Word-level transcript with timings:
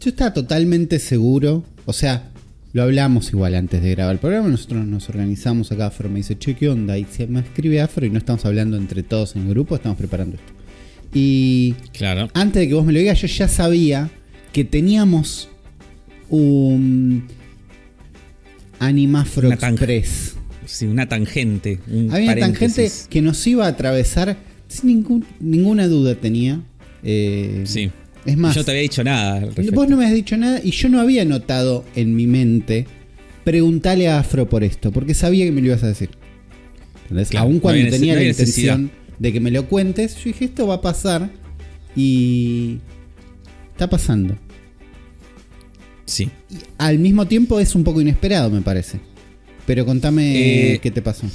Yo 0.00 0.10
estaba 0.10 0.32
totalmente 0.32 0.98
seguro, 0.98 1.64
o 1.84 1.92
sea, 1.92 2.30
lo 2.72 2.82
hablamos 2.82 3.30
igual 3.30 3.54
antes 3.54 3.82
de 3.82 3.90
grabar 3.90 4.14
el 4.14 4.20
programa, 4.20 4.48
nosotros 4.48 4.86
nos 4.86 5.08
organizamos 5.08 5.72
acá, 5.72 5.86
Afro 5.86 6.08
me 6.08 6.16
dice, 6.18 6.38
che, 6.38 6.54
¿qué 6.54 6.68
onda? 6.68 6.96
Y 6.98 7.04
se 7.04 7.26
me 7.26 7.40
escribe 7.40 7.80
Afro 7.80 8.06
y 8.06 8.10
no 8.10 8.18
estamos 8.18 8.44
hablando 8.44 8.76
entre 8.76 9.02
todos 9.02 9.34
en 9.34 9.42
el 9.42 9.48
grupo, 9.50 9.74
estamos 9.74 9.98
preparando 9.98 10.36
esto. 10.36 10.52
Y 11.14 11.74
Claro. 11.92 12.28
antes 12.34 12.60
de 12.60 12.68
que 12.68 12.74
vos 12.74 12.84
me 12.84 12.92
lo 12.92 12.98
digas, 13.00 13.20
yo 13.20 13.26
ya 13.26 13.48
sabía 13.48 14.10
que 14.52 14.64
teníamos 14.64 15.48
un 16.28 17.24
Animafro 18.78 19.50
Express. 19.52 20.36
Sí, 20.66 20.86
una 20.86 21.08
tangente. 21.08 21.80
Un 21.90 22.12
Había 22.12 22.32
una 22.34 22.40
tangente 22.40 22.90
que 23.08 23.22
nos 23.22 23.44
iba 23.46 23.64
a 23.64 23.68
atravesar 23.70 24.36
sin 24.68 24.88
ningún- 24.88 25.24
ninguna 25.40 25.88
duda 25.88 26.14
tenía. 26.14 26.60
Eh, 27.02 27.62
Sí. 27.66 27.90
Es 28.28 28.36
más, 28.36 28.54
Yo 28.54 28.62
te 28.64 28.72
había 28.72 28.82
dicho 28.82 29.02
nada. 29.02 29.48
vos 29.72 29.88
no 29.88 29.96
me 29.96 30.04
has 30.06 30.12
dicho 30.12 30.36
nada 30.36 30.60
y 30.62 30.70
yo 30.72 30.88
no 30.90 31.00
había 31.00 31.24
notado 31.24 31.84
en 31.96 32.14
mi 32.14 32.26
mente 32.26 32.86
preguntarle 33.42 34.08
a 34.08 34.18
Afro 34.18 34.46
por 34.48 34.62
esto, 34.64 34.92
porque 34.92 35.14
sabía 35.14 35.46
que 35.46 35.52
me 35.52 35.62
lo 35.62 35.68
ibas 35.68 35.82
a 35.82 35.86
decir. 35.88 36.10
¿Entendés? 37.04 37.30
Claro, 37.30 37.46
Aún 37.46 37.58
cuando 37.58 37.88
tenía 37.88 38.14
no 38.14 38.20
la 38.20 38.26
intención 38.26 38.90
de 39.18 39.32
que 39.32 39.40
me 39.40 39.50
lo 39.50 39.66
cuentes, 39.66 40.14
yo 40.16 40.24
dije, 40.24 40.44
esto 40.44 40.66
va 40.66 40.74
a 40.74 40.80
pasar 40.82 41.30
y 41.96 42.78
está 43.70 43.88
pasando. 43.88 44.36
Sí. 46.04 46.28
Y 46.50 46.56
al 46.76 46.98
mismo 46.98 47.26
tiempo 47.26 47.58
es 47.60 47.74
un 47.74 47.84
poco 47.84 48.00
inesperado, 48.02 48.50
me 48.50 48.60
parece. 48.60 49.00
Pero 49.66 49.86
contame 49.86 50.74
Eh, 50.74 50.78
qué 50.82 50.90
te 50.90 51.00
pasó. 51.00 51.26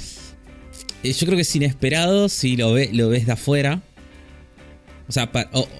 Eh, 1.02 1.12
Yo 1.12 1.26
creo 1.26 1.36
que 1.36 1.42
es 1.42 1.56
inesperado 1.56 2.28
si 2.28 2.56
lo, 2.56 2.72
ve, 2.72 2.90
lo 2.92 3.08
ves 3.08 3.26
de 3.26 3.32
afuera. 3.32 3.82
O 5.08 5.12
sea, 5.12 5.30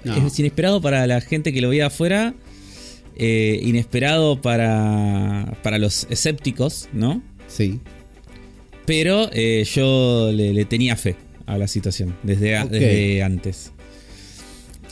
No. 0.04 0.26
es 0.26 0.38
inesperado 0.38 0.80
para 0.80 1.06
la 1.06 1.20
gente 1.20 1.52
que 1.52 1.60
lo 1.60 1.70
ve 1.70 1.76
de 1.76 1.82
afuera. 1.84 2.34
eh, 3.16 3.60
inesperado 3.62 4.42
para, 4.42 5.56
para 5.62 5.78
los 5.78 6.06
escépticos, 6.10 6.88
¿no? 6.92 7.22
Sí. 7.46 7.78
Pero 8.86 9.30
eh, 9.32 9.64
yo 9.72 10.30
le, 10.32 10.52
le 10.52 10.64
tenía 10.64 10.96
fe 10.96 11.14
a 11.46 11.56
la 11.56 11.68
situación 11.68 12.16
desde, 12.24 12.56
a- 12.56 12.66
desde 12.66 13.22
antes. 13.22 13.70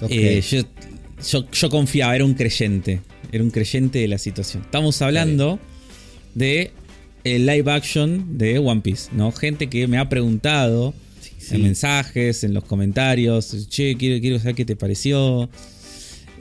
ok. 0.01 0.09
Eh, 0.11 0.41
yo, 0.49 0.61
yo, 1.29 1.51
yo 1.51 1.69
confiaba, 1.69 2.15
era 2.15 2.25
un 2.25 2.35
creyente. 2.35 3.01
Era 3.33 3.43
un 3.43 3.51
creyente 3.51 3.99
de 3.99 4.07
la 4.09 4.19
situación. 4.19 4.63
Estamos 4.63 5.03
hablando 5.03 5.59
de 6.37 6.71
el 7.25 7.45
live 7.47 7.71
action 7.73 8.39
de 8.39 8.59
One 8.59 8.83
Piece, 8.83 9.11
¿no? 9.13 9.33
Gente 9.33 9.69
que 9.69 9.89
me 9.89 9.99
ha 9.99 10.09
preguntado 10.09 10.95
sí. 11.53 11.57
en 11.57 11.63
mensajes, 11.63 12.45
en 12.45 12.55
los 12.55 12.65
comentarios, 12.65 13.69
che, 13.69 13.97
quiero, 13.97 14.21
quiero 14.21 14.39
saber 14.39 14.55
qué 14.55 14.65
te 14.65 14.77
pareció. 14.77 15.49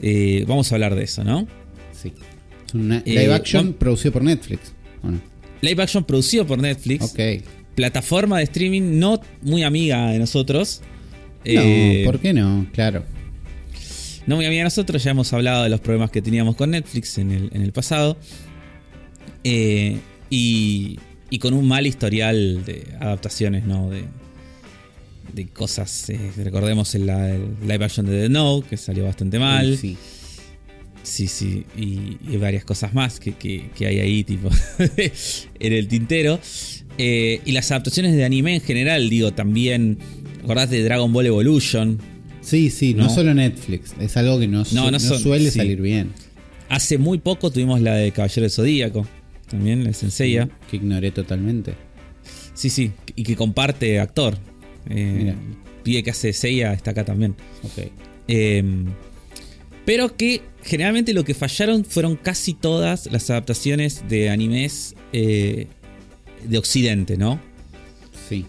Eh, 0.02 0.44
vamos 0.48 0.70
a 0.72 0.74
hablar 0.74 0.94
de 0.94 1.04
eso, 1.04 1.22
¿no? 1.24 1.46
Sí. 1.92 2.12
Es 2.66 2.74
una 2.74 2.98
Eh, 2.98 3.02
live 3.06 3.32
action 3.34 3.72
producido 3.74 4.12
por 4.12 4.24
Netflix. 4.24 4.72
Bueno, 5.02 5.20
Live 5.60 5.82
action 5.82 6.04
producido 6.04 6.44
por 6.46 6.58
Netflix. 6.60 7.04
ok. 7.04 7.44
Plataforma 7.76 8.38
de 8.38 8.44
streaming 8.44 8.98
no 8.98 9.20
muy 9.42 9.62
amiga 9.62 10.10
de 10.10 10.18
nosotros. 10.18 10.82
No, 11.44 11.50
Eh, 11.60 12.02
¿por 12.04 12.18
qué 12.20 12.32
no? 12.32 12.66
Claro. 12.72 13.04
No 14.26 14.36
muy 14.36 14.44
amiga 14.44 14.60
de 14.60 14.64
nosotros, 14.64 15.02
ya 15.02 15.10
hemos 15.12 15.32
hablado 15.32 15.62
de 15.64 15.68
los 15.70 15.80
problemas 15.80 16.10
que 16.10 16.20
teníamos 16.22 16.54
con 16.56 16.70
Netflix 16.70 17.18
en 17.18 17.30
el, 17.32 17.50
en 17.52 17.62
el 17.62 17.72
pasado. 17.72 18.16
Eh, 19.44 19.98
y, 20.30 20.98
y 21.30 21.38
con 21.38 21.54
un 21.54 21.66
mal 21.66 21.86
historial 21.86 22.64
de 22.64 22.86
adaptaciones, 23.00 23.64
¿no? 23.64 23.90
De, 23.90 24.04
de 25.32 25.46
cosas. 25.48 26.08
eh, 26.10 26.18
recordemos 26.36 26.94
el, 26.94 27.06
la- 27.06 27.30
el 27.34 27.54
live 27.66 27.84
action 27.84 28.06
de 28.06 28.22
The 28.22 28.28
Know, 28.28 28.62
que 28.62 28.76
salió 28.76 29.04
bastante 29.04 29.38
mal. 29.38 29.76
Sí. 29.78 29.96
Sí, 31.02 31.26
sí, 31.26 31.64
y, 31.76 32.16
y 32.32 32.36
varias 32.36 32.64
cosas 32.64 32.94
más 32.94 33.18
que, 33.18 33.32
que- 33.32 33.70
que 33.76 33.86
hay 33.86 33.98
ahí, 33.98 34.22
tipo, 34.24 34.48
en 35.58 35.72
el 35.72 35.88
tintero. 35.88 36.38
Eh, 36.98 37.40
y 37.44 37.52
las 37.52 37.70
adaptaciones 37.72 38.14
de 38.14 38.24
anime 38.24 38.54
en 38.56 38.60
general, 38.60 39.08
digo, 39.10 39.32
también. 39.32 39.98
¿Acordás 40.44 40.70
de 40.70 40.82
Dragon 40.84 41.12
Ball 41.12 41.26
Evolution? 41.26 41.98
Sí, 42.40 42.70
sí, 42.70 42.94
no, 42.94 43.04
No. 43.04 43.10
solo 43.10 43.32
Netflix. 43.34 43.94
Es 44.00 44.16
algo 44.16 44.38
que 44.38 44.48
no, 44.48 44.64
No, 44.72 44.84
no 44.86 44.90
no 44.92 45.00
son- 45.00 45.18
suele 45.20 45.50
sí. 45.50 45.58
salir 45.58 45.80
bien. 45.80 46.10
Hace 46.68 46.98
muy 46.98 47.18
poco 47.18 47.50
tuvimos 47.50 47.80
la 47.80 47.94
de 47.96 48.12
Caballero 48.12 48.42
del 48.42 48.50
Zodíaco. 48.50 49.06
También, 49.48 49.84
la 49.84 49.92
Senseiya. 49.92 50.48
Que 50.70 50.76
ignoré 50.76 51.10
totalmente. 51.10 51.74
Sí, 52.54 52.70
sí, 52.70 52.92
y 53.16 53.22
que 53.24 53.34
comparte 53.36 53.98
actor. 54.00 54.38
Eh, 54.90 55.34
pibe 55.82 56.02
que 56.02 56.10
hace 56.10 56.32
Seiya 56.32 56.72
está 56.72 56.92
acá 56.92 57.04
también. 57.04 57.34
Ok. 57.62 57.90
Eh, 58.28 58.62
pero 59.84 60.16
que 60.16 60.42
generalmente 60.62 61.12
lo 61.12 61.24
que 61.24 61.34
fallaron 61.34 61.84
fueron 61.84 62.16
casi 62.16 62.54
todas 62.54 63.10
las 63.10 63.28
adaptaciones 63.30 64.04
de 64.08 64.30
animes 64.30 64.94
eh, 65.12 65.66
de 66.44 66.58
Occidente, 66.58 67.16
¿no? 67.16 67.40
Sí. 68.28 68.46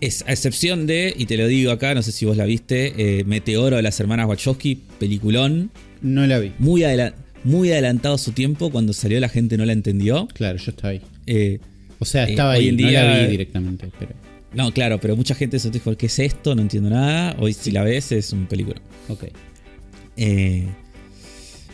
Es, 0.00 0.22
a 0.28 0.32
excepción 0.32 0.86
de, 0.86 1.14
y 1.16 1.24
te 1.26 1.38
lo 1.38 1.46
digo 1.46 1.72
acá, 1.72 1.94
no 1.94 2.02
sé 2.02 2.12
si 2.12 2.26
vos 2.26 2.36
la 2.36 2.44
viste, 2.44 3.20
eh, 3.20 3.24
Meteoro 3.24 3.76
de 3.76 3.82
las 3.82 3.98
hermanas 4.00 4.26
Wachowski, 4.28 4.82
peliculón, 4.98 5.70
No 6.02 6.26
la 6.26 6.38
vi. 6.40 6.52
muy, 6.58 6.82
adela- 6.82 7.14
muy 7.42 7.72
adelantado 7.72 8.16
a 8.16 8.18
su 8.18 8.32
tiempo, 8.32 8.70
cuando 8.70 8.92
salió 8.92 9.18
la 9.20 9.30
gente 9.30 9.56
no 9.56 9.64
la 9.64 9.72
entendió. 9.72 10.28
Claro, 10.34 10.58
yo 10.58 10.70
estaba 10.72 10.90
ahí. 10.90 11.00
Eh, 11.26 11.58
O 12.00 12.04
sea, 12.04 12.24
estaba 12.24 12.50
hoy 12.52 12.64
ahí. 12.64 12.68
en 12.68 12.76
no 12.76 12.82
la 12.82 12.88
día- 12.90 13.22
vi 13.24 13.30
directamente. 13.30 13.88
Pero. 13.98 14.12
No, 14.54 14.72
claro, 14.72 14.98
pero 15.00 15.16
mucha 15.16 15.34
gente 15.34 15.58
se 15.58 15.70
dijo, 15.70 15.96
¿qué 15.96 16.06
es 16.06 16.18
esto? 16.18 16.54
No 16.54 16.62
entiendo 16.62 16.90
nada. 16.90 17.36
Hoy 17.38 17.52
si 17.52 17.70
la 17.70 17.82
ves 17.82 18.12
es 18.12 18.32
un 18.32 18.46
película. 18.46 18.80
Ok. 19.08 19.24
Eh, 20.16 20.66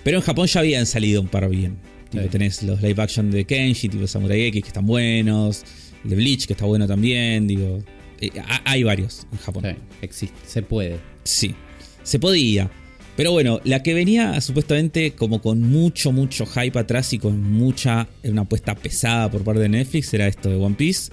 pero 0.02 0.18
en 0.18 0.22
Japón 0.22 0.46
ya 0.46 0.60
habían 0.60 0.86
salido 0.86 1.20
un 1.20 1.28
par 1.28 1.48
bien. 1.48 1.76
Tipo, 2.10 2.24
Sí. 2.24 2.28
tenés 2.30 2.62
los 2.62 2.82
live 2.82 3.00
action 3.02 3.30
de 3.30 3.44
Kenshi, 3.44 3.88
tipo 3.88 4.06
Samurai 4.06 4.40
X, 4.46 4.62
que 4.62 4.68
están 4.68 4.86
buenos. 4.86 5.62
El 6.04 6.10
de 6.10 6.16
Bleach, 6.16 6.46
que 6.46 6.54
está 6.54 6.64
bueno 6.64 6.86
también. 6.86 7.46
Digo, 7.46 7.82
eh, 8.20 8.30
ha- 8.42 8.62
hay 8.64 8.82
varios 8.82 9.26
en 9.30 9.38
Japón. 9.38 9.64
Existe. 10.02 10.34
Se 10.46 10.62
puede. 10.62 10.98
Sí, 11.24 11.54
se 12.02 12.18
podía. 12.18 12.70
Pero 13.16 13.32
bueno, 13.32 13.60
la 13.64 13.82
que 13.82 13.92
venía 13.92 14.40
supuestamente 14.40 15.12
como 15.12 15.42
con 15.42 15.60
mucho, 15.60 16.10
mucho 16.10 16.46
hype 16.46 16.78
atrás 16.78 17.12
y 17.12 17.18
con 17.18 17.40
mucha, 17.52 18.08
una 18.24 18.42
apuesta 18.42 18.74
pesada 18.74 19.30
por 19.30 19.44
parte 19.44 19.60
de 19.60 19.68
Netflix 19.68 20.12
era 20.14 20.26
esto 20.26 20.48
de 20.48 20.56
One 20.56 20.74
Piece. 20.76 21.12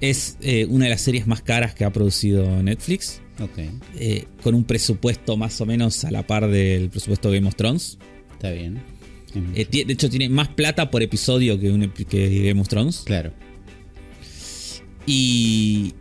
Es 0.00 0.36
eh, 0.40 0.66
una 0.68 0.84
de 0.86 0.90
las 0.90 1.00
series 1.00 1.26
más 1.26 1.40
caras 1.42 1.74
que 1.74 1.84
ha 1.84 1.92
producido 1.92 2.62
Netflix. 2.62 3.20
Ok. 3.40 3.58
eh, 3.96 4.26
con 4.42 4.54
un 4.54 4.62
presupuesto 4.64 5.36
más 5.36 5.60
o 5.60 5.66
menos 5.66 6.04
a 6.04 6.10
la 6.12 6.24
par 6.26 6.48
del 6.48 6.88
presupuesto 6.88 7.30
de 7.30 7.38
Game 7.38 7.48
of 7.48 7.56
Thrones. 7.56 7.98
Está 8.32 8.50
bien. 8.50 8.80
Eh, 9.56 9.66
de 9.84 9.92
hecho, 9.92 10.08
tiene 10.08 10.28
más 10.28 10.46
plata 10.48 10.90
por 10.90 11.02
episodio 11.02 11.58
que, 11.58 11.70
un 11.72 11.88
que 11.90 12.44
Game 12.48 12.60
of 12.60 12.68
Thrones. 12.68 13.02
claro. 13.04 13.32
Y, 15.06 15.92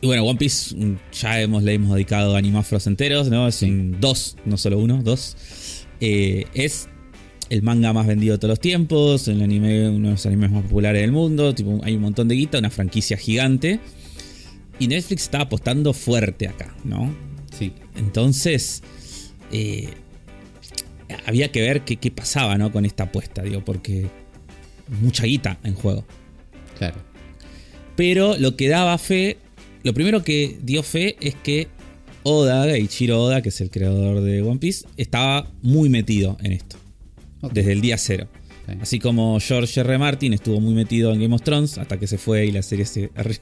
y 0.00 0.06
bueno, 0.06 0.24
One 0.24 0.38
Piece 0.38 0.76
mm, 0.76 0.96
ya 1.12 1.40
hemos, 1.40 1.62
le 1.62 1.74
hemos 1.74 1.92
dedicado 1.94 2.36
animafros 2.36 2.86
enteros, 2.86 3.28
¿no? 3.30 3.48
Es 3.48 3.56
Sí. 3.56 3.66
un 3.66 4.00
dos, 4.00 4.36
no 4.44 4.56
solo 4.56 4.78
uno, 4.78 5.02
dos. 5.02 5.36
Eh, 6.00 6.46
es 6.54 6.88
el 7.50 7.62
manga 7.62 7.92
más 7.92 8.06
vendido 8.06 8.34
de 8.34 8.38
todos 8.38 8.50
los 8.50 8.60
tiempos, 8.60 9.28
el 9.28 9.42
anime, 9.42 9.88
uno 9.88 10.08
de 10.08 10.12
los 10.12 10.26
animes 10.26 10.50
más 10.50 10.62
populares 10.62 11.02
del 11.02 11.12
mundo. 11.12 11.54
Tipo, 11.54 11.80
hay 11.82 11.96
un 11.96 12.02
montón 12.02 12.28
de 12.28 12.34
guita, 12.34 12.58
una 12.58 12.70
franquicia 12.70 13.16
gigante. 13.16 13.80
Y 14.78 14.88
Netflix 14.88 15.22
está 15.22 15.42
apostando 15.42 15.92
fuerte 15.92 16.46
acá, 16.46 16.74
¿no? 16.84 17.14
Sí. 17.56 17.72
Entonces, 17.96 18.82
eh, 19.50 19.88
había 21.26 21.50
que 21.50 21.60
ver 21.60 21.82
qué, 21.82 21.96
qué 21.96 22.10
pasaba 22.10 22.56
¿no? 22.58 22.70
con 22.70 22.84
esta 22.84 23.04
apuesta, 23.04 23.42
digo, 23.42 23.64
porque 23.64 24.06
mucha 25.00 25.24
guita 25.24 25.58
en 25.64 25.74
juego. 25.74 26.04
Claro. 26.78 26.96
Pero 27.96 28.36
lo 28.38 28.56
que 28.56 28.68
daba 28.68 28.96
fe, 28.98 29.38
lo 29.82 29.92
primero 29.92 30.22
que 30.22 30.58
dio 30.62 30.82
fe 30.82 31.16
es 31.20 31.34
que 31.34 31.68
Oda, 32.22 32.68
Eiichiro 32.70 33.22
Oda, 33.22 33.42
que 33.42 33.48
es 33.48 33.60
el 33.60 33.70
creador 33.70 34.20
de 34.20 34.42
One 34.42 34.58
Piece, 34.58 34.86
estaba 34.96 35.50
muy 35.62 35.88
metido 35.88 36.36
en 36.42 36.52
esto, 36.52 36.76
Desde 37.52 37.72
el 37.72 37.80
día 37.80 37.96
cero. 37.98 38.28
Así 38.82 38.98
como 38.98 39.38
George 39.40 39.80
R. 39.80 39.96
Martin 39.98 40.34
estuvo 40.34 40.60
muy 40.60 40.74
metido 40.74 41.12
en 41.14 41.20
Game 41.22 41.34
of 41.34 41.42
Thrones 41.42 41.78
hasta 41.78 41.98
que 41.98 42.06
se 42.06 42.18
fue 42.18 42.44
y 42.46 42.50
la 42.52 42.62
serie 42.62 42.84
se 42.84 43.10
arruinó. 43.16 43.40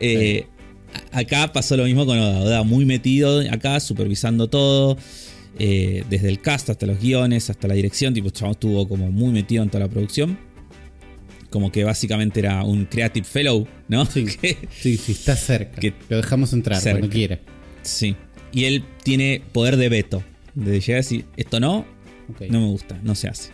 Eh, 0.00 0.46
acá 1.12 1.52
pasó 1.52 1.76
lo 1.76 1.84
mismo 1.84 2.04
con 2.04 2.18
Oda. 2.18 2.40
Oda 2.40 2.62
muy 2.64 2.84
metido 2.84 3.40
acá, 3.50 3.78
supervisando 3.78 4.48
todo. 4.48 4.96
eh, 5.58 6.04
desde 6.10 6.28
el 6.28 6.40
cast 6.40 6.68
hasta 6.70 6.86
los 6.86 6.98
guiones, 7.00 7.48
hasta 7.50 7.68
la 7.68 7.74
dirección. 7.74 8.12
Tipo, 8.14 8.30
chabón 8.30 8.52
estuvo 8.52 8.88
como 8.88 9.12
muy 9.12 9.30
metido 9.32 9.62
en 9.62 9.70
toda 9.70 9.84
la 9.84 9.90
producción. 9.90 10.36
Como 11.50 11.70
que 11.72 11.84
básicamente 11.84 12.40
era 12.40 12.62
un 12.64 12.84
creative 12.86 13.26
fellow, 13.26 13.66
¿no? 13.88 14.04
Sí. 14.10 14.24
Que- 14.24 14.56
Sí, 14.80 14.96
sí, 14.96 15.12
está 15.12 15.36
cerca. 15.36 15.80
Que- 15.80 15.94
Lo 16.08 16.16
dejamos 16.16 16.52
entrar 16.52 16.80
cerca. 16.80 16.98
cuando 16.98 17.14
quiera. 17.14 17.40
sí. 17.82 18.16
Y 18.52 18.64
él 18.64 18.82
tiene 19.04 19.42
poder 19.52 19.76
de 19.76 19.88
veto. 19.88 20.24
De 20.56 20.80
llegar 20.80 20.94
a 20.94 20.96
decir, 21.04 21.24
esto 21.36 21.60
no, 21.60 21.86
No 22.50 22.60
me 22.60 22.66
gusta, 22.66 22.98
no 23.02 23.14
se 23.14 23.28
hace. 23.28 23.50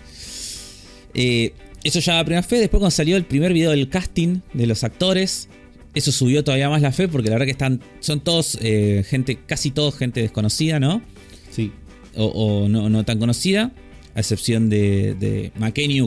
Eh, 1.15 1.53
eso 1.85 2.01
ya 2.01 2.15
da 2.15 2.25
primera 2.25 2.43
fe. 2.43 2.57
Después, 2.57 2.81
cuando 2.81 2.91
salió 2.91 3.17
el 3.17 3.25
primer 3.25 3.53
video 3.53 3.71
del 3.71 3.89
casting 3.89 4.41
de 4.53 4.67
los 4.67 4.85
actores, 4.85 5.49
eso 5.95 6.13
subió 6.13 6.45
todavía 6.45 6.69
más 6.69 6.83
la 6.83 6.93
fe, 6.93 7.09
porque 7.09 7.29
la 7.29 7.35
verdad 7.37 7.47
que 7.47 7.53
están. 7.53 7.81
Son 8.01 8.21
todos 8.21 8.59
eh, 8.61 9.05
gente, 9.07 9.39
casi 9.47 9.71
todos 9.71 9.97
gente 9.97 10.21
desconocida, 10.21 10.81
¿no? 10.81 11.03
Sí. 11.51 11.73
O, 12.17 12.27
o 12.27 12.69
no, 12.69 12.89
no 12.89 13.05
tan 13.05 13.19
conocida. 13.19 13.73
A 14.15 14.21
excepción 14.21 14.71
de, 14.71 15.15
de 15.15 15.53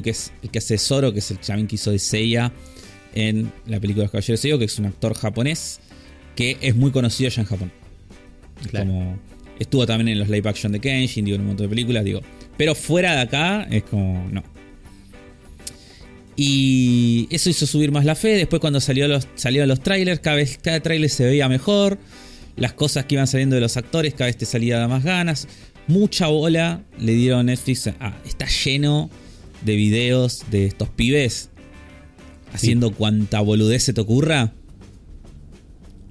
que 0.02 0.10
es 0.10 0.32
el 0.42 0.50
que 0.50 0.58
hace 0.58 0.80
Zoro, 0.80 1.14
que 1.14 1.20
es 1.20 1.30
el 1.30 1.40
chamín 1.40 1.68
que 1.68 1.76
hizo 1.76 1.92
de 1.92 2.00
Seiya 2.00 2.52
en 3.14 3.52
la 3.68 3.80
película 3.80 4.02
de 4.02 4.06
los 4.06 4.12
Caballeros 4.12 4.42
de 4.42 4.60
que 4.60 4.66
es 4.66 4.80
un 4.80 4.86
actor 4.86 5.14
japonés 5.14 5.80
que 6.36 6.58
es 6.62 6.76
muy 6.76 6.92
conocido 6.92 7.30
ya 7.30 7.42
en 7.42 7.48
Japón. 7.48 7.72
Como 8.72 9.20
estuvo 9.60 9.86
también 9.86 10.08
en 10.10 10.20
los 10.20 10.30
live 10.30 10.50
action 10.50 10.72
de 10.72 10.80
Kenshin, 10.80 11.26
digo, 11.26 11.36
en 11.36 11.42
un 11.42 11.48
montón 11.48 11.66
de 11.66 11.70
películas, 11.70 12.04
digo. 12.04 12.22
Pero 12.60 12.76
fuera 12.76 13.16
de 13.16 13.22
acá 13.22 13.68
es 13.72 13.84
como, 13.84 14.28
no. 14.34 14.44
Y 16.36 17.26
eso 17.32 17.50
hizo 17.50 17.66
subir 17.66 17.94
más 17.94 18.04
la 18.04 18.16
fe. 18.16 18.36
Después 18.36 18.60
cuando 18.60 18.82
salió 18.82 19.08
los, 19.08 19.30
salieron 19.36 19.70
los 19.70 19.80
trailers, 19.80 20.20
cada 20.20 20.36
vez 20.36 20.60
cada 20.62 20.82
trailer 20.82 21.10
se 21.10 21.24
veía 21.24 21.48
mejor. 21.48 21.98
Las 22.58 22.74
cosas 22.74 23.06
que 23.06 23.16
iban 23.16 23.28
saliendo 23.28 23.56
de 23.56 23.62
los 23.62 23.78
actores, 23.78 24.14
cada 24.14 24.26
vez 24.26 24.36
te 24.36 24.46
salía 24.46 24.86
más 24.90 25.06
ganas. 25.06 25.48
Mucha 25.88 26.28
bola 26.28 26.84
le 27.00 27.14
dieron 27.14 27.46
Netflix. 27.46 27.88
está 28.26 28.46
lleno 28.66 29.10
de 29.62 29.76
videos 29.78 30.44
de 30.52 30.66
estos 30.66 30.90
pibes 30.90 31.52
haciendo 32.52 32.92
cuanta 32.92 33.40
boludez 33.40 33.84
se 33.84 33.94
te 33.94 34.02
ocurra. 34.02 34.52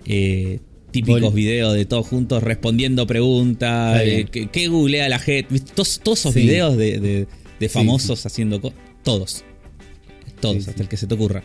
Eh, 0.06 0.60
típicos 1.02 1.34
videos 1.34 1.74
de 1.74 1.84
todos 1.84 2.06
juntos 2.06 2.42
respondiendo 2.42 3.06
preguntas. 3.06 4.00
Eh, 4.04 4.26
¿qué, 4.30 4.68
googlea 4.68 5.08
la 5.08 5.18
gente? 5.18 5.60
Todos, 5.60 6.00
esos 6.06 6.34
videos 6.34 6.76
de, 6.76 7.26
famosos 7.68 8.24
haciendo 8.26 8.60
todos. 9.02 9.44
Todos, 10.40 10.68
hasta 10.68 10.82
el 10.82 10.88
que 10.88 10.96
se 10.96 11.06
te 11.06 11.14
ocurra. 11.14 11.42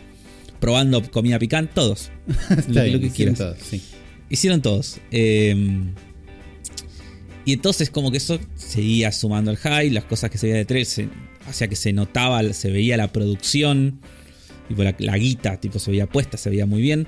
Probando 0.60 1.02
comida 1.10 1.38
picante, 1.38 1.72
todos. 1.74 2.10
lo, 2.68 3.00
que 3.00 3.10
quieras. 3.10 3.38
Todos, 3.38 3.58
hicieron 4.30 4.62
todos. 4.62 4.98
Em, 5.10 5.92
y 7.44 7.52
entonces 7.52 7.90
como 7.90 8.10
que 8.10 8.18
eso 8.18 8.38
seguía 8.54 9.12
sumando 9.12 9.50
el 9.50 9.56
high, 9.58 9.90
las 9.90 10.04
cosas 10.04 10.30
que 10.30 10.38
se 10.38 10.46
veía 10.46 10.58
de 10.58 10.64
tres, 10.64 11.00
hacía 11.46 11.68
que 11.68 11.76
se 11.76 11.92
notaba, 11.92 12.42
se 12.52 12.70
veía 12.70 12.96
la 12.96 13.12
producción, 13.12 14.00
tipo 14.68 14.82
la, 14.82 14.94
la 14.98 15.18
guita, 15.18 15.60
tipo 15.60 15.78
se 15.78 15.90
veía 15.90 16.06
puesta, 16.06 16.38
se 16.38 16.50
veía 16.50 16.66
muy 16.66 16.80
bien. 16.80 17.06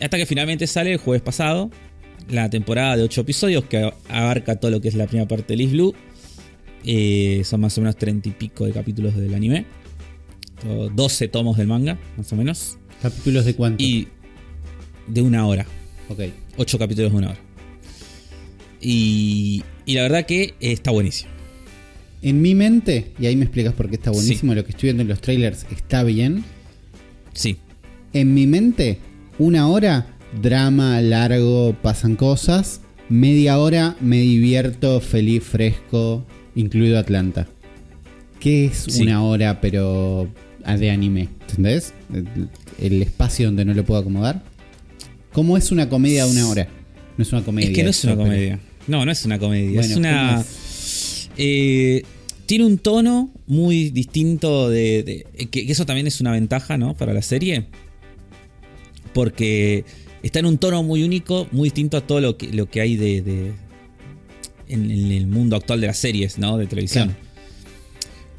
Hasta 0.00 0.16
que 0.16 0.26
finalmente 0.26 0.66
sale 0.66 0.92
el 0.92 0.98
jueves 0.98 1.22
pasado 1.22 1.70
la 2.28 2.48
temporada 2.50 2.96
de 2.96 3.02
8 3.02 3.20
episodios 3.20 3.64
que 3.64 3.92
abarca 4.08 4.56
todo 4.56 4.70
lo 4.70 4.80
que 4.80 4.88
es 4.88 4.94
la 4.94 5.06
primera 5.06 5.28
parte 5.28 5.52
de 5.52 5.56
Liz 5.58 5.72
Blue. 5.72 5.94
Eh, 6.84 7.42
son 7.44 7.60
más 7.60 7.76
o 7.78 7.80
menos 7.80 7.96
30 7.96 8.28
y 8.28 8.32
pico 8.32 8.66
de 8.66 8.72
capítulos 8.72 9.14
del 9.16 9.34
anime. 9.34 9.66
12 10.94 11.28
tomos 11.28 11.58
del 11.58 11.66
manga, 11.66 11.98
más 12.16 12.32
o 12.32 12.36
menos. 12.36 12.78
¿Capítulos 13.02 13.44
de 13.44 13.54
cuánto? 13.54 13.82
Y 13.82 14.08
de 15.06 15.20
una 15.20 15.46
hora. 15.46 15.66
Ok. 16.08 16.20
8 16.56 16.78
capítulos 16.78 17.12
de 17.12 17.18
una 17.18 17.30
hora. 17.30 17.40
Y, 18.80 19.62
y 19.84 19.94
la 19.94 20.02
verdad 20.02 20.26
que 20.26 20.54
está 20.60 20.90
buenísimo. 20.90 21.30
En 22.22 22.40
mi 22.40 22.54
mente, 22.54 23.12
y 23.18 23.26
ahí 23.26 23.36
me 23.36 23.44
explicas 23.44 23.74
por 23.74 23.90
qué 23.90 23.96
está 23.96 24.10
buenísimo, 24.10 24.54
lo 24.54 24.64
que 24.64 24.70
estoy 24.70 24.86
viendo 24.86 25.02
en 25.02 25.08
los 25.08 25.20
trailers 25.20 25.66
está 25.70 26.02
bien. 26.02 26.44
Sí. 27.34 27.58
En 28.14 28.32
mi 28.32 28.46
mente, 28.46 28.98
una 29.38 29.68
hora, 29.68 30.06
drama 30.40 31.00
largo, 31.00 31.74
pasan 31.82 32.16
cosas. 32.16 32.80
Media 33.08 33.58
hora 33.58 33.96
me 34.00 34.18
divierto, 34.18 35.00
feliz, 35.00 35.42
fresco, 35.42 36.24
incluido 36.54 36.98
Atlanta. 36.98 37.46
¿Qué 38.40 38.66
es 38.66 38.98
una 38.98 39.22
hora 39.22 39.60
pero 39.60 40.28
de 40.66 40.90
anime? 40.90 41.28
¿Entendés? 41.48 41.92
El, 42.80 43.02
espacio 43.02 43.46
donde 43.46 43.64
no 43.64 43.74
lo 43.74 43.84
puedo 43.84 44.00
acomodar. 44.00 44.42
¿Cómo 45.32 45.56
es 45.56 45.72
una 45.72 45.88
comedia 45.88 46.26
de 46.26 46.32
una 46.32 46.48
hora? 46.48 46.68
No 47.16 47.22
es 47.22 47.32
una 47.32 47.42
comedia. 47.42 47.70
Es 47.70 47.76
que 47.76 47.84
no 47.84 47.90
es 47.90 48.04
una 48.04 48.16
comedia. 48.16 48.60
No, 48.86 49.04
no 49.04 49.10
es 49.10 49.24
una 49.24 49.38
comedia. 49.38 49.80
es 49.80 49.96
una. 49.96 50.44
Eh, 51.36 52.04
tiene 52.46 52.66
un 52.66 52.78
tono 52.78 53.32
muy 53.46 53.90
distinto 53.90 54.68
de. 54.68 55.26
que, 55.50 55.70
eso 55.70 55.86
también 55.86 56.06
es 56.06 56.20
una 56.20 56.32
ventaja, 56.32 56.78
¿no? 56.78 56.94
Para 56.94 57.12
la 57.12 57.22
serie 57.22 57.66
porque 59.14 59.84
está 60.22 60.40
en 60.40 60.46
un 60.46 60.58
tono 60.58 60.82
muy 60.82 61.02
único, 61.02 61.48
muy 61.52 61.68
distinto 61.68 61.96
a 61.96 62.00
todo 62.02 62.20
lo 62.20 62.36
que, 62.36 62.52
lo 62.52 62.68
que 62.68 62.80
hay 62.80 62.96
de, 62.96 63.52
en, 64.68 64.90
el 64.90 65.26
mundo 65.26 65.56
actual 65.56 65.80
de 65.80 65.86
las 65.86 65.98
series, 65.98 66.38
¿no? 66.38 66.58
De 66.58 66.66
televisión. 66.66 67.16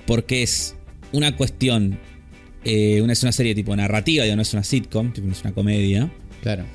Porque 0.06 0.44
es 0.44 0.76
una 1.12 1.36
cuestión, 1.36 1.98
eh, 2.64 3.02
una, 3.02 3.14
es 3.14 3.24
una 3.24 3.32
serie 3.32 3.56
tipo 3.56 3.76
narrativa, 3.76 4.26
no 4.36 4.42
es 4.42 4.54
una 4.54 4.64
sitcom, 4.64 5.14
tipo, 5.14 5.28
no 5.28 5.34
es 5.34 5.42
una 5.42 5.54
comedia. 5.54 6.12
Claro. 6.44 6.66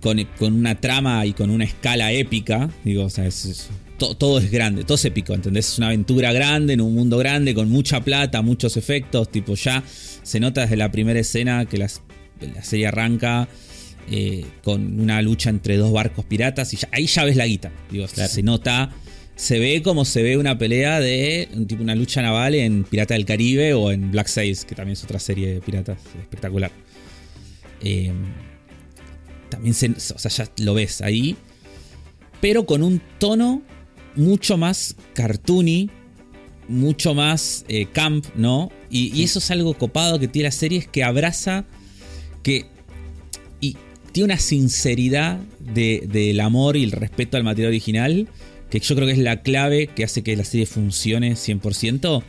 Con, 0.00 0.18
una 0.54 0.80
trama 0.80 1.26
y 1.26 1.32
con 1.32 1.50
una 1.50 1.64
escala 1.64 2.12
épica, 2.12 2.70
digo, 2.84 3.04
o 3.04 3.10
sea, 3.10 3.28
todo 3.98 4.38
es 4.38 4.50
grande, 4.50 4.84
todo 4.84 4.94
es 4.94 5.04
épico, 5.04 5.34
¿entendés? 5.34 5.72
Es 5.72 5.78
una 5.78 5.88
aventura 5.88 6.32
grande, 6.32 6.72
en 6.72 6.80
un 6.80 6.94
mundo 6.94 7.18
grande, 7.18 7.54
con 7.54 7.68
mucha 7.68 8.00
plata, 8.00 8.40
muchos 8.40 8.76
efectos, 8.76 9.30
tipo 9.30 9.54
ya 9.54 9.84
se 10.22 10.40
nota 10.40 10.62
desde 10.62 10.76
la 10.76 10.90
primera 10.90 11.20
escena 11.20 11.66
que 11.66 11.76
las 11.76 12.00
la 12.40 12.62
serie 12.62 12.86
arranca 12.86 13.48
eh, 14.10 14.44
con 14.64 14.98
una 14.98 15.22
lucha 15.22 15.50
entre 15.50 15.76
dos 15.76 15.92
barcos 15.92 16.24
piratas 16.24 16.74
y 16.74 16.78
ahí 16.92 17.06
ya 17.06 17.24
ves 17.24 17.36
la 17.36 17.46
guita. 17.46 17.70
Digo, 17.90 18.08
se 18.08 18.42
nota, 18.42 18.90
se 19.36 19.58
ve 19.58 19.82
como 19.82 20.04
se 20.04 20.22
ve 20.22 20.36
una 20.36 20.58
pelea 20.58 21.00
de 21.00 21.48
un 21.54 21.66
tipo 21.66 21.82
una 21.82 21.94
lucha 21.94 22.20
naval 22.20 22.54
en 22.54 22.84
Pirata 22.84 23.14
del 23.14 23.24
Caribe 23.24 23.72
o 23.74 23.92
en 23.92 24.10
Black 24.10 24.26
Sails, 24.26 24.64
que 24.64 24.74
también 24.74 24.94
es 24.94 25.04
otra 25.04 25.18
serie 25.18 25.54
de 25.54 25.60
piratas 25.60 25.98
espectacular. 26.18 26.72
Eh, 27.82 28.12
también 29.48 29.74
se, 29.74 29.90
o 29.90 30.18
sea, 30.18 30.30
ya 30.30 30.50
lo 30.64 30.74
ves 30.74 31.02
ahí, 31.02 31.36
pero 32.40 32.66
con 32.66 32.82
un 32.82 33.00
tono 33.18 33.62
mucho 34.16 34.56
más 34.56 34.96
cartoony, 35.14 35.88
mucho 36.68 37.14
más 37.14 37.64
eh, 37.68 37.86
camp, 37.92 38.26
¿no? 38.34 38.70
Y, 38.90 39.16
y, 39.16 39.24
eso 39.24 39.38
es 39.38 39.50
algo 39.50 39.74
copado 39.74 40.18
que 40.18 40.28
tiene 40.28 40.48
la 40.48 40.52
serie, 40.52 40.78
es 40.78 40.88
que 40.88 41.04
abraza 41.04 41.64
que 42.42 42.66
y 43.60 43.76
tiene 44.12 44.26
una 44.26 44.38
sinceridad 44.38 45.38
del 45.60 46.40
amor 46.40 46.76
y 46.76 46.84
el 46.84 46.92
respeto 46.92 47.36
al 47.36 47.44
material 47.44 47.70
original 47.70 48.28
que 48.70 48.80
yo 48.80 48.94
creo 48.94 49.06
que 49.06 49.14
es 49.14 49.18
la 49.18 49.42
clave 49.42 49.88
que 49.88 50.04
hace 50.04 50.22
que 50.22 50.36
la 50.36 50.44
serie 50.44 50.64
funcione 50.64 51.32
100%, 51.32 52.22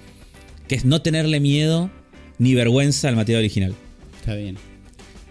que 0.68 0.76
es 0.76 0.86
no 0.86 1.02
tenerle 1.02 1.40
miedo 1.40 1.92
ni 2.40 2.56
vergüenza 2.56 3.08
al 3.08 3.16
material 3.16 3.42
original. 3.42 3.76
Está 4.20 4.36
bien. 4.36 4.58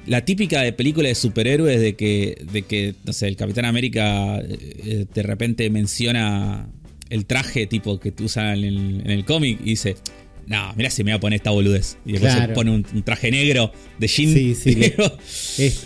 La 0.07 0.25
típica 0.25 0.63
de 0.63 0.73
película 0.73 1.09
de 1.09 1.15
superhéroes 1.15 1.81
de 1.81 1.95
que, 1.95 2.43
de 2.53 2.63
que 2.63 2.95
no 3.05 3.13
sé, 3.13 3.29
el 3.29 3.37
Capitán 3.37 3.65
América 3.65 4.41
eh, 4.41 5.07
de 5.13 5.23
repente 5.23 5.69
menciona 5.69 6.69
el 7.11 7.27
traje 7.27 7.67
tipo 7.67 7.99
que 7.99 8.15
usan 8.23 8.59
en 8.59 8.65
el, 8.65 9.01
en 9.01 9.11
el 9.11 9.25
cómic 9.25 9.61
y 9.63 9.71
dice, 9.71 9.97
no, 10.51 10.73
mira 10.75 10.91
si 10.91 11.05
me 11.05 11.13
voy 11.13 11.19
a 11.19 11.21
poner 11.21 11.37
esta 11.37 11.51
boludez. 11.51 11.97
Y 12.05 12.13
después 12.13 12.33
se 12.33 12.49
pone 12.49 12.73
un, 12.73 12.83
traje 13.05 13.31
negro 13.31 13.71
de 14.01 14.09
jean. 14.09 14.35
Sí, 14.35 14.57
sí. 14.57 14.93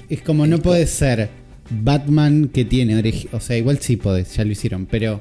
es, 0.08 0.22
como 0.22 0.46
no 0.46 0.58
puede 0.58 0.86
ser 0.86 1.28
Batman 1.68 2.48
que 2.48 2.64
tiene 2.64 2.96
orejitas. 2.96 3.34
O 3.34 3.40
sea, 3.40 3.58
igual 3.58 3.78
sí 3.80 3.96
podés, 3.96 4.34
ya 4.34 4.42
lo 4.42 4.52
hicieron. 4.52 4.86
Pero, 4.86 5.20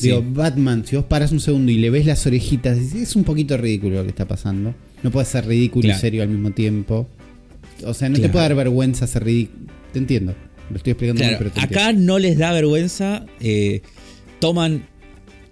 digo, 0.00 0.22
Batman, 0.24 0.86
si 0.86 0.94
vos 0.94 1.04
paras 1.04 1.32
un 1.32 1.40
segundo 1.40 1.72
y 1.72 1.78
le 1.78 1.90
ves 1.90 2.06
las 2.06 2.24
orejitas, 2.28 2.78
es 2.78 3.16
un 3.16 3.24
poquito 3.24 3.56
ridículo 3.56 3.96
lo 3.96 4.02
que 4.04 4.10
está 4.10 4.28
pasando. 4.28 4.72
No 5.02 5.10
puede 5.10 5.26
ser 5.26 5.46
ridículo 5.46 5.88
y 5.88 5.94
serio 5.94 6.22
al 6.22 6.28
mismo 6.28 6.52
tiempo. 6.52 7.08
O 7.84 7.92
sea, 7.92 8.08
no 8.08 8.20
te 8.20 8.28
puede 8.28 8.44
dar 8.44 8.54
vergüenza 8.54 9.08
ser 9.08 9.24
ridículo. 9.24 9.66
Te 9.92 9.98
entiendo. 9.98 10.32
Lo 10.70 10.76
estoy 10.76 10.92
explicando 10.92 11.24
mal, 11.24 11.38
pero 11.38 11.50
Acá 11.56 11.92
no 11.92 12.20
les 12.20 12.38
da 12.38 12.52
vergüenza. 12.52 13.26
Eh, 13.40 13.82
toman 14.38 14.86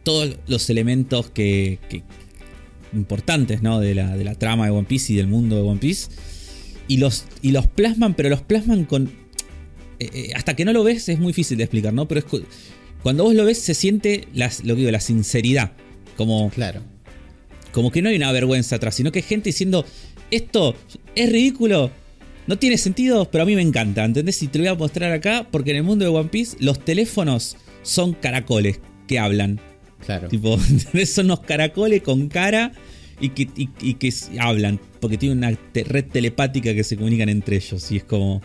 todos 0.04 0.36
los 0.46 0.70
elementos 0.70 1.30
que, 1.30 1.80
importantes 2.94 3.62
¿no? 3.62 3.80
de, 3.80 3.94
la, 3.94 4.16
de 4.16 4.24
la 4.24 4.34
trama 4.34 4.66
de 4.66 4.70
One 4.70 4.86
Piece 4.86 5.12
y 5.12 5.16
del 5.16 5.26
mundo 5.26 5.56
de 5.56 5.62
One 5.62 5.80
Piece. 5.80 6.08
Y 6.88 6.98
los, 6.98 7.24
y 7.42 7.52
los 7.52 7.66
plasman, 7.66 8.14
pero 8.14 8.28
los 8.28 8.42
plasman 8.42 8.84
con... 8.84 9.10
Eh, 9.98 10.10
eh, 10.12 10.32
hasta 10.34 10.56
que 10.56 10.64
no 10.64 10.72
lo 10.72 10.84
ves 10.84 11.08
es 11.08 11.18
muy 11.18 11.28
difícil 11.28 11.56
de 11.56 11.64
explicar, 11.64 11.94
¿no? 11.94 12.08
Pero 12.08 12.20
es, 12.20 12.26
cuando 13.02 13.24
vos 13.24 13.34
lo 13.34 13.44
ves 13.44 13.58
se 13.58 13.74
siente 13.74 14.28
las, 14.32 14.64
lo 14.64 14.74
que 14.74 14.80
digo, 14.80 14.90
la 14.90 15.00
sinceridad. 15.00 15.72
Como, 16.16 16.50
claro. 16.50 16.80
Como 17.72 17.90
que 17.90 18.02
no 18.02 18.08
hay 18.08 18.16
una 18.16 18.32
vergüenza 18.32 18.76
atrás, 18.76 18.94
sino 18.94 19.12
que 19.12 19.20
hay 19.20 19.24
gente 19.24 19.50
diciendo, 19.50 19.84
esto 20.30 20.74
es 21.14 21.30
ridículo, 21.30 21.90
no 22.46 22.58
tiene 22.58 22.78
sentido, 22.78 23.30
pero 23.30 23.42
a 23.42 23.46
mí 23.46 23.54
me 23.54 23.62
encanta, 23.62 24.04
¿entendés? 24.04 24.42
Y 24.42 24.48
te 24.48 24.58
lo 24.58 24.64
voy 24.64 24.72
a 24.72 24.74
mostrar 24.74 25.12
acá, 25.12 25.46
porque 25.50 25.70
en 25.70 25.78
el 25.78 25.82
mundo 25.82 26.04
de 26.04 26.10
One 26.10 26.28
Piece 26.28 26.56
los 26.60 26.84
teléfonos 26.84 27.56
son 27.82 28.12
caracoles 28.12 28.80
que 29.06 29.18
hablan. 29.18 29.60
Claro. 30.06 30.28
Tipo, 30.28 30.58
son 31.06 31.26
unos 31.26 31.40
caracoles 31.40 32.02
con 32.02 32.28
cara 32.28 32.72
y 33.20 33.30
que, 33.30 33.46
que 33.96 34.12
hablan, 34.40 34.80
porque 35.00 35.18
tienen 35.18 35.38
una 35.38 35.56
red 35.72 36.04
telepática 36.06 36.74
que 36.74 36.84
se 36.84 36.96
comunican 36.96 37.28
entre 37.28 37.56
ellos. 37.56 37.90
Y 37.90 37.98
es 37.98 38.04
como. 38.04 38.42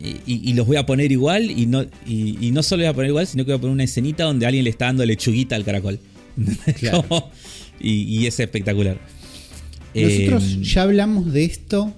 Y, 0.00 0.52
los 0.52 0.64
voy 0.64 0.76
a 0.76 0.86
poner 0.86 1.10
igual, 1.10 1.50
y 1.50 1.66
no, 1.66 1.84
y, 2.06 2.50
no 2.52 2.62
solo 2.62 2.82
voy 2.82 2.88
a 2.88 2.92
poner 2.92 3.08
igual, 3.08 3.26
sino 3.26 3.44
que 3.44 3.50
voy 3.50 3.58
a 3.58 3.60
poner 3.60 3.74
una 3.74 3.82
escenita 3.82 4.22
donde 4.22 4.46
alguien 4.46 4.62
le 4.62 4.70
está 4.70 4.84
dando 4.84 5.04
lechuguita 5.04 5.56
al 5.56 5.64
caracol. 5.64 5.98
y, 7.80 8.26
es 8.26 8.38
espectacular. 8.38 9.00
Nosotros 9.94 10.44
eh, 10.44 10.58
ya 10.62 10.82
hablamos 10.82 11.32
de 11.32 11.44
esto, 11.44 11.92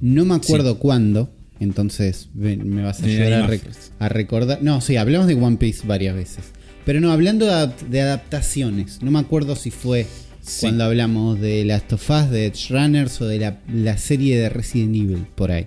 no 0.00 0.24
me 0.24 0.34
acuerdo 0.34 0.78
cuándo. 0.78 1.28
Entonces 1.58 2.28
me 2.34 2.82
vas 2.82 3.02
a 3.02 3.06
ayudar 3.06 3.32
a, 3.32 3.50
a, 3.98 4.08
recordar. 4.08 4.62
No, 4.62 4.80
sí, 4.80 4.96
hablamos 4.96 5.26
de 5.26 5.34
One 5.34 5.56
Piece 5.56 5.86
varias 5.86 6.14
veces. 6.14 6.44
Pero 6.84 7.00
no, 7.00 7.12
hablando 7.12 7.46
de, 7.46 7.52
adap- 7.52 7.80
de 7.88 8.00
adaptaciones, 8.00 9.02
no 9.02 9.10
me 9.10 9.18
acuerdo 9.18 9.56
si 9.56 9.70
fue 9.70 10.06
Sí. 10.40 10.60
cuando 10.62 10.84
hablamos 10.84 11.38
de 11.38 11.64
Last 11.66 11.92
of 11.92 12.10
Us, 12.10 12.30
de 12.30 12.46
Edge 12.46 12.68
Runners 12.70 13.20
o 13.20 13.26
de 13.26 13.38
la, 13.38 13.58
la 13.72 13.98
serie 13.98 14.38
de 14.38 14.48
Resident 14.48 14.96
Evil, 14.96 15.26
por 15.34 15.50
ahí. 15.52 15.66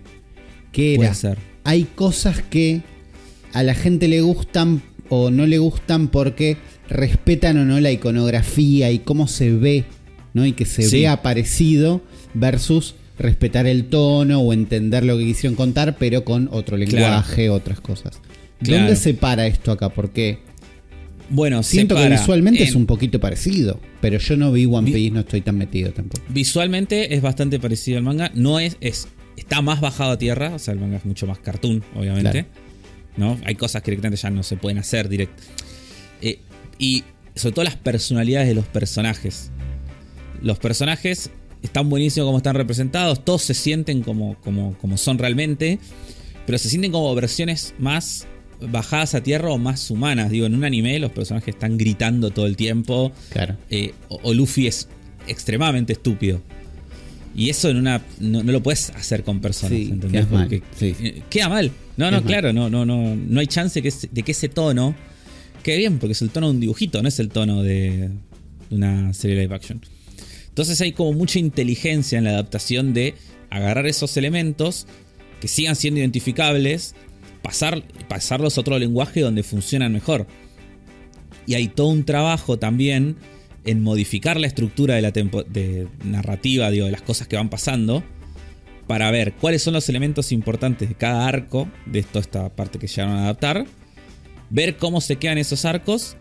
Que 0.72 0.96
Puede 0.96 1.08
era, 1.10 1.14
ser. 1.16 1.38
hay 1.64 1.84
cosas 1.84 2.42
que 2.42 2.82
a 3.54 3.62
la 3.62 3.76
gente 3.76 4.08
le 4.08 4.22
gustan 4.22 4.82
o 5.10 5.30
no 5.30 5.46
le 5.46 5.60
gustan 5.60 6.08
porque 6.08 6.58
respetan 6.90 7.60
o 7.60 7.66
no 7.66 7.80
la 7.80 7.92
iconografía 7.92 8.90
y 8.92 8.98
cómo 9.00 9.28
se 9.28 9.52
ve, 9.52 9.86
¿no? 10.34 10.44
Y 10.46 10.54
que 10.54 10.66
se 10.66 10.82
Sí. 10.82 10.98
vea 11.02 11.22
parecido 11.22 12.02
versus 12.34 12.96
respetar 13.20 13.68
el 13.68 13.86
tono 13.86 14.40
o 14.42 14.54
entender 14.54 15.06
lo 15.06 15.20
que 15.20 15.26
quisieron 15.26 15.56
contar, 15.56 15.98
pero 16.00 16.26
con 16.26 16.50
otro 16.52 16.78
lenguaje, 16.78 17.52
otras 17.52 17.80
cosas. 17.80 18.20
Claro. 18.64 18.86
¿Dónde 18.86 18.96
se 18.96 19.14
para 19.14 19.46
esto 19.46 19.72
acá? 19.72 19.90
Porque 19.90 20.40
Bueno, 21.34 21.64
siento 21.64 21.96
que 21.96 22.08
visualmente 22.10 22.62
es 22.62 22.76
un 22.76 22.86
poquito 22.86 23.20
parecido, 23.20 23.80
pero 24.02 24.20
yo 24.20 24.38
no 24.38 24.52
vi 24.52 24.68
One 24.68 24.92
Piece, 24.92 25.10
no 25.10 25.22
estoy 25.22 25.42
tan 25.42 25.58
metido 25.58 25.92
tampoco. 25.92 26.24
Visualmente 26.30 27.16
es 27.16 27.24
bastante 27.24 27.60
parecido 27.60 27.98
al 27.98 28.04
manga. 28.04 28.32
No 28.36 28.60
es, 28.60 28.78
es. 28.82 29.08
Está 29.36 29.64
más 29.64 29.82
bajado 29.82 30.12
a 30.12 30.18
tierra. 30.20 30.54
O 30.54 30.60
sea, 30.60 30.76
el 30.76 30.80
manga 30.80 30.98
es 30.98 31.06
mucho 31.06 31.26
más 31.26 31.40
cartoon, 31.40 31.84
obviamente. 31.96 32.46
¿No? 33.18 33.40
Hay 33.46 33.56
cosas 33.56 33.82
que 33.82 33.90
directamente 33.90 34.22
ya 34.22 34.30
no 34.30 34.44
se 34.44 34.58
pueden 34.58 34.78
hacer 34.78 35.10
directo. 35.10 35.42
Eh, 36.22 36.38
y 36.78 37.04
sobre 37.34 37.54
todo 37.54 37.66
las 37.66 37.78
personalidades 37.78 38.48
de 38.48 38.54
los 38.54 38.68
personajes. 38.68 39.50
Los 40.40 40.60
personajes 40.60 41.32
están 41.64 41.90
buenísimos 41.90 42.28
como 42.28 42.38
están 42.38 42.56
representados. 42.56 43.26
Todos 43.26 43.42
se 43.42 43.56
sienten 43.56 44.04
como, 44.04 44.36
como, 44.42 44.78
como 44.78 44.98
son 44.98 45.18
realmente. 45.18 45.80
Pero 46.46 46.60
se 46.60 46.70
sienten 46.70 46.92
como 46.92 47.16
versiones 47.16 47.74
más 47.80 48.28
bajadas 48.62 49.16
a 49.16 49.22
tierra 49.24 49.50
o 49.52 49.58
más 49.58 49.90
humanas. 49.92 50.30
Digo, 50.30 50.46
en 50.46 50.56
un 50.56 50.64
anime 50.64 50.98
los 51.00 51.12
personajes 51.12 51.54
están 51.56 51.78
gritando 51.78 52.32
todo 52.32 52.46
el 52.46 52.56
tiempo. 52.56 53.12
Claro. 53.30 53.58
Eh, 53.70 53.94
o, 54.10 54.20
o 54.24 54.34
Luffy 54.34 54.68
es 54.68 54.88
extremadamente 55.28 55.94
estúpido. 55.94 56.42
Y 57.36 57.50
eso 57.50 57.70
en 57.70 57.78
una 57.78 58.02
no, 58.20 58.44
no 58.44 58.52
lo 58.52 58.62
puedes 58.62 58.92
hacer 58.92 59.24
con 59.24 59.40
personas, 59.42 59.78
Sí, 59.78 59.90
¿entendés? 59.92 60.30
mal, 60.30 60.50
sí. 60.78 60.96
eh, 61.02 61.24
queda 61.30 61.50
mal. 61.50 61.72
No, 61.98 62.12
no, 62.12 62.24
claro, 62.24 62.54
no, 62.54 62.70
no, 62.70 62.86
no, 62.86 63.16
no 63.16 63.40
hay 63.40 63.48
chance 63.48 63.82
que 63.82 63.92
de 64.12 64.24
que 64.24 64.32
ese 64.34 64.50
tono 64.50 64.96
quede 65.64 65.78
bien, 65.78 65.98
porque 65.98 66.12
es 66.14 66.22
el 66.22 66.30
tono 66.30 66.48
de 66.48 66.54
un 66.54 66.60
dibujito, 66.60 67.02
no 67.02 67.08
es 67.08 67.20
el 67.20 67.30
tono 67.30 67.64
de 67.64 68.10
una 68.70 69.14
serie 69.14 69.36
live 69.42 69.56
action. 69.56 69.82
Entonces 70.50 70.80
hay 70.82 70.92
como 70.92 71.14
mucha 71.14 71.40
inteligencia 71.40 72.18
en 72.20 72.26
la 72.26 72.32
adaptación 72.32 72.94
de 72.94 73.16
agarrar 73.50 73.88
esos 73.88 74.16
elementos 74.18 74.86
que 75.42 75.48
sigan 75.48 75.76
siendo 75.76 76.00
identificables, 76.00 76.94
pasar, 77.44 77.84
pasarlos 78.08 78.58
a 78.58 78.62
otro 78.62 78.80
lenguaje 78.80 79.22
donde 79.22 79.44
funcionan 79.44 79.94
mejor. 79.94 80.26
Y 81.46 81.54
hay 81.54 81.68
todo 81.68 81.90
un 81.90 82.06
trabajo 82.06 82.58
también 82.58 83.18
en 83.66 83.84
modificar 83.84 84.40
la 84.40 84.48
estructura 84.48 84.96
de 84.96 85.02
la 85.02 85.12
de 85.12 85.88
narrativa, 86.04 86.72
digo, 86.72 86.86
de 86.86 86.92
las 86.92 87.02
cosas 87.02 87.28
que 87.28 87.36
van 87.36 87.50
pasando, 87.50 88.04
para 88.88 89.12
ver 89.12 89.34
cuáles 89.34 89.62
son 89.62 89.74
los 89.74 89.88
elementos 89.90 90.32
importantes 90.32 90.90
de 90.90 90.96
cada 90.96 91.28
arco, 91.28 91.70
de 91.86 92.02
toda 92.04 92.22
esta 92.22 92.50
parte 92.50 92.80
que 92.80 92.88
llegaron 92.88 93.16
a 93.16 93.24
adaptar, 93.24 93.66
ver 94.50 94.78
cómo 94.78 95.02
se 95.02 95.18
quedan 95.18 95.38
esos 95.38 95.66
arcos 95.66 96.16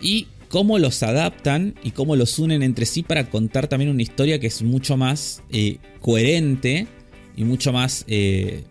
y 0.00 0.28
cómo 0.48 0.78
los 0.78 1.02
adaptan 1.02 1.74
y 1.82 1.90
cómo 1.90 2.16
los 2.16 2.38
unen 2.38 2.62
entre 2.62 2.86
sí 2.86 3.02
para 3.02 3.28
contar 3.28 3.68
también 3.68 3.90
una 3.90 4.02
historia 4.02 4.38
que 4.40 4.46
es 4.46 4.62
mucho 4.62 4.96
más 4.96 5.42
eh, 5.50 5.78
coherente 6.00 6.86
y 7.36 7.44
mucho 7.44 7.72
más... 7.72 8.04
eh, 8.08 8.64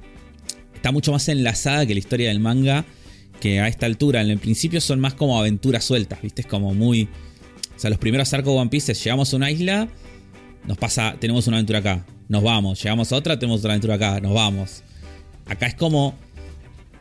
está 0.78 0.92
mucho 0.92 1.12
más 1.12 1.28
enlazada 1.28 1.86
que 1.86 1.94
la 1.94 2.00
historia 2.00 2.30
del 2.30 2.40
manga 2.40 2.86
que 3.40 3.60
a 3.60 3.68
esta 3.68 3.86
altura 3.86 4.22
en 4.22 4.30
el 4.30 4.40
principio 4.40 4.82
son 4.82 5.00
más 5.00 5.14
como 5.14 5.40
aventuras 5.40 5.84
sueltas, 5.84 6.22
¿viste? 6.22 6.42
Es 6.42 6.48
como 6.48 6.74
muy... 6.74 7.10
O 7.76 7.80
sea, 7.80 7.90
los 7.90 8.00
primeros 8.00 8.34
arcos 8.34 8.54
de 8.54 8.60
One 8.60 8.70
Piece 8.70 8.92
es 8.92 9.04
llegamos 9.04 9.32
a 9.34 9.36
una 9.36 9.52
isla, 9.52 9.88
nos 10.66 10.78
pasa, 10.78 11.16
tenemos 11.20 11.46
una 11.48 11.58
aventura 11.58 11.80
acá, 11.80 12.06
nos 12.28 12.42
vamos, 12.42 12.82
llegamos 12.82 13.12
a 13.12 13.16
otra, 13.16 13.38
tenemos 13.38 13.60
otra 13.60 13.74
aventura 13.74 13.96
acá, 13.96 14.20
nos 14.20 14.34
vamos. 14.34 14.84
Acá 15.46 15.68
es 15.68 15.76
como... 15.76 16.16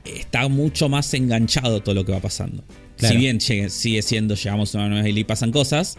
Está 0.04 0.46
mucho 0.46 0.88
más 0.88 1.12
enganchado 1.14 1.82
todo 1.82 1.94
lo 1.94 2.04
que 2.04 2.12
va 2.12 2.20
pasando. 2.20 2.62
Claro. 2.96 3.12
Si 3.12 3.18
bien 3.18 3.40
sigue 3.40 4.02
siendo, 4.02 4.36
llegamos 4.36 4.74
a 4.74 4.78
una 4.78 4.88
nueva 4.88 5.08
isla 5.08 5.20
y 5.20 5.24
pasan 5.24 5.50
cosas, 5.50 5.98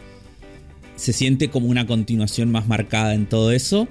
se 0.96 1.12
siente 1.12 1.50
como 1.50 1.67
una 1.67 1.86
continuación 1.86 2.50
más 2.50 2.67
marcada 2.67 3.13
en 3.13 3.27
todo 3.27 3.51
eso. 3.51 3.88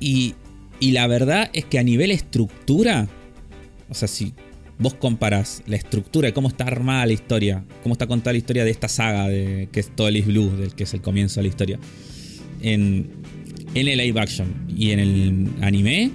Y, 0.00 0.34
y 0.84 0.92
la 0.92 1.06
verdad 1.06 1.48
es 1.54 1.64
que 1.64 1.78
a 1.78 1.82
nivel 1.82 2.10
estructura, 2.10 3.08
o 3.88 3.94
sea, 3.94 4.06
si 4.06 4.34
vos 4.78 4.92
comparás 4.92 5.62
la 5.66 5.76
estructura 5.76 6.26
de 6.26 6.34
cómo 6.34 6.48
está 6.48 6.64
armada 6.64 7.06
la 7.06 7.14
historia, 7.14 7.64
cómo 7.82 7.94
está 7.94 8.06
contada 8.06 8.32
la 8.32 8.38
historia 8.38 8.64
de 8.66 8.70
esta 8.70 8.88
saga, 8.88 9.26
de, 9.26 9.70
que 9.72 9.80
es 9.80 9.96
todo 9.96 10.08
el 10.08 10.16
East 10.16 10.28
Blue, 10.28 10.54
del 10.54 10.74
que 10.74 10.84
es 10.84 10.92
el 10.92 11.00
comienzo 11.00 11.40
de 11.40 11.44
la 11.44 11.48
historia, 11.48 11.78
en, 12.60 13.08
en 13.74 13.88
el 13.88 13.96
live 13.96 14.20
action 14.20 14.66
y 14.68 14.90
en 14.90 14.98
el 14.98 15.48
anime, 15.62 16.10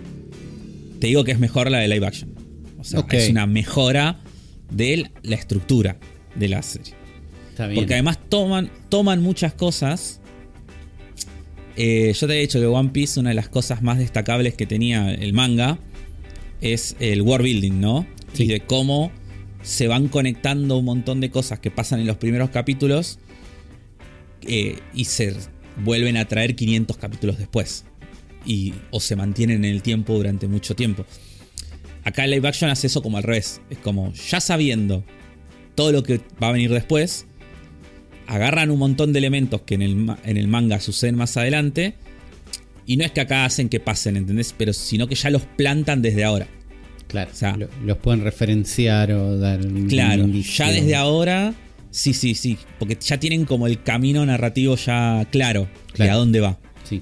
te 0.99 1.07
digo 1.07 1.23
que 1.23 1.31
es 1.31 1.39
mejor 1.39 1.71
la 1.71 1.79
de 1.79 1.87
live 1.87 2.05
action. 2.05 2.29
O 2.77 2.83
sea, 2.83 3.03
es 3.09 3.29
una 3.31 3.47
mejora 3.47 4.19
de 4.69 5.09
la 5.23 5.35
estructura 5.35 5.97
de 6.35 6.47
la 6.47 6.61
serie. 6.61 6.93
Está 7.49 7.65
bien. 7.65 7.81
Porque 7.81 7.95
además 7.95 8.19
toman, 8.29 8.69
toman 8.89 9.19
muchas 9.23 9.51
cosas. 9.55 10.21
Eh, 11.81 12.11
yo 12.11 12.27
te 12.27 12.33
había 12.33 12.41
dicho 12.41 12.59
que 12.59 12.65
One 12.65 12.89
Piece, 12.89 13.21
una 13.21 13.29
de 13.29 13.35
las 13.35 13.47
cosas 13.47 13.81
más 13.81 13.99
destacables 13.99 14.53
que 14.53 14.65
tenía 14.65 15.13
el 15.13 15.31
manga, 15.31 15.79
es 16.59 16.97
el 16.99 17.21
world 17.21 17.45
building, 17.45 17.79
¿no? 17.79 18.05
Sí. 18.33 18.43
Y 18.43 18.47
de 18.47 18.59
cómo 18.59 19.13
se 19.61 19.87
van 19.87 20.09
conectando 20.09 20.77
un 20.77 20.83
montón 20.83 21.21
de 21.21 21.29
cosas 21.29 21.59
que 21.59 21.71
pasan 21.71 22.01
en 22.01 22.07
los 22.07 22.17
primeros 22.17 22.49
capítulos 22.49 23.19
eh, 24.41 24.79
y 24.93 25.05
se 25.05 25.33
vuelven 25.77 26.17
a 26.17 26.25
traer 26.25 26.57
500 26.57 26.97
capítulos 26.97 27.37
después. 27.37 27.85
Y, 28.45 28.73
o 28.91 28.99
se 28.99 29.15
mantienen 29.15 29.63
en 29.63 29.71
el 29.71 29.81
tiempo 29.81 30.15
durante 30.15 30.49
mucho 30.49 30.75
tiempo. 30.75 31.05
Acá 32.03 32.25
el 32.25 32.31
live 32.31 32.45
action 32.45 32.69
hace 32.69 32.87
eso 32.87 33.01
como 33.01 33.15
al 33.15 33.23
revés. 33.23 33.61
Es 33.69 33.77
como 33.77 34.11
ya 34.11 34.41
sabiendo 34.41 35.05
todo 35.75 35.93
lo 35.93 36.03
que 36.03 36.19
va 36.43 36.49
a 36.49 36.51
venir 36.51 36.71
después, 36.71 37.25
agarran 38.29 38.71
un 38.71 38.79
montón 38.79 39.11
de 39.13 39.19
elementos 39.19 39.61
que 39.61 39.75
en 39.75 39.81
el, 39.81 40.07
en 40.23 40.37
el 40.37 40.47
manga 40.47 40.79
suceden 40.79 41.15
más 41.15 41.35
adelante. 41.37 41.95
Y 42.85 42.97
no 42.97 43.03
es 43.05 43.11
que 43.11 43.21
acá 43.21 43.45
hacen 43.45 43.69
que 43.69 43.79
pasen, 43.79 44.17
¿entendés? 44.17 44.53
Pero 44.57 44.73
sino 44.73 45.07
que 45.07 45.15
ya 45.15 45.29
los 45.29 45.43
plantan 45.43 46.01
desde 46.01 46.23
ahora. 46.23 46.47
Claro, 47.07 47.29
o 47.31 47.35
sea- 47.35 47.55
lo- 47.57 47.69
los 47.85 47.97
pueden 47.97 48.23
referenciar 48.23 49.11
o 49.11 49.37
dar 49.37 49.65
un 49.65 49.87
Claro, 49.87 50.23
indicio. 50.23 50.65
ya 50.65 50.71
desde 50.71 50.95
ahora, 50.95 51.53
sí, 51.91 52.13
sí, 52.13 52.33
sí. 52.35 52.57
Porque 52.79 52.97
ya 53.01 53.19
tienen 53.19 53.45
como 53.45 53.67
el 53.67 53.81
camino 53.83 54.25
narrativo 54.25 54.75
ya 54.75 55.27
claro, 55.31 55.61
de 55.87 55.93
Claro. 55.93 56.11
a 56.13 56.15
dónde 56.15 56.39
va. 56.39 56.57
Sí, 56.83 57.01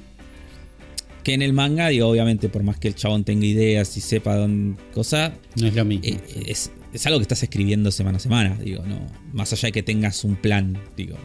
Que 1.24 1.34
en 1.34 1.42
el 1.42 1.52
manga, 1.52 1.90
digo, 1.90 2.08
obviamente, 2.08 2.48
por 2.48 2.64
más 2.64 2.78
que 2.80 2.88
el 2.88 2.96
chabón 2.96 3.26
tenga 3.26 3.46
ideas 3.46 3.96
y 3.98 4.02
sepa 4.02 4.36
dónde 4.38 4.82
cosa, 4.94 5.34
no 5.56 5.68
es 5.68 5.76
lo 5.76 5.84
mismo. 5.84 6.06
eh, 6.06 6.20
es, 6.48 6.72
es 6.98 7.06
algo 7.06 7.20
que 7.20 7.24
estás 7.24 7.44
escribiendo 7.44 7.92
semana 7.92 8.18
a 8.18 8.20
semana, 8.20 8.58
digo, 8.60 8.84
no. 8.86 9.00
Más 9.32 9.54
allá 9.54 9.68
de 9.68 9.72
que 9.72 9.84
tengas 9.84 10.24
un 10.24 10.36
plan, 10.36 10.80
digo. 10.96 11.16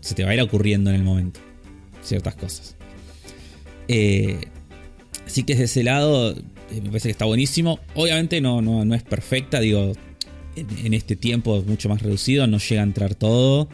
Se 0.00 0.14
te 0.14 0.24
va 0.24 0.30
a 0.30 0.34
ir 0.34 0.40
ocurriendo 0.40 0.90
en 0.90 0.96
el 0.96 1.04
momento. 1.04 1.40
Ciertas 2.02 2.34
cosas. 2.34 2.76
Eh, 3.86 4.40
así 5.24 5.44
que 5.44 5.52
desde 5.54 5.64
ese 5.64 5.84
lado, 5.84 6.32
eh, 6.32 6.80
me 6.82 6.88
parece 6.88 7.08
que 7.08 7.12
está 7.12 7.24
buenísimo. 7.24 7.78
Obviamente 7.94 8.40
no, 8.40 8.60
no, 8.60 8.84
no 8.84 8.94
es 8.94 9.04
perfecta, 9.04 9.60
digo. 9.60 9.92
En, 10.56 10.92
este 10.92 11.16
tiempo 11.16 11.62
mucho 11.62 11.88
más 11.88 12.02
reducido, 12.02 12.46
no 12.46 12.58
llega 12.58 12.82
a 12.82 12.84
entrar 12.84 13.14
todo. 13.14 13.68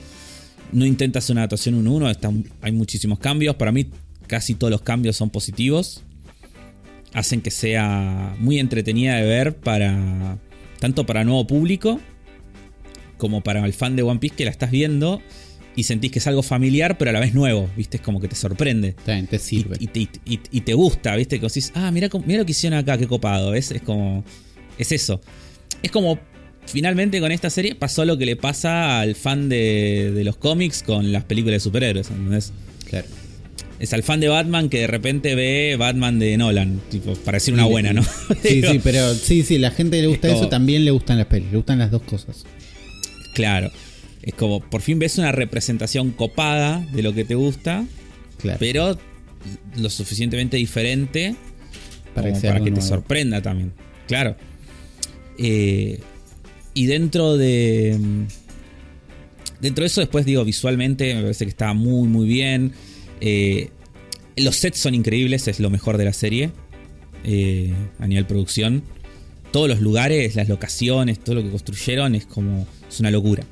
No 0.72 0.84
intenta 0.84 1.18
hacer 1.20 1.34
una 1.34 1.40
adaptación 1.40 1.74
1-1, 1.84 2.10
están- 2.10 2.44
hay 2.60 2.72
muchísimos 2.72 3.18
cambios. 3.18 3.56
Para 3.56 3.72
mí, 3.72 3.86
casi 4.26 4.54
todos 4.54 4.70
los 4.70 4.82
cambios 4.82 5.16
son 5.16 5.30
positivos 5.30 6.04
hacen 7.14 7.40
que 7.40 7.50
sea 7.50 8.36
muy 8.38 8.58
entretenida 8.58 9.16
de 9.16 9.22
ver 9.22 9.56
para 9.56 10.36
tanto 10.80 11.06
para 11.06 11.24
nuevo 11.24 11.46
público 11.46 12.00
como 13.16 13.42
para 13.42 13.64
el 13.64 13.72
fan 13.72 13.96
de 13.96 14.02
One 14.02 14.20
Piece 14.20 14.36
que 14.36 14.44
la 14.44 14.50
estás 14.50 14.70
viendo 14.70 15.20
y 15.74 15.84
sentís 15.84 16.10
que 16.10 16.18
es 16.18 16.26
algo 16.26 16.42
familiar 16.42 16.98
pero 16.98 17.10
a 17.10 17.12
la 17.12 17.20
vez 17.20 17.34
nuevo, 17.34 17.68
¿viste? 17.76 17.96
Es 17.98 18.02
como 18.02 18.20
que 18.20 18.28
te 18.28 18.36
sorprende. 18.36 18.94
Te 19.28 19.38
sirve. 19.38 19.76
y 19.80 19.86
te, 19.88 20.00
y- 20.24 20.40
y 20.50 20.60
te 20.62 20.74
gusta, 20.74 21.14
¿viste? 21.16 21.38
Que 21.40 21.46
decís, 21.46 21.72
ah, 21.74 21.90
mira, 21.90 22.08
mira 22.26 22.40
lo 22.40 22.46
que 22.46 22.52
hicieron 22.52 22.78
acá, 22.78 22.96
qué 22.98 23.06
copado. 23.06 23.50
¿ves? 23.52 23.70
Es 23.70 23.82
como. 23.82 24.24
Es 24.78 24.92
eso. 24.92 25.20
Es 25.82 25.90
como. 25.90 26.18
Finalmente 26.66 27.18
con 27.20 27.32
esta 27.32 27.48
serie 27.48 27.74
pasó 27.74 28.04
lo 28.04 28.18
que 28.18 28.26
le 28.26 28.36
pasa 28.36 29.00
al 29.00 29.14
fan 29.14 29.48
de, 29.48 30.12
de 30.14 30.22
los 30.24 30.36
cómics 30.36 30.82
con 30.82 31.12
las 31.12 31.24
películas 31.24 31.54
de 31.56 31.60
superhéroes, 31.60 32.10
¿entendés? 32.10 32.52
claro. 32.90 33.06
Es 33.80 33.92
al 33.92 34.02
fan 34.02 34.18
de 34.20 34.28
Batman 34.28 34.68
que 34.68 34.78
de 34.80 34.86
repente 34.88 35.34
ve 35.36 35.76
Batman 35.78 36.18
de 36.18 36.36
Nolan, 36.36 36.80
tipo, 36.90 37.14
para 37.14 37.36
decir 37.36 37.54
una 37.54 37.64
buena, 37.64 37.92
¿no? 37.92 38.02
Sí, 38.42 38.62
sí, 38.70 38.80
pero 38.82 39.14
sí, 39.14 39.42
sí, 39.44 39.58
la 39.58 39.70
gente 39.70 40.00
le 40.00 40.08
gusta 40.08 40.26
Es 40.26 40.32
eso, 40.32 40.40
como- 40.40 40.50
también 40.50 40.84
le 40.84 40.90
gustan 40.90 41.18
las 41.18 41.26
pelis, 41.26 41.50
le 41.50 41.56
gustan 41.58 41.78
las 41.78 41.90
dos 41.90 42.02
cosas. 42.02 42.44
Claro. 43.34 43.70
Es 44.22 44.34
como, 44.34 44.60
por 44.60 44.80
fin 44.82 44.98
ves 44.98 45.16
una 45.18 45.30
representación 45.32 46.10
copada 46.10 46.84
de 46.92 47.02
lo 47.02 47.14
que 47.14 47.24
te 47.24 47.34
gusta, 47.36 47.84
Claro. 48.38 48.58
pero 48.58 48.98
lo 49.76 49.90
suficientemente 49.90 50.56
diferente 50.56 51.36
Para 52.14 52.32
que 52.32 52.40
para 52.40 52.58
que 52.58 52.64
te 52.64 52.70
nuevo. 52.72 52.86
sorprenda 52.86 53.40
también. 53.40 53.72
Claro. 54.08 54.36
Eh, 55.38 56.00
y 56.74 56.86
dentro 56.86 57.36
de. 57.36 57.96
Dentro 59.60 59.82
de 59.82 59.86
eso, 59.86 60.00
después 60.00 60.24
digo, 60.24 60.44
visualmente 60.44 61.14
me 61.14 61.22
parece 61.22 61.44
que 61.44 61.50
está 61.50 61.72
muy, 61.74 62.08
muy 62.08 62.26
bien. 62.26 62.72
Eh, 63.20 63.70
los 64.36 64.56
sets 64.56 64.78
son 64.78 64.94
increíbles, 64.94 65.48
es 65.48 65.60
lo 65.60 65.70
mejor 65.70 65.96
de 65.98 66.04
la 66.04 66.12
serie. 66.12 66.50
Eh, 67.24 67.72
a 67.98 68.06
nivel 68.06 68.26
producción. 68.26 68.82
Todos 69.50 69.68
los 69.68 69.80
lugares, 69.80 70.36
las 70.36 70.48
locaciones, 70.48 71.18
todo 71.18 71.36
lo 71.36 71.42
que 71.42 71.50
construyeron 71.50 72.14
es 72.14 72.26
como. 72.26 72.66
Es 72.88 73.00
una 73.00 73.10
locura. 73.10 73.44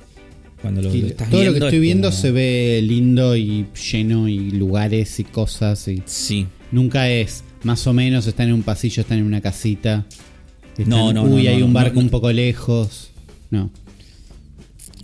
Cuando 0.62 0.82
lo, 0.82 0.90
estás 0.90 1.30
todo 1.30 1.44
lo 1.44 1.52
que 1.52 1.58
estoy 1.58 1.78
viendo 1.78 2.10
se 2.10 2.30
ve 2.30 2.80
lindo 2.82 3.36
y 3.36 3.66
lleno 3.92 4.26
y 4.28 4.50
lugares 4.50 5.20
y 5.20 5.24
cosas. 5.24 5.86
Y 5.88 6.02
sí. 6.06 6.46
Nunca 6.72 7.10
es 7.10 7.44
más 7.62 7.86
o 7.86 7.92
menos, 7.92 8.26
están 8.26 8.48
en 8.48 8.54
un 8.54 8.62
pasillo, 8.62 9.02
están 9.02 9.18
en 9.18 9.24
una 9.24 9.40
casita. 9.40 10.06
no, 10.86 11.12
no, 11.12 11.24
uy, 11.24 11.46
hay 11.48 11.62
un 11.62 11.72
barco 11.72 12.00
un 12.00 12.08
poco 12.08 12.32
lejos. 12.32 13.10
No. 13.50 13.70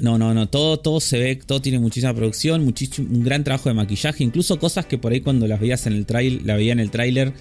No, 0.00 0.18
no, 0.18 0.34
no, 0.34 0.48
todo, 0.48 0.78
todo 0.78 1.00
se 1.00 1.18
ve, 1.18 1.36
todo 1.36 1.60
tiene 1.60 1.78
muchísima 1.78 2.14
producción, 2.14 2.64
muchísimo, 2.64 3.08
un 3.10 3.22
gran 3.22 3.44
trabajo 3.44 3.68
de 3.68 3.74
maquillaje, 3.74 4.24
incluso 4.24 4.58
cosas 4.58 4.86
que 4.86 4.98
por 4.98 5.12
ahí 5.12 5.20
cuando 5.20 5.46
las 5.46 5.60
veías 5.60 5.86
en 5.86 5.92
el 5.92 6.06
trailer, 6.06 6.42
la 6.44 6.56
veía 6.56 6.72
en 6.72 6.80
el 6.80 6.90
tráiler, 6.90 7.34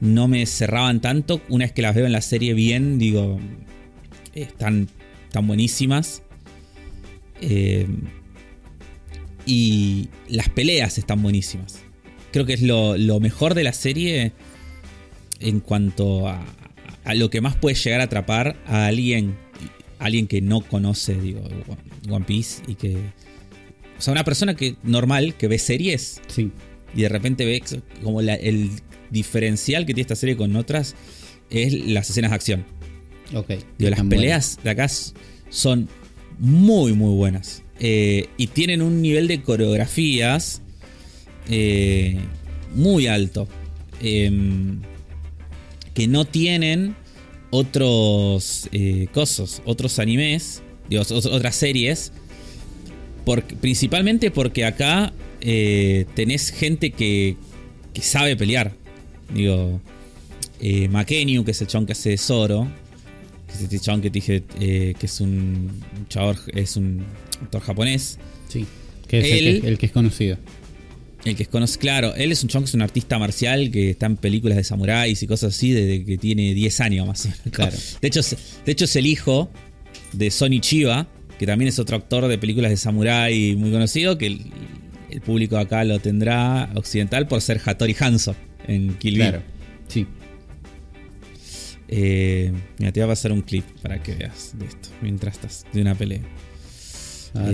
no 0.00 0.28
me 0.28 0.44
cerraban 0.46 1.00
tanto. 1.00 1.40
Una 1.48 1.64
vez 1.64 1.72
que 1.72 1.82
las 1.82 1.94
veo 1.94 2.06
en 2.06 2.12
la 2.12 2.20
serie 2.20 2.54
bien, 2.54 2.98
digo, 2.98 3.38
están 4.34 4.88
tan 5.30 5.46
buenísimas. 5.46 6.22
Eh, 7.40 7.86
y 9.46 10.08
las 10.28 10.48
peleas 10.50 10.98
están 10.98 11.22
buenísimas. 11.22 11.82
Creo 12.32 12.44
que 12.44 12.52
es 12.52 12.62
lo, 12.62 12.96
mejor 13.20 13.54
de 13.54 13.64
la 13.64 13.72
serie 13.72 14.32
en 15.40 15.60
cuanto 15.60 16.28
a, 16.28 16.44
a, 17.04 17.14
lo 17.14 17.30
que 17.30 17.40
más 17.40 17.56
puede 17.56 17.74
llegar 17.74 18.02
a 18.02 18.04
atrapar 18.04 18.56
a 18.66 18.86
alguien, 18.86 19.38
alguien 19.98 20.26
que 20.26 20.40
no 20.40 20.60
conoce 20.60 21.14
digo, 21.14 21.42
One 22.08 22.24
Piece 22.24 22.62
y 22.66 22.74
que... 22.74 22.96
O 23.98 24.00
sea, 24.00 24.12
una 24.12 24.24
persona 24.24 24.54
que 24.54 24.76
normal, 24.84 25.34
que 25.34 25.48
ve 25.48 25.58
series. 25.58 26.20
Sí. 26.28 26.52
Y 26.94 27.02
de 27.02 27.08
repente 27.08 27.44
ve 27.44 27.62
como 28.02 28.20
el 28.20 28.70
diferencial 29.10 29.86
que 29.86 29.94
tiene 29.94 30.02
esta 30.02 30.16
serie 30.16 30.36
con 30.36 30.54
otras 30.56 30.94
es 31.50 31.72
las 31.72 32.08
escenas 32.10 32.30
de 32.30 32.34
acción. 32.34 32.64
Ok. 33.34 33.50
las 33.78 34.02
peleas 34.04 34.58
de 34.62 34.70
acá 34.70 34.88
son 35.50 35.88
muy, 36.38 36.92
muy 36.92 37.14
buenas. 37.14 37.62
Eh, 37.80 38.26
y 38.36 38.48
tienen 38.48 38.82
un 38.82 39.02
nivel 39.02 39.28
de 39.28 39.42
coreografías 39.42 40.62
eh, 41.48 42.18
muy 42.74 43.06
alto. 43.06 43.48
Em, 44.00 44.80
que 45.94 46.06
no 46.06 46.24
tienen 46.24 46.94
otros 47.50 48.68
eh, 48.72 49.08
cosas, 49.12 49.62
otros 49.64 49.98
animes, 49.98 50.62
otras 50.90 51.56
series. 51.56 52.12
principalmente 53.60 54.30
porque 54.30 54.64
acá 54.64 55.12
tenés 55.40 56.50
gente 56.50 56.90
que, 56.90 57.36
que 57.92 58.02
sabe 58.02 58.36
pelear. 58.36 58.74
Digo, 59.32 59.80
eh, 60.60 60.88
que 61.44 61.50
es 61.50 61.60
el 61.60 61.66
chabón 61.66 61.86
que 61.86 61.92
hace 61.92 62.16
Zoro, 62.16 62.68
que 63.46 63.52
es 63.54 63.62
este 63.62 63.78
chabón 63.78 64.00
que 64.00 64.10
te 64.10 64.14
dije 64.14 64.42
eh, 64.60 64.94
que 64.98 65.06
es 65.06 65.20
un, 65.20 65.82
chabón, 66.08 66.36
es 66.54 66.76
un 66.76 67.04
actor 67.42 67.60
japonés. 67.62 68.18
Sí, 68.48 68.66
que 69.06 69.18
es 69.18 69.64
el, 69.64 69.78
que, 69.78 69.86
es 69.86 69.92
conocido. 69.92 70.36
El 71.24 71.34
que 71.36 71.42
es 71.42 71.48
conocido, 71.48 71.80
claro, 71.80 72.14
él 72.14 72.30
es 72.30 72.42
un 72.42 72.48
que 72.48 72.58
es 72.64 72.74
un 72.74 72.82
artista 72.82 73.18
marcial 73.18 73.70
que 73.70 73.90
está 73.90 74.06
en 74.06 74.16
películas 74.16 74.56
de 74.56 74.64
samuráis 74.64 75.22
y 75.22 75.26
cosas 75.26 75.54
así 75.54 75.72
desde 75.72 76.04
que 76.04 76.16
tiene 76.16 76.54
10 76.54 76.80
años 76.80 77.06
más 77.06 77.24
o 77.26 77.28
menos. 77.28 77.42
Claro. 77.50 77.76
De 78.00 78.08
hecho, 78.08 78.20
de 78.22 78.72
hecho 78.72 78.84
es 78.84 78.96
el 78.96 79.06
hijo 79.06 79.50
de 80.12 80.30
Sonny 80.30 80.60
Chiba, 80.60 81.08
que 81.38 81.46
también 81.46 81.68
es 81.68 81.78
otro 81.78 81.96
actor 81.96 82.28
de 82.28 82.38
películas 82.38 82.70
de 82.70 82.76
samurái 82.76 83.56
muy 83.56 83.70
conocido, 83.70 84.16
que 84.16 84.26
el, 84.26 84.46
el 85.10 85.20
público 85.20 85.56
acá 85.56 85.84
lo 85.84 85.98
tendrá 85.98 86.70
occidental 86.74 87.26
por 87.26 87.40
ser 87.40 87.60
Hattori 87.64 87.96
Hanzo 87.98 88.36
en 88.66 88.94
Kill 88.98 89.16
Claro, 89.16 89.42
sí. 89.88 90.06
Eh, 91.88 92.52
mira, 92.78 92.92
te 92.92 93.00
voy 93.00 93.06
a 93.06 93.12
pasar 93.12 93.32
un 93.32 93.40
clip 93.40 93.64
para 93.82 94.02
que 94.02 94.14
veas 94.14 94.52
de 94.58 94.66
esto, 94.66 94.90
mientras 95.00 95.34
estás, 95.36 95.66
de 95.72 95.80
una 95.80 95.94
pelea. 95.94 96.20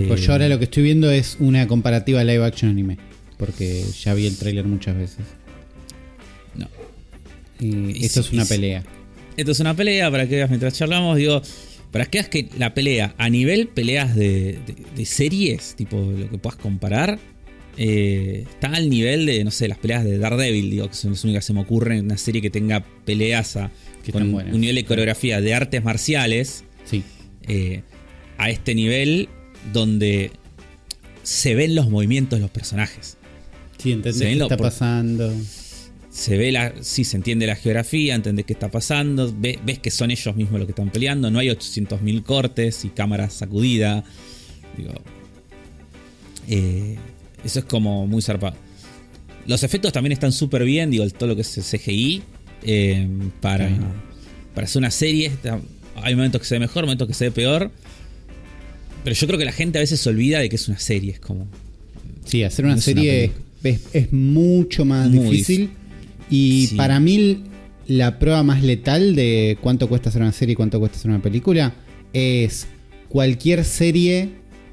pues 0.07 0.21
yo 0.25 0.33
ahora 0.33 0.49
lo 0.49 0.59
que 0.59 0.65
estoy 0.65 0.83
viendo 0.83 1.09
es 1.09 1.37
una 1.39 1.67
comparativa 1.67 2.23
live 2.23 2.45
action 2.45 2.69
anime. 2.69 2.97
Porque 3.37 3.83
ya 4.01 4.13
vi 4.13 4.27
el 4.27 4.37
tráiler 4.37 4.65
muchas 4.65 4.95
veces. 4.95 5.25
No. 6.55 6.67
Y, 7.59 8.05
esto 8.05 8.21
es 8.21 8.31
una 8.31 8.45
pelea. 8.45 8.83
Esto 9.37 9.51
es 9.51 9.59
una 9.59 9.75
pelea, 9.75 10.09
para 10.09 10.27
que 10.27 10.35
veas 10.35 10.49
mientras 10.49 10.73
charlamos, 10.73 11.17
digo, 11.17 11.41
para 11.91 12.05
que 12.05 12.19
veas 12.19 12.29
que 12.29 12.49
la 12.57 12.73
pelea, 12.73 13.13
a 13.17 13.29
nivel 13.29 13.67
peleas 13.67 14.15
de, 14.15 14.59
de 14.95 15.05
series, 15.05 15.75
tipo 15.75 15.97
lo 15.97 16.29
que 16.29 16.37
puedas 16.37 16.57
comparar, 16.57 17.19
eh, 17.77 18.45
está 18.49 18.67
al 18.69 18.89
nivel 18.89 19.25
de, 19.25 19.43
no 19.43 19.51
sé, 19.51 19.67
las 19.67 19.77
peleas 19.77 20.05
de 20.05 20.17
Daredevil, 20.17 20.69
digo, 20.69 20.87
que 20.87 20.95
son 20.95 21.11
las 21.11 21.23
únicas 21.23 21.43
que 21.43 21.47
se 21.47 21.53
me 21.53 21.61
ocurren 21.61 21.99
en 21.99 22.05
una 22.05 22.17
serie 22.17 22.41
que 22.41 22.49
tenga 22.49 22.85
peleas 23.05 23.57
a, 23.57 23.71
con 24.11 24.33
un 24.33 24.61
nivel 24.61 24.75
de 24.75 24.85
coreografía 24.85 25.41
de 25.41 25.53
artes 25.53 25.83
marciales. 25.83 26.63
Sí. 26.85 27.03
Eh, 27.47 27.81
a 28.37 28.49
este 28.49 28.75
nivel 28.75 29.29
donde 29.73 30.31
se 31.23 31.55
ven 31.55 31.75
los 31.75 31.89
movimientos 31.89 32.39
de 32.39 32.41
los 32.41 32.51
personajes. 32.51 33.17
Sí, 33.85 33.91
entendés 33.91 34.19
qué 34.19 34.33
está 34.41 34.57
pasando. 34.57 35.31
Se 36.09 36.37
ve 36.37 36.51
la. 36.51 36.73
Sí, 36.81 37.03
se 37.03 37.17
entiende 37.17 37.45
la 37.45 37.55
geografía, 37.55 38.15
entendés 38.15 38.45
qué 38.45 38.53
está 38.53 38.71
pasando. 38.71 39.31
Ves, 39.37 39.77
que 39.77 39.91
son 39.91 40.09
ellos 40.09 40.35
mismos 40.35 40.59
los 40.59 40.65
que 40.65 40.71
están 40.71 40.89
peleando. 40.89 41.29
No 41.29 41.37
hay 41.37 41.49
800.000 41.49 42.23
cortes 42.23 42.83
y 42.83 42.89
cámaras 42.89 43.33
sacudidas. 43.33 44.03
Digo. 44.75 44.93
Eh, 46.47 46.97
eso 47.43 47.59
es 47.59 47.65
como 47.65 48.07
muy 48.07 48.23
zarpado. 48.23 48.55
Los 49.45 49.61
efectos 49.61 49.93
también 49.93 50.13
están 50.13 50.31
súper 50.31 50.63
bien, 50.63 50.89
digo, 50.89 51.07
todo 51.11 51.29
lo 51.29 51.35
que 51.35 51.43
es 51.43 51.53
CGI. 51.53 52.23
Eh, 52.63 53.07
para, 53.39 53.69
para 54.55 54.65
hacer 54.65 54.79
una 54.79 54.89
serie, 54.89 55.31
hay 55.97 56.15
momentos 56.15 56.41
que 56.41 56.47
se 56.47 56.55
ve 56.55 56.59
mejor, 56.59 56.85
momentos 56.85 57.07
que 57.07 57.13
se 57.13 57.25
ve 57.25 57.31
peor. 57.31 57.69
Pero 59.03 59.15
yo 59.15 59.27
creo 59.27 59.37
que 59.37 59.45
la 59.45 59.51
gente 59.51 59.77
a 59.77 59.81
veces 59.81 59.99
se 59.99 60.09
olvida 60.09 60.39
de 60.39 60.49
que 60.49 60.55
es 60.55 60.67
una 60.67 60.79
serie. 60.79 61.11
Es 61.11 61.19
como. 61.19 61.47
Sí, 62.25 62.41
hacer 62.41 62.65
una 62.65 62.81
serie 62.81 63.31
es, 63.69 64.13
mucho 64.13 64.85
más 64.85 65.11
difícil. 65.11 65.71
Y 66.29 66.67
para 66.75 66.99
mí, 66.99 67.43
la 67.87 68.19
prueba 68.19 68.43
más 68.43 68.63
letal 68.63 69.15
de 69.15 69.57
cuánto 69.61 69.87
cuesta 69.87 70.09
hacer 70.09 70.21
una 70.21 70.31
serie 70.31 70.53
y 70.53 70.55
cuánto 70.55 70.79
cuesta 70.79 70.97
hacer 70.97 71.11
una 71.11 71.21
película 71.21 71.73
es 72.13 72.67
cualquier 73.09 73.63
serie 73.63 74.29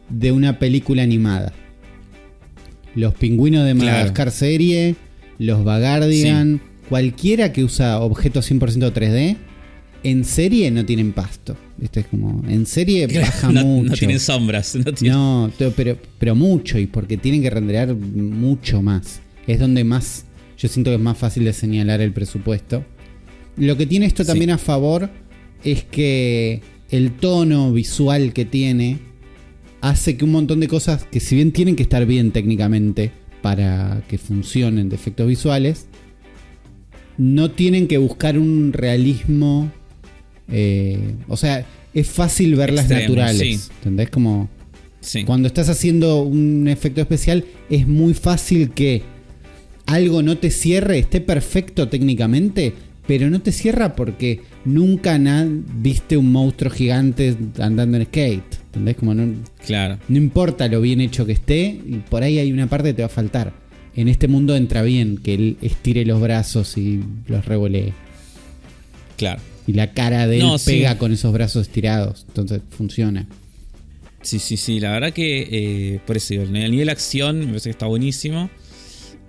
de 0.09 0.33
una 0.33 0.59
película 0.59 1.03
animada. 1.03 1.53
Los 2.95 3.15
pingüinos 3.15 3.65
de 3.65 3.75
Madagascar 3.75 4.31
serie, 4.31 4.97
los 5.39 5.65
Bagardian, 5.65 6.61
cualquiera 6.89 7.53
que 7.53 7.65
usa 7.65 8.01
objetos 8.01 8.51
100% 8.51 8.93
3D, 8.93 9.37
en 10.05 10.25
serie 10.25 10.71
no 10.71 10.85
tienen 10.85 11.13
pasto. 11.13 11.57
Esto 11.81 12.01
es 12.01 12.07
como, 12.07 12.43
en 12.49 12.67
serie 12.67 13.07
baja 13.21 13.51
mucho. 13.51 13.91
No 13.91 13.97
tienen 13.97 14.21
sombras. 14.21 14.77
No, 15.03 15.51
pero, 15.77 15.99
pero 16.19 16.35
mucho, 16.35 16.79
y 16.79 16.87
porque 16.87 17.17
tienen 17.17 17.43
que 17.43 17.51
renderear 17.51 17.95
mucho 17.95 18.83
más. 18.83 19.21
Es 19.47 19.59
donde 19.59 19.85
más, 19.85 20.25
yo 20.59 20.69
siento 20.69 20.91
que 20.91 20.97
es 20.97 21.01
más 21.01 21.19
fácil 21.19 21.45
de 21.45 21.53
señalar 21.53 22.01
el 22.01 22.13
presupuesto. 22.13 22.85
Lo 23.57 23.77
que 23.77 23.87
tiene 23.87 24.07
esto 24.07 24.25
también 24.25 24.51
a 24.51 24.59
favor 24.59 25.11
es 25.65 25.85
que 25.85 26.63
el 26.91 27.13
tono 27.13 27.73
visual 27.73 28.33
que 28.33 28.45
tiene 28.45 28.99
hace 29.81 30.17
que 30.17 30.25
un 30.25 30.33
montón 30.33 30.61
de 30.61 30.69
cosas 30.69 31.05
que 31.05 31.21
si 31.21 31.35
bien 31.35 31.53
tienen 31.53 31.77
que 31.77 31.83
estar 31.83 32.07
bien 32.07 32.31
técnicamente 32.31 33.11
para 33.43 34.03
que 34.09 34.17
funcionen 34.17 34.89
de 34.89 34.95
efectos 34.95 35.27
visuales, 35.27 35.87
no 37.19 37.51
tienen 37.51 37.89
que 37.89 37.99
buscar 37.99 38.39
un 38.39 38.73
realismo. 38.73 39.71
Eh, 40.51 41.15
o 41.29 41.37
sea, 41.37 41.67
es 41.95 42.09
fácil 42.09 42.55
verlas 42.55 42.89
naturales. 42.89 43.71
¿Entendés? 43.79 44.11
Como. 44.11 44.49
Cuando 45.27 45.49
estás 45.49 45.69
haciendo 45.69 46.23
un 46.23 46.69
efecto 46.69 47.01
especial, 47.01 47.45
es 47.69 47.89
muy 47.89 48.15
fácil 48.15 48.71
que 48.71 49.03
algo 49.87 50.23
no 50.23 50.39
te 50.39 50.51
cierre, 50.51 51.01
esté 51.01 51.21
perfecto 51.21 51.89
técnicamente, 51.89 52.73
pero 53.07 53.29
no 53.29 53.41
te 53.41 53.51
cierra 53.51 53.97
porque 53.97 54.43
nunca 54.65 55.19
viste 55.77 56.17
un 56.17 56.31
monstruo 56.31 56.71
gigante 56.71 57.37
andando 57.59 57.97
en 57.97 58.05
skate. 58.05 58.55
¿Entendés? 58.67 58.97
Como 58.97 59.15
no, 59.15 59.35
claro. 59.67 59.99
no 60.09 60.17
importa 60.17 60.69
lo 60.69 60.81
bien 60.81 61.01
hecho 61.01 61.27
que 61.27 61.33
esté, 61.33 61.81
y 61.85 62.01
por 62.09 62.23
ahí 62.23 62.39
hay 62.39 62.53
una 62.53 62.69
parte 62.69 62.91
que 62.91 62.95
te 62.95 63.03
va 63.03 63.07
a 63.07 63.11
faltar. 63.11 63.53
En 63.95 64.09
este 64.09 64.29
mundo 64.29 64.57
entra 64.57 64.83
bien 64.83 65.19
que 65.19 65.35
él 65.35 65.57
estire 65.61 66.07
los 66.07 66.21
brazos 66.21 66.79
y 66.79 67.01
los 67.27 67.45
revolee. 67.45 67.93
Claro. 69.19 69.41
Y 69.67 69.73
la 69.75 69.93
cara 69.93 70.27
de 70.27 70.39
él 70.41 70.47
pega 70.65 70.99
con 70.99 71.13
esos 71.13 71.33
brazos 71.33 71.63
estirados. 71.69 72.25
Entonces 72.29 72.61
funciona. 72.71 73.27
Sí, 74.23 74.39
sí, 74.39 74.57
sí. 74.57 74.81
La 74.81 74.91
verdad 74.93 75.13
que, 75.13 75.49
eh, 75.95 76.01
por 76.07 76.17
eso, 76.17 76.35
el 76.35 76.53
nivel 76.53 76.89
acción 76.89 77.41
me 77.41 77.47
parece 77.47 77.65
que 77.65 77.71
está 77.71 77.87
buenísimo. 77.87 78.51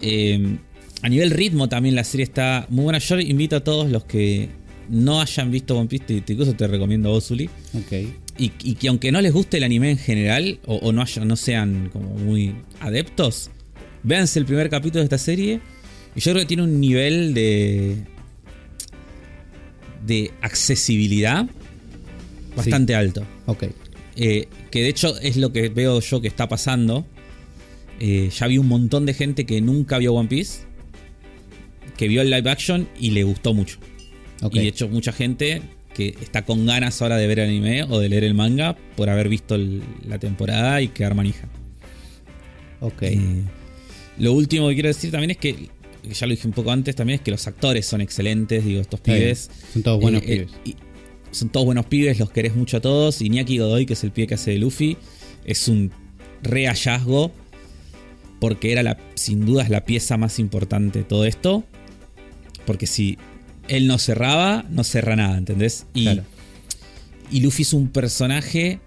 Eh, 0.02 0.58
a 1.02 1.10
nivel 1.10 1.32
ritmo 1.32 1.68
también 1.70 1.96
la 1.96 2.04
serie 2.04 2.24
está 2.24 2.66
muy 2.70 2.84
buena. 2.84 3.00
Yo 3.00 3.20
invito 3.20 3.56
a 3.58 3.60
todos 3.64 3.90
los 3.92 4.06
que 4.06 4.50
no 4.90 5.22
hayan 5.22 5.52
visto 5.52 5.78
One 5.78 5.88
Piece, 5.88 6.24
incluso 6.28 6.54
te 6.54 6.68
recomiendo 6.68 7.12
Osuli. 7.12 7.50
Ok. 7.74 7.92
y, 8.38 8.52
y 8.64 8.74
que 8.76 8.88
aunque 8.88 9.12
no 9.12 9.22
les 9.22 9.32
guste 9.34 9.58
el 9.58 9.64
anime 9.64 9.92
en 9.92 9.98
general, 9.98 10.60
o, 10.66 10.76
o 10.78 10.92
no, 10.92 11.02
haya- 11.02 11.24
no 11.26 11.36
sean 11.36 11.90
como 11.94 12.10
muy 12.16 12.56
adeptos, 12.80 13.50
véanse 14.04 14.40
el 14.40 14.46
primer 14.46 14.70
capítulo 14.70 15.00
de 15.00 15.06
esta 15.06 15.18
serie. 15.18 15.60
Y 16.16 16.20
yo 16.20 16.32
creo 16.32 16.44
que 16.44 16.48
tiene 16.48 16.64
un 16.64 16.80
nivel 16.80 17.34
de. 17.34 17.98
De 20.06 20.32
accesibilidad 20.42 21.46
bastante 22.56 22.96
alto. 22.96 23.26
Ok. 23.46 23.66
Eh, 24.16 24.48
que 24.70 24.82
de 24.84 24.90
hecho 24.90 25.18
es 25.20 25.38
lo 25.38 25.52
que 25.52 25.70
veo 25.70 26.00
yo 26.00 26.22
que 26.22 26.28
está 26.28 26.48
pasando. 26.48 27.06
Eh, 28.00 28.30
ya 28.36 28.48
vi 28.48 28.58
un 28.58 28.68
montón 28.68 29.06
de 29.06 29.14
gente 29.14 29.46
que 29.46 29.62
nunca 29.62 29.98
vio 29.98 30.14
One 30.14 30.28
Piece, 30.30 30.62
que 31.98 32.08
vio 32.08 32.22
el 32.22 32.30
live 32.30 32.50
action 32.50 32.88
y 33.00 33.12
le 33.12 33.24
gustó 33.24 33.54
mucho. 33.54 33.78
Ok. 34.42 34.56
Y 34.56 34.60
de 34.60 34.68
hecho 34.68 34.88
mucha 34.90 35.12
gente 35.14 35.62
que 35.94 36.16
está 36.22 36.44
con 36.44 36.66
ganas 36.66 37.02
ahora 37.02 37.18
de 37.18 37.28
ver 37.28 37.40
el 37.40 37.50
anime 37.50 37.84
o 37.84 38.00
de 38.00 38.10
leer 38.10 38.24
el 38.24 38.34
manga 38.34 38.76
por 38.96 39.10
haber 39.10 39.30
visto 39.30 39.56
el- 39.56 39.84
la 40.08 40.18
temporada 40.20 40.82
y 40.82 40.88
quedar 40.90 41.14
manija. 41.16 41.48
ok. 42.82 43.02
Eh, 43.04 43.44
lo 44.18 44.34
último 44.34 44.68
que 44.68 44.74
quiero 44.74 44.90
decir 44.90 45.10
también 45.12 45.32
es 45.32 45.38
que, 45.38 45.70
que 46.04 46.14
ya 46.14 46.28
lo 46.28 46.32
dije 46.32 46.48
un 46.48 46.54
poco 46.54 46.72
antes, 46.72 46.96
también 46.96 47.16
es 47.20 47.22
que 47.24 47.32
los 47.32 47.48
actores 47.48 47.86
son 47.86 48.02
excelentes, 48.02 48.64
digo, 48.66 48.82
estos 48.82 49.00
pibes. 49.00 49.50
Son 49.74 49.84
todos 49.84 50.02
buenos 50.02 50.22
Eh, 50.24 50.26
eh, 50.28 50.38
pibes. 50.48 50.52
y 50.66 50.76
son 51.36 51.50
todos 51.50 51.66
buenos 51.66 51.86
pibes, 51.88 52.20
los 52.20 52.30
querés 52.32 52.56
mucho 52.56 52.78
a 52.78 52.82
todos. 52.82 53.22
Iñaki 53.22 53.58
Godoy, 53.58 53.86
que 53.86 53.94
es 53.94 54.04
el 54.04 54.12
pibe 54.12 54.28
que 54.28 54.36
hace 54.36 54.52
de 54.52 54.58
Luffy, 54.60 54.98
es 55.46 55.68
un 55.68 55.92
re 56.44 56.68
hallazgo. 56.68 57.32
Porque 58.40 58.74
era 58.74 58.84
la, 58.84 58.98
sin 59.16 59.46
duda 59.46 59.64
es 59.64 59.70
la 59.70 59.86
pieza 59.86 60.18
más 60.18 60.38
importante 60.38 61.00
de 61.00 61.06
todo 61.06 61.24
esto. 61.26 61.64
Porque 62.66 62.88
si 62.88 63.18
él 63.70 63.88
no 63.88 63.98
cerraba, 63.98 64.66
no 64.70 64.84
cerra 64.84 65.16
nada, 65.16 65.38
¿entendés? 65.38 65.86
Y, 65.94 66.04
Claro. 66.04 66.24
y 67.32 67.40
Luffy 67.40 67.62
es 67.64 67.72
un 67.74 67.88
personaje 67.88 68.80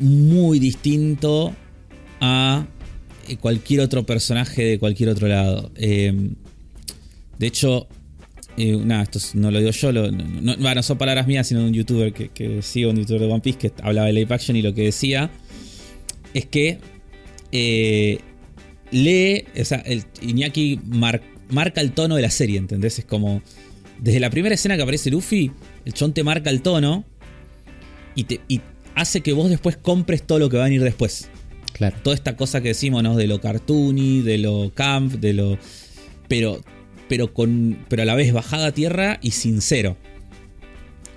muy 0.00 0.58
distinto 0.58 1.54
a 2.20 2.66
cualquier 3.36 3.80
otro 3.80 4.04
personaje 4.04 4.62
de 4.64 4.78
cualquier 4.78 5.08
otro 5.10 5.28
lado. 5.28 5.70
Eh, 5.76 6.12
de 7.38 7.46
hecho, 7.46 7.86
eh, 8.56 8.76
nada, 8.84 9.02
esto 9.04 9.18
es- 9.18 9.34
no 9.34 9.50
lo 9.50 9.58
digo 9.58 9.70
yo, 9.70 9.92
lo- 9.92 10.10
no, 10.10 10.82
son 10.82 10.98
palabras 10.98 11.26
mías, 11.26 11.46
sino 11.46 11.60
de 11.60 11.66
un 11.66 11.72
youtuber 11.74 12.12
que, 12.12 12.28
que 12.28 12.62
sigo, 12.62 12.90
un 12.90 12.96
youtuber 12.98 13.20
de 13.22 13.26
One 13.28 13.40
Piece 13.40 13.58
que 13.58 13.72
hablaba 13.82 14.06
de 14.08 14.12
live 14.12 14.34
action 14.34 14.56
y 14.56 14.62
lo 14.62 14.74
que 14.74 14.82
decía 14.82 15.30
es 16.34 16.46
que 16.46 16.78
eh, 17.52 18.18
lee, 18.92 19.44
o 19.60 19.64
sea, 19.64 19.82
Iñaki 20.22 20.78
mar- 20.84 21.22
marca 21.50 21.80
el 21.80 21.92
tono 21.92 22.16
de 22.16 22.22
la 22.22 22.30
serie, 22.30 22.58
¿entendés? 22.58 22.98
Es 22.98 23.04
como, 23.04 23.42
desde 24.00 24.20
la 24.20 24.30
primera 24.30 24.54
escena 24.54 24.76
que 24.76 24.82
aparece 24.82 25.10
Luffy, 25.10 25.50
el 25.84 25.92
chon 25.94 26.12
te 26.12 26.22
marca 26.22 26.50
el 26.50 26.62
tono 26.62 27.04
y, 28.14 28.26
y 28.48 28.60
hace 28.94 29.20
que 29.22 29.32
vos 29.32 29.48
después 29.50 29.76
compres 29.76 30.22
todo 30.26 30.38
lo 30.38 30.48
que 30.50 30.56
va 30.58 30.64
a 30.64 30.66
venir 30.66 30.82
después 30.82 31.28
Claro. 31.72 31.96
toda 32.02 32.14
esta 32.14 32.36
cosa 32.36 32.60
que 32.60 32.68
decimos, 32.68 33.02
¿no? 33.02 33.16
De 33.16 33.26
lo 33.26 33.40
cartoony, 33.40 34.20
de 34.22 34.38
lo 34.38 34.72
camp, 34.74 35.14
de 35.14 35.32
lo. 35.32 35.58
Pero. 36.28 36.60
Pero 37.08 37.32
con. 37.32 37.84
Pero 37.88 38.02
a 38.02 38.04
la 38.04 38.14
vez 38.14 38.32
bajada 38.32 38.68
a 38.68 38.72
tierra 38.72 39.18
y 39.22 39.32
sincero. 39.32 39.96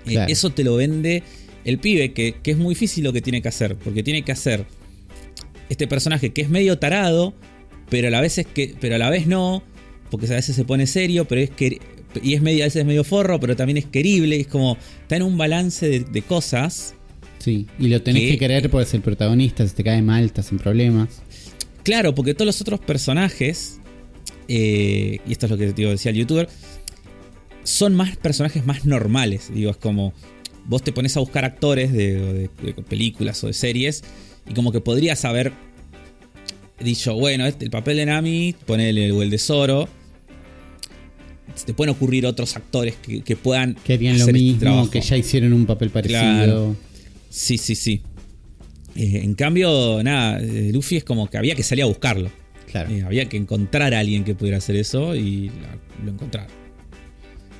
Eh, 0.06 0.24
eso 0.28 0.50
te 0.50 0.64
lo 0.64 0.76
vende 0.76 1.22
el 1.64 1.78
pibe, 1.78 2.12
que, 2.12 2.36
que 2.42 2.50
es 2.50 2.56
muy 2.58 2.74
difícil 2.74 3.04
lo 3.04 3.12
que 3.12 3.22
tiene 3.22 3.42
que 3.42 3.48
hacer. 3.48 3.76
Porque 3.76 4.02
tiene 4.02 4.22
que 4.22 4.32
hacer 4.32 4.66
este 5.68 5.86
personaje 5.86 6.32
que 6.32 6.42
es 6.42 6.50
medio 6.50 6.78
tarado, 6.78 7.34
pero 7.90 8.08
a 8.08 8.10
la 8.10 8.20
vez 8.20 8.38
es 8.38 8.46
que. 8.46 8.74
Pero 8.80 8.96
a 8.96 8.98
la 8.98 9.10
vez 9.10 9.26
no. 9.26 9.62
Porque 10.10 10.26
a 10.26 10.30
veces 10.30 10.56
se 10.56 10.64
pone 10.64 10.86
serio, 10.86 11.26
pero 11.26 11.40
es 11.40 11.50
que. 11.50 11.80
Y 12.22 12.34
es 12.34 12.42
medio, 12.42 12.62
a 12.62 12.66
veces 12.66 12.80
es 12.80 12.86
medio 12.86 13.02
forro, 13.02 13.40
pero 13.40 13.56
también 13.56 13.76
es 13.76 13.86
querible. 13.86 14.40
Es 14.40 14.46
como. 14.46 14.76
Está 15.02 15.16
en 15.16 15.22
un 15.22 15.36
balance 15.36 15.88
de, 15.88 16.00
de 16.00 16.22
cosas. 16.22 16.93
Sí. 17.44 17.66
Y 17.78 17.88
lo 17.88 18.00
tenés 18.02 18.22
¿Qué? 18.22 18.28
que 18.30 18.38
querer 18.38 18.70
porque 18.70 18.84
es 18.88 18.94
el 18.94 19.02
protagonista. 19.02 19.66
Si 19.68 19.74
te 19.74 19.84
cae 19.84 20.00
mal, 20.02 20.24
estás 20.24 20.50
en 20.52 20.58
problemas. 20.58 21.20
Claro, 21.82 22.14
porque 22.14 22.32
todos 22.32 22.46
los 22.46 22.60
otros 22.62 22.80
personajes, 22.80 23.80
eh, 24.48 25.18
y 25.26 25.32
esto 25.32 25.46
es 25.46 25.50
lo 25.50 25.58
que 25.58 25.72
digo, 25.72 25.90
decía 25.90 26.10
el 26.10 26.16
youtuber, 26.16 26.48
son 27.64 27.94
más 27.94 28.16
personajes 28.16 28.64
más 28.64 28.86
normales. 28.86 29.50
Digo, 29.52 29.70
es 29.70 29.76
como 29.76 30.14
vos 30.66 30.82
te 30.82 30.92
pones 30.92 31.16
a 31.16 31.20
buscar 31.20 31.44
actores 31.44 31.92
de, 31.92 32.14
de- 32.32 32.50
de 32.62 32.72
películas 32.82 33.44
o 33.44 33.48
de 33.48 33.52
series 33.52 34.02
y 34.48 34.54
como 34.54 34.72
que 34.72 34.80
podrías 34.80 35.24
haber 35.26 35.52
dicho, 36.80 37.14
bueno, 37.14 37.46
este, 37.46 37.66
el 37.66 37.70
papel 37.70 37.98
de 37.98 38.06
Nami, 38.06 38.54
ponele 38.66 39.12
o 39.12 39.22
el 39.22 39.28
de 39.30 39.38
Zoro. 39.38 39.88
Se 41.54 41.66
te 41.66 41.74
pueden 41.74 41.94
ocurrir 41.94 42.24
otros 42.26 42.56
actores 42.56 42.96
que, 42.96 43.20
que 43.20 43.36
puedan 43.36 43.74
Que 43.84 43.92
harían 43.94 44.14
lo 44.18 44.20
este 44.22 44.32
mismo, 44.32 44.90
que 44.90 45.00
ya 45.02 45.16
hicieron 45.16 45.52
un 45.52 45.66
papel 45.66 45.90
parecido. 45.90 46.20
Claro. 46.20 46.76
Sí, 47.36 47.58
sí, 47.58 47.74
sí. 47.74 48.00
Eh, 48.94 49.22
en 49.24 49.34
cambio, 49.34 50.00
nada, 50.04 50.38
eh, 50.40 50.70
Luffy 50.72 50.96
es 50.98 51.02
como 51.04 51.28
que 51.28 51.36
había 51.36 51.56
que 51.56 51.64
salir 51.64 51.82
a 51.82 51.86
buscarlo. 51.88 52.30
Claro. 52.70 52.90
Eh, 52.90 53.02
había 53.02 53.28
que 53.28 53.36
encontrar 53.36 53.92
a 53.92 53.98
alguien 53.98 54.22
que 54.22 54.36
pudiera 54.36 54.58
hacer 54.58 54.76
eso 54.76 55.16
y 55.16 55.50
lo 56.04 56.12
encontraron. 56.12 56.50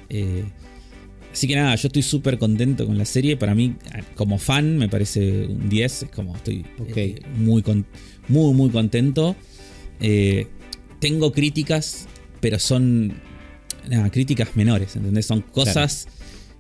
Eh, 0.09 0.45
así 1.33 1.49
que 1.49 1.57
nada, 1.57 1.75
yo 1.75 1.89
estoy 1.89 2.03
súper 2.03 2.39
contento 2.39 2.87
con 2.87 2.97
la 2.97 3.05
serie. 3.05 3.37
Para 3.37 3.53
mí, 3.57 3.75
como 4.15 4.39
fan, 4.39 4.79
me 4.79 4.89
parece 4.89 5.47
un 5.47 5.69
10. 5.69 6.05
Es 6.05 6.09
como 6.11 6.37
estoy 6.37 6.65
Ok. 6.79 6.97
eh, 6.97 7.15
muy, 7.37 7.63
con- 7.63 7.85
muy, 8.29 8.55
muy 8.55 8.71
contento. 8.71 9.35
Tengo 11.01 11.33
críticas, 11.33 12.07
pero 12.41 12.59
son 12.61 13.13
nada, 13.89 14.09
críticas 14.11 14.55
menores, 14.57 14.95
¿entendés? 14.97 15.27
Son 15.27 15.41
cosas 15.43 16.07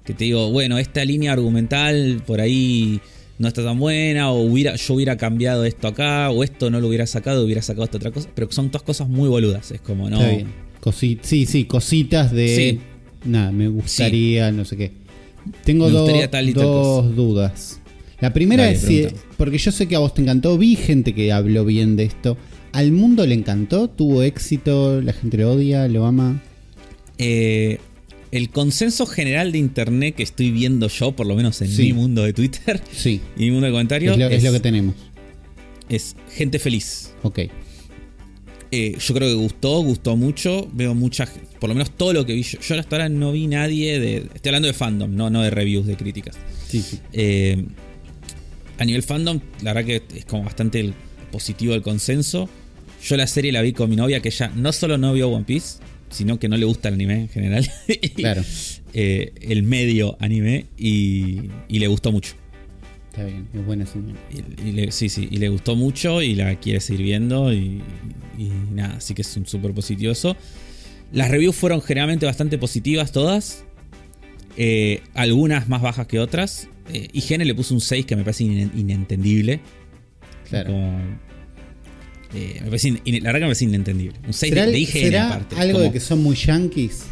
que 0.05 0.14
te 0.14 0.25
digo, 0.25 0.51
bueno, 0.51 0.79
esta 0.79 1.05
línea 1.05 1.33
argumental 1.33 2.23
por 2.27 2.40
ahí 2.40 3.01
no 3.38 3.49
está 3.49 3.64
tan 3.64 3.79
buena, 3.79 4.31
o 4.31 4.43
hubiera, 4.43 4.77
yo 4.77 4.95
hubiera 4.95 5.17
cambiado 5.17 5.64
esto 5.64 5.88
acá, 5.88 6.31
o 6.31 6.45
esto 6.45 6.71
no 6.71 6.81
lo 6.81 6.88
hubiera 6.88 7.07
sacado, 7.07 7.45
hubiera 7.45 7.62
sacado 7.62 7.85
esta 7.85 7.97
otra 7.97 8.11
cosa, 8.11 8.29
pero 8.35 8.51
son 8.53 8.71
todas 8.71 8.83
cosas 8.83 9.09
muy 9.09 9.29
boludas, 9.29 9.71
es 9.71 9.81
como, 9.81 10.09
no. 10.11 10.21
Cosi- 10.81 11.19
sí, 11.23 11.47
sí, 11.47 11.64
cositas 11.64 12.31
de. 12.33 12.49
Sí. 12.57 12.81
Nada, 13.29 13.51
me 13.53 13.69
gustaría, 13.69 14.53
no 14.53 14.64
sé 14.67 14.77
qué. 14.77 14.93
Tengo 15.64 15.90
gustaría 15.90 16.31
tal 16.31 16.53
dos 16.53 17.17
dudas. 17.17 17.81
La 18.21 18.33
primera 18.33 18.64
Dale, 18.64 18.77
es 18.77 18.83
si. 18.83 19.07
Porque 19.37 19.59
yo 19.59 19.73
sé 19.73 19.88
que 19.88 19.97
a 19.97 19.99
vos 19.99 20.14
te 20.14 20.23
encantó, 20.23 20.57
vi 20.59 20.77
gente 20.77 21.14
que 21.14 21.33
habló 21.33 21.64
bien 21.64 21.97
de 21.97 22.05
esto. 22.05 22.37
¿Al 22.73 22.93
mundo 22.93 23.27
le 23.27 23.35
encantó? 23.35 23.88
¿Tuvo 23.88 24.23
éxito? 24.23 25.01
¿La 25.01 25.12
gente 25.12 25.38
lo 25.38 25.53
odia? 25.53 25.88
¿Lo 25.88 26.05
ama? 26.07 26.43
Eh, 27.19 27.79
el 28.37 28.51
consenso 28.51 29.07
general 29.07 29.53
de 29.53 29.59
internet 29.59 30.14
que 30.16 30.23
estoy 30.23 30.51
viendo 30.51 30.88
yo, 30.88 31.12
por 31.12 31.27
lo 31.27 31.35
menos 31.37 31.61
en 31.62 31.68
Sí. 31.68 31.83
mi 31.85 31.92
mundo 31.94 32.23
de 32.25 32.33
Twitter 32.33 32.81
Sí. 32.92 33.20
y 33.37 33.44
mi 33.47 33.51
mundo 33.53 33.66
de 33.66 33.73
comentarios, 33.73 34.12
Es 34.14 34.18
lo, 34.18 34.27
es 34.29 34.33
es, 34.38 34.44
lo 34.44 34.53
que 34.53 34.61
tenemos. 34.61 34.94
es 35.88 36.16
gente 36.35 36.59
feliz. 36.59 37.12
Ok. 37.23 37.40
Eh, 38.70 38.97
yo 38.99 39.14
creo 39.14 39.29
que 39.29 39.35
gustó, 39.35 39.81
gustó 39.83 40.16
mucho. 40.16 40.68
Veo 40.73 40.94
mucha, 40.94 41.29
por 41.61 41.68
lo 41.68 41.75
menos 41.77 41.97
todo 41.97 42.12
lo 42.12 42.27
que 42.27 42.33
vi. 42.35 42.42
Yo, 42.42 42.59
yo 42.61 42.79
hasta 42.79 42.97
ahora 42.97 43.09
no 43.09 43.31
vi 43.31 43.47
nadie 43.47 44.01
de. 44.01 44.16
Estoy 44.35 44.49
hablando 44.51 44.66
de 44.66 44.75
fandom, 44.75 45.14
no, 45.14 45.31
no 45.31 45.42
de 45.42 45.51
reviews, 45.51 45.87
de 45.87 45.97
críticas. 45.97 46.37
Sí, 46.68 46.83
sí. 46.83 46.99
Eh, 47.12 47.64
a 48.79 48.85
nivel 48.85 49.05
fandom, 49.05 49.38
la 49.62 49.73
verdad 49.75 49.87
que 49.87 50.18
es 50.18 50.25
como 50.25 50.42
bastante 50.42 50.81
el- 50.81 50.94
positivo 51.31 51.75
el 51.75 51.83
consenso. 51.83 52.49
Yo 53.05 53.16
la 53.16 53.27
serie 53.29 53.53
la 53.53 53.62
vi 53.62 53.73
con 53.73 53.88
mi 53.90 53.97
novia, 53.97 54.20
que 54.20 54.31
ella 54.31 54.51
no 54.57 54.73
solo 54.73 54.99
no 54.99 55.12
vio 55.12 55.29
One 55.29 55.44
Piece, 55.44 55.79
sino 56.14 56.38
que 56.38 56.48
no 56.48 56.57
le 56.57 56.64
gusta 56.64 56.88
el 56.88 56.94
anime 56.94 57.14
en 57.22 57.29
general. 57.29 57.70
Claro. 58.16 58.42
Eh, 58.92 59.33
el 59.40 59.64
medio 59.64 60.16
anime 60.20 60.66
y, 60.79 61.50
y 61.68 61.79
le 61.81 61.88
gustó 61.88 62.12
mucho. 62.12 62.35
Está 63.11 63.24
bien, 63.24 63.46
es 63.53 63.64
buena 63.66 63.87
señal. 63.87 64.16
Y, 64.33 64.68
y 64.68 64.72
le, 64.72 64.92
sí, 64.92 65.09
sí, 65.09 65.29
y 65.31 65.37
le 65.38 65.48
gustó 65.48 65.77
mucho 65.77 66.22
y 66.22 66.35
la 66.35 66.55
quiere 66.61 66.81
seguir 66.81 67.03
viendo 67.05 67.53
y, 67.53 67.83
y 68.38 68.50
nada, 68.72 68.96
así 68.96 69.14
que 69.14 69.22
es 69.22 69.37
un 69.37 69.46
súper 69.46 69.72
positivo 69.74 70.12
eso. 70.12 70.37
Las 71.12 71.31
reviews 71.31 71.55
fueron 71.55 71.81
generalmente 71.83 72.27
bastante 72.27 72.57
positivas 72.59 73.12
todas, 73.12 73.64
eh, 74.57 75.00
algunas 75.14 75.68
más 75.68 75.83
bajas 75.83 76.07
que 76.07 76.18
otras. 76.18 76.68
Eh, 76.92 77.09
IGN 77.12 77.44
le 77.46 77.55
puso 77.55 77.74
un 77.74 77.81
6 77.81 78.05
que 78.07 78.16
me 78.16 78.22
parece 78.24 78.44
inen- 78.44 78.70
inentendible. 78.77 79.61
Claro. 80.48 80.70
Como, 80.72 80.98
eh, 82.35 82.55
me 82.61 82.66
parece 82.66 82.90
la 82.90 82.97
verdad 82.99 83.33
que 83.33 83.33
me 83.33 83.40
parece 83.40 83.64
inentendible. 83.64 84.18
Un 84.27 84.33
6 84.33 84.53
de, 84.55 84.61
¿Será, 84.61 84.70
de 84.73 84.79
IGN 84.79 84.92
será 84.92 85.27
aparte. 85.29 85.57
algo 85.57 85.73
como- 85.75 85.85
de 85.85 85.92
que 85.92 86.01
son 86.01 86.23
muy 86.23 86.37
yankees? 86.37 87.05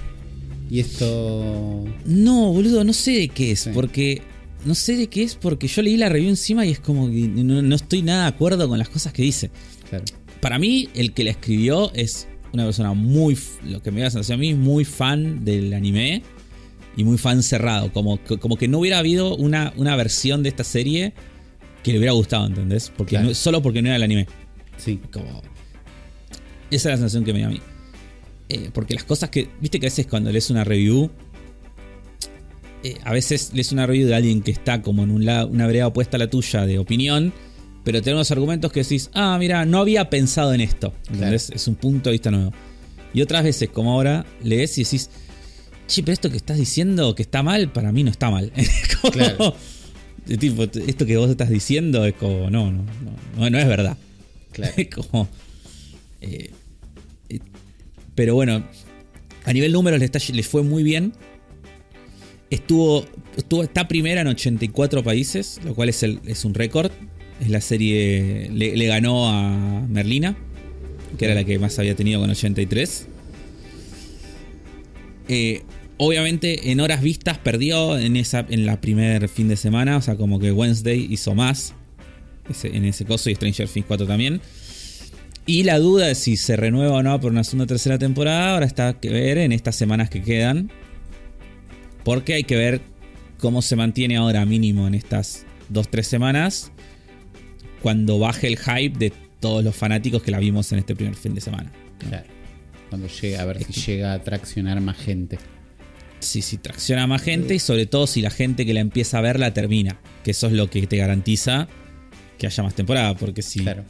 Y 0.70 0.80
esto. 0.80 1.84
No, 2.06 2.52
boludo, 2.52 2.82
no 2.84 2.92
sé 2.92 3.12
de 3.12 3.28
qué 3.28 3.52
es, 3.52 3.60
Sí. 3.60 3.70
porque. 3.74 4.22
No 4.64 4.76
sé 4.76 4.94
de 4.96 5.08
qué 5.08 5.24
es 5.24 5.34
porque 5.34 5.66
yo 5.66 5.82
leí 5.82 5.96
la 5.96 6.08
review 6.08 6.30
encima 6.30 6.64
y 6.64 6.70
es 6.70 6.78
como 6.78 7.08
que 7.10 7.22
no, 7.28 7.62
no 7.62 7.74
estoy 7.74 8.02
nada 8.02 8.22
de 8.22 8.28
acuerdo 8.28 8.68
con 8.68 8.78
las 8.78 8.88
cosas 8.88 9.12
que 9.12 9.22
dice. 9.22 9.50
Claro. 9.90 10.04
Para 10.40 10.56
mí, 10.60 10.88
el 10.94 11.12
que 11.14 11.24
la 11.24 11.32
escribió 11.32 11.92
es 11.94 12.28
una 12.52 12.64
persona 12.64 12.92
muy. 12.94 13.36
Lo 13.64 13.82
que 13.82 13.90
me 13.90 14.00
da 14.00 14.04
la 14.06 14.10
sensación 14.12 14.36
a 14.36 14.40
mí, 14.40 14.54
muy 14.54 14.84
fan 14.84 15.44
del 15.44 15.74
anime 15.74 16.22
y 16.96 17.02
muy 17.02 17.18
fan 17.18 17.42
cerrado. 17.42 17.92
Como, 17.92 18.22
que- 18.22 18.38
como 18.38 18.56
que 18.56 18.68
no 18.68 18.78
hubiera 18.78 18.98
habido 18.98 19.34
una, 19.36 19.72
una 19.76 19.96
versión 19.96 20.44
de 20.44 20.50
esta 20.50 20.62
serie 20.62 21.12
que 21.82 21.90
le 21.90 21.98
hubiera 21.98 22.12
gustado, 22.12 22.46
¿entendés? 22.46 22.92
Porque 22.96 23.16
Claro. 23.16 23.28
no- 23.30 23.34
solo 23.34 23.62
porque 23.62 23.82
no 23.82 23.88
era 23.88 23.96
el 23.96 24.04
anime. 24.04 24.28
Sí. 24.76 25.00
Como. 25.12 25.42
Esa 26.70 26.88
es 26.88 26.92
la 26.92 26.96
sensación 26.96 27.24
que 27.24 27.32
me 27.32 27.40
da 27.40 27.46
a 27.46 27.50
mí. 27.50 27.60
Eh, 28.48 28.70
porque 28.72 28.94
las 28.94 29.04
cosas 29.04 29.30
que. 29.30 29.48
Viste 29.60 29.78
que 29.80 29.86
a 29.86 29.90
veces 29.90 30.06
cuando 30.06 30.30
lees 30.32 30.50
una 30.50 30.64
review. 30.64 31.10
eh, 32.82 32.96
a 33.04 33.12
veces 33.12 33.50
lees 33.54 33.72
una 33.72 33.86
review 33.86 34.08
de 34.08 34.14
alguien 34.14 34.42
que 34.42 34.50
está 34.50 34.82
como 34.82 35.02
en 35.04 35.10
un 35.10 35.24
lado, 35.24 35.48
una 35.48 35.66
vereda 35.66 35.86
opuesta 35.86 36.16
a 36.16 36.18
la 36.18 36.28
tuya 36.28 36.66
de 36.66 36.78
opinión, 36.78 37.32
pero 37.84 38.02
tenemos 38.02 38.30
argumentos 38.32 38.72
que 38.72 38.82
decís, 38.82 39.10
ah, 39.14 39.36
mira, 39.38 39.64
no 39.64 39.78
había 39.78 40.10
pensado 40.10 40.52
en 40.54 40.60
esto. 40.60 40.92
¿entendés? 41.10 41.50
Es 41.50 41.68
un 41.68 41.76
punto 41.76 42.10
de 42.10 42.14
vista 42.14 42.30
nuevo. 42.30 42.52
Y 43.14 43.20
otras 43.22 43.44
veces, 43.44 43.68
como 43.70 43.92
ahora, 43.92 44.24
lees 44.42 44.76
y 44.78 44.84
decís, 44.84 45.10
che, 45.86 46.02
pero 46.02 46.14
esto 46.14 46.30
que 46.30 46.36
estás 46.38 46.56
diciendo 46.58 47.14
que 47.14 47.22
está 47.22 47.42
mal, 47.42 47.70
para 47.70 47.92
mí 47.92 48.02
no 48.02 48.10
está 48.10 48.30
mal. 48.30 48.50
Como- 49.00 49.12
Claro. 49.12 49.54
tipo, 50.38 50.62
esto 50.64 51.04
que 51.06 51.16
vos 51.16 51.28
estás 51.30 51.50
diciendo 51.50 52.04
es 52.06 52.14
como, 52.14 52.48
no, 52.50 52.70
no, 52.72 52.84
no, 53.36 53.50
no 53.50 53.58
es 53.58 53.66
verdad. 53.66 53.96
Claro. 54.52 54.74
Como. 55.10 55.28
eh, 56.20 56.50
pero 58.14 58.34
bueno, 58.34 58.64
a 59.44 59.52
nivel 59.52 59.72
números 59.72 60.00
le, 60.00 60.42
fue 60.42 60.62
muy 60.62 60.82
bien. 60.82 61.12
Estuvo, 62.50 63.06
estuvo. 63.36 63.62
Está 63.62 63.88
primera 63.88 64.20
en 64.20 64.28
84 64.28 65.02
países, 65.02 65.60
lo 65.64 65.74
cual 65.74 65.88
es, 65.88 66.02
es 66.02 66.44
un 66.44 66.54
récord. 66.54 66.90
Es 67.40 67.48
la 67.48 67.60
serie. 67.60 68.50
Le, 68.52 68.76
le 68.76 68.86
ganó 68.86 69.28
a 69.28 69.86
Merlina, 69.88 70.36
que 71.18 71.24
era 71.24 71.34
la 71.34 71.44
que 71.44 71.58
más 71.58 71.78
había 71.78 71.96
tenido 71.96 72.20
con 72.20 72.30
83. 72.30 73.06
Eh, 75.28 75.62
obviamente 75.96 76.72
en 76.72 76.80
horas 76.80 77.00
vistas 77.00 77.38
perdió 77.38 77.98
en, 77.98 78.16
esa, 78.16 78.44
en 78.50 78.66
la 78.66 78.80
primer 78.80 79.28
fin 79.28 79.48
de 79.48 79.56
semana. 79.56 79.96
O 79.96 80.02
sea, 80.02 80.16
como 80.16 80.38
que 80.38 80.52
Wednesday 80.52 81.06
hizo 81.10 81.34
más 81.34 81.74
ese- 82.48 82.76
en 82.76 82.84
ese 82.84 83.04
coso 83.04 83.30
y 83.30 83.34
Stranger 83.34 83.68
Things 83.68 83.86
4 83.86 84.06
también. 84.06 84.40
Y 85.44 85.64
la 85.64 85.78
duda 85.78 86.06
de 86.06 86.14
si 86.14 86.36
se 86.36 86.56
renueva 86.56 86.92
o 86.98 87.02
no 87.02 87.20
por 87.20 87.32
una 87.32 87.42
segunda 87.44 87.64
o 87.64 87.66
tercera 87.66 87.98
temporada, 87.98 88.54
ahora 88.54 88.66
está 88.66 88.94
que 89.00 89.08
ver 89.10 89.38
en 89.38 89.52
estas 89.52 89.74
semanas 89.74 90.08
que 90.08 90.22
quedan. 90.22 90.70
Porque 92.04 92.34
hay 92.34 92.44
que 92.44 92.56
ver 92.56 92.80
cómo 93.38 93.62
se 93.62 93.74
mantiene 93.76 94.16
ahora 94.16 94.44
mínimo 94.44 94.86
en 94.86 94.94
estas 94.94 95.44
2-3 95.68 96.02
semanas. 96.06 96.70
Cuando 97.80 98.18
baje 98.18 98.46
el 98.46 98.56
hype 98.58 98.96
de 98.98 99.12
todos 99.40 99.64
los 99.64 99.74
fanáticos 99.74 100.22
que 100.22 100.30
la 100.30 100.38
vimos 100.38 100.70
en 100.72 100.78
este 100.78 100.94
primer 100.94 101.16
fin 101.16 101.34
de 101.34 101.40
semana. 101.40 101.72
¿no? 102.02 102.08
Claro. 102.08 102.26
Cuando 102.88 103.08
llega, 103.08 103.42
a 103.42 103.44
ver 103.44 103.64
si 103.64 103.72
llega 103.72 104.12
a 104.12 104.22
traccionar 104.22 104.80
más 104.80 104.96
gente. 104.98 105.38
si, 106.20 106.40
si 106.42 106.56
tracciona 106.58 107.08
más 107.08 107.20
gente 107.22 107.56
y 107.56 107.58
sobre 107.58 107.86
todo 107.86 108.06
si 108.06 108.22
la 108.22 108.30
gente 108.30 108.64
que 108.64 108.74
la 108.74 108.78
empieza 108.80 109.18
a 109.18 109.20
ver 109.22 109.40
la 109.40 109.52
termina. 109.52 109.98
Que 110.22 110.30
eso 110.30 110.46
es 110.46 110.52
lo 110.52 110.70
que 110.70 110.86
te 110.86 110.96
garantiza 110.98 111.66
que 112.42 112.46
haya 112.48 112.62
más 112.62 112.74
temporada. 112.74 113.14
Porque 113.16 113.40
si 113.40 113.60
Claro. 113.60 113.84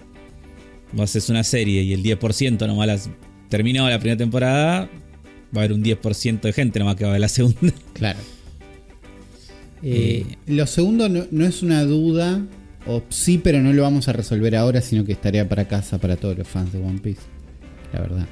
vos 0.93 1.05
haces 1.11 1.29
una 1.31 1.43
serie 1.43 1.83
y 1.83 1.93
el 1.95 2.03
10% 2.03 2.67
nomás 2.67 2.87
las 2.87 3.11
terminó 3.49 3.88
la 3.88 3.99
primera 3.99 4.19
temporada, 4.19 4.91
va 5.55 5.61
a 5.62 5.65
haber 5.65 5.73
un 5.73 5.83
10% 5.83 6.43
de 6.49 6.53
gente 6.53 6.79
nomás 6.79 6.97
que 6.97 7.05
va 7.05 7.11
a 7.11 7.12
ver 7.12 7.21
la 7.23 7.29
segunda. 7.29 7.59
Claro. 7.95 8.19
Eh, 9.85 10.37
lo 10.47 10.65
segundo 10.69 11.09
no, 11.09 11.25
no 11.33 11.45
es 11.45 11.61
una 11.65 11.83
duda, 11.83 12.47
o 12.87 13.03
sí, 13.09 13.38
pero 13.43 13.61
no 13.61 13.73
lo 13.73 13.83
vamos 13.83 14.07
a 14.07 14.12
resolver 14.12 14.55
ahora, 14.55 14.81
sino 14.81 15.05
que 15.05 15.11
estaría 15.11 15.49
para 15.49 15.67
casa 15.67 15.99
para 15.99 16.15
todos 16.17 16.38
los 16.38 16.47
fans 16.47 16.73
de 16.73 16.79
One 16.79 17.01
Piece. 17.01 17.23
La 17.93 18.01
verdad. 18.01 18.27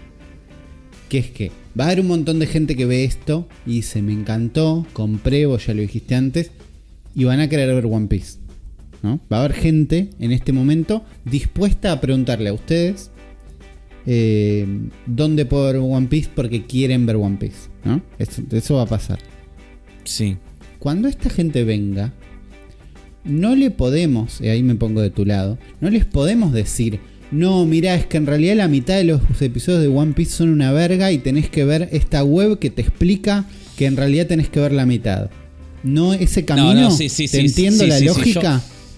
Que 1.09 1.19
es 1.19 1.31
que 1.33 1.51
va 1.77 1.85
a 1.85 1.87
haber 1.89 2.03
un 2.03 2.07
montón 2.07 2.39
de 2.39 2.47
gente 2.47 2.77
que 2.77 2.87
ve 2.87 3.03
esto 3.03 3.49
y 3.67 3.73
dice, 3.77 4.01
me 4.01 4.13
encantó, 4.13 4.87
compré, 4.93 5.45
vos 5.47 5.67
ya 5.67 5.75
lo 5.75 5.83
dijiste 5.83 6.15
antes, 6.15 6.53
y 7.17 7.25
van 7.25 7.41
a 7.41 7.49
querer 7.49 7.75
ver 7.75 7.87
One 7.87 8.07
Piece. 8.07 8.39
¿No? 9.03 9.21
Va 9.33 9.39
a 9.39 9.45
haber 9.45 9.55
gente 9.55 10.11
en 10.19 10.33
este 10.33 10.53
momento 10.53 11.05
dispuesta 11.25 11.93
a 11.93 12.01
preguntarle 12.01 12.51
a 12.51 12.53
ustedes 12.53 13.11
eh, 14.07 14.67
dónde 15.07 15.45
puedo 15.45 15.67
ver 15.67 15.77
One 15.77 16.07
Piece 16.09 16.31
porque 16.35 16.65
quieren 16.67 17.07
ver 17.07 17.17
One 17.17 17.37
Piece. 17.39 17.69
¿no? 17.85 18.01
Eso, 18.19 18.43
eso 18.51 18.75
va 18.77 18.83
a 18.83 18.87
pasar 18.87 19.19
Sí. 20.05 20.37
cuando 20.79 21.09
esta 21.09 21.31
gente 21.31 21.65
venga, 21.65 22.13
no 23.25 23.55
le 23.55 23.71
podemos, 23.71 24.41
y 24.41 24.49
ahí 24.49 24.63
me 24.63 24.75
pongo 24.75 25.01
de 25.03 25.11
tu 25.11 25.25
lado, 25.25 25.59
no 25.81 25.91
les 25.91 26.05
podemos 26.07 26.53
decir, 26.53 27.01
no, 27.31 27.65
mira, 27.67 27.95
es 27.95 28.07
que 28.07 28.17
en 28.17 28.27
realidad 28.27 28.57
la 28.57 28.67
mitad 28.69 28.97
de 28.97 29.05
los 29.05 29.21
episodios 29.41 29.83
de 29.83 29.89
One 29.89 30.15
Piece 30.15 30.33
son 30.33 30.49
una 30.49 30.73
verga 30.73 31.13
y 31.13 31.19
tenés 31.19 31.49
que 31.49 31.65
ver 31.65 31.89
esta 31.93 32.25
web 32.25 32.59
que 32.59 32.71
te 32.71 32.83
explica 32.83 33.45
que 33.77 33.87
en 33.87 33.97
realidad 33.97 34.27
tenés 34.27 34.49
que 34.49 34.59
ver 34.61 34.73
la 34.73 34.85
mitad. 34.85 35.31
No, 35.83 36.13
ese 36.13 36.45
camino, 36.45 36.75
no, 36.75 36.91
sí, 36.91 37.09
sí, 37.09 37.29
te 37.29 37.39
sí, 37.39 37.47
entiendo 37.47 37.87
la 37.87 37.99
sí, 37.99 38.07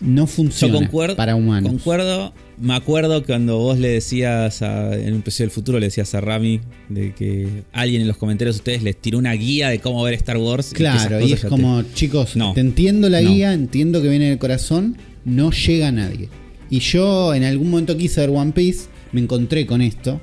no 0.02 0.22
Yo 0.22 0.26
funciona 0.26 0.74
concuerdo. 0.74 1.16
para 1.16 1.34
humanos. 1.36 1.70
Concuerdo. 1.70 2.32
Me 2.58 2.74
acuerdo 2.74 3.24
cuando 3.24 3.58
vos 3.58 3.78
le 3.78 3.88
decías 3.88 4.62
a- 4.62 4.94
en 4.94 5.14
un 5.14 5.20
episodio 5.20 5.46
del 5.48 5.54
futuro, 5.54 5.78
le 5.80 5.86
decías 5.86 6.14
a 6.14 6.20
Rami 6.20 6.60
de 6.88 7.12
que 7.14 7.62
alguien 7.72 8.02
en 8.02 8.08
los 8.08 8.16
comentarios 8.16 8.56
de 8.56 8.60
ustedes 8.60 8.82
les 8.82 8.96
tiró 9.00 9.18
una 9.18 9.32
guía 9.32 9.68
de 9.70 9.78
cómo 9.80 10.02
ver 10.02 10.14
Star 10.14 10.36
Wars. 10.36 10.72
Claro, 10.74 11.20
y 11.26 11.32
es 11.32 11.40
te- 11.42 11.48
como, 11.48 11.82
chicos, 11.94 12.36
No. 12.36 12.52
te 12.52 12.60
entiendo 12.60 13.08
la 13.08 13.20
No. 13.20 13.30
guía, 13.30 13.52
entiendo 13.52 14.02
que 14.02 14.08
viene 14.08 14.28
del 14.28 14.38
corazón, 14.38 14.96
no 15.24 15.50
llega 15.50 15.88
a 15.88 15.92
nadie. 15.92 16.28
Y 16.70 16.78
yo 16.80 17.34
en 17.34 17.44
algún 17.44 17.70
momento 17.70 17.96
quise 17.96 18.20
ver 18.20 18.30
One 18.30 18.52
Piece, 18.52 18.86
me 19.12 19.20
encontré 19.20 19.66
con 19.66 19.82
esto 19.82 20.20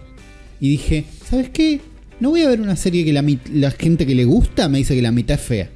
y 0.62 0.70
dije, 0.70 1.06
¿sabes 1.30 1.50
qué? 1.50 1.80
No 2.20 2.32
voy 2.32 2.42
a 2.42 2.50
ver 2.50 2.60
una 2.62 2.76
serie 2.76 3.06
que 3.06 3.14
la, 3.14 3.24
la 3.54 3.72
gente 3.72 4.06
que 4.06 4.16
le 4.16 4.26
gusta 4.26 4.68
me 4.70 4.78
dice 4.80 4.96
que 4.96 5.02
la 5.02 5.12
mitad 5.12 5.36
es 5.40 5.42
fea. 5.46 5.70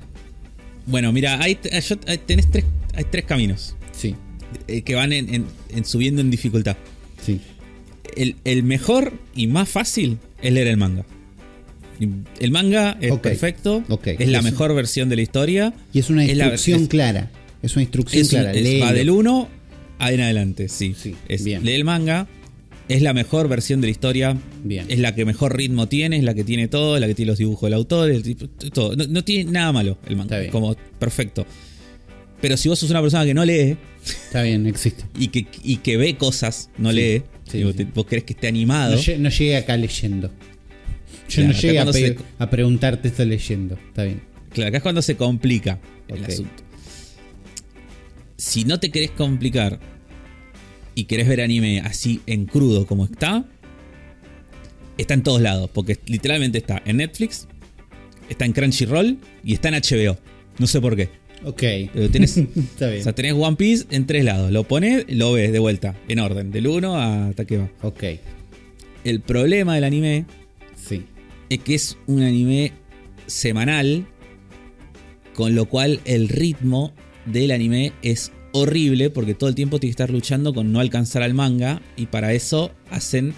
Bueno, 0.86 1.12
mira, 1.14 1.42
hay, 1.42 1.58
yo- 1.88 1.96
hay- 2.08 2.18
tenés 2.18 2.50
tres, 2.52 2.66
hay 2.94 3.06
tres 3.10 3.24
caminos 3.26 3.76
eh, 4.68 4.82
que 4.82 4.96
van 4.96 5.14
en, 5.14 5.34
en- 5.34 5.46
en 5.70 5.86
subiendo 5.86 6.22
en 6.22 6.30
dificultad. 6.32 6.78
sí. 7.22 7.40
El, 8.16 8.36
el 8.44 8.62
mejor 8.62 9.14
y 9.36 9.48
más 9.48 9.68
fácil 9.70 10.20
es 10.42 10.54
leer 10.54 10.68
el 10.68 10.78
manga. 10.78 11.04
El 12.40 12.52
manga 12.52 12.98
es 13.02 13.16
perfecto, 13.18 13.84
ok. 13.90 14.08
es 14.20 14.28
la 14.30 14.42
mejor 14.42 14.76
versión 14.76 15.10
de 15.10 15.16
la 15.16 15.22
historia. 15.24 15.74
Y 15.94 16.00
es 16.00 16.10
una 16.12 16.24
Es 16.26 16.36
la- 16.38 16.46
instrucción 16.46 16.86
clara. 16.88 17.32
Es 17.64 17.76
una 17.76 17.84
instrucción 17.84 18.22
Es 18.22 18.30
clara. 18.30 18.52
va 18.84 18.94
del 18.94 19.10
1 19.10 19.48
en 20.00 20.22
adelante, 20.22 20.68
sí. 20.70 20.96
Sí, 21.00 21.16
bien. 21.44 21.64
Lee 21.66 21.74
el 21.74 21.86
manga, 21.86 22.28
es 22.90 23.02
la 23.02 23.14
mejor 23.14 23.48
versión 23.48 23.80
de 23.82 23.88
la 23.88 23.92
historia, 23.92 24.38
Bien. 24.64 24.86
es 24.90 25.00
la 25.00 25.16
que 25.16 25.24
mejor 25.26 25.56
ritmo 25.56 25.88
tiene, 25.88 26.18
es 26.18 26.24
la 26.24 26.34
que 26.34 26.44
tiene 26.44 26.68
todo, 26.68 26.96
es 26.96 27.02
la 27.02 27.08
que 27.08 27.16
tiene 27.16 27.32
los 27.32 27.38
dibujos 27.40 27.68
del 27.68 27.74
autor, 27.76 28.12
el 28.12 28.36
todo. 28.74 28.96
No, 28.96 29.08
no 29.08 29.24
tiene 29.24 29.50
nada 29.52 29.72
malo 29.72 29.98
el 30.06 30.18
manga, 30.18 30.36
Está 30.36 30.40
bien. 30.40 30.52
como 30.52 30.76
perfecto. 31.00 31.46
Pero 32.44 32.58
si 32.58 32.68
vos 32.68 32.78
sos 32.78 32.90
una 32.90 33.00
persona 33.02 33.24
que 33.24 33.34
no 33.34 33.46
lee 33.46 33.78
Está 34.06 34.42
bien, 34.42 34.68
existe. 34.68 35.06
y 35.18 35.30
que, 35.30 35.48
y 35.64 35.78
que 35.78 35.96
ve 35.96 36.18
cosas, 36.18 36.70
no 36.78 36.90
Sí, 36.90 36.96
lee, 36.98 37.24
sí, 37.50 37.60
y 37.60 37.64
vos, 37.64 37.72
sí. 37.72 37.78
te- 37.86 37.92
vos 37.96 38.06
querés 38.06 38.26
que 38.26 38.34
esté 38.34 38.50
animado, 38.50 38.98
No, 38.98 39.18
no 39.20 39.30
llegué 39.30 39.56
acá 39.56 39.78
leyendo. 39.78 40.28
Yo 40.28 41.36
Claro, 41.36 41.48
no 41.54 41.60
llegué 41.62 41.80
a, 41.80 41.94
se- 41.94 42.18
a 42.40 42.50
preguntarte 42.50 43.08
esto 43.08 43.24
leyendo. 43.24 43.76
Está 43.76 44.04
bien. 44.04 44.22
Claro, 44.52 44.68
acá 44.68 44.78
es 44.78 44.84
cuando 44.84 45.02
se 45.02 45.16
complica 45.16 45.80
el 46.10 46.26
asunto. 46.26 46.64
Si 48.36 48.66
no 48.66 48.78
te 48.78 48.92
querés 48.92 49.12
complicar 49.12 49.80
y 50.96 51.06
querés 51.06 51.30
ver 51.30 51.40
anime 51.40 51.80
así 51.80 52.20
en 52.28 52.46
crudo 52.46 52.86
como 52.86 53.06
está, 53.06 53.46
está 54.98 55.14
en 55.14 55.24
todos 55.24 55.42
lados. 55.42 55.70
Porque 55.74 55.98
literalmente 56.08 56.58
está 56.58 56.82
en 56.86 56.98
Netflix, 56.98 57.48
está 58.28 58.44
en 58.44 58.52
Crunchyroll 58.52 59.18
y 59.46 59.54
está 59.54 59.70
en 59.70 59.76
HBO. 59.76 60.18
No 60.60 60.68
sé 60.68 60.82
por 60.82 60.98
qué. 60.98 61.23
Ok. 61.46 61.64
Pero 61.94 62.10
tenés, 62.10 62.38
Está 62.56 62.88
o 62.88 62.92
bien. 62.92 63.04
sea, 63.04 63.14
tenés 63.14 63.34
One 63.34 63.56
Piece 63.58 63.86
en 63.92 64.06
tres 64.06 64.24
lados. 64.24 64.52
Lo 64.52 64.64
pones, 64.64 65.06
lo 65.10 65.34
ves 65.34 65.52
de 65.52 65.60
vuelta, 65.60 65.96
en 66.08 66.20
orden, 66.20 66.52
del 66.52 66.68
1 66.68 66.96
hasta 66.98 67.46
que 67.46 67.58
va. 67.58 67.70
Ok. 67.82 68.04
El 69.04 69.20
problema 69.22 69.76
del 69.76 69.84
anime 69.84 70.26
Sí. 70.76 71.04
es 71.50 71.60
que 71.60 71.76
es 71.76 71.98
un 72.08 72.22
anime 72.24 72.72
semanal, 73.28 74.06
con 75.34 75.56
lo 75.56 75.66
cual 75.66 76.00
el 76.06 76.30
ritmo 76.30 76.94
del 77.26 77.52
anime 77.52 77.94
es 78.02 78.32
horrible 78.52 79.10
porque 79.10 79.34
todo 79.34 79.50
el 79.50 79.56
tiempo 79.56 79.80
tiene 79.80 79.90
que 79.92 80.04
estar 80.04 80.12
luchando 80.12 80.54
con 80.54 80.72
no 80.72 80.80
alcanzar 80.80 81.24
al 81.24 81.34
manga 81.34 81.82
y 81.96 82.06
para 82.08 82.34
eso 82.34 82.72
hacen 82.92 83.34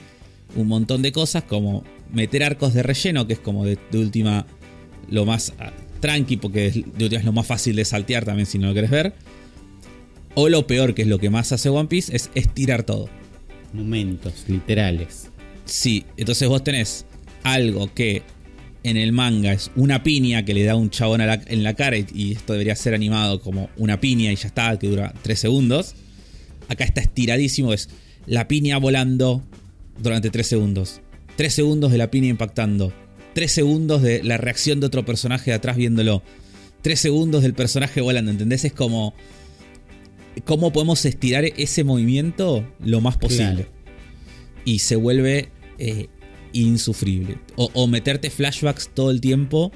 un 0.56 0.68
montón 0.68 1.02
de 1.02 1.12
cosas 1.12 1.44
como 1.44 1.84
meter 2.12 2.44
arcos 2.44 2.74
de 2.74 2.84
relleno, 2.84 3.26
que 3.28 3.34
es 3.34 3.40
como 3.40 3.66
de, 3.66 3.78
de 3.92 3.98
última 4.00 4.46
lo 5.10 5.26
más 5.26 5.54
ah, 5.60 5.72
tranqui 6.06 6.38
porque 6.38 6.68
es, 6.68 6.74
de 6.76 7.04
última 7.04 7.20
es 7.20 7.26
lo 7.26 7.34
más 7.34 7.48
fácil 7.48 7.76
de 7.76 7.86
saltear 7.86 8.26
también 8.26 8.46
si 8.46 8.58
no 8.60 8.68
lo 8.68 8.74
querés 8.74 8.92
ver. 8.92 9.14
O 10.36 10.50
lo 10.50 10.68
peor, 10.68 10.94
que 10.94 11.02
es 11.04 11.08
lo 11.08 11.18
que 11.18 11.30
más 11.30 11.52
hace 11.52 11.70
One 11.70 11.88
Piece, 11.88 12.16
es 12.16 12.30
estirar 12.36 12.84
todo. 12.84 13.10
Momentos 13.74 14.46
literales. 14.48 15.30
Sí, 15.66 16.06
entonces 16.18 16.48
vos 16.48 16.64
tenés 16.64 17.06
algo 17.44 17.94
que 17.94 18.24
en 18.84 18.98
el 18.98 19.12
manga 19.14 19.54
es 19.54 19.72
una 19.76 20.04
piña 20.04 20.46
que 20.46 20.54
le 20.54 20.64
da 20.64 20.76
un 20.76 20.90
chabón 20.90 21.22
a 21.22 21.26
la- 21.26 21.42
en 21.48 21.64
la 21.64 21.74
cara 21.74 21.98
y, 21.98 22.06
y 22.14 22.32
esto 22.34 22.54
debería 22.54 22.76
ser 22.76 22.94
animado 22.94 23.40
como 23.42 23.70
una 23.78 24.00
piña 24.00 24.32
y 24.32 24.36
ya 24.36 24.48
está, 24.48 24.78
que 24.78 24.88
dura 24.88 25.14
3 25.24 25.40
segundos. 25.40 25.96
Acá 26.68 26.84
está 26.84 27.02
estiradísimo, 27.02 27.74
es 27.74 27.90
la 28.28 28.48
piña 28.48 28.78
volando 28.78 29.42
durante 30.02 30.30
3 30.30 30.46
segundos. 30.46 31.02
3 31.38 31.54
segundos 31.54 31.92
de 31.92 31.98
la 31.98 32.12
piña 32.12 32.28
impactando. 32.28 32.94
3 33.36 33.52
segundos 33.52 34.02
de 34.02 34.24
la 34.24 34.38
reacción 34.38 34.80
de 34.80 34.88
otro 34.88 35.06
personaje 35.06 35.52
de 35.52 35.58
atrás 35.58 35.76
viéndolo. 35.76 36.24
3 36.82 37.00
segundos 37.00 37.44
del 37.44 37.54
personaje 37.54 38.02
volando, 38.02 38.32
¿entendés? 38.32 38.66
Es 38.66 38.74
como... 38.74 39.14
¿Cómo 40.46 40.74
podemos 40.74 41.06
estirar 41.06 41.46
ese 41.46 41.84
movimiento 41.84 42.66
lo 42.80 43.00
más 43.02 43.18
posible? 43.18 43.66
Claro. 43.66 43.70
y 44.66 44.80
se 44.80 44.96
vuelve 44.96 45.50
eh, 45.78 46.08
insufrible. 46.54 47.38
O, 47.56 47.70
o 47.74 47.88
meterte 47.88 48.30
flashbacks 48.30 48.90
todo 48.94 49.12
el 49.12 49.22
tiempo 49.22 49.72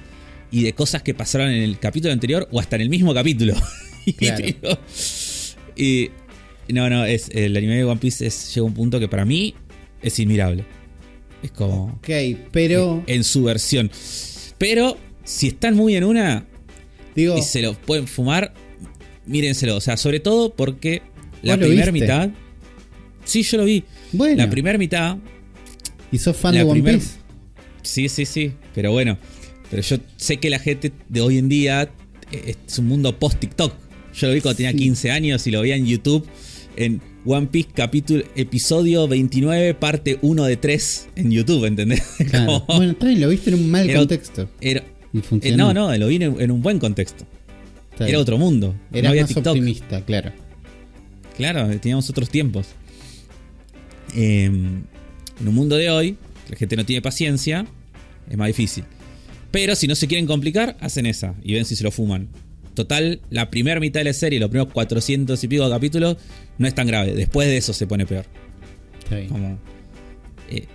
y 0.52 0.63
de 0.63 0.74
cosas 0.74 1.04
que 1.04 1.13
pasaron 1.13 1.50
en 1.50 1.62
el 1.62 1.80
capítulo 1.80 2.13
anterior 2.13 2.48
o 2.52 2.60
hasta 2.60 2.76
en 2.78 2.84
el 2.84 2.89
mismo 2.89 3.13
capítulo. 3.13 3.54
Y 4.06 4.13
Claro. 4.13 4.45
y 5.76 6.10
no, 6.69 6.89
no, 6.89 7.06
es 7.06 7.30
el 7.30 7.56
anime 7.56 7.76
de 7.76 7.84
One 7.84 8.00
Piece 8.00 8.26
es, 8.26 8.56
llega 8.56 8.63
a 8.63 8.67
un 8.67 8.74
punto 8.74 9.00
que 9.00 9.08
para 9.08 9.24
mí 9.26 9.54
es 10.02 10.17
inmirable. 10.19 10.65
Es 11.43 11.52
como 11.52 11.86
Ok, 11.99 12.10
pero. 12.52 13.04
en 13.08 13.23
su 13.23 13.43
versión. 13.43 13.89
Pero 14.58 14.97
si 15.23 15.47
están 15.47 15.75
muy 15.75 15.95
en 15.95 16.04
una 16.04 16.45
digo, 17.15 17.38
y 17.38 17.41
se 17.41 17.62
lo 17.62 17.73
pueden 17.73 18.08
fumar, 18.08 18.54
mírenselo. 19.25 19.75
O 19.78 19.82
sea, 19.82 19.95
sobre 19.97 20.19
todo 20.19 20.54
porque 20.54 21.02
la 21.41 21.54
¿Vos 21.56 21.62
lo 21.62 21.67
primera 21.67 21.91
mitad. 21.91 22.30
Sí, 23.25 23.43
yo 23.43 23.58
lo 23.58 23.65
vi. 23.65 23.84
bueno. 24.12 24.38
La 24.38 24.49
primera 24.49 24.78
mitad. 24.78 25.17
¿Y 26.12 26.17
sos 26.17 26.36
fan 26.36 26.56
de 26.56 26.63
One 26.63 26.73
primer- 26.82 26.95
Piece? 26.95 27.12
Sí, 27.84 28.10
sí, 28.10 28.25
sí. 28.25 28.52
Pero 28.75 28.91
bueno. 28.91 29.17
Pero 29.69 29.84
yo 29.84 29.97
sé 30.17 30.38
que 30.38 30.49
la 30.49 30.58
gente 30.60 30.91
de 31.10 31.21
hoy 31.21 31.38
en 31.38 31.47
día 31.47 31.91
eh, 32.32 32.56
es 32.67 32.80
un 32.80 32.88
mundo 32.88 33.17
post-TikTok. 33.19 33.71
Yo 34.15 34.28
lo 34.28 34.34
vi 34.34 34.41
cuando 34.41 34.58
tenía 34.58 34.71
Sí. 34.71 34.78
15 34.80 35.12
años 35.12 35.45
y 35.45 35.52
lo 35.52 35.62
veía 35.62 35.75
en 35.75 35.86
YouTube. 35.86 36.28
En 36.75 36.99
One 37.31 37.45
Piece 37.47 37.69
capítulo, 37.75 38.23
episodio 38.35 39.07
29, 39.07 39.75
parte 39.75 40.17
1 40.23 40.45
de 40.45 40.57
3 40.57 41.09
en 41.15 41.29
YouTube, 41.31 41.65
¿entendés? 41.65 42.01
Claro. 42.29 42.63
Como- 42.65 42.77
Bueno, 42.79 42.95
también 42.95 43.21
lo 43.21 43.29
viste 43.29 43.51
en 43.51 43.55
un 43.59 43.69
mal 43.69 43.87
Era- 43.87 43.99
contexto. 43.99 44.49
era- 44.61 44.83
Y 45.13 45.19
eh, 45.49 45.55
no, 45.55 45.71
no, 45.73 45.95
lo 45.95 46.07
vi 46.07 46.15
en, 46.15 46.41
en 46.41 46.49
un 46.51 46.61
buen 46.63 46.79
contexto. 46.79 47.25
Era 47.99 48.17
otro 48.17 48.37
mundo. 48.39 48.73
No 48.91 49.09
había 49.09 49.21
más 49.21 49.27
TikTok. 49.27 49.47
optimista, 49.47 50.03
claro. 50.05 50.31
Claro, 51.37 51.67
teníamos 51.79 52.09
otros 52.09 52.29
tiempos. 52.29 52.67
Eh, 54.15 54.45
en 54.45 55.47
un 55.47 55.53
mundo 55.53 55.75
de 55.75 55.89
hoy, 55.91 56.17
la 56.49 56.55
gente 56.55 56.75
no 56.77 56.85
tiene 56.85 57.01
paciencia, 57.03 57.67
es 58.27 58.37
más 58.37 58.47
difícil. 58.47 58.85
Pero 59.51 59.75
si 59.75 59.87
no 59.87 59.93
se 59.95 60.07
quieren 60.07 60.25
complicar, 60.25 60.77
hacen 60.79 61.05
esa 61.05 61.35
y 61.43 61.53
ven 61.53 61.65
si 61.65 61.75
se 61.75 61.83
lo 61.83 61.91
fuman. 61.91 62.29
Total, 62.79 63.19
la 63.29 63.49
primera 63.49 63.77
mitad 63.81 63.99
de 63.99 64.05
la 64.05 64.13
serie, 64.13 64.39
los 64.39 64.47
primeros 64.47 64.71
400 64.71 65.43
y 65.43 65.47
pico 65.49 65.65
de 65.65 65.69
capítulos, 65.69 66.15
no 66.57 66.65
es 66.65 66.73
tan 66.73 66.87
grave. 66.87 67.11
Después 67.11 67.49
de 67.49 67.57
eso 67.57 67.73
se 67.73 67.85
pone 67.87 68.05
peor. 68.05 68.23
Como, 69.27 69.59
eh, 70.49 70.65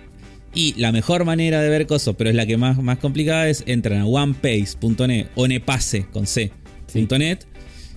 y 0.53 0.75
la 0.79 0.91
mejor 0.91 1.25
manera 1.25 1.63
de 1.63 1.69
ver 1.69 1.87
cosas, 1.87 2.13
pero 2.15 2.29
es 2.29 2.35
la 2.35 2.45
que 2.45 2.57
más, 2.57 2.77
más 2.77 2.99
complicada, 2.99 3.49
es 3.49 3.63
entran 3.65 4.01
a 4.01 4.05
onepace.net, 4.05 5.29
onepase 5.33 6.05
con 6.13 6.27
C, 6.27 6.51
Sí. 6.85 7.07
.net, 7.17 7.39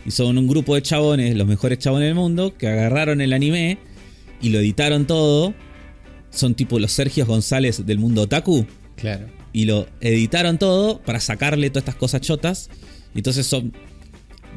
y 0.07 0.11
son 0.11 0.39
un 0.39 0.49
grupo 0.49 0.75
de 0.75 0.81
chabones, 0.81 1.37
los 1.37 1.47
mejores 1.47 1.79
chabones 1.79 2.09
del 2.09 2.15
mundo, 2.15 2.57
que 2.57 2.67
agarraron 2.67 3.21
el 3.21 3.35
anime 3.35 3.77
y 4.41 4.49
lo 4.49 4.59
editaron 4.59 5.07
todo. 5.07 5.53
Son 6.31 6.55
tipo 6.55 6.79
los 6.79 6.93
Sergios 6.93 7.29
González 7.29 7.85
del 7.85 7.99
mundo 7.99 8.23
otaku. 8.23 8.65
Claro. 8.97 9.27
Y 9.53 9.67
lo 9.67 9.87
editaron 10.01 10.57
todo 10.57 11.03
para 11.03 11.21
sacarle 11.21 11.69
todas 11.69 11.83
estas 11.83 11.97
cosas 11.97 12.23
chotas. 12.23 12.71
Entonces 13.15 13.47
son 13.47 13.73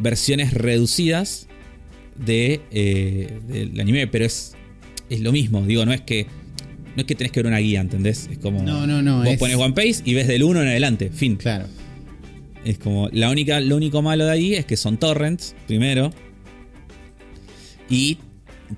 versiones 0.02 0.54
reducidas 0.54 1.48
de, 2.18 2.62
eh, 2.72 3.40
del 3.48 3.80
anime, 3.80 4.08
pero 4.08 4.26
es, 4.26 4.54
es 5.10 5.20
lo 5.22 5.32
mismo. 5.32 5.62
Digo, 5.66 5.86
no 5.86 5.94
es 5.94 6.02
que 6.02 6.28
no 6.96 7.02
es 7.02 7.06
que 7.06 7.16
tenés 7.16 7.32
que 7.32 7.40
ver 7.40 7.48
una 7.48 7.60
guía, 7.60 7.80
¿entendés? 7.82 8.28
Es 8.32 8.38
como. 8.38 8.62
No, 8.64 8.86
no, 8.86 9.02
no, 9.02 9.20
Vos 9.20 9.28
es- 9.34 9.40
pones 9.40 9.56
One 9.56 9.74
Piece 9.74 10.02
y 10.06 10.14
ves 10.14 10.28
del 10.28 10.44
1 10.44 10.62
en 10.62 10.68
adelante, 10.68 11.10
fin. 11.10 11.38
Claro. 11.38 11.66
Es 12.66 12.78
como. 12.78 13.08
La 13.14 13.30
única, 13.30 13.60
lo 13.62 13.76
único 13.78 14.02
malo 14.02 14.26
de 14.26 14.32
ahí 14.32 14.54
es 14.56 14.66
que 14.66 14.76
son 14.78 14.98
torrents, 14.98 15.56
primero. 15.68 16.12
Y 17.90 18.18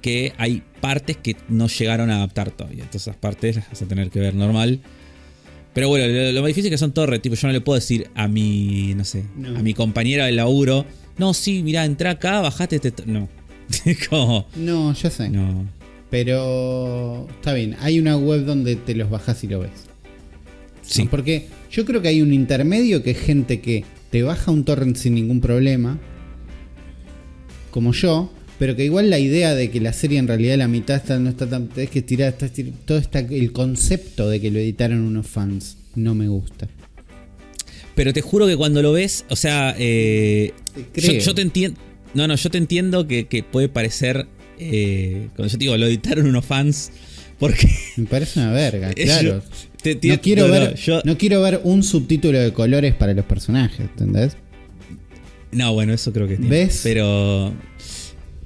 que 0.02 0.34
hay 0.38 0.64
partes 0.82 1.18
que 1.18 1.36
no 1.50 1.68
llegaron 1.68 2.10
a 2.10 2.18
adaptar 2.18 2.52
todavía. 2.52 2.84
Entonces, 2.84 3.04
esas 3.04 3.16
partes 3.16 3.56
las 3.58 3.70
vas 3.70 3.82
a 3.82 3.88
tener 3.88 4.10
que 4.10 4.20
ver 4.20 4.34
normal. 4.34 4.80
Pero 5.74 5.88
bueno, 5.90 6.08
lo, 6.08 6.32
lo 6.32 6.42
más 6.42 6.48
difícil 6.50 6.68
es 6.68 6.72
que 6.72 6.78
son 6.78 6.94
torrents. 6.94 7.22
Tipo, 7.24 7.36
yo 7.36 7.48
no 7.48 7.54
le 7.54 7.62
puedo 7.62 7.80
decir 7.80 8.10
a 8.16 8.28
mi. 8.28 8.94
No 8.96 9.04
sé. 9.06 9.24
No. 9.36 9.58
A 9.58 9.62
mi 9.62 9.74
compañera 9.74 10.26
del 10.26 10.36
laburo. 10.38 10.86
No, 11.18 11.34
sí, 11.34 11.62
mirá, 11.64 11.86
entra 11.86 12.12
acá, 12.12 12.42
bajate 12.42 12.78
este. 12.78 12.92
to-". 12.92 13.04
No. 13.06 13.30
Como. 14.10 14.48
No, 14.56 14.94
ya 14.94 15.10
sé. 15.10 15.30
No. 15.30 15.68
Pero 16.10 17.28
está 17.36 17.54
bien. 17.54 17.76
Hay 17.82 18.00
una 18.00 18.18
web 18.18 18.46
donde 18.46 18.76
te 18.76 18.94
los 18.96 19.10
bajas 19.10 19.44
y 19.44 19.48
lo 19.48 19.60
ves. 19.60 19.72
Sí. 20.82 21.06
¿no? 21.06 21.10
Porque 21.10 21.48
yo 21.72 21.86
creo 21.86 22.02
que 22.02 22.10
hay 22.10 22.22
un 22.22 22.34
intermedio 22.34 23.02
que 23.04 23.12
es 23.12 23.20
gente 23.20 23.62
que 23.62 23.84
te 24.12 24.22
baja 24.22 24.52
un 24.52 24.64
torrent 24.64 24.96
sin 24.96 25.16
ningún 25.16 25.42
problema. 25.42 25.98
Como 27.72 27.94
yo. 27.94 28.32
Pero 28.60 28.76
que 28.76 28.86
igual 28.86 29.10
la 29.10 29.18
idea 29.20 29.56
de 29.56 29.72
que 29.72 29.82
la 29.82 29.92
serie 29.94 30.20
en 30.20 30.28
realidad 30.28 30.58
la 30.58 30.68
mitad 30.68 30.98
está, 30.98 31.18
no 31.20 31.30
está 31.30 31.50
tan. 31.50 31.70
Es 31.76 31.90
que 31.90 32.02
tirar, 32.04 32.30
está 32.30 32.46
estir- 32.46 32.74
todo 32.86 32.98
está. 33.00 33.20
El 33.20 33.52
concepto 33.52 34.30
de 34.30 34.40
que 34.40 34.52
lo 34.52 34.60
editaron 34.60 35.00
unos 35.02 35.26
fans 35.28 35.78
no 35.96 36.14
me 36.14 36.28
gusta. 36.28 36.68
Pero 37.96 38.12
te 38.14 38.22
juro 38.22 38.48
que 38.48 38.56
cuando 38.58 38.82
lo 38.82 38.92
ves, 38.92 39.26
o 39.30 39.36
sea, 39.36 39.76
eh, 39.78 40.52
yo, 40.96 41.34
te 41.36 41.42
entiendo. 41.42 41.80
No, 42.14 42.28
no, 42.28 42.36
yo 42.36 42.50
te 42.50 42.58
entiendo 42.58 43.08
que, 43.08 43.26
que 43.28 43.44
puede 43.44 43.70
parecer. 43.70 44.28
eh, 44.60 45.28
cuando 45.36 45.52
yo 45.52 45.58
te 45.58 45.64
digo, 45.64 45.78
lo 45.78 45.86
editaron 45.88 46.26
unos 46.28 46.46
fans. 46.46 46.92
Porque. 47.40 47.68
Me 47.98 48.06
parece 48.06 48.40
una 48.40 48.52
verga, 48.52 48.94
claro. 48.96 49.22
yo- 49.22 49.44
te- 49.82 49.96
te- 49.96 50.08
no, 50.08 50.22
quiero 50.22 50.48
no, 50.48 50.54
no, 50.54 50.60
ver, 50.60 50.76
yo- 50.76 51.02
no 51.04 51.18
quiero 51.18 51.42
ver 51.42 51.60
un 51.64 51.84
subtítulo 51.84 52.40
de 52.40 52.54
colores 52.54 52.96
para 52.96 53.14
los 53.14 53.26
personajes, 53.26 53.82
¿entendés? 53.82 54.38
no, 55.52 55.74
bueno, 55.74 55.94
eso 55.94 56.12
creo 56.14 56.28
que 56.28 56.36
tiene. 56.38 56.50
¿Ves? 56.50 56.82
Pero. 56.84 57.54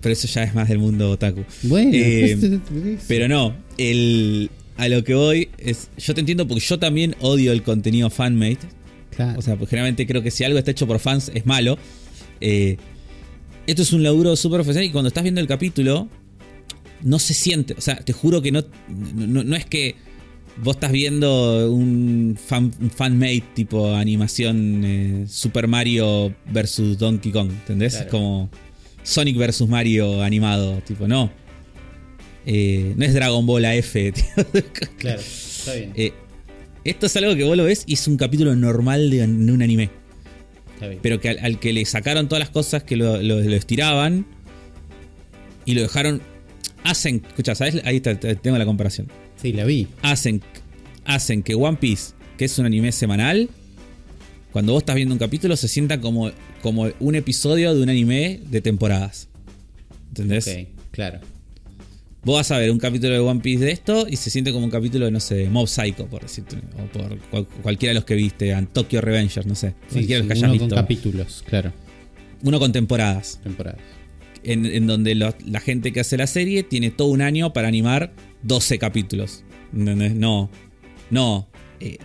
Pero 0.01 0.13
eso 0.13 0.27
ya 0.27 0.43
es 0.43 0.53
más 0.53 0.67
del 0.69 0.79
mundo 0.79 1.09
otaku. 1.11 1.43
Bueno, 1.63 1.91
Eh, 1.93 2.37
pues, 2.69 3.03
Pero 3.07 3.27
no, 3.27 3.55
el, 3.77 4.49
a 4.77 4.87
lo 4.89 5.03
que 5.03 5.13
voy 5.13 5.49
es. 5.57 5.89
Yo 5.97 6.13
te 6.13 6.19
entiendo 6.21 6.47
porque 6.47 6.63
yo 6.65 6.79
también 6.79 7.15
odio 7.21 7.51
el 7.51 7.63
contenido 7.63 8.09
fanmade. 8.09 8.59
Claro. 9.17 9.37
O 9.37 9.41
sea, 9.41 9.57
pues 9.57 9.69
generalmente 9.69 10.07
creo 10.07 10.23
que 10.23 10.31
si 10.31 10.45
algo 10.45 10.57
está 10.57 10.71
hecho 10.71 10.87
por 10.87 10.99
fans 10.99 11.29
es 11.33 11.45
malo. 11.45 11.77
Eh, 12.39 12.77
esto 13.65 13.81
es 13.81 13.91
un 13.91 14.01
laburo 14.01 14.37
súper 14.37 14.59
profesional 14.59 14.85
y 14.85 14.91
cuando 14.91 15.09
estás 15.09 15.23
viendo 15.23 15.41
el 15.41 15.47
capítulo, 15.47 16.07
no 17.01 17.19
se 17.19 17.33
siente. 17.33 17.73
O 17.77 17.81
sea, 17.81 17.97
te 17.97 18.13
juro 18.13 18.41
que 18.41 18.53
no, 18.53 18.63
no, 18.87 19.43
no 19.43 19.55
es 19.57 19.65
que 19.65 19.95
vos 20.63 20.75
estás 20.75 20.91
viendo 20.91 21.71
un, 21.71 22.37
fan, 22.43 22.71
un 22.79 22.89
fanmade 22.89 23.43
tipo 23.53 23.93
animación 23.93 24.83
eh, 24.85 25.25
Super 25.27 25.67
Mario 25.67 26.33
versus 26.51 26.97
Donkey 26.97 27.31
Kong, 27.31 27.51
¿entendés? 27.51 27.93
Claro. 27.93 28.05
Es 28.05 28.11
como 28.11 28.49
Sonic 29.03 29.37
versus 29.37 29.67
Mario 29.67 30.21
animado, 30.21 30.81
tipo, 30.85 31.07
no. 31.07 31.31
Eh, 32.45 32.93
no 32.95 33.03
es 33.03 33.13
Dragon 33.13 33.45
Ball 33.45 33.65
AF, 33.65 33.91
tío. 33.93 34.13
claro, 34.97 35.19
está 35.19 35.73
bien. 35.73 35.91
Eh, 35.95 36.13
esto 36.89 37.05
es 37.05 37.15
algo 37.17 37.35
que 37.35 37.43
vos 37.43 37.55
lo 37.57 37.63
ves 37.65 37.83
y 37.85 37.93
es 37.93 38.07
un 38.07 38.17
capítulo 38.17 38.55
normal 38.55 39.09
de, 39.09 39.17
de 39.27 39.51
un 39.51 39.61
anime. 39.61 39.89
Pero 41.01 41.19
que 41.19 41.29
al, 41.29 41.39
al 41.39 41.59
que 41.59 41.73
le 41.73 41.83
sacaron 41.85 42.27
todas 42.27 42.39
las 42.39 42.49
cosas 42.49 42.83
que 42.83 42.95
lo, 42.97 43.21
lo- 43.21 43.39
lo 43.41 43.55
estiraban 43.55 44.25
y 45.65 45.73
lo 45.73 45.81
dejaron. 45.81 46.21
Hacen, 46.83 47.23
escucha, 47.27 47.55
¿sabes? 47.55 47.81
Ahí 47.83 47.97
está, 47.97 48.17
te- 48.19 48.35
tengo 48.35 48.57
la 48.57 48.65
comparación. 48.65 49.07
sí, 49.35 49.51
la 49.53 49.65
vi. 49.65 49.87
Hacen, 50.03 50.41
hacen 51.05 51.43
que 51.43 51.55
One 51.55 51.77
Piece, 51.77 52.13
que 52.37 52.45
es 52.45 52.57
un 52.59 52.65
anime 52.65 52.91
semanal, 52.91 53.49
cuando 54.53 54.73
vos 54.73 54.83
estás 54.83 54.95
viendo 54.95 55.13
un 55.13 55.19
capítulo, 55.19 55.57
se 55.57 55.67
sienta 55.67 55.99
como, 55.99 56.31
como 56.61 56.87
un 56.99 57.15
episodio 57.15 57.73
de 57.75 57.81
un 57.81 57.89
anime 57.89 58.39
de 58.49 58.61
temporadas. 58.61 59.27
¿Entendés? 60.09 60.47
Ok, 60.47 60.67
claro. 60.91 61.19
Vos 62.27 62.35
vas 62.35 62.51
a 62.51 62.57
ver 62.57 62.69
un 62.71 62.77
capítulo 62.77 63.13
de 63.13 63.19
One 63.19 63.39
Piece 63.39 63.63
de 63.63 63.71
esto 63.71 64.05
y 64.09 64.17
se 64.17 64.29
siente 64.29 64.51
como 64.51 64.65
un 64.65 64.69
capítulo 64.71 65.05
de, 65.05 65.11
no 65.11 65.21
sé, 65.21 65.49
Mob 65.49 65.65
Psycho, 65.67 66.07
por 66.07 66.23
decirte. 66.23 66.57
O 66.77 66.85
por 66.91 67.17
cual- 67.29 67.47
cualquiera 67.63 67.91
de 67.91 67.95
los 67.95 68.03
que 68.03 68.15
viste, 68.15 68.53
and 68.53 68.67
Tokyo 68.73 68.99
Revengers, 68.99 69.47
no 69.47 69.55
sé. 69.55 69.69
Sí, 69.87 69.93
cualquiera 69.93 70.21
de 70.23 70.27
los 70.27 70.27
que 70.27 70.33
hayas 70.33 70.43
uno 70.51 70.59
con 70.59 70.67
visto. 70.67 70.75
capítulos, 70.75 71.43
claro. 71.47 71.71
Uno 72.43 72.59
con 72.59 72.73
temporadas. 72.73 73.39
Temporadas. 73.43 73.79
En, 74.43 74.65
en 74.65 74.87
donde 74.87 75.15
lo- 75.15 75.33
la 75.45 75.61
gente 75.61 75.93
que 75.93 76.01
hace 76.01 76.17
la 76.17 76.27
serie 76.27 76.63
tiene 76.63 76.91
todo 76.91 77.07
un 77.07 77.21
año 77.21 77.53
para 77.53 77.69
animar 77.69 78.11
12 78.43 78.77
capítulos. 78.77 79.43
¿Entendés? 79.73 80.13
No. 80.13 80.49
No. 81.09 81.47
eh, 81.79 81.97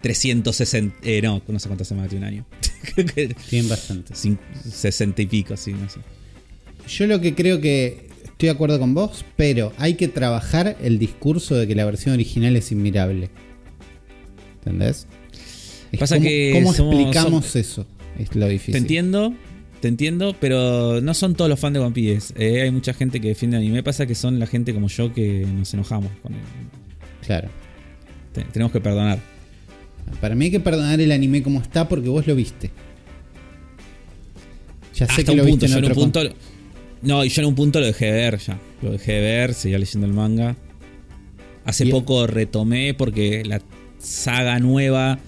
360. 0.00 0.96
eh, 1.02 1.20
no, 1.22 1.42
no 1.46 1.58
sé 1.58 1.68
cuánto 1.68 1.84
se 1.84 1.94
más 1.94 2.10
de 2.10 2.16
un 2.16 2.24
año. 2.24 2.46
Creo 2.94 3.06
que 3.14 3.28
Tienen 3.50 3.68
bastante. 3.68 4.14
cin- 4.14 4.38
60 4.64 5.20
y 5.22 5.26
pico, 5.26 5.56
sí, 5.58 5.72
no 5.74 5.88
sé. 5.90 6.00
Yo 6.88 7.06
lo 7.06 7.20
que 7.20 7.34
creo 7.34 7.60
que 7.60 8.07
estoy 8.38 8.46
de 8.46 8.52
acuerdo 8.52 8.78
con 8.78 8.94
vos, 8.94 9.24
pero 9.36 9.72
hay 9.78 9.94
que 9.94 10.06
trabajar 10.06 10.76
el 10.80 11.00
discurso 11.00 11.56
de 11.56 11.66
que 11.66 11.74
la 11.74 11.84
versión 11.84 12.14
original 12.14 12.54
es 12.54 12.70
inmirable. 12.70 13.30
¿Entendés? 14.60 15.08
Es 15.90 15.98
Pasa 15.98 16.14
cómo, 16.16 16.28
que 16.28 16.50
¿Cómo 16.54 16.72
somos- 16.72 16.94
explicamos 16.94 17.56
eso? 17.56 17.84
Es 18.16 18.36
lo 18.36 18.46
difícil. 18.46 18.74
Te 18.74 18.78
entiendo, 18.78 19.34
te 19.80 19.88
entiendo, 19.88 20.36
pero 20.40 21.00
no 21.00 21.14
son 21.14 21.34
todos 21.34 21.48
los 21.50 21.58
fans 21.58 21.74
de 21.74 21.80
One 21.80 21.90
Piece. 21.92 22.32
Eh, 22.36 22.62
hay 22.62 22.70
mucha 22.70 22.94
gente 22.94 23.20
que 23.20 23.26
defiende 23.26 23.56
anime. 23.56 23.82
Pasa 23.82 24.06
que 24.06 24.14
son 24.14 24.38
la 24.38 24.46
gente 24.46 24.72
como 24.72 24.86
yo 24.86 25.12
que 25.12 25.44
nos 25.44 25.74
enojamos 25.74 26.12
con 26.22 26.34
él. 26.34 26.40
Claro. 27.26 27.48
Te- 28.32 28.44
tenemos 28.44 28.70
que 28.70 28.80
perdonar. 28.80 29.18
Para 30.20 30.36
mí 30.36 30.44
hay 30.44 30.50
que 30.52 30.60
perdonar 30.60 31.00
el 31.00 31.10
anime 31.10 31.42
como 31.42 31.60
está 31.60 31.88
porque 31.88 32.08
vos 32.08 32.24
lo 32.26 32.36
viste. 32.36 32.70
Ya 34.94 35.06
sé 35.06 35.12
Hasta 35.12 35.24
que 35.32 35.36
lo 35.36 35.42
punto. 35.44 35.66
viste 35.66 35.78
en 35.78 35.84
otro 35.84 35.94
punto. 35.96 36.20
No, 37.02 37.24
y 37.24 37.28
yo 37.28 37.42
en 37.42 37.48
un 37.48 37.54
punto 37.54 37.80
lo 37.80 37.86
dejé 37.86 38.06
de 38.06 38.12
ver 38.12 38.38
ya. 38.38 38.58
Lo 38.82 38.92
dejé 38.92 39.12
de 39.12 39.20
ver, 39.20 39.54
seguía 39.54 39.78
leyendo 39.78 40.06
el 40.06 40.12
manga. 40.12 40.56
Hace 41.64 41.86
poco 41.86 42.26
retomé 42.26 42.94
porque 42.94 43.44
la 43.44 43.60
saga 43.98 44.58
nueva 44.58 45.18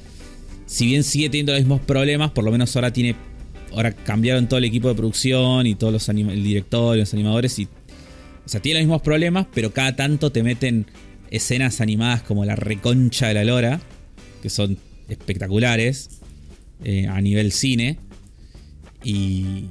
si 0.71 0.87
bien 0.87 1.03
sigue 1.03 1.29
teniendo 1.29 1.53
los 1.53 1.63
mismos 1.63 1.81
problemas, 1.81 2.31
por 2.31 2.45
lo 2.45 2.53
menos 2.53 2.77
ahora 2.77 2.93
tiene. 2.93 3.17
Ahora 3.73 3.91
cambiaron 3.91 4.49
todo 4.49 4.59
el 4.59 4.65
equipo 4.65 4.89
de 4.89 4.95
producción 4.95 5.67
y 5.67 5.75
todos 5.75 5.93
los 5.93 6.09
el 6.09 6.45
director 6.45 6.97
y 6.97 7.01
los 7.01 7.13
animadores. 7.13 7.59
Y, 7.59 7.65
o 7.65 8.49
sea, 8.49 8.63
tiene 8.63 8.79
los 8.79 8.87
mismos 8.87 9.03
problemas, 9.03 9.49
pero 9.53 9.73
cada 9.73 9.97
tanto 9.97 10.31
te 10.31 10.45
meten 10.45 10.87
escenas 11.33 11.81
animadas 11.81 12.23
como 12.23 12.45
la 12.45 12.55
reconcha 12.55 13.27
de 13.27 13.35
la 13.35 13.45
lora, 13.45 13.81
que 14.43 14.49
son 14.49 14.79
espectaculares 15.09 16.21
eh, 16.85 17.09
a 17.09 17.21
nivel 17.21 17.51
cine. 17.51 17.99
Y, 19.03 19.65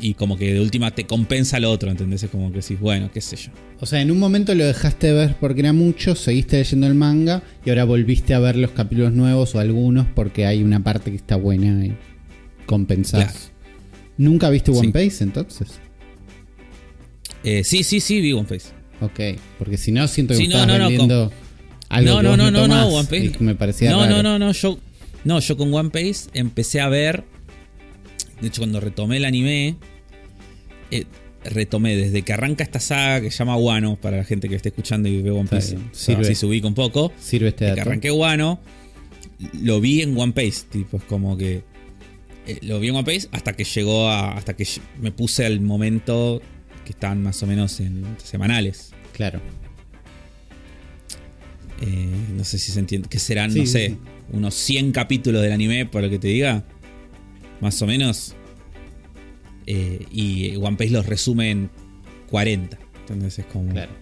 y 0.00 0.14
como 0.14 0.36
que 0.36 0.52
de 0.54 0.60
última 0.60 0.90
te 0.90 1.04
compensa 1.06 1.60
lo 1.60 1.70
otro, 1.70 1.90
¿entendés? 1.90 2.22
Es 2.24 2.30
como 2.30 2.50
que 2.52 2.60
decís, 2.60 2.78
bueno, 2.80 3.10
qué 3.12 3.20
sé 3.20 3.36
yo. 3.36 3.50
O 3.80 3.86
sea, 3.86 4.00
en 4.00 4.10
un 4.10 4.18
momento 4.18 4.54
lo 4.54 4.64
dejaste 4.64 5.12
ver 5.12 5.36
porque 5.40 5.60
era 5.60 5.72
mucho, 5.72 6.14
seguiste 6.14 6.58
leyendo 6.58 6.86
el 6.86 6.94
manga 6.94 7.42
y 7.64 7.70
ahora 7.70 7.84
volviste 7.84 8.34
a 8.34 8.38
ver 8.40 8.56
los 8.56 8.70
capítulos 8.72 9.12
nuevos 9.12 9.54
o 9.54 9.60
algunos 9.60 10.06
porque 10.14 10.46
hay 10.46 10.62
una 10.62 10.82
parte 10.82 11.10
que 11.10 11.16
está 11.16 11.36
buena 11.36 11.84
y 11.86 11.96
compensás. 12.66 13.50
¿Nunca 14.16 14.50
viste 14.50 14.70
One 14.70 14.92
Piece 14.92 15.22
entonces? 15.24 15.68
Eh, 17.42 17.62
sí, 17.64 17.82
sí, 17.84 18.00
sí, 18.00 18.20
vi 18.20 18.32
One 18.32 18.46
Piece. 18.48 18.68
Ok, 19.00 19.38
porque 19.58 19.76
si 19.76 19.92
no 19.92 20.06
siento 20.08 20.34
que 20.34 20.38
Sí, 20.38 20.48
me 20.48 20.54
no, 20.54 20.60
estabas 20.60 20.78
no, 20.78 20.84
no, 20.84 20.88
vendiendo 20.90 21.32
algo 21.88 22.10
No, 22.10 22.16
que 22.18 22.22
no, 22.22 22.28
vos 22.30 22.38
no, 22.38 22.50
no, 22.50 22.68
no, 22.68 22.86
One 22.88 23.08
Piece. 23.08 23.36
me 23.40 23.54
parecía 23.54 23.90
No, 23.90 24.00
raro. 24.04 24.16
no, 24.16 24.22
no, 24.22 24.38
no, 24.38 24.52
yo. 24.52 24.78
No, 25.24 25.40
yo 25.40 25.56
con 25.56 25.72
One 25.72 25.90
Piece 25.90 26.30
empecé 26.34 26.80
a 26.80 26.88
ver. 26.88 27.24
De 28.40 28.48
hecho, 28.48 28.60
cuando 28.62 28.80
retomé 28.80 29.16
el 29.18 29.24
anime. 29.24 29.76
eh, 30.90 31.04
retomé 31.44 31.94
desde 31.94 32.22
que 32.22 32.32
arranca 32.32 32.64
esta 32.64 32.80
saga 32.80 33.20
que 33.20 33.30
se 33.30 33.36
llama 33.38 33.56
Wano, 33.58 33.96
para 33.96 34.16
la 34.16 34.24
gente 34.24 34.48
que 34.48 34.54
esté 34.54 34.70
escuchando 34.70 35.08
y 35.10 35.20
ve 35.20 35.30
One 35.30 35.48
Piece. 35.48 35.76
sirve. 35.92 36.22
así 36.22 36.34
se 36.34 36.46
ubica 36.46 36.66
un 36.66 36.74
poco. 36.74 37.12
Sirve 37.20 37.48
este 37.48 37.64
Desde 37.66 37.74
que 37.74 37.80
dato. 37.80 37.90
arranqué 37.90 38.10
Wano, 38.10 38.60
lo 39.60 39.80
vi 39.80 40.00
en 40.02 40.16
One 40.18 40.32
Piece. 40.32 40.64
Tipo, 40.70 40.96
es 40.96 41.02
como 41.04 41.36
que. 41.36 41.62
eh, 42.46 42.58
lo 42.62 42.80
vi 42.80 42.88
en 42.88 42.94
One 42.96 43.04
Piece 43.04 43.28
hasta 43.32 43.52
que 43.54 43.64
llegó 43.64 44.08
a. 44.08 44.32
Hasta 44.36 44.54
que 44.56 44.66
me 45.00 45.12
puse 45.12 45.44
al 45.44 45.60
momento 45.60 46.40
que 46.86 46.92
están 46.92 47.22
más 47.22 47.42
o 47.42 47.46
menos 47.46 47.78
en 47.80 48.04
semanales. 48.22 48.92
Claro. 49.12 49.40
Eh, 51.80 52.08
no 52.36 52.44
sé 52.44 52.58
si 52.58 52.72
se 52.72 52.80
entiende. 52.80 53.08
Que 53.08 53.18
serán, 53.18 53.50
Sí, 53.52 53.60
no 53.60 53.66
sé, 53.66 53.88
sí. 53.88 53.98
unos 54.32 54.54
100 54.54 54.92
capítulos 54.92 55.42
del 55.42 55.52
anime, 55.52 55.86
por 55.86 56.02
lo 56.02 56.10
que 56.10 56.18
te 56.18 56.28
diga. 56.28 56.64
Más 57.60 57.80
o 57.82 57.86
menos. 57.86 58.34
Eh, 59.66 60.06
y 60.12 60.56
One 60.56 60.76
Piece 60.76 60.92
los 60.92 61.06
resume 61.06 61.50
en 61.50 61.70
40. 62.30 62.78
Entonces 63.00 63.38
es 63.40 63.46
como. 63.46 63.72
Claro. 63.72 63.92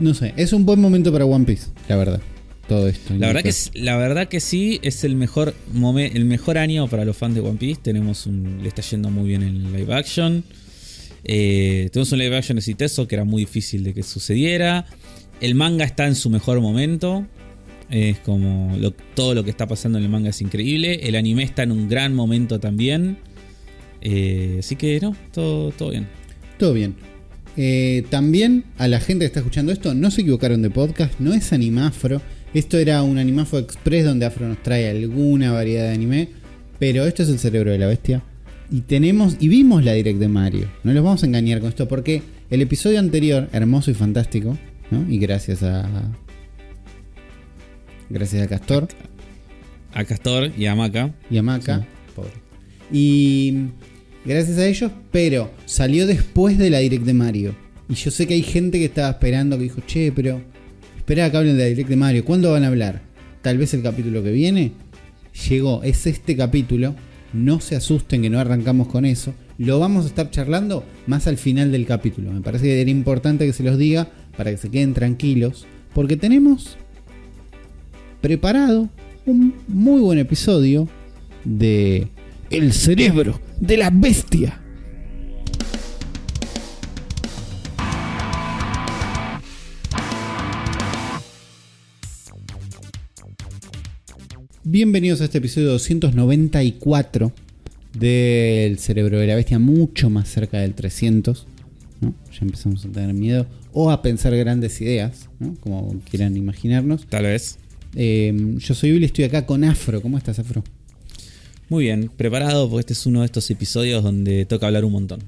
No 0.00 0.14
sé, 0.14 0.32
es 0.36 0.52
un 0.52 0.64
buen 0.64 0.80
momento 0.80 1.12
para 1.12 1.26
One 1.26 1.44
Piece, 1.44 1.66
la 1.88 1.96
verdad. 1.96 2.20
Todo 2.68 2.88
esto. 2.88 3.12
La 3.14 3.26
verdad, 3.26 3.42
que, 3.42 3.48
es- 3.50 3.70
la 3.74 3.96
verdad 3.96 4.28
que 4.28 4.40
sí, 4.40 4.80
es 4.82 5.04
el 5.04 5.16
mejor, 5.16 5.54
momen- 5.74 6.12
el 6.14 6.24
mejor 6.24 6.56
año 6.58 6.88
para 6.88 7.04
los 7.04 7.16
fans 7.16 7.34
de 7.34 7.40
One 7.40 7.58
Piece. 7.58 7.80
Tenemos 7.82 8.26
un, 8.26 8.60
le 8.62 8.68
está 8.68 8.80
yendo 8.82 9.10
muy 9.10 9.28
bien 9.28 9.42
en 9.42 9.72
live 9.72 9.92
action. 9.94 10.44
Eh, 11.24 11.90
tenemos 11.92 12.12
un 12.12 12.18
live 12.20 12.36
action 12.36 12.56
exitoso 12.58 13.06
que 13.06 13.16
era 13.16 13.24
muy 13.24 13.42
difícil 13.42 13.84
de 13.84 13.92
que 13.92 14.02
sucediera. 14.02 14.86
El 15.40 15.54
manga 15.56 15.84
está 15.84 16.06
en 16.06 16.14
su 16.14 16.30
mejor 16.30 16.60
momento. 16.60 17.26
Es 17.92 18.20
como 18.20 18.74
todo 19.14 19.34
lo 19.34 19.44
que 19.44 19.50
está 19.50 19.66
pasando 19.68 19.98
en 19.98 20.04
el 20.04 20.10
manga 20.10 20.30
es 20.30 20.40
increíble. 20.40 21.00
El 21.02 21.14
anime 21.14 21.42
está 21.42 21.62
en 21.62 21.72
un 21.72 21.90
gran 21.90 22.14
momento 22.14 22.58
también. 22.58 23.18
Eh, 24.00 24.56
así 24.60 24.76
que 24.76 24.98
no, 24.98 25.14
todo, 25.30 25.72
todo 25.72 25.90
bien. 25.90 26.06
Todo 26.58 26.72
bien. 26.72 26.94
Eh, 27.58 28.04
también 28.08 28.64
a 28.78 28.88
la 28.88 28.98
gente 28.98 29.24
que 29.24 29.26
está 29.26 29.40
escuchando 29.40 29.72
esto, 29.72 29.92
no 29.92 30.10
se 30.10 30.22
equivocaron 30.22 30.62
de 30.62 30.70
podcast, 30.70 31.20
no 31.20 31.34
es 31.34 31.52
Animafro. 31.52 32.22
Esto 32.54 32.78
era 32.78 33.02
un 33.02 33.18
Animafro 33.18 33.58
Express 33.58 34.06
donde 34.06 34.24
Afro 34.24 34.48
nos 34.48 34.62
trae 34.62 34.88
alguna 34.88 35.52
variedad 35.52 35.88
de 35.88 35.92
anime. 35.92 36.28
Pero 36.78 37.04
esto 37.04 37.22
es 37.24 37.28
el 37.28 37.38
cerebro 37.38 37.72
de 37.72 37.78
la 37.78 37.88
bestia. 37.88 38.22
Y 38.70 38.80
tenemos, 38.80 39.36
y 39.38 39.48
vimos 39.48 39.84
la 39.84 39.92
direct 39.92 40.18
de 40.18 40.28
Mario. 40.28 40.66
No 40.82 40.94
los 40.94 41.04
vamos 41.04 41.22
a 41.22 41.26
engañar 41.26 41.60
con 41.60 41.68
esto 41.68 41.86
porque 41.86 42.22
el 42.48 42.62
episodio 42.62 42.98
anterior, 43.00 43.50
hermoso 43.52 43.90
y 43.90 43.94
fantástico, 43.94 44.56
¿no? 44.90 45.04
Y 45.12 45.18
gracias 45.18 45.62
a. 45.62 46.10
Gracias 48.12 48.42
a 48.42 48.46
Castor. 48.46 48.88
A 49.94 50.04
Castor 50.04 50.52
y 50.58 50.66
a 50.66 50.74
Maca. 50.74 51.14
y 51.30 51.38
a 51.38 51.42
Maca. 51.42 51.86
Pobre. 52.14 52.30
Y 52.92 53.68
gracias 54.26 54.58
a 54.58 54.66
ellos, 54.66 54.92
pero 55.10 55.50
salió 55.64 56.06
después 56.06 56.58
de 56.58 56.68
la 56.68 56.80
direct 56.80 57.06
de 57.06 57.14
Mario. 57.14 57.54
Y 57.88 57.94
yo 57.94 58.10
sé 58.10 58.26
que 58.26 58.34
hay 58.34 58.42
gente 58.42 58.78
que 58.78 58.84
estaba 58.84 59.08
esperando, 59.08 59.56
que 59.56 59.64
dijo, 59.64 59.80
che, 59.86 60.12
pero 60.12 60.42
espera 60.94 61.30
que 61.30 61.38
hablen 61.38 61.56
de 61.56 61.62
la 61.62 61.68
direct 61.70 61.88
de 61.88 61.96
Mario. 61.96 62.24
¿Cuándo 62.26 62.52
van 62.52 62.64
a 62.64 62.66
hablar? 62.66 63.00
Tal 63.40 63.56
vez 63.56 63.72
el 63.72 63.82
capítulo 63.82 64.22
que 64.22 64.30
viene. 64.30 64.72
Llegó, 65.48 65.82
es 65.82 66.06
este 66.06 66.36
capítulo. 66.36 66.94
No 67.32 67.60
se 67.60 67.76
asusten 67.76 68.20
que 68.20 68.28
no 68.28 68.38
arrancamos 68.38 68.88
con 68.88 69.06
eso. 69.06 69.32
Lo 69.56 69.78
vamos 69.78 70.04
a 70.04 70.08
estar 70.08 70.30
charlando 70.30 70.84
más 71.06 71.26
al 71.26 71.38
final 71.38 71.72
del 71.72 71.86
capítulo. 71.86 72.30
Me 72.30 72.42
parece 72.42 72.66
que 72.66 72.78
era 72.82 72.90
importante 72.90 73.46
que 73.46 73.54
se 73.54 73.62
los 73.62 73.78
diga 73.78 74.10
para 74.36 74.50
que 74.50 74.58
se 74.58 74.70
queden 74.70 74.92
tranquilos. 74.92 75.66
Porque 75.94 76.18
tenemos 76.18 76.76
preparado 78.22 78.88
un 79.26 79.52
muy 79.66 80.00
buen 80.00 80.16
episodio 80.16 80.88
de 81.44 82.06
El 82.50 82.72
cerebro 82.72 83.40
de 83.60 83.76
la 83.76 83.90
bestia. 83.90 84.60
Bienvenidos 94.62 95.20
a 95.20 95.24
este 95.24 95.38
episodio 95.38 95.72
294 95.72 97.32
del 97.98 98.78
cerebro 98.78 99.18
de 99.18 99.26
la 99.26 99.34
bestia, 99.34 99.58
mucho 99.58 100.10
más 100.10 100.28
cerca 100.28 100.60
del 100.60 100.74
300. 100.74 101.48
¿no? 102.00 102.14
Ya 102.30 102.38
empezamos 102.42 102.84
a 102.84 102.88
tener 102.88 103.12
miedo 103.14 103.46
o 103.72 103.90
a 103.90 104.00
pensar 104.00 104.36
grandes 104.36 104.80
ideas, 104.80 105.28
como 105.60 105.98
quieran 106.08 106.36
imaginarnos. 106.36 107.04
Tal 107.08 107.24
vez. 107.24 107.58
Eh, 107.94 108.56
yo 108.58 108.74
soy 108.74 108.92
Billy, 108.92 109.06
estoy 109.06 109.24
acá 109.24 109.46
con 109.46 109.64
Afro. 109.64 110.00
¿Cómo 110.00 110.18
estás, 110.18 110.38
Afro? 110.38 110.62
Muy 111.68 111.84
bien, 111.84 112.10
preparado 112.16 112.68
porque 112.68 112.80
este 112.80 112.92
es 112.92 113.06
uno 113.06 113.20
de 113.20 113.26
estos 113.26 113.50
episodios 113.50 114.02
donde 114.02 114.44
toca 114.44 114.66
hablar 114.66 114.84
un 114.84 114.92
montón. 114.92 115.20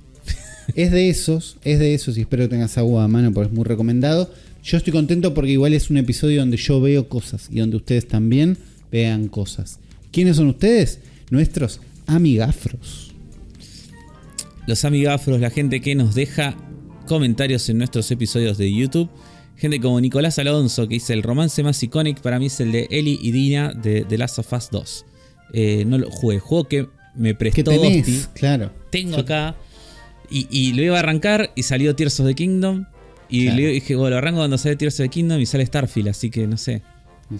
Es 0.74 0.92
de 0.92 1.10
esos, 1.10 1.58
es 1.62 1.78
de 1.78 1.92
esos 1.92 2.16
y 2.16 2.22
espero 2.22 2.44
que 2.44 2.48
tengas 2.48 2.78
agua 2.78 3.04
a 3.04 3.08
mano 3.08 3.32
porque 3.32 3.48
es 3.48 3.54
muy 3.54 3.64
recomendado. 3.64 4.32
Yo 4.62 4.78
estoy 4.78 4.94
contento 4.94 5.34
porque 5.34 5.50
igual 5.50 5.74
es 5.74 5.90
un 5.90 5.98
episodio 5.98 6.40
donde 6.40 6.56
yo 6.56 6.80
veo 6.80 7.08
cosas 7.08 7.48
y 7.50 7.58
donde 7.58 7.76
ustedes 7.76 8.08
también 8.08 8.56
vean 8.90 9.28
cosas. 9.28 9.78
¿Quiénes 10.10 10.36
son 10.36 10.48
ustedes? 10.48 11.00
Nuestros 11.30 11.80
amigafros. 12.06 13.12
Los 14.66 14.86
amigafros, 14.86 15.38
la 15.40 15.50
gente 15.50 15.82
que 15.82 15.94
nos 15.94 16.14
deja 16.14 16.56
comentarios 17.06 17.68
en 17.68 17.78
nuestros 17.78 18.10
episodios 18.10 18.56
de 18.56 18.72
YouTube. 18.72 19.10
Gente 19.56 19.80
como 19.80 20.00
Nicolás 20.00 20.38
Alonso 20.38 20.88
que 20.88 20.94
dice 20.94 21.12
el 21.12 21.22
romance 21.22 21.62
más 21.62 21.82
icónico 21.82 22.20
para 22.22 22.38
mí 22.38 22.46
es 22.46 22.58
el 22.60 22.72
de 22.72 22.88
Ellie 22.90 23.18
y 23.20 23.30
Dina 23.30 23.72
de 23.72 24.04
The 24.04 24.18
Last 24.18 24.38
of 24.38 24.52
Us 24.52 24.68
2. 24.70 25.06
Eh, 25.52 25.84
no 25.86 25.98
lo 25.98 26.10
jugué, 26.10 26.38
juego 26.40 26.64
que 26.64 26.88
me 27.14 27.30
¿Qué 27.30 27.34
prestó 27.36 27.70
tenés? 27.70 28.06
Dosti. 28.06 28.26
Claro. 28.34 28.72
Tengo 28.90 29.16
acá. 29.18 29.54
Y, 30.30 30.48
y 30.50 30.72
lo 30.72 30.82
iba 30.82 30.96
a 30.96 31.00
arrancar 31.00 31.52
y 31.54 31.62
salió 31.62 31.94
Tears 31.94 32.18
of 32.20 32.26
the 32.26 32.34
Kingdom. 32.34 32.86
Y 33.28 33.44
Claro. 33.46 33.60
le 33.60 33.66
dije, 33.68 33.94
bueno, 33.94 34.10
lo 34.10 34.18
arranco 34.18 34.38
cuando 34.40 34.58
sale 34.58 34.76
Tears 34.76 34.98
of 35.00 35.04
the 35.04 35.10
Kingdom 35.10 35.40
y 35.40 35.46
sale 35.46 35.64
Starfield, 35.64 36.08
así 36.08 36.30
que 36.30 36.46
no 36.46 36.56
sé. 36.56 36.82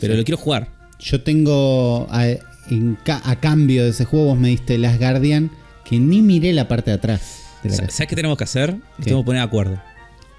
Pero 0.01 0.15
lo 0.15 0.25
quiero 0.25 0.39
jugar. 0.39 0.71
Yo 1.01 1.23
tengo 1.23 2.07
a, 2.11 2.27
en 2.71 2.97
ca- 3.05 3.23
a 3.25 3.41
cambio 3.41 3.85
de 3.85 3.91
ese 3.91 4.05
juego, 4.05 4.27
vos 4.27 4.39
me 4.39 4.49
diste 4.49 4.79
Last 4.79 4.99
Guardian, 5.01 5.51
que 5.85 5.99
ni 5.99 6.23
miré 6.23 6.53
la 6.53 6.69
parte 6.69 6.91
de 6.93 6.97
atrás. 6.97 7.41
De 7.63 7.71
la. 7.71 7.77
¿Sabes 7.91 8.07
qué 8.09 8.17
tenemos 8.17 8.39
que 8.39 8.45
hacer? 8.45 8.77
Tenemos 9.03 9.23
que 9.25 9.27
poner 9.27 9.41
de 9.41 9.47
acuerdo. 9.47 9.81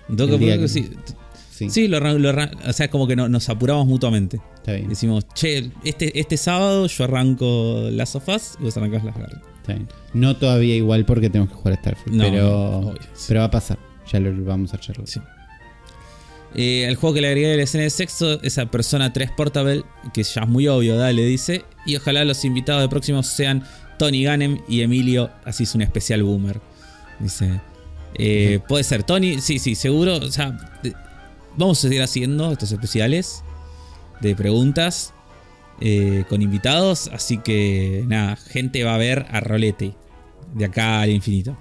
Tengo 0.08 0.40
que 0.40 0.58
que- 0.60 0.68
sí, 0.68 0.90
Sí, 1.56 1.70
Sí, 1.70 1.88
lo, 1.88 1.99
lo 1.99 2.30
o 2.68 2.74
sea, 2.74 2.89
como 2.89 3.08
que 3.08 3.16
no- 3.16 3.30
nos 3.30 3.47
apuramos 3.49 3.86
mutuamente. 3.88 4.41
está 4.56 4.74
bien. 4.74 4.89
Decimos, 4.89 5.26
che, 5.34 5.70
este, 5.84 6.20
este 6.20 6.36
sábado 6.38 6.88
yo 6.88 7.03
arranco 7.06 7.88
Last 7.91 8.16
of 8.16 8.28
Us 8.28 8.58
y 8.60 8.64
vos 8.64 8.76
arrancás 8.78 9.03
Las 9.06 9.16
Guardian. 9.16 9.41
Está 9.62 9.74
bien. 9.74 9.88
No 10.14 10.36
todavía 10.36 10.76
igual 10.76 11.06
porque 11.06 11.30
tenemos 11.30 11.49
que 11.49 11.56
jugar 11.56 11.74
a 11.76 11.78
Starfield, 11.78 12.18
No, 12.18 12.24
pero, 12.24 12.70
obvio, 12.80 13.01
sí. 13.14 13.26
pero 13.30 13.39
va 13.39 13.45
a 13.45 13.51
pasar. 13.51 13.80
Ya 14.12 14.20
lo 14.20 14.43
vamos 14.43 14.74
a 14.74 14.78
charlar. 14.80 15.08
Sí. 15.08 15.20
Eh, 16.58 16.86
al 16.88 16.95
juego 16.95 17.16
que 17.16 17.22
le 17.22 17.28
agregué 17.28 17.56
la 17.58 17.64
escena 17.64 17.84
de 17.84 17.89
sexo, 17.89 18.41
esa 18.41 18.66
persona 18.68 19.12
3 19.12 19.32
Portable, 19.32 19.84
que 20.14 20.24
ya 20.24 20.41
es 20.41 20.47
muy 20.47 20.68
obvio, 20.68 20.95
dale, 20.97 21.26
dice. 21.26 21.64
Y 21.86 21.95
ojalá 21.97 22.24
los 22.24 22.45
invitados 22.45 22.82
de 22.82 22.88
próximos 22.89 23.28
sean 23.28 23.64
Tony 23.97 24.24
Gannem 24.24 24.60
y 24.68 24.82
Emilio, 24.82 25.32
así 25.43 25.64
es 25.64 25.76
un 25.76 25.82
especial 25.82 26.24
boomer. 26.24 26.62
Dice. 27.20 27.60
Eh, 28.18 28.60
Puede 28.68 28.84
ser 28.86 29.03
Tony, 29.03 29.39
sí, 29.41 29.60
sí, 29.60 29.76
seguro. 29.76 30.16
O 30.18 30.32
sea, 30.32 30.58
vamos 31.58 31.80
a 31.80 31.82
seguir 31.82 32.01
haciendo 32.01 32.51
estos 32.51 32.72
especiales 32.72 33.43
de 34.22 34.36
preguntas 34.36 35.14
eh, 35.82 36.24
con 36.30 36.41
invitados. 36.41 37.10
Así 37.14 37.38
que 37.38 38.03
nada, 38.08 38.36
gente 38.36 38.84
va 38.84 38.95
a 38.95 38.97
ver 38.97 39.26
a 39.30 39.39
Rolete 39.39 39.93
de 40.53 40.66
acá 40.66 41.01
al 41.01 41.10
infinito. 41.12 41.58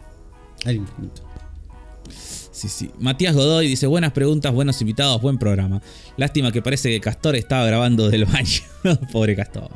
Al 0.64 0.76
infinito. 0.76 1.22
Sí, 2.52 2.68
sí. 2.68 2.90
Matías 3.00 3.34
Godoy 3.34 3.66
dice: 3.66 3.86
Buenas 3.86 4.12
preguntas, 4.12 4.52
buenos 4.52 4.80
invitados, 4.80 5.20
buen 5.20 5.38
programa. 5.38 5.82
Lástima 6.16 6.52
que 6.52 6.62
parece 6.62 6.88
que 6.90 7.00
Castor 7.00 7.34
estaba 7.36 7.66
grabando 7.66 8.08
del 8.08 8.24
baño. 8.26 8.60
Pobre 9.12 9.34
Castor. 9.34 9.70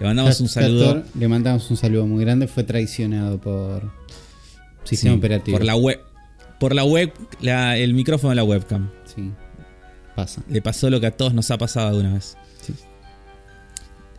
Le 0.00 0.06
mandamos 0.06 0.40
un 0.40 0.48
saludo. 0.48 0.94
Castor, 0.94 1.18
le 1.20 1.28
mandamos 1.28 1.70
un 1.70 1.76
saludo 1.76 2.06
muy 2.06 2.24
grande. 2.24 2.48
Fue 2.48 2.64
traicionado 2.64 3.40
por 3.40 3.92
sistema 4.82 5.12
Sí, 5.14 5.18
operativo. 5.18 5.56
Por 5.56 5.64
la 5.64 5.76
web. 5.76 6.00
Por 6.58 6.74
la 6.74 6.84
web, 6.84 7.12
la- 7.40 7.76
el 7.76 7.94
micrófono 7.94 8.30
de 8.30 8.36
la 8.36 8.44
webcam. 8.44 8.90
Sí. 9.14 9.30
Pasa. 10.14 10.42
Le 10.48 10.62
pasó 10.62 10.90
lo 10.90 11.00
que 11.00 11.06
a 11.06 11.10
todos 11.10 11.34
nos 11.34 11.50
ha 11.50 11.58
pasado 11.58 11.88
alguna 11.88 12.14
vez. 12.14 12.36
Sí. 12.62 12.72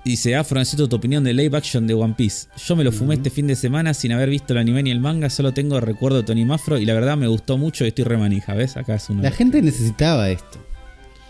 Dice, 0.03 0.35
Afro, 0.35 0.59
necesito 0.59 0.87
tu 0.87 0.95
opinión 0.97 1.23
de 1.23 1.33
live 1.33 1.57
action 1.57 1.87
de 1.87 1.93
One 1.95 2.13
Piece. 2.15 2.47
Yo 2.63 2.75
me 2.75 2.83
lo 2.83 2.91
fumé 2.91 3.15
este 3.15 3.29
fin 3.31 3.47
de 3.47 3.55
semana 3.55 3.93
sin 3.95 4.11
haber 4.11 4.29
visto 4.29 4.53
el 4.53 4.59
anime 4.59 4.83
ni 4.83 4.91
el 4.91 4.99
manga, 4.99 5.29
solo 5.31 5.51
tengo 5.53 5.79
recuerdo 5.79 6.17
de 6.17 6.23
Tony 6.23 6.45
Mafro 6.45 6.77
y 6.77 6.85
la 6.85 6.93
verdad 6.93 7.17
me 7.17 7.27
gustó 7.27 7.57
mucho 7.57 7.85
y 7.85 7.87
estoy 7.87 8.03
remanija, 8.03 8.53
¿ves? 8.53 8.77
Acá 8.77 8.95
es 8.95 9.09
uno. 9.09 9.23
La 9.23 9.31
gente 9.31 9.61
necesitaba 9.63 10.29
esto. 10.29 10.63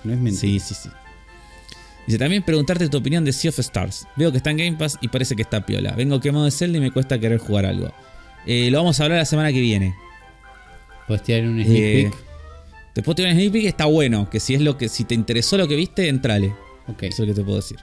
No 0.03 0.11
es 0.13 0.19
mentira. 0.19 0.41
Sí, 0.41 0.59
sí, 0.59 0.73
sí. 0.75 0.89
Dice, 2.05 2.19
también 2.19 2.43
preguntarte 2.43 2.89
tu 2.89 2.97
opinión 2.97 3.23
de 3.23 3.31
Sea 3.33 3.49
of 3.49 3.59
Stars. 3.59 4.07
Veo 4.17 4.31
que 4.31 4.37
está 4.37 4.51
en 4.51 4.57
Game 4.57 4.73
Pass 4.77 4.97
y 5.01 5.07
parece 5.07 5.35
que 5.37 5.41
está 5.43 5.65
piola. 5.65 5.93
Vengo 5.93 6.19
quemado 6.19 6.43
de 6.45 6.51
Zelda 6.51 6.77
y 6.77 6.81
me 6.81 6.91
cuesta 6.91 7.17
querer 7.17 7.39
jugar 7.39 7.65
algo. 7.65 7.91
Eh, 8.45 8.69
lo 8.71 8.79
vamos 8.79 8.99
a 8.99 9.05
hablar 9.05 9.19
la 9.19 9.25
semana 9.25 9.53
que 9.53 9.61
viene. 9.61 9.95
Puedes 11.07 11.23
tirar 11.23 11.47
un 11.47 11.63
sneak 11.63 11.69
Eh, 11.81 12.09
peek. 12.11 12.24
Después 12.95 13.15
te 13.15 13.23
un 13.25 13.31
sneak 13.31 13.51
peek, 13.51 13.65
está 13.65 13.85
bueno. 13.85 14.29
Que 14.29 14.39
si 14.39 14.55
es 14.55 14.61
lo 14.61 14.77
que, 14.77 14.89
si 14.89 15.03
te 15.03 15.13
interesó 15.13 15.57
lo 15.57 15.67
que 15.67 15.75
viste, 15.75 16.07
entrale. 16.09 16.55
Ok, 16.87 17.03
Eso 17.03 17.23
es 17.23 17.27
lo 17.29 17.35
que 17.35 17.39
te 17.41 17.43
puedo 17.43 17.57
decir. 17.57 17.77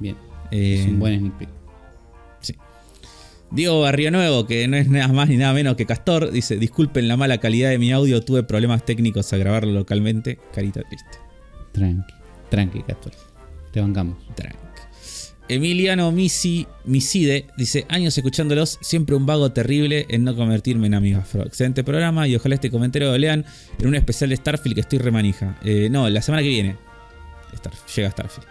bien. 0.00 0.16
Eh, 0.50 0.80
Es 0.82 0.86
un 0.88 0.98
buen 0.98 1.18
sneak 1.20 1.38
peek. 1.38 1.48
Diego 3.50 3.80
Barrio 3.80 4.10
Nuevo, 4.10 4.46
que 4.46 4.68
no 4.68 4.76
es 4.76 4.88
nada 4.90 5.08
más 5.08 5.30
ni 5.30 5.38
nada 5.38 5.54
menos 5.54 5.74
que 5.76 5.86
Castor, 5.86 6.30
dice: 6.30 6.58
Disculpen 6.58 7.08
la 7.08 7.16
mala 7.16 7.38
calidad 7.38 7.70
de 7.70 7.78
mi 7.78 7.92
audio, 7.92 8.22
tuve 8.22 8.42
problemas 8.42 8.84
técnicos 8.84 9.32
a 9.32 9.38
grabarlo 9.38 9.72
localmente. 9.72 10.38
Carita 10.52 10.82
triste. 10.82 11.18
Tranqui. 11.72 12.12
Tranqui, 12.50 12.82
Castor. 12.82 13.12
Te 13.72 13.80
bancamos. 13.80 14.18
Trank. 14.34 14.54
Emiliano 15.48 16.12
Misi, 16.12 16.66
Miside 16.84 17.46
dice: 17.56 17.86
Años 17.88 18.16
escuchándolos, 18.16 18.78
siempre 18.82 19.16
un 19.16 19.24
vago 19.26 19.50
terrible 19.52 20.06
en 20.08 20.24
no 20.24 20.36
convertirme 20.36 20.86
en 20.88 20.94
amigo 20.94 21.18
afro. 21.20 21.44
Excelente 21.46 21.82
programa 21.84 22.28
y 22.28 22.36
ojalá 22.36 22.54
este 22.56 22.70
comentario 22.70 23.10
lo 23.10 23.18
lean 23.18 23.44
en 23.78 23.86
un 23.86 23.94
especial 23.94 24.30
de 24.30 24.36
Starfield 24.36 24.74
que 24.74 24.80
estoy 24.82 24.98
remanija. 24.98 25.58
Eh, 25.64 25.88
no, 25.90 26.08
la 26.10 26.20
semana 26.22 26.42
que 26.42 26.48
viene 26.50 26.76
Star- 27.54 27.72
llega 27.96 28.10
Starfield. 28.10 28.46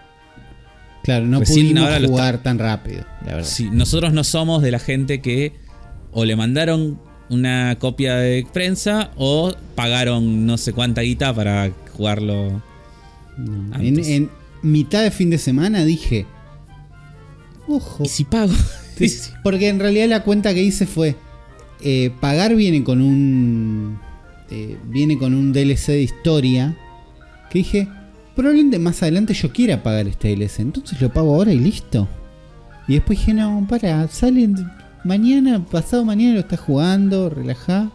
Claro, 1.04 1.26
no 1.26 1.40
Recién 1.40 1.68
pudimos 1.74 2.06
jugar 2.08 2.44
tan 2.44 2.60
rápido, 2.60 3.06
la 3.26 3.36
verdad. 3.36 3.48
Sí, 3.50 3.70
nosotros 3.72 4.12
no 4.12 4.24
somos 4.24 4.62
de 4.62 4.72
la 4.72 4.80
gente 4.80 5.22
que 5.22 5.54
o 6.12 6.26
le 6.26 6.36
mandaron 6.36 7.00
una 7.30 7.78
copia 7.80 8.16
de 8.16 8.46
prensa 8.52 9.12
o 9.16 9.54
pagaron 9.76 10.46
no 10.46 10.58
sé 10.58 10.74
cuánta 10.74 11.02
guita 11.02 11.34
para 11.34 11.72
jugarlo. 11.96 12.62
No. 13.38 13.76
En, 13.76 13.88
Antes. 13.88 14.08
en 14.10 14.30
mitad 14.64 15.04
de 15.04 15.12
fin 15.12 15.30
de 15.30 15.38
semana 15.38 15.86
dije. 15.86 16.26
Ojo. 17.68 18.04
¿Y 18.04 18.08
si 18.08 18.24
pago? 18.24 18.54
Sí, 18.98 19.12
Porque 19.44 19.70
en 19.70 19.78
realidad 19.80 20.08
la 20.08 20.24
cuenta 20.24 20.56
que 20.56 20.64
hice 20.64 20.88
fue. 20.88 21.16
eh, 21.82 22.12
pagar 22.20 22.56
viene 22.56 22.84
con 22.84 23.00
un. 23.02 24.00
eh, 24.50 24.76
viene 24.86 25.20
con 25.20 25.36
un 25.36 25.54
DLC 25.54 25.88
de 25.90 26.02
historia. 26.02 26.76
Que 27.52 27.60
dije. 27.60 27.88
Probablemente 28.36 28.78
más 28.80 29.02
adelante 29.04 29.34
yo 29.36 29.52
quiera 29.52 29.82
pagar 29.84 30.08
este 30.08 30.30
DLC. 30.36 30.60
Entonces 30.62 31.00
lo 31.02 31.12
pago 31.14 31.34
ahora 31.36 31.52
y 31.54 31.60
listo. 31.60 32.08
Y 32.88 32.94
después 32.96 33.20
dije, 33.20 33.34
no, 33.34 33.66
para, 33.70 34.08
sale 34.08 34.48
mañana, 35.04 35.64
pasado 35.66 36.06
mañana 36.06 36.36
lo 36.36 36.40
estás 36.42 36.60
jugando, 36.60 37.30
relajá. 37.30 37.92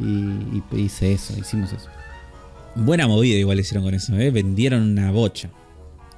Y, 0.00 0.04
y 0.06 0.62
hice 0.76 1.12
eso, 1.12 1.34
hicimos 1.38 1.72
eso. 1.72 1.88
Buena 2.76 3.06
movida 3.06 3.36
igual 3.38 3.60
hicieron 3.60 3.84
con 3.84 3.94
eso, 3.94 4.16
¿eh? 4.18 4.30
Vendieron 4.30 4.82
una 4.82 5.10
bocha. 5.12 5.50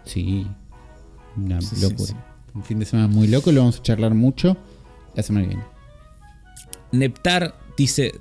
Sí. 0.05 0.47
Una 1.37 1.61
sí, 1.61 1.77
locura. 1.81 2.36
Un 2.57 2.65
fin 2.65 2.79
de 2.79 2.87
semana 2.87 3.07
muy 3.07 3.29
loco, 3.29 3.53
lo 3.53 3.61
vamos 3.61 3.79
a 3.79 3.83
charlar 3.83 4.15
mucho 4.15 4.57
la 5.15 5.23
semana 5.23 5.47
que 5.47 5.55
viene. 5.55 5.65
Neptar 6.91 7.55
dice 7.77 8.15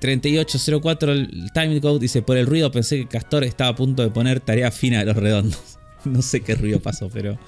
3804 0.00 1.12
el 1.12 1.50
timing 1.52 1.80
code 1.80 1.98
dice 1.98 2.22
por 2.22 2.38
el 2.38 2.46
ruido 2.46 2.70
pensé 2.70 2.98
que 2.98 3.06
Castor 3.06 3.44
estaba 3.44 3.70
a 3.70 3.74
punto 3.76 4.02
de 4.02 4.10
poner 4.10 4.40
tarea 4.40 4.70
fina 4.70 5.00
de 5.00 5.04
los 5.06 5.16
redondos. 5.16 5.60
No 6.04 6.20
sé 6.20 6.42
qué 6.42 6.54
ruido 6.54 6.80
pasó, 6.80 7.08
pero 7.08 7.38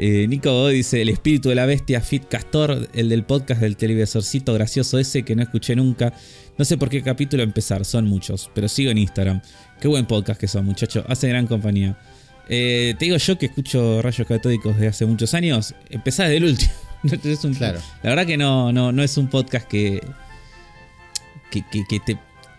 eh, 0.00 0.26
Nico 0.26 0.50
Godoy 0.50 0.74
dice 0.74 1.00
el 1.00 1.08
espíritu 1.08 1.48
de 1.48 1.54
la 1.54 1.64
bestia 1.64 2.00
Fit 2.00 2.26
Castor, 2.26 2.88
el 2.92 3.08
del 3.08 3.22
podcast 3.22 3.60
del 3.60 3.76
televisorcito 3.76 4.52
gracioso 4.52 4.98
ese 4.98 5.22
que 5.22 5.36
no 5.36 5.42
escuché 5.42 5.76
nunca. 5.76 6.12
No 6.58 6.64
sé 6.64 6.76
por 6.76 6.88
qué 6.88 7.02
capítulo 7.02 7.44
empezar, 7.44 7.84
son 7.84 8.06
muchos, 8.06 8.50
pero 8.52 8.66
sigo 8.68 8.90
en 8.90 8.98
Instagram. 8.98 9.42
Qué 9.80 9.86
buen 9.86 10.06
podcast 10.06 10.40
que 10.40 10.48
son, 10.48 10.64
muchachos, 10.64 11.04
hace 11.06 11.28
gran 11.28 11.46
compañía. 11.46 11.96
Eh, 12.48 12.94
te 12.98 13.06
digo 13.06 13.16
yo 13.16 13.36
que 13.38 13.46
escucho 13.46 14.00
rayos 14.02 14.26
catódicos 14.26 14.74
desde 14.76 14.88
hace 14.88 15.06
muchos 15.06 15.34
años, 15.34 15.74
empezá 15.90 16.24
desde 16.24 16.36
el 16.38 16.44
último. 16.44 16.72
Es 17.24 17.44
un- 17.44 17.54
Claro. 17.54 17.80
La 18.02 18.10
verdad 18.10 18.26
que 18.26 18.36
no, 18.36 18.72
no, 18.72 18.90
no 18.92 19.02
es 19.02 19.16
un 19.16 19.28
podcast 19.28 19.66
que, 19.68 20.00
que, 21.50 21.62
que- 21.70 21.84
que 21.88 22.00
te 22.00 22.18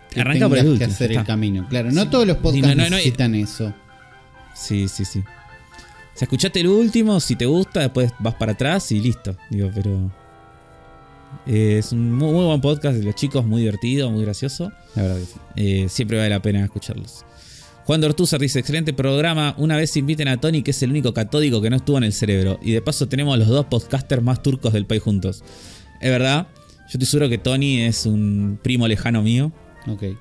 Que 0.10 0.22
arranca 0.22 0.48
por 0.48 0.58
el 0.58 0.68
último. 0.68 0.88
que 0.88 0.94
hacer 0.94 1.12
el 1.12 1.24
camino. 1.26 1.68
Claro, 1.70 1.92
no 1.92 2.10
todos 2.10 2.26
los 2.28 2.38
podcasts 2.38 2.68
no, 2.68 2.76
no, 2.76 2.90
no, 2.90 2.96
necesitan 2.96 3.36
eso. 3.36 3.74
Sí, 4.56 4.88
sí, 4.88 5.06
sí. 5.06 5.20
O 5.20 6.18
sea, 6.20 6.26
escuchate 6.26 6.60
el 6.62 6.68
último, 6.68 7.20
si 7.20 7.36
te 7.36 7.46
gusta, 7.46 7.82
después 7.82 8.12
vas 8.20 8.36
para 8.36 8.54
atrás 8.54 8.92
y 8.92 9.00
listo. 9.00 9.36
Digo, 9.50 9.70
pero. 9.74 10.12
eh, 11.46 11.78
es 11.80 11.92
un 11.92 12.12
muy, 12.14 12.32
muy 12.32 12.46
buen 12.46 12.60
podcast 12.62 12.98
de 12.98 13.04
los 13.04 13.16
chicos, 13.16 13.46
muy 13.46 13.62
divertido, 13.62 14.10
muy 14.10 14.24
gracioso. 14.24 14.72
La 14.96 15.04
verdad 15.04 15.18
que 15.20 15.26
sí. 15.26 15.34
Eh, 15.58 15.90
siempre 15.90 16.18
vale 16.18 16.30
la 16.30 16.42
pena 16.42 16.64
escucharlos. 16.64 17.24
Juan 17.88 18.02
Dortuzar 18.02 18.42
dice: 18.42 18.60
excelente 18.60 18.92
programa. 18.92 19.56
Una 19.58 19.78
vez 19.78 19.96
inviten 19.96 20.28
a 20.28 20.36
Tony, 20.36 20.62
que 20.62 20.72
es 20.72 20.84
el 20.84 20.90
único 20.90 21.14
catódico 21.14 21.62
que 21.62 21.70
no 21.70 21.78
estuvo 21.78 21.98
en 21.98 22.04
el 22.04 22.12
cerebro. 22.12 22.60
Y 22.62 22.74
de 22.74 22.82
paso 22.82 23.08
tenemos 23.08 23.40
los 23.40 23.48
dos 23.48 23.66
podcasters 23.68 24.22
más 24.22 24.44
turcos 24.44 24.74
del 24.74 24.86
país 24.86 25.02
juntos. 25.02 25.42
Es 26.02 26.12
verdad. 26.12 26.48
Yo 26.82 27.00
estoy 27.00 27.06
seguro 27.06 27.30
que 27.30 27.38
Tony 27.38 27.84
es 27.84 28.06
un 28.06 28.60
primo 28.62 28.90
lejano 28.90 29.22
mío. 29.22 29.54
Ok. 29.88 30.04
Eh, 30.04 30.16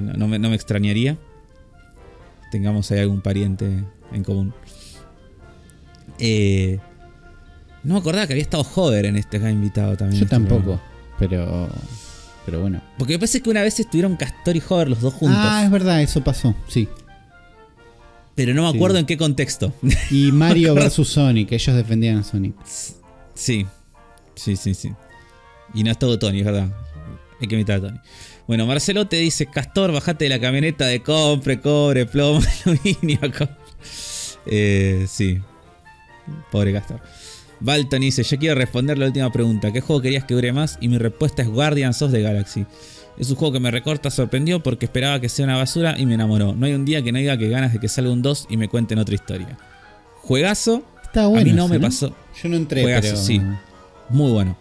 no, 0.00 0.12
no 0.12 0.28
me, 0.28 0.38
no 0.38 0.50
me 0.50 0.54
extrañaría. 0.54 1.18
Tengamos 2.52 2.88
ahí 2.92 3.00
algún 3.00 3.20
pariente 3.20 3.84
en 4.12 4.22
común. 4.22 4.54
Eh, 6.20 6.78
no 7.82 7.94
me 7.94 8.00
acordaba 8.00 8.28
que 8.28 8.34
había 8.34 8.42
estado 8.44 8.64
Hover 8.76 9.06
en 9.06 9.16
este 9.16 9.38
acá 9.38 9.50
invitado 9.50 9.96
también. 9.96 10.20
Yo 10.20 10.26
este 10.26 10.36
tampoco. 10.36 10.62
programa. 10.62 10.82
Pero. 11.18 11.68
Pero 12.46 12.60
bueno. 12.60 12.80
Porque 12.98 13.14
me 13.14 13.18
parece 13.18 13.40
que 13.40 13.50
una 13.50 13.62
vez 13.62 13.80
estuvieron 13.80 14.14
Castor 14.14 14.54
y 14.54 14.62
Hover 14.68 14.88
los 14.90 15.00
dos 15.00 15.12
juntos. 15.12 15.38
Ah, 15.40 15.62
es 15.64 15.70
verdad, 15.72 16.00
eso 16.02 16.22
pasó. 16.22 16.54
Sí. 16.68 16.88
Pero 18.44 18.54
no 18.54 18.62
me 18.64 18.70
sí. 18.70 18.76
acuerdo 18.76 18.98
en 18.98 19.06
qué 19.06 19.16
contexto. 19.18 19.72
Y 20.10 20.32
Mario 20.32 20.74
versus 20.76 21.08
Sonic. 21.10 21.52
Ellos 21.52 21.76
defendían 21.76 22.18
a 22.18 22.24
Sonic. 22.24 22.54
sí. 23.34 23.66
Sí, 24.34 24.56
sí, 24.56 24.72
sí. 24.72 24.90
Y 25.74 25.84
no 25.84 25.90
estuvo 25.90 26.18
Tony, 26.18 26.38
es 26.38 26.46
verdad. 26.46 26.74
Hay 27.40 27.46
que 27.46 27.54
invitar 27.56 27.76
a 27.76 27.80
Tony. 27.88 27.98
Bueno, 28.46 28.64
Marcelo 28.66 29.06
te 29.06 29.16
dice, 29.16 29.44
Castor, 29.46 29.92
bajate 29.92 30.24
de 30.24 30.30
la 30.30 30.40
camioneta 30.40 30.86
de 30.86 31.02
compre, 31.02 31.60
cobre, 31.60 32.06
plomo, 32.06 32.40
aluminio. 32.64 33.20
co-". 33.36 33.48
Eh, 34.46 35.04
sí. 35.06 35.38
Pobre 36.50 36.72
Castor. 36.72 37.00
Balton 37.60 38.00
dice, 38.00 38.22
yo 38.22 38.38
quiero 38.38 38.54
responder 38.54 38.96
la 38.96 39.06
última 39.06 39.30
pregunta. 39.30 39.70
¿Qué 39.70 39.82
juego 39.82 40.00
querías 40.00 40.24
que 40.24 40.32
dure 40.32 40.52
más? 40.52 40.78
Y 40.80 40.88
mi 40.88 40.96
respuesta 40.96 41.42
es 41.42 41.48
Guardians 41.48 42.00
of 42.00 42.10
the 42.10 42.22
Galaxy. 42.22 42.64
Es 43.18 43.28
un 43.30 43.36
juego 43.36 43.52
que 43.52 43.60
me 43.60 43.70
recorta, 43.70 44.10
sorprendió 44.10 44.62
porque 44.62 44.86
esperaba 44.86 45.20
que 45.20 45.28
sea 45.28 45.44
una 45.44 45.56
basura 45.56 45.98
y 45.98 46.06
me 46.06 46.14
enamoró. 46.14 46.54
No 46.54 46.64
hay 46.66 46.72
un 46.72 46.84
día 46.84 47.02
que 47.02 47.12
no 47.12 47.18
diga 47.18 47.36
que 47.36 47.48
ganas 47.48 47.72
de 47.72 47.78
que 47.78 47.88
salga 47.88 48.10
un 48.10 48.22
2 48.22 48.46
y 48.50 48.56
me 48.56 48.68
cuenten 48.68 48.98
otra 48.98 49.14
historia. 49.14 49.58
Juegazo, 50.16 50.82
Está 51.04 51.26
bueno. 51.26 51.42
a 51.42 51.44
mí 51.44 51.52
no 51.52 51.64
ese, 51.66 51.74
me 51.74 51.80
pasó. 51.80 52.14
Yo 52.42 52.48
no 52.48 52.56
entré, 52.56 52.82
Juegazo, 52.82 53.02
pero. 53.08 53.16
sí. 53.16 53.40
Muy 54.08 54.30
bueno. 54.32 54.56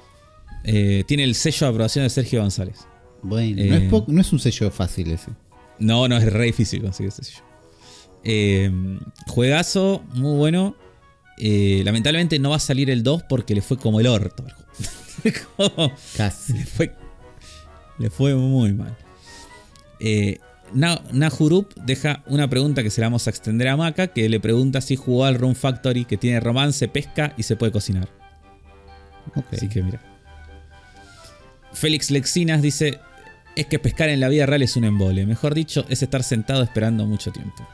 Eh, 0.63 1.03
tiene 1.07 1.23
el 1.23 1.35
sello 1.35 1.67
de 1.67 1.71
aprobación 1.71 2.03
de 2.03 2.09
Sergio 2.09 2.41
González. 2.41 2.79
Bueno, 3.21 3.61
Eh, 3.61 3.87
no, 3.91 3.97
es 3.99 4.07
no 4.07 4.23
un 4.33 4.39
sello 4.39 4.71
fácil 4.71 5.11
ese. 5.11 5.31
No, 5.79 6.07
no, 6.07 6.17
es 6.17 6.31
re 6.31 6.45
difícil 6.45 6.81
conseguir 6.81 7.09
ese 7.09 7.23
sello. 7.23 7.43
Eh, 8.23 8.69
juegazo, 9.27 10.03
muy 10.13 10.35
bueno. 10.37 10.75
Eh, 11.37 11.81
lamentablemente 11.85 12.37
no 12.39 12.49
va 12.49 12.57
a 12.57 12.59
salir 12.59 12.89
el 12.89 13.01
2 13.03 13.23
porque 13.29 13.55
le 13.55 13.61
fue 13.61 13.77
como 13.77 13.99
el 14.01 14.07
orto. 14.07 14.43
Como- 15.57 15.91
Casi. 16.17 16.53
le, 16.53 16.65
fue, 16.65 16.93
le 17.99 18.09
fue 18.09 18.33
muy 18.35 18.73
mal. 18.73 18.97
Eh, 19.99 20.39
Na- 20.73 21.01
Nahurup 21.11 21.73
deja 21.75 22.23
una 22.27 22.47
pregunta 22.49 22.83
que 22.83 22.89
se 22.89 23.01
la 23.01 23.07
vamos 23.07 23.25
a 23.27 23.29
extender 23.31 23.67
a 23.67 23.75
Maca, 23.77 24.07
que 24.07 24.29
le 24.29 24.39
pregunta 24.39 24.81
si 24.81 24.95
jugó 24.95 25.25
al 25.25 25.35
Room 25.35 25.55
Factory, 25.55 26.05
que 26.05 26.17
tiene 26.17 26.39
romance, 26.39 26.87
pesca 26.87 27.33
y 27.37 27.43
se 27.43 27.55
puede 27.55 27.71
cocinar. 27.71 28.07
Así 29.51 29.67
que 29.67 29.81
mira. 29.83 29.99
Félix 31.73 32.11
Lexinas 32.11 32.61
dice: 32.61 32.99
Es 33.55 33.65
que 33.67 33.79
pescar 33.79 34.09
en 34.09 34.19
la 34.19 34.27
vida 34.29 34.45
real 34.45 34.61
es 34.61 34.75
un 34.75 34.83
embole. 34.85 35.25
Mejor 35.25 35.53
dicho, 35.53 35.85
es 35.89 36.01
estar 36.03 36.23
sentado 36.23 36.63
esperando 36.63 37.05
mucho 37.05 37.31
tiempo. 37.31 37.67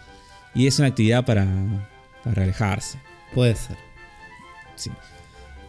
Y 0.53 0.67
es 0.67 0.79
una 0.79 0.87
actividad 0.89 1.25
para, 1.25 1.45
para 2.23 2.33
relajarse. 2.35 2.99
Puede 3.33 3.55
ser. 3.55 3.77
Sí. 4.75 4.89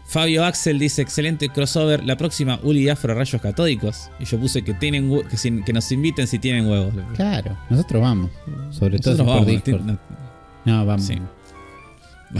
Fabio 0.08 0.44
Axel 0.44 0.78
dice, 0.78 1.02
excelente 1.02 1.48
crossover. 1.48 2.04
La 2.04 2.16
próxima, 2.16 2.60
Uli 2.62 2.82
y 2.84 2.88
Afro 2.88 3.12
Rayos 3.14 3.42
Catódicos. 3.42 4.10
Y 4.20 4.24
yo 4.24 4.38
puse 4.38 4.62
que 4.62 4.72
tienen 4.74 5.10
que, 5.64 5.72
nos 5.72 5.90
inviten 5.92 6.26
si 6.28 6.38
tienen 6.38 6.66
huevos. 6.68 6.94
Claro, 7.16 7.56
nosotros 7.70 8.00
vamos. 8.02 8.30
Sobre 8.70 8.98
todo 8.98 9.24
por 9.24 9.44
Discord. 9.44 9.82
no- 9.82 9.98
No, 10.64 10.86
vamos. 10.86 11.06
Sí. 11.06 11.18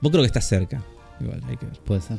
Vos 0.00 0.10
creo 0.12 0.22
que 0.22 0.26
estás 0.26 0.46
cerca. 0.46 0.82
Igual, 1.20 1.42
hay 1.48 1.56
que 1.56 1.66
ver. 1.66 1.78
Puede 1.80 2.00
ser. 2.02 2.18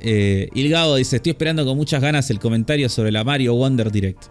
Eh, 0.00 0.48
Ilgado 0.54 0.96
dice, 0.96 1.16
estoy 1.16 1.30
esperando 1.30 1.64
con 1.64 1.76
muchas 1.76 2.00
ganas 2.02 2.28
el 2.30 2.40
comentario 2.40 2.88
sobre 2.88 3.12
la 3.12 3.22
Mario 3.22 3.54
Wonder 3.54 3.90
Direct. 3.92 4.24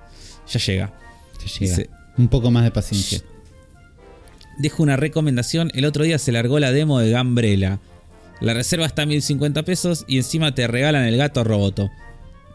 Ya 0.50 0.60
llega. 0.60 0.94
Ya 1.40 1.46
llega. 1.60 1.76
Dice, 1.78 1.90
Un 2.18 2.28
poco 2.28 2.52
más 2.52 2.64
de 2.64 2.72
paciencia. 2.72 3.22
Dejo 4.58 4.84
una 4.84 4.98
recomendación. 4.98 5.72
El 5.74 5.86
otro 5.86 6.04
día 6.04 6.18
se 6.20 6.32
largó 6.32 6.60
la 6.60 6.72
demo 6.72 7.00
de 7.00 7.12
Gambrela. 7.12 7.80
La 8.42 8.54
reserva 8.54 8.86
está 8.86 9.04
a 9.04 9.06
1050 9.06 9.64
pesos 9.64 10.04
y 10.08 10.18
encima 10.18 10.54
te 10.54 10.68
regalan 10.68 11.06
el 11.06 11.16
gato 11.18 11.44
roboto. 11.44 11.90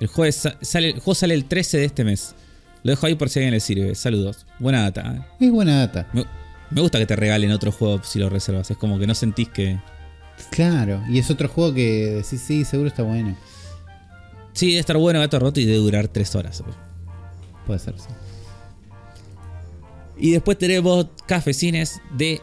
El, 0.00 0.08
jueves 0.08 0.36
sa- 0.36 0.58
sale, 0.60 0.88
el 0.88 0.94
juego 1.00 1.14
sale 1.14 1.34
el 1.34 1.44
13 1.46 1.78
de 1.78 1.84
este 1.84 2.04
mes. 2.04 2.34
Lo 2.82 2.90
dejo 2.90 3.06
ahí 3.06 3.14
por 3.14 3.28
si 3.30 3.38
a 3.38 3.42
alguien 3.42 3.54
le 3.54 3.60
sirve. 3.60 3.94
Saludos. 3.94 4.46
Buena 4.58 4.82
data. 4.82 5.14
¿eh? 5.40 5.46
Es 5.46 5.50
buena 5.52 5.78
data. 5.78 6.08
Me, 6.12 6.24
me 6.70 6.80
gusta 6.80 6.98
que 6.98 7.06
te 7.06 7.16
regalen 7.16 7.50
otro 7.52 7.72
juego 7.72 8.02
si 8.04 8.18
lo 8.18 8.28
reservas. 8.28 8.70
Es 8.70 8.76
como 8.76 8.98
que 8.98 9.06
no 9.06 9.14
sentís 9.14 9.48
que... 9.48 9.78
Claro. 10.50 11.02
Y 11.08 11.18
es 11.18 11.30
otro 11.30 11.48
juego 11.48 11.72
que 11.72 12.22
decís, 12.22 12.40
sí, 12.42 12.64
seguro 12.64 12.88
está 12.88 13.02
bueno. 13.02 13.36
Sí, 14.52 14.68
debe 14.68 14.80
estar 14.80 14.96
bueno 14.98 15.18
gato 15.20 15.38
roboto 15.38 15.60
y 15.60 15.64
debe 15.64 15.78
durar 15.78 16.08
3 16.08 16.34
horas. 16.34 16.62
Puede 17.66 17.78
ser, 17.78 17.94
sí. 17.98 18.08
Y 20.18 20.32
después 20.32 20.56
tenemos 20.58 21.06
cafecines 21.26 22.00
de 22.16 22.40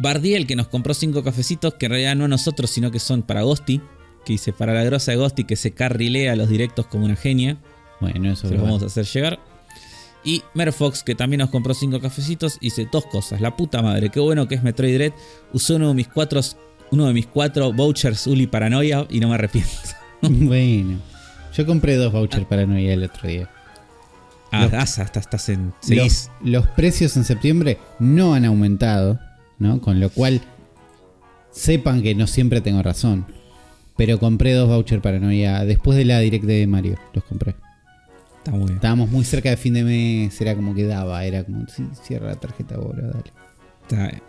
Bardiel, 0.00 0.46
que 0.46 0.56
nos 0.56 0.68
compró 0.68 0.94
5 0.94 1.22
cafecitos, 1.22 1.74
que 1.74 1.86
en 1.86 1.90
realidad 1.90 2.16
no 2.16 2.24
a 2.24 2.28
nosotros, 2.28 2.70
sino 2.70 2.90
que 2.90 2.98
son 2.98 3.22
para 3.22 3.42
Gosti. 3.42 3.80
Que 4.24 4.34
dice, 4.34 4.52
para 4.52 4.74
la 4.74 4.84
grosa 4.84 5.12
de 5.12 5.16
Gosti, 5.18 5.44
que 5.44 5.56
se 5.56 5.70
carrilea 5.72 6.36
los 6.36 6.48
directos 6.48 6.86
como 6.86 7.04
una 7.06 7.16
genia. 7.16 7.58
Bueno, 8.00 8.30
eso 8.32 8.42
Se 8.42 8.48
verdad. 8.48 8.64
vamos 8.64 8.82
a 8.82 8.86
hacer 8.86 9.04
llegar. 9.06 9.38
Y 10.24 10.42
Merfox, 10.54 11.02
que 11.02 11.14
también 11.14 11.38
nos 11.40 11.48
compró 11.50 11.72
5 11.72 12.00
cafecitos, 12.00 12.58
dice 12.60 12.86
dos 12.92 13.06
cosas. 13.06 13.40
La 13.40 13.56
puta 13.56 13.80
madre, 13.82 14.10
qué 14.10 14.20
bueno 14.20 14.46
que 14.48 14.54
es 14.56 14.62
Metroid 14.62 14.94
Dread. 14.94 15.12
Usó 15.52 15.76
uno 15.76 15.88
de 15.88 15.94
mis 15.94 16.08
cuatro, 16.08 16.40
uno 16.90 17.06
de 17.06 17.14
mis 17.14 17.26
cuatro 17.26 17.72
vouchers 17.72 18.26
Uli 18.26 18.46
Paranoia 18.46 19.06
y 19.08 19.20
no 19.20 19.28
me 19.28 19.34
arrepiento. 19.34 19.70
bueno. 20.22 20.98
Yo 21.56 21.66
compré 21.66 21.96
dos 21.96 22.12
vouchers 22.12 22.44
para 22.46 22.64
Noia 22.66 22.92
el 22.92 23.02
otro 23.04 23.28
día. 23.28 23.48
Ah, 24.52 24.64
Los- 24.64 24.74
Asa, 24.74 25.02
estás, 25.04 25.48
en. 25.48 25.72
Los, 25.88 26.30
los 26.44 26.66
precios 26.68 27.16
en 27.16 27.24
septiembre 27.24 27.78
no 27.98 28.34
han 28.34 28.44
aumentado, 28.44 29.18
¿no? 29.60 29.80
Con 29.80 30.00
lo 30.00 30.10
cual, 30.10 30.40
sepan 31.52 32.02
que 32.02 32.16
no 32.16 32.26
siempre 32.26 32.60
tengo 32.60 32.82
razón. 32.82 33.26
Pero 33.96 34.18
compré 34.18 34.54
dos 34.54 34.68
vouchers 34.68 35.02
para 35.02 35.20
Noia. 35.20 35.64
Después 35.64 35.96
de 35.96 36.04
la 36.04 36.18
direct 36.18 36.44
de 36.44 36.66
Mario, 36.66 36.98
los 37.12 37.22
compré. 37.24 37.54
Está 38.38 38.52
muy 38.52 38.64
bien. 38.64 38.76
Estábamos 38.76 39.10
muy 39.10 39.24
cerca 39.24 39.50
de 39.50 39.56
fin 39.56 39.74
de 39.74 39.84
mes, 39.84 40.40
era 40.40 40.54
como 40.54 40.74
que 40.74 40.84
daba, 40.86 41.24
era 41.24 41.44
como, 41.44 41.66
sí, 41.68 41.86
cierra 42.02 42.28
la 42.28 42.36
tarjeta 42.36 42.76
ahora, 42.76 43.08
dale. 43.08 43.32
Está 43.82 44.08
bien. 44.08 44.22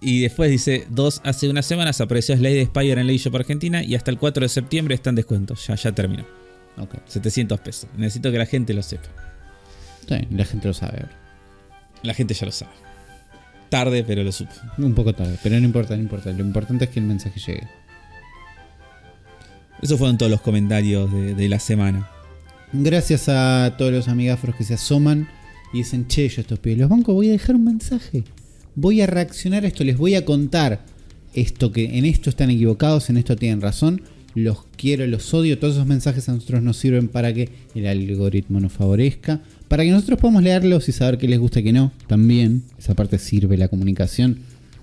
Y 0.00 0.20
después 0.20 0.50
dice, 0.50 0.86
dos, 0.90 1.20
hace 1.24 1.48
unas 1.48 1.64
semanas 1.64 2.00
apareció 2.00 2.36
Slade 2.36 2.66
Spire 2.66 3.00
en 3.00 3.06
Ley 3.06 3.18
Shop 3.18 3.34
Argentina 3.36 3.82
y 3.82 3.94
hasta 3.94 4.10
el 4.10 4.18
4 4.18 4.42
de 4.42 4.48
septiembre 4.48 4.94
está 4.94 5.10
en 5.10 5.16
descuento. 5.16 5.54
Ya, 5.54 5.76
ya 5.76 5.92
terminó. 5.92 6.24
Ok, 6.76 6.96
700 7.06 7.60
pesos. 7.60 7.88
Necesito 7.96 8.30
que 8.30 8.38
la 8.38 8.46
gente 8.46 8.74
lo 8.74 8.82
sepa. 8.82 9.08
bien, 10.08 10.28
la 10.32 10.44
gente 10.44 10.68
lo 10.68 10.74
sabe 10.74 10.98
ahora. 11.02 11.16
La 12.02 12.12
gente 12.12 12.34
ya 12.34 12.46
lo 12.46 12.52
sabe. 12.52 12.85
Tarde, 13.68 14.04
pero 14.04 14.22
lo 14.22 14.32
supo. 14.32 14.52
Un 14.78 14.94
poco 14.94 15.14
tarde, 15.14 15.38
pero 15.42 15.58
no 15.58 15.64
importa, 15.64 15.96
no 15.96 16.02
importa. 16.02 16.32
Lo 16.32 16.44
importante 16.44 16.84
es 16.84 16.90
que 16.90 17.00
el 17.00 17.06
mensaje 17.06 17.40
llegue. 17.40 17.68
Esos 19.82 19.98
fueron 19.98 20.16
todos 20.16 20.30
los 20.30 20.40
comentarios 20.40 21.12
de, 21.12 21.34
de 21.34 21.48
la 21.48 21.58
semana. 21.58 22.08
Gracias 22.72 23.28
a 23.28 23.74
todos 23.78 23.92
los 23.92 24.08
amigafros 24.08 24.56
que 24.56 24.64
se 24.64 24.74
asoman 24.74 25.28
y 25.72 25.78
dicen, 25.78 26.06
che, 26.06 26.28
yo 26.28 26.40
estos 26.40 26.58
pibes 26.58 26.78
los 26.78 26.88
bancos, 26.88 27.14
voy 27.14 27.28
a 27.28 27.32
dejar 27.32 27.56
un 27.56 27.64
mensaje. 27.64 28.24
Voy 28.74 29.00
a 29.00 29.06
reaccionar 29.06 29.64
a 29.64 29.68
esto, 29.68 29.84
les 29.84 29.96
voy 29.96 30.14
a 30.14 30.24
contar 30.24 30.80
esto 31.34 31.72
que 31.72 31.98
en 31.98 32.04
esto 32.04 32.30
están 32.30 32.50
equivocados, 32.50 33.10
en 33.10 33.18
esto 33.18 33.36
tienen 33.36 33.60
razón. 33.60 34.02
Los 34.36 34.58
quiero, 34.76 35.06
los 35.06 35.32
odio. 35.32 35.58
Todos 35.58 35.76
esos 35.76 35.86
mensajes 35.86 36.28
a 36.28 36.32
nosotros 36.32 36.62
nos 36.62 36.76
sirven 36.76 37.08
para 37.08 37.32
que 37.32 37.48
el 37.74 37.86
algoritmo 37.86 38.60
nos 38.60 38.70
favorezca. 38.70 39.40
Para 39.66 39.82
que 39.82 39.90
nosotros 39.90 40.20
podamos 40.20 40.42
leerlos 40.42 40.90
y 40.90 40.92
saber 40.92 41.16
qué 41.16 41.26
les 41.26 41.38
gusta 41.38 41.60
y 41.60 41.64
qué 41.64 41.72
no. 41.72 41.90
También, 42.06 42.62
esa 42.78 42.94
parte 42.94 43.18
sirve, 43.18 43.56
la 43.56 43.68
comunicación 43.68 44.40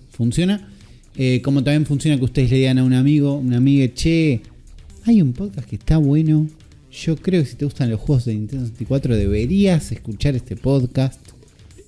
funciona. 0.09 0.67
Eh, 1.15 1.39
como 1.43 1.63
también 1.63 1.85
funciona 1.85 2.17
que 2.17 2.25
ustedes 2.25 2.49
le 2.49 2.57
digan 2.57 2.79
a 2.79 2.83
un 2.83 2.93
amigo, 2.93 3.35
una 3.35 3.57
amiga, 3.57 3.93
che, 3.93 4.41
hay 5.05 5.21
un 5.21 5.33
podcast 5.33 5.69
que 5.69 5.75
está 5.75 5.97
bueno. 5.97 6.47
Yo 6.91 7.15
creo 7.15 7.43
que 7.43 7.49
si 7.49 7.55
te 7.55 7.65
gustan 7.65 7.91
los 7.91 7.99
juegos 7.99 8.25
de 8.25 8.33
Nintendo 8.33 8.65
64 8.65 9.15
deberías 9.15 9.91
escuchar 9.91 10.35
este 10.35 10.55
podcast. 10.55 11.21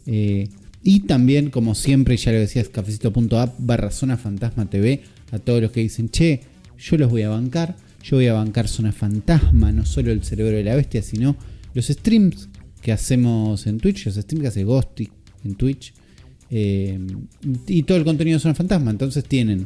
Eh, 0.06 0.50
y 0.84 1.00
también, 1.00 1.50
como 1.50 1.74
siempre, 1.74 2.16
ya 2.16 2.32
lo 2.32 2.38
decías, 2.38 2.70
cafecito.app 2.70 3.56
barra 3.58 3.90
zona 3.90 4.18
fantasma 4.18 4.70
TV. 4.70 5.02
A 5.32 5.40
todos 5.40 5.64
los 5.64 5.72
que 5.72 5.80
dicen, 5.80 6.10
che, 6.10 6.42
yo 6.78 6.98
los 6.98 7.10
voy 7.10 7.24
a 7.24 7.30
bancar. 7.30 7.76
Yo 8.04 8.18
voy 8.18 8.28
a 8.28 8.34
bancar 8.34 8.68
zona 8.68 8.92
fantasma, 8.92 9.72
no 9.72 9.86
solo 9.86 10.12
el 10.12 10.24
cerebro 10.24 10.56
de 10.56 10.64
la 10.64 10.76
bestia, 10.76 11.02
sino 11.02 11.36
los 11.74 11.88
streams 11.88 12.50
que 12.82 12.92
hacemos 12.92 13.66
en 13.66 13.80
Twitch, 13.80 14.06
los 14.06 14.16
streams 14.16 14.42
que 14.42 14.48
hace 14.48 14.64
Ghosty 14.64 15.10
en 15.44 15.56
Twitch. 15.56 15.94
eh, 16.52 17.00
y 17.68 17.84
todo 17.84 17.98
el 17.98 18.04
contenido 18.04 18.38
de 18.38 18.42
Zona 18.42 18.54
Fantasma. 18.54 18.92
Entonces 18.92 19.24
tienen 19.24 19.66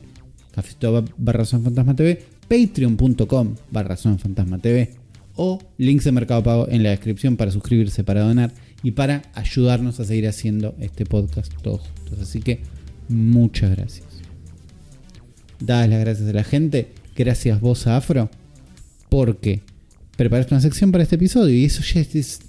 cafecito 0.53 1.03
barra 1.17 1.45
Zona 1.45 1.65
Fantasma 1.65 1.95
TV, 1.95 2.23
patreon.com 2.47 3.55
barra 3.71 3.97
Zona 3.97 4.17
Fantasma 4.17 4.57
TV 4.59 4.91
o 5.35 5.59
links 5.77 6.03
de 6.05 6.11
Mercado 6.11 6.43
Pago 6.43 6.67
en 6.69 6.83
la 6.83 6.89
descripción 6.89 7.37
para 7.37 7.51
suscribirse, 7.51 8.03
para 8.03 8.21
donar 8.21 8.53
y 8.83 8.91
para 8.91 9.21
ayudarnos 9.33 9.99
a 9.99 10.05
seguir 10.05 10.27
haciendo 10.27 10.75
este 10.79 11.05
podcast 11.05 11.53
todos 11.61 11.81
juntos. 11.81 12.19
Así 12.19 12.41
que 12.41 12.61
muchas 13.07 13.75
gracias. 13.75 14.07
Dadas 15.59 15.89
las 15.89 15.99
gracias 15.99 16.29
a 16.29 16.33
la 16.33 16.43
gente, 16.43 16.89
gracias 17.19 17.59
vos 17.59 17.85
a 17.85 17.97
Afro, 17.97 18.29
porque 19.09 19.59
preparaste 20.15 20.53
una 20.53 20.61
sección 20.61 20.91
para 20.91 21.03
este 21.03 21.15
episodio 21.15 21.53
y 21.53 21.65
eso 21.65 21.83
ya 21.83 21.99
es, 21.99 22.15
es 22.15 22.39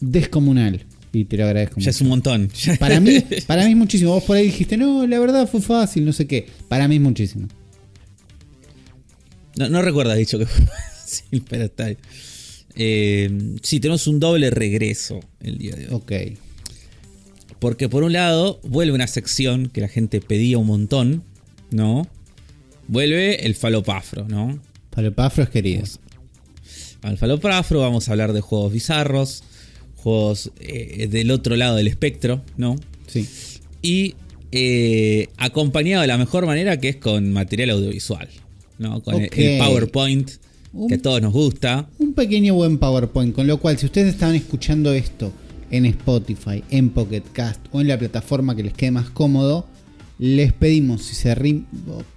descomunal. 0.00 0.84
Y 1.12 1.24
te 1.24 1.36
lo 1.36 1.44
agradezco 1.44 1.80
Ya 1.80 1.90
es 1.90 2.00
un 2.00 2.08
montón. 2.08 2.50
Para 2.78 3.00
mí, 3.00 3.20
para 3.46 3.64
mí 3.64 3.70
es 3.70 3.76
muchísimo. 3.76 4.12
Vos 4.12 4.24
por 4.24 4.36
ahí 4.36 4.46
dijiste, 4.46 4.76
no, 4.76 5.06
la 5.06 5.18
verdad 5.18 5.48
fue 5.48 5.60
fácil, 5.60 6.04
no 6.04 6.12
sé 6.12 6.26
qué. 6.26 6.46
Para 6.68 6.86
mí 6.88 6.96
es 6.96 7.00
muchísimo. 7.00 7.48
No, 9.56 9.68
no 9.68 9.82
recuerdo 9.82 10.12
haber 10.12 10.24
dicho 10.24 10.38
que 10.38 10.46
fue 10.46 10.66
fácil, 10.66 11.44
pero 11.48 11.64
está 11.64 11.86
bien. 11.86 11.98
Eh, 12.76 13.56
sí, 13.62 13.80
tenemos 13.80 14.06
un 14.06 14.20
doble 14.20 14.50
regreso 14.50 15.20
el 15.40 15.58
día 15.58 15.74
de 15.74 15.88
hoy. 15.88 15.94
Ok. 15.94 16.12
Porque 17.58 17.88
por 17.88 18.02
un 18.04 18.12
lado, 18.12 18.60
vuelve 18.62 18.92
una 18.92 19.06
sección 19.06 19.68
que 19.68 19.80
la 19.80 19.88
gente 19.88 20.20
pedía 20.20 20.58
un 20.58 20.66
montón, 20.66 21.22
¿no? 21.70 22.08
Vuelve 22.90 23.46
el 23.46 23.54
falopafro, 23.54 24.26
¿no? 24.26 24.58
Palopafro 24.90 25.44
es 25.44 25.50
querido. 25.50 25.84
Al 27.02 27.16
falopafro 27.16 27.78
vamos 27.80 28.08
a 28.08 28.12
hablar 28.12 28.32
de 28.32 28.40
juegos 28.40 28.72
bizarros, 28.72 29.44
juegos 29.96 30.50
eh, 30.58 31.06
del 31.08 31.30
otro 31.30 31.54
lado 31.54 31.76
del 31.76 31.86
espectro, 31.86 32.42
¿no? 32.56 32.74
Sí. 33.06 33.28
Y 33.80 34.16
eh, 34.50 35.28
acompañado 35.36 36.02
de 36.02 36.08
la 36.08 36.18
mejor 36.18 36.46
manera 36.46 36.80
que 36.80 36.88
es 36.88 36.96
con 36.96 37.32
material 37.32 37.70
audiovisual, 37.70 38.28
¿no? 38.80 39.00
Con 39.04 39.22
el, 39.22 39.58
PowerPoint 39.58 40.28
Un- 40.72 40.88
que 40.88 40.96
a 40.96 40.98
todos 41.02 41.22
nos 41.22 41.32
gusta. 41.32 41.88
Un 42.00 42.12
pequeño 42.14 42.54
buen 42.54 42.78
PowerPoint, 42.78 43.32
con 43.36 43.46
lo 43.46 43.58
cual 43.58 43.78
si 43.78 43.86
ustedes 43.86 44.12
estaban 44.12 44.34
escuchando 44.34 44.92
esto 44.92 45.32
en 45.70 45.86
Spotify, 45.86 46.64
en 46.70 46.90
Pocket 46.90 47.22
Cast 47.32 47.60
o 47.70 47.80
en 47.80 47.86
la 47.86 47.96
plataforma 48.00 48.56
que 48.56 48.64
les 48.64 48.72
quede 48.72 48.90
más 48.90 49.10
cómodo, 49.10 49.68
les 50.20 50.52
pedimos 50.52 51.00
si 51.02 51.14
se 51.14 51.34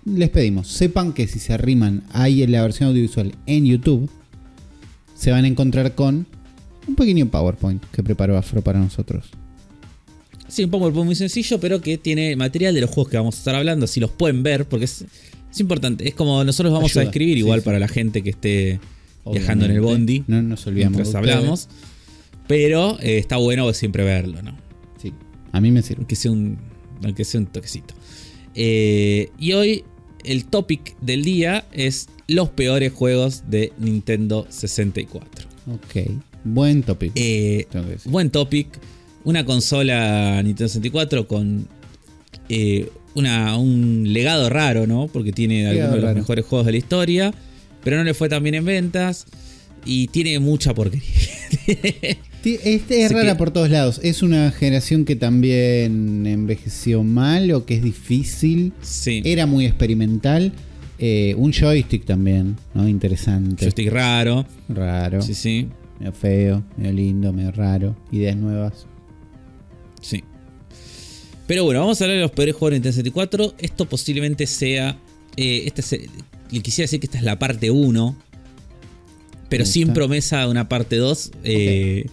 les 0.04 0.30
pedimos, 0.30 0.68
sepan 0.68 1.14
que 1.14 1.26
si 1.26 1.40
se 1.40 1.54
arriman 1.54 2.04
ahí 2.12 2.44
en 2.44 2.52
la 2.52 2.62
versión 2.62 2.90
audiovisual 2.90 3.34
en 3.46 3.66
YouTube, 3.66 4.10
se 5.16 5.32
van 5.32 5.46
a 5.46 5.48
encontrar 5.48 5.96
con 5.96 6.28
un 6.86 6.96
pequeño 6.96 7.32
PowerPoint 7.32 7.82
que 7.92 8.04
preparó 8.04 8.38
Afro 8.38 8.62
para 8.62 8.78
nosotros. 8.78 9.30
Sí, 10.50 10.66
un 10.66 10.70
PowerPoint 10.70 11.06
muy 11.06 11.16
sencillo, 11.16 11.62
pero 11.62 11.80
que 11.80 11.98
tiene 11.98 12.36
material 12.36 12.76
de 12.76 12.82
los 12.82 12.90
juegos 12.90 13.10
que 13.10 13.16
vamos 13.16 13.36
a 13.36 13.38
estar 13.38 13.56
hablando, 13.56 13.86
así 13.86 14.02
los 14.02 14.12
pueden 14.12 14.44
ver, 14.44 14.68
porque 14.68 14.84
es, 14.84 15.06
es 15.50 15.60
importante. 15.62 16.06
Es 16.06 16.14
como 16.14 16.44
nosotros 16.44 16.74
vamos 16.74 16.92
Ayuda, 16.92 17.04
a 17.04 17.06
escribir 17.06 17.38
igual 17.38 17.62
sí. 17.62 17.66
para 17.66 17.80
la 17.80 17.88
gente 17.88 18.22
que 18.22 18.32
esté 18.32 18.82
viajando 19.32 19.64
en 19.64 19.72
el 19.72 19.80
bondi. 19.80 20.26
No 20.28 20.42
nos 20.42 20.68
olvidamos. 20.68 20.98
mientras 20.98 21.16
hablamos. 21.16 21.70
Pero 22.50 23.00
eh, 23.00 23.18
está 23.18 23.38
bueno 23.38 23.72
siempre 23.72 24.04
verlo, 24.04 24.42
¿no? 24.42 24.58
Sí, 25.02 25.14
a 25.54 25.62
mí 25.62 25.72
me 25.72 25.82
sirve. 25.82 26.02
Aunque 26.02 26.18
sea 26.18 26.32
un, 26.32 26.73
aunque 27.04 27.24
sea 27.26 27.40
un 27.40 27.48
toquecito. 27.48 27.94
Eh, 28.56 29.30
y 29.38 29.54
hoy 29.54 29.84
el 30.24 30.46
topic 30.46 30.96
del 31.00 31.24
día 31.24 31.66
es 31.72 32.08
los 32.28 32.50
peores 32.50 32.94
juegos 32.94 33.44
de 33.48 33.74
Nintendo 33.78 34.46
64. 34.50 35.48
Ok, 35.72 36.10
buen 36.44 36.84
topic. 36.84 37.12
Eh, 37.16 37.68
buen 38.06 38.30
topic. 38.30 38.68
Una 39.24 39.46
consola 39.46 40.42
Nintendo 40.44 40.68
64 40.68 41.28
con 41.28 41.68
eh, 42.50 42.90
una, 43.16 43.58
un 43.58 44.12
legado 44.12 44.50
raro, 44.50 44.88
¿no? 44.88 45.08
Porque 45.08 45.32
tiene 45.32 45.68
algunos 45.68 45.92
de 45.92 45.96
los 45.98 46.06
raro. 46.06 46.16
mejores 46.20 46.46
juegos 46.46 46.66
de 46.66 46.72
la 46.74 46.78
historia, 46.78 47.34
pero 47.84 47.98
no 47.98 48.04
le 48.04 48.14
fue 48.14 48.30
tan 48.30 48.44
bien 48.44 48.56
en 48.56 48.66
ventas 48.66 49.26
y 49.86 50.08
tiene 50.08 50.40
mucha 50.40 50.74
porquería. 50.74 51.08
Este 52.46 53.00
es 53.02 53.06
Así 53.06 53.14
rara 53.14 53.32
que- 53.34 53.38
por 53.38 53.52
todos 53.52 53.70
lados. 53.70 54.00
Es 54.04 54.22
una 54.22 54.52
generación 54.52 55.06
que 55.06 55.16
también 55.16 56.26
envejeció 56.28 57.04
mal 57.04 57.52
o 57.52 57.66
que 57.66 57.76
es 57.76 57.84
difícil. 57.84 58.74
sí, 58.82 59.22
Era 59.26 59.46
muy 59.46 59.66
experimental. 59.66 60.52
Eh, 61.00 61.34
un 61.38 61.52
joystick 61.52 62.06
también, 62.06 62.56
¿no? 62.74 62.88
Interesante. 62.88 63.66
joystick 63.66 63.92
raro. 63.92 64.46
Raro. 64.70 65.22
Sí, 65.22 65.34
sí, 65.34 65.68
Medio 66.00 66.14
feo, 66.14 66.64
medio 66.78 66.92
lindo, 66.94 67.34
medio 67.34 67.52
raro. 67.52 67.96
Ideas 68.12 68.36
nuevas. 68.38 68.86
sí. 70.02 70.24
Pero 71.46 71.66
bueno, 71.66 71.82
vamos 71.82 72.00
a 72.00 72.06
hablar 72.06 72.16
de 72.18 72.22
los 72.22 72.32
peores 72.32 72.56
juegos 72.56 72.72
de 72.72 72.76
Nintendo 72.78 72.94
64. 72.96 73.54
Esto 73.60 73.86
posiblemente 73.88 74.48
sea. 74.48 74.98
eh, 75.36 75.64
este 75.66 75.82
es 75.82 76.62
quisiera 76.62 76.86
decir 76.86 77.00
que 77.02 77.08
esta 77.08 77.18
es 77.18 77.24
la 77.26 77.38
parte 77.38 77.70
1. 77.70 78.16
Pero 79.50 79.66
sin 79.66 79.92
promesa 79.94 80.40
de 80.42 80.48
una 80.48 80.70
parte 80.70 80.96
2. 80.96 81.32
eh, 81.44 82.06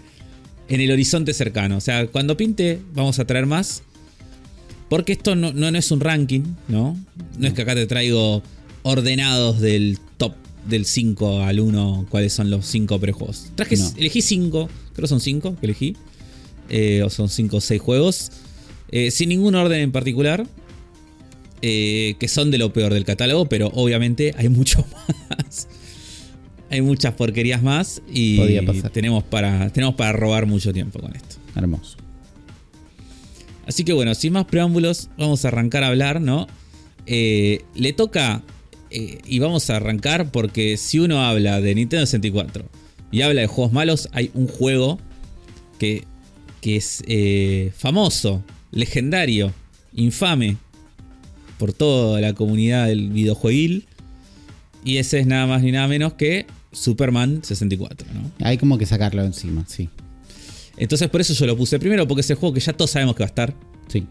En 0.70 0.80
el 0.80 0.90
horizonte 0.90 1.34
cercano. 1.34 1.76
O 1.76 1.80
sea, 1.80 2.06
cuando 2.06 2.36
pinte, 2.36 2.80
vamos 2.94 3.18
a 3.18 3.26
traer 3.26 3.44
más. 3.44 3.82
Porque 4.88 5.12
esto 5.12 5.36
no, 5.36 5.52
no, 5.52 5.70
no 5.70 5.78
es 5.78 5.90
un 5.90 6.00
ranking, 6.00 6.42
¿no? 6.68 6.96
No 7.38 7.46
es 7.46 7.52
que 7.54 7.62
acá 7.62 7.74
te 7.74 7.86
traigo 7.86 8.42
ordenados 8.82 9.60
del 9.60 9.98
top 10.16 10.34
del 10.68 10.84
5 10.86 11.42
al 11.42 11.60
1, 11.60 12.06
cuáles 12.08 12.32
son 12.32 12.50
los 12.50 12.66
5 12.66 12.98
prejuegos. 12.98 13.50
Traje, 13.54 13.76
No. 13.76 13.90
elegí 13.96 14.20
5, 14.22 14.68
creo 14.94 15.02
que 15.04 15.08
son 15.08 15.20
5 15.20 15.56
que 15.60 15.66
elegí. 15.66 15.96
Eh, 16.70 17.02
o 17.04 17.10
son 17.10 17.28
5 17.28 17.56
o 17.58 17.60
6 17.60 17.80
juegos. 17.80 18.30
eh, 18.92 19.10
sin 19.12 19.28
ningún 19.28 19.54
orden 19.54 19.80
en 19.80 19.92
particular. 19.92 20.46
eh, 21.62 22.14
que 22.18 22.26
son 22.26 22.50
de 22.50 22.56
lo 22.58 22.72
peor 22.72 22.94
del 22.94 23.04
catálogo, 23.04 23.44
pero 23.46 23.68
obviamente 23.74 24.34
hay 24.38 24.48
mucho 24.48 24.84
más. 25.38 25.68
Hay 26.70 26.82
muchas 26.82 27.14
porquerías 27.14 27.62
más 27.62 28.00
y 28.10 28.38
Podía 28.38 28.64
pasar. 28.64 28.90
tenemos 28.90 29.24
para, 29.24 29.70
tenemos 29.70 29.96
para 29.96 30.12
robar 30.12 30.46
mucho 30.46 30.72
tiempo 30.72 31.00
con 31.00 31.14
esto. 31.14 31.36
Hermoso. 31.56 31.96
Así 33.66 33.84
que 33.84 33.92
bueno, 33.92 34.14
sin 34.14 34.32
más 34.32 34.46
preámbulos, 34.46 35.10
vamos 35.18 35.44
a 35.44 35.48
arrancar 35.48 35.82
a 35.82 35.88
hablar, 35.88 36.20
¿no? 36.20 36.46
Eh, 37.06 37.64
le 37.74 37.92
toca, 37.92 38.42
eh, 38.90 39.18
y 39.26 39.40
vamos 39.40 39.68
a 39.68 39.76
arrancar 39.76 40.30
porque 40.30 40.76
si 40.76 41.00
uno 41.00 41.24
habla 41.24 41.60
de 41.60 41.74
Nintendo 41.74 42.06
64 42.06 42.64
y 43.10 43.22
habla 43.22 43.40
de 43.40 43.46
juegos 43.48 43.72
malos, 43.72 44.08
hay 44.12 44.30
un 44.34 44.46
juego 44.46 45.00
que, 45.78 46.04
que 46.60 46.76
es 46.76 47.02
eh, 47.08 47.72
famoso, 47.76 48.44
legendario, 48.70 49.52
infame 49.92 50.56
por 51.58 51.72
toda 51.72 52.20
la 52.20 52.32
comunidad 52.32 52.86
del 52.86 53.10
videojueguil. 53.10 53.86
Y 54.84 54.96
ese 54.96 55.18
es 55.18 55.26
nada 55.26 55.46
más 55.46 55.62
ni 55.62 55.72
nada 55.72 55.88
menos 55.88 56.14
que 56.14 56.46
Superman 56.72 57.40
64, 57.42 58.06
¿no? 58.14 58.30
Hay 58.46 58.58
como 58.58 58.78
que 58.78 58.86
sacarlo 58.86 59.24
encima, 59.24 59.64
sí. 59.66 59.88
Entonces 60.76 61.08
por 61.08 61.20
eso 61.20 61.34
yo 61.34 61.46
lo 61.46 61.56
puse 61.56 61.78
primero, 61.78 62.06
porque 62.08 62.20
es 62.22 62.30
el 62.30 62.36
juego 62.36 62.54
que 62.54 62.60
ya 62.60 62.72
todos 62.72 62.90
sabemos 62.90 63.14
que 63.14 63.22
va 63.22 63.26
a 63.26 63.28
estar. 63.28 63.54
Sí. 63.88 64.06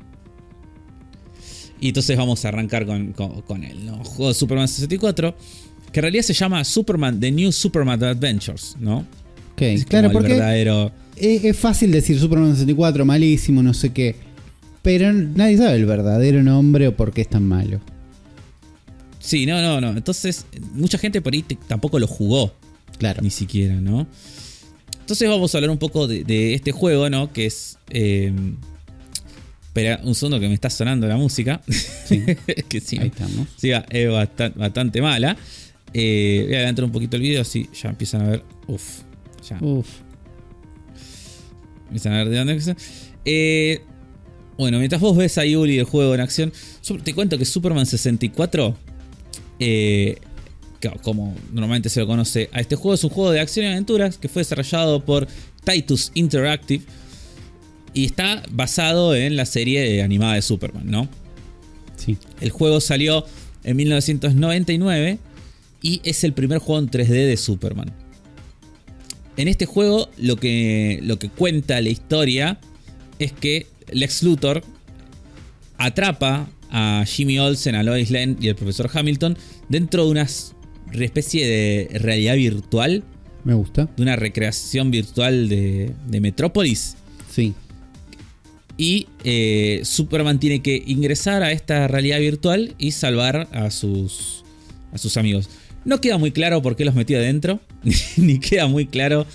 Y 1.79 1.87
entonces 1.89 2.17
vamos 2.17 2.43
a 2.43 2.49
arrancar 2.49 2.85
con, 2.85 3.13
con, 3.13 3.41
con 3.41 3.63
él, 3.63 3.85
¿no? 3.85 4.03
Juego 4.03 4.27
de 4.29 4.33
Superman 4.33 4.67
64, 4.67 5.35
que 5.91 5.99
en 5.99 6.01
realidad 6.01 6.23
se 6.23 6.33
llama 6.33 6.63
Superman, 6.63 7.19
The 7.19 7.31
New 7.31 7.51
Superman 7.51 8.03
Adventures, 8.03 8.75
¿no? 8.79 8.99
Ok, 9.53 9.61
Es 9.61 9.85
claro, 9.85 10.11
porque 10.11 10.33
verdadero... 10.33 10.91
es, 11.15 11.43
es 11.43 11.57
fácil 11.57 11.91
decir 11.91 12.19
Superman 12.19 12.51
64, 12.53 13.05
malísimo, 13.05 13.63
no 13.63 13.73
sé 13.73 13.91
qué. 13.91 14.15
Pero 14.81 15.11
nadie 15.13 15.57
sabe 15.57 15.75
el 15.75 15.85
verdadero 15.85 16.43
nombre 16.43 16.87
o 16.87 16.95
por 16.95 17.11
qué 17.13 17.21
es 17.21 17.29
tan 17.29 17.43
malo. 17.47 17.79
Sí, 19.29 19.45
no, 19.45 19.61
no, 19.61 19.79
no. 19.79 19.89
Entonces, 19.95 20.47
mucha 20.73 20.97
gente 20.97 21.21
por 21.21 21.33
ahí 21.33 21.43
te- 21.43 21.55
tampoco 21.67 21.99
lo 21.99 22.07
jugó, 22.07 22.51
Claro. 22.97 23.21
ni 23.21 23.29
siquiera, 23.29 23.75
¿no? 23.75 24.07
Entonces 25.01 25.29
vamos 25.29 25.53
a 25.53 25.57
hablar 25.59 25.69
un 25.69 25.77
poco 25.77 26.07
de, 26.07 26.23
de 26.23 26.55
este 26.55 26.71
juego, 26.71 27.09
¿no? 27.11 27.31
Que 27.31 27.45
es... 27.45 27.77
eh, 27.91 28.33
espera 29.67 30.01
un 30.03 30.15
segundo 30.15 30.39
que 30.39 30.47
me 30.47 30.55
está 30.55 30.71
sonando 30.71 31.07
la 31.07 31.15
música. 31.15 31.61
Sí. 32.05 32.23
que 32.69 32.79
sí, 32.81 32.97
Ahí 32.97 33.09
estamos. 33.09 33.47
Sí, 33.55 33.69
es 33.89 34.09
bastante, 34.11 34.57
bastante 34.57 35.01
mala. 35.01 35.37
Eh, 35.93 36.41
voy 36.45 36.53
a 36.55 36.57
adelantar 36.57 36.85
un 36.85 36.91
poquito 36.91 37.15
el 37.17 37.21
video, 37.21 37.41
así 37.43 37.69
ya 37.79 37.89
empiezan 37.89 38.21
a 38.21 38.29
ver. 38.29 38.43
Uf, 38.65 39.01
ya 39.47 39.59
Uf. 39.61 39.87
empiezan 41.87 42.13
a 42.13 42.17
ver 42.23 42.29
de 42.29 42.37
dónde 42.37 42.55
es. 42.55 42.71
Eh, 43.25 43.81
bueno, 44.57 44.77
mientras 44.79 44.99
vos 45.01 45.15
ves 45.15 45.37
a 45.37 45.45
Yuli 45.45 45.77
el 45.79 45.85
juego 45.85 46.13
en 46.15 46.21
acción, 46.21 46.51
te 47.03 47.13
cuento 47.13 47.37
que 47.37 47.45
Superman 47.45 47.85
64, 47.85 48.75
eh, 49.59 50.17
como 51.01 51.35
normalmente 51.51 51.89
se 51.89 51.99
lo 51.99 52.07
conoce 52.07 52.49
a 52.53 52.61
este 52.61 52.75
juego, 52.75 52.95
es 52.95 53.03
un 53.03 53.09
juego 53.09 53.31
de 53.31 53.39
acción 53.39 53.65
y 53.65 53.69
aventuras 53.69 54.17
que 54.17 54.29
fue 54.29 54.41
desarrollado 54.41 55.03
por 55.03 55.27
Titus 55.63 56.11
Interactive 56.13 56.83
y 57.93 58.05
está 58.05 58.43
basado 58.51 59.15
en 59.15 59.35
la 59.35 59.45
serie 59.45 60.01
animada 60.03 60.35
de 60.35 60.41
Superman, 60.41 60.83
¿no? 60.85 61.09
Sí. 61.97 62.17
El 62.39 62.51
juego 62.51 62.79
salió 62.79 63.25
en 63.63 63.75
1999 63.75 65.19
y 65.81 66.01
es 66.03 66.23
el 66.23 66.33
primer 66.33 66.59
juego 66.59 66.79
en 66.79 66.89
3D 66.89 67.27
de 67.27 67.37
Superman. 67.37 67.91
En 69.37 69.47
este 69.47 69.65
juego 69.65 70.09
lo 70.17 70.35
que, 70.37 70.99
lo 71.03 71.19
que 71.19 71.29
cuenta 71.29 71.79
la 71.81 71.89
historia 71.89 72.59
es 73.19 73.31
que 73.31 73.67
Lex 73.91 74.23
Luthor 74.23 74.63
atrapa 75.77 76.49
a 76.71 77.03
Jimmy 77.07 77.39
Olsen, 77.39 77.75
a 77.75 77.83
Lois 77.83 78.11
Lane 78.11 78.35
y 78.39 78.49
al 78.49 78.55
profesor 78.55 78.89
Hamilton 78.93 79.37
dentro 79.69 80.05
de 80.05 80.11
una 80.11 80.27
especie 80.93 81.47
de 81.47 81.99
realidad 81.99 82.35
virtual, 82.35 83.03
Me 83.43 83.53
gusta. 83.53 83.89
de 83.95 84.03
una 84.03 84.15
recreación 84.15 84.91
virtual 84.91 85.49
de, 85.49 85.91
de 86.07 86.19
Metrópolis. 86.21 86.95
Sí. 87.31 87.53
Y 88.77 89.07
eh, 89.23 89.81
Superman 89.83 90.39
tiene 90.39 90.61
que 90.61 90.81
ingresar 90.87 91.43
a 91.43 91.51
esta 91.51 91.87
realidad 91.87 92.19
virtual 92.19 92.75
y 92.77 92.91
salvar 92.91 93.47
a 93.51 93.71
sus, 93.71 94.43
a 94.93 94.97
sus 94.97 95.17
amigos. 95.17 95.49
No 95.85 95.99
queda 96.01 96.17
muy 96.17 96.31
claro 96.31 96.61
por 96.61 96.75
qué 96.75 96.85
los 96.85 96.95
metió 96.95 97.17
adentro, 97.17 97.59
ni 98.17 98.39
queda 98.39 98.67
muy 98.67 98.85
claro 98.85 99.25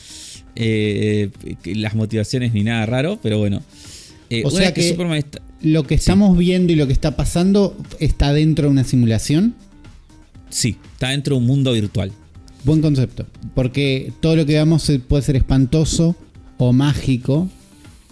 eh, 0.56 1.30
las 1.64 1.94
motivaciones 1.94 2.52
ni 2.54 2.62
nada 2.64 2.86
raro, 2.86 3.18
pero 3.22 3.38
bueno. 3.38 3.62
Eh, 4.30 4.42
O 4.44 4.48
una 4.48 4.58
sea 4.58 4.74
que- 4.74 4.88
Superman 4.88 5.18
está. 5.18 5.42
Lo 5.64 5.82
que 5.84 5.94
estamos 5.94 6.36
viendo 6.38 6.72
y 6.72 6.76
lo 6.76 6.86
que 6.86 6.92
está 6.92 7.16
pasando 7.16 7.76
está 7.98 8.32
dentro 8.32 8.66
de 8.66 8.70
una 8.70 8.84
simulación. 8.84 9.54
Sí, 10.50 10.76
está 10.92 11.08
dentro 11.08 11.34
de 11.34 11.40
un 11.40 11.46
mundo 11.46 11.72
virtual. 11.72 12.12
Buen 12.64 12.80
concepto. 12.82 13.26
Porque 13.54 14.12
todo 14.20 14.36
lo 14.36 14.46
que 14.46 14.52
veamos 14.52 14.90
puede 15.08 15.22
ser 15.22 15.36
espantoso 15.36 16.14
o 16.58 16.72
mágico. 16.72 17.48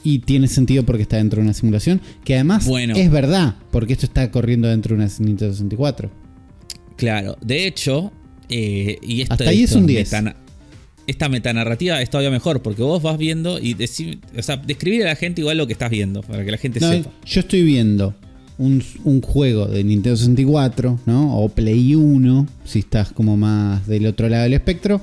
Y 0.05 0.19
tiene 0.21 0.49
sentido 0.49 0.85
porque 0.85 1.03
está 1.03 1.19
dentro 1.19 1.37
de 1.41 1.45
una 1.45 1.55
simulación. 1.55 2.01
Que 2.25 2.35
además 2.35 2.67
Bueno. 2.67 2.97
es 2.97 3.09
verdad. 3.11 3.55
Porque 3.71 3.93
esto 3.93 4.07
está 4.07 4.31
corriendo 4.33 4.67
dentro 4.67 4.97
de 4.97 5.05
una 5.05 5.13
Nintendo 5.21 5.53
64. 5.55 6.11
Claro, 6.97 7.37
de 7.41 7.67
hecho, 7.67 8.13
eh, 8.49 8.99
y 9.03 9.21
esto, 9.23 9.35
Hasta 9.35 9.49
ahí 9.51 9.63
es 9.63 9.73
un 9.73 9.87
10. 9.87 10.11
metana- 10.11 10.37
esta 11.07 11.29
metanarrativa 11.29 12.01
es 12.01 12.11
todavía 12.11 12.31
mejor, 12.31 12.63
porque 12.63 12.83
vos 12.83 13.03
vas 13.03 13.19
viendo 13.19 13.59
y 13.59 13.75
decir, 13.75 14.21
o 14.39 14.43
sea, 14.43 14.57
describir 14.57 15.03
a 15.03 15.07
la 15.07 15.17
gente 15.17 15.41
igual 15.41 15.57
lo 15.59 15.67
que 15.67 15.73
estás 15.73 15.91
viendo, 15.91 16.23
para 16.23 16.45
que 16.45 16.51
la 16.51 16.59
gente 16.59 16.81
No, 16.81 16.91
sepa. 16.91 17.11
yo 17.25 17.41
estoy 17.41 17.63
viendo 17.63 18.15
un, 18.59 18.83
un 19.05 19.21
juego 19.21 19.67
de 19.67 19.83
Nintendo 19.83 20.17
64, 20.17 21.01
¿no? 21.07 21.39
O 21.39 21.49
Play 21.49 21.95
1, 21.95 22.47
si 22.65 22.81
estás 22.81 23.13
como 23.13 23.37
más 23.37 23.87
del 23.87 24.07
otro 24.07 24.29
lado 24.29 24.45
del 24.45 24.55
espectro, 24.55 25.01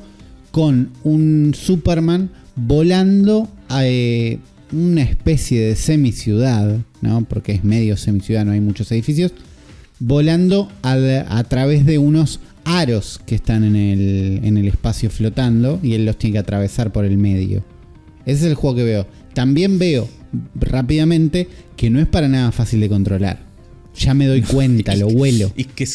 con 0.51 0.91
un 1.03 1.53
Superman 1.55 2.29
volando 2.55 3.49
a 3.67 3.85
eh, 3.85 4.39
una 4.71 5.01
especie 5.01 5.59
de 5.61 5.75
semiciudad, 5.75 6.77
¿no? 7.01 7.25
Porque 7.25 7.51
es 7.53 7.63
medio 7.63 7.97
semiciudad, 7.97 8.45
no 8.45 8.51
hay 8.51 8.61
muchos 8.61 8.91
edificios, 8.91 9.33
volando 9.99 10.69
a, 10.81 10.93
a 11.27 11.43
través 11.43 11.85
de 11.85 11.97
unos 11.97 12.39
aros 12.77 13.19
que 13.25 13.35
están 13.35 13.63
en 13.63 13.75
el, 13.75 14.41
en 14.43 14.57
el 14.57 14.67
espacio 14.67 15.09
flotando 15.09 15.79
y 15.81 15.93
él 15.93 16.05
los 16.05 16.17
tiene 16.17 16.33
que 16.33 16.39
atravesar 16.39 16.91
por 16.91 17.05
el 17.05 17.17
medio. 17.17 17.63
Ese 18.25 18.41
es 18.41 18.43
el 18.43 18.55
juego 18.55 18.77
que 18.77 18.83
veo. 18.83 19.07
También 19.33 19.79
veo 19.79 20.07
rápidamente 20.55 21.47
que 21.75 21.89
no 21.89 21.99
es 21.99 22.07
para 22.07 22.27
nada 22.27 22.51
fácil 22.51 22.79
de 22.79 22.89
controlar. 22.89 23.47
Ya 23.97 24.13
me 24.13 24.27
doy 24.27 24.41
cuenta, 24.43 24.95
lo 24.95 25.07
huelo. 25.07 25.51
Y 25.57 25.65
que, 25.65 25.87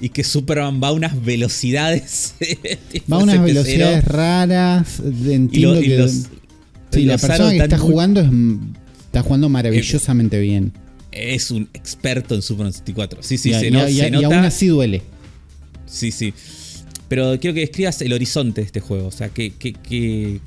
y 0.00 0.08
que 0.08 0.24
Superman 0.24 0.80
va 0.82 0.88
a 0.88 0.92
unas 0.92 1.22
velocidades. 1.24 2.34
Va 3.12 3.16
a 3.18 3.22
unas 3.22 3.36
CP0, 3.36 3.44
velocidades 3.44 4.04
raras. 4.04 5.00
Y, 5.04 5.32
Entiendo 5.32 5.74
lo- 5.74 5.80
y 5.82 5.84
que. 5.88 5.98
los, 5.98 6.12
sí, 6.90 7.04
la 7.04 7.18
persona 7.18 7.50
que 7.50 7.58
está 7.58 7.78
jugando 7.78 8.20
es, 8.22 8.28
está 9.06 9.22
jugando 9.22 9.48
maravillosamente 9.48 10.40
bien. 10.40 10.72
es 11.12 11.50
un 11.50 11.68
experto 11.74 12.34
en 12.34 12.42
Superman 12.42 12.72
64. 12.72 13.22
Sí, 13.22 13.36
sí, 13.38 13.50
y, 13.50 13.54
se, 13.54 13.68
y- 13.68 13.70
no- 13.70 13.88
y- 13.88 14.10
nota. 14.10 14.26
aún 14.26 14.44
así 14.46 14.66
duele. 14.66 15.02
Sí, 15.94 16.10
sí. 16.10 16.34
Pero 17.08 17.38
quiero 17.40 17.54
que 17.54 17.60
describas 17.60 18.00
el 18.02 18.12
horizonte 18.12 18.60
de 18.62 18.66
este 18.66 18.80
juego. 18.80 19.06
O 19.06 19.10
sea, 19.12 19.28
que, 19.28 19.50
que, 19.52 19.72
que- 19.74 20.40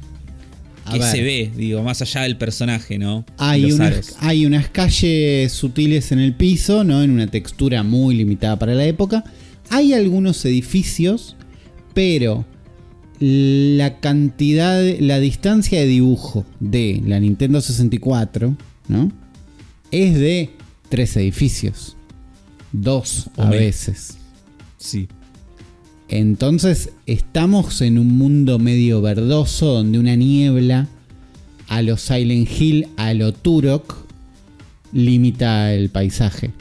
A 0.85 0.93
¿Qué 0.93 0.99
ver. 0.99 1.11
se 1.11 1.21
ve? 1.21 1.51
Digo, 1.55 1.83
más 1.83 2.01
allá 2.01 2.21
del 2.21 2.37
personaje, 2.37 2.97
¿no? 2.97 3.25
Hay 3.37 3.71
unas, 3.71 4.15
hay 4.19 4.45
unas 4.45 4.69
calles 4.69 5.51
sutiles 5.51 6.11
en 6.11 6.19
el 6.19 6.33
piso, 6.35 6.83
¿no? 6.83 7.03
En 7.03 7.11
una 7.11 7.27
textura 7.27 7.83
muy 7.83 8.15
limitada 8.15 8.57
para 8.59 8.73
la 8.73 8.85
época. 8.85 9.23
Hay 9.69 9.93
algunos 9.93 10.43
edificios, 10.45 11.35
pero 11.93 12.45
la 13.19 13.99
cantidad, 13.99 14.81
la 14.99 15.19
distancia 15.19 15.79
de 15.79 15.87
dibujo 15.87 16.45
de 16.59 17.01
la 17.05 17.19
Nintendo 17.19 17.59
64, 17.61 18.55
¿no? 18.87 19.11
Es 19.91 20.15
de 20.15 20.51
tres 20.89 21.15
edificios. 21.17 21.95
Dos 22.71 23.29
a 23.37 23.49
veces. 23.49 24.17
Sí. 24.77 25.07
Entonces 26.09 26.91
estamos 27.05 27.81
en 27.81 27.97
un 27.99 28.17
mundo 28.17 28.59
medio 28.59 29.01
verdoso 29.01 29.73
donde 29.73 29.99
una 29.99 30.15
niebla 30.15 30.87
a 31.67 31.81
lo 31.81 31.97
Silent 31.97 32.49
Hill, 32.49 32.87
a 32.95 33.13
lo 33.13 33.33
Turok, 33.33 33.95
limita 34.93 35.73
el 35.73 35.89
paisaje. 35.89 36.51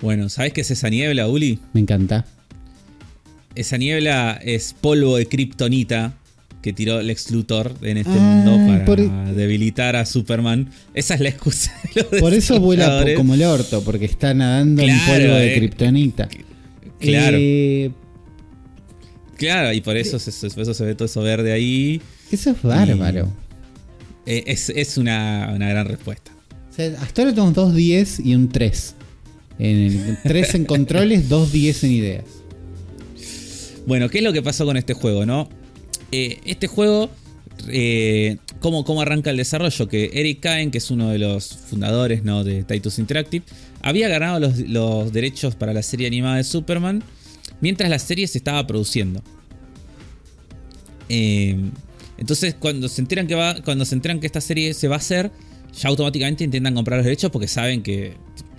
Bueno, 0.00 0.28
¿sabes 0.28 0.52
qué 0.52 0.62
es 0.62 0.70
esa 0.70 0.88
niebla, 0.88 1.28
Uli? 1.28 1.58
Me 1.72 1.80
encanta. 1.80 2.24
Esa 3.54 3.76
niebla 3.76 4.38
es 4.42 4.74
polvo 4.80 5.16
de 5.16 5.26
kriptonita 5.26 6.14
que 6.62 6.72
tiró 6.72 7.02
Lex 7.02 7.30
Luthor 7.30 7.74
en 7.82 7.98
este 7.98 8.10
mundo 8.10 8.56
para 8.66 8.84
por- 8.84 9.34
debilitar 9.34 9.96
a 9.96 10.06
Superman. 10.06 10.70
Esa 10.94 11.14
es 11.14 11.20
la 11.20 11.28
excusa 11.28 11.72
de 11.94 12.02
los 12.02 12.20
Por 12.20 12.32
eso 12.34 12.60
vuela 12.60 13.04
como 13.16 13.34
el 13.34 13.42
orto, 13.42 13.82
porque 13.82 14.06
está 14.06 14.32
nadando 14.34 14.82
en 14.82 14.98
polvo 15.00 15.34
de 15.34 15.54
eh. 15.54 15.58
kriptonita. 15.58 16.28
Claro. 17.00 17.36
Eh, 17.40 17.90
Claro, 19.38 19.72
y 19.72 19.80
por 19.80 19.96
eso, 19.96 20.18
se- 20.18 20.50
por 20.50 20.60
eso 20.62 20.74
se 20.74 20.84
ve 20.84 20.94
todo 20.94 21.06
eso 21.06 21.22
verde 21.22 21.52
ahí. 21.52 22.02
eso 22.30 22.50
es 22.50 22.62
bárbaro. 22.62 23.32
Eh, 24.26 24.44
es 24.46 24.68
es 24.68 24.98
una, 24.98 25.50
una 25.54 25.70
gran 25.70 25.86
respuesta. 25.86 26.30
O 26.70 26.74
sea, 26.74 26.88
hasta 27.00 27.22
ahora 27.22 27.32
tenemos 27.34 27.54
dos 27.54 27.74
10 27.74 28.20
y 28.20 28.34
un 28.34 28.50
3. 28.50 28.94
En 29.60 30.18
3 30.22 30.54
en 30.56 30.64
controles, 30.66 31.28
dos 31.30 31.50
10 31.50 31.84
en 31.84 31.92
ideas. 31.92 32.24
Bueno, 33.86 34.08
¿qué 34.10 34.18
es 34.18 34.24
lo 34.24 34.32
que 34.32 34.42
pasó 34.42 34.66
con 34.66 34.76
este 34.76 34.92
juego, 34.94 35.24
no? 35.24 35.48
Eh, 36.12 36.38
este 36.44 36.66
juego, 36.66 37.10
eh, 37.68 38.36
¿cómo, 38.60 38.84
¿cómo 38.84 39.00
arranca 39.00 39.30
el 39.30 39.36
desarrollo? 39.38 39.88
Que 39.88 40.10
Eric 40.12 40.40
Caen, 40.40 40.70
que 40.70 40.78
es 40.78 40.90
uno 40.90 41.08
de 41.08 41.18
los 41.18 41.46
fundadores 41.48 42.22
¿no? 42.22 42.44
de 42.44 42.64
Titus 42.64 42.98
Interactive, 42.98 43.44
había 43.82 44.08
ganado 44.08 44.40
los, 44.40 44.58
los 44.58 45.12
derechos 45.12 45.54
para 45.54 45.72
la 45.72 45.82
serie 45.82 46.06
animada 46.06 46.36
de 46.36 46.44
Superman 46.44 47.02
mientras 47.60 47.90
la 47.90 47.98
serie 47.98 48.26
se 48.26 48.38
estaba 48.38 48.66
produciendo. 48.66 49.22
Eh, 51.08 51.56
entonces, 52.18 52.54
cuando 52.58 52.88
se 52.88 53.00
enteran 53.00 53.26
que 53.26 53.34
va, 53.34 53.60
cuando 53.62 53.84
se 53.84 53.94
enteran 53.94 54.20
que 54.20 54.26
esta 54.26 54.40
serie 54.40 54.74
se 54.74 54.88
va 54.88 54.96
a 54.96 54.98
hacer, 54.98 55.30
ya 55.78 55.88
automáticamente 55.88 56.44
intentan 56.44 56.74
comprar 56.74 56.98
los 56.98 57.04
derechos 57.04 57.30
porque 57.30 57.48
saben 57.48 57.82
que, 57.82 58.14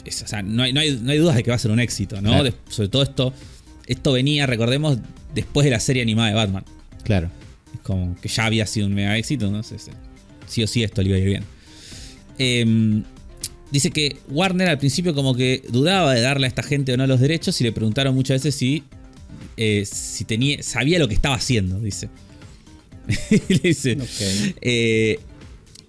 es- 0.06 0.22
o 0.24 0.28
sea, 0.28 0.42
no 0.42 0.64
hay, 0.64 0.74
no 0.74 0.80
hay- 0.80 1.00
no 1.02 1.12
hay 1.12 1.18
dudas 1.18 1.36
de 1.36 1.44
que 1.44 1.52
va 1.52 1.56
a 1.56 1.60
ser 1.60 1.72
un 1.72 1.80
éxito, 1.80 2.22
¿no? 2.22 2.30
Claro. 2.30 2.44
De- 2.46 2.54
sobre 2.70 2.90
todo 2.90 3.04
esto, 3.04 3.34
esto 3.88 4.14
venía, 4.14 4.46
recordemos, 4.48 4.98
después 5.36 5.66
de 5.66 5.72
la 5.72 5.80
serie 5.80 6.02
animada 6.02 6.30
de 6.30 6.36
Batman. 6.36 6.64
Claro. 7.04 7.30
Es 7.74 7.80
como 7.82 8.16
que 8.22 8.30
ya 8.30 8.46
había 8.46 8.66
sido 8.66 8.88
un 8.88 8.94
mega 8.94 9.18
éxito, 9.18 9.48
entonces 9.48 9.90
eh, 9.90 9.92
sí 10.48 10.64
o 10.64 10.68
sí 10.68 10.84
esto 10.84 11.02
le 11.02 11.10
iba 11.10 11.18
a 11.18 11.20
ir 11.20 11.26
bien. 11.28 11.44
Em, 12.38 13.04
dice 13.72 13.92
que 13.92 14.18
Warner 14.30 14.70
al 14.70 14.78
principio 14.78 15.14
como 15.14 15.36
que 15.36 15.62
dudaba 15.70 16.14
de 16.14 16.22
darle 16.22 16.46
a 16.48 16.50
esta 16.50 16.64
gente 16.64 16.94
o 16.94 16.98
no 16.98 17.06
los 17.08 17.20
derechos 17.20 17.60
y 17.62 17.64
le 17.64 17.72
preguntaron 17.72 18.16
muchas 18.16 18.44
veces 18.44 18.56
si, 18.56 18.84
eh, 19.58 19.86
si 19.86 20.26
tenía, 20.26 20.62
sabía 20.64 21.00
lo 21.00 21.08
que 21.08 21.14
estaba 21.16 21.36
haciendo, 21.36 21.80
dice. 21.80 22.10
Le 23.50 23.60
dice, 23.64 23.98
eh, 24.62 25.20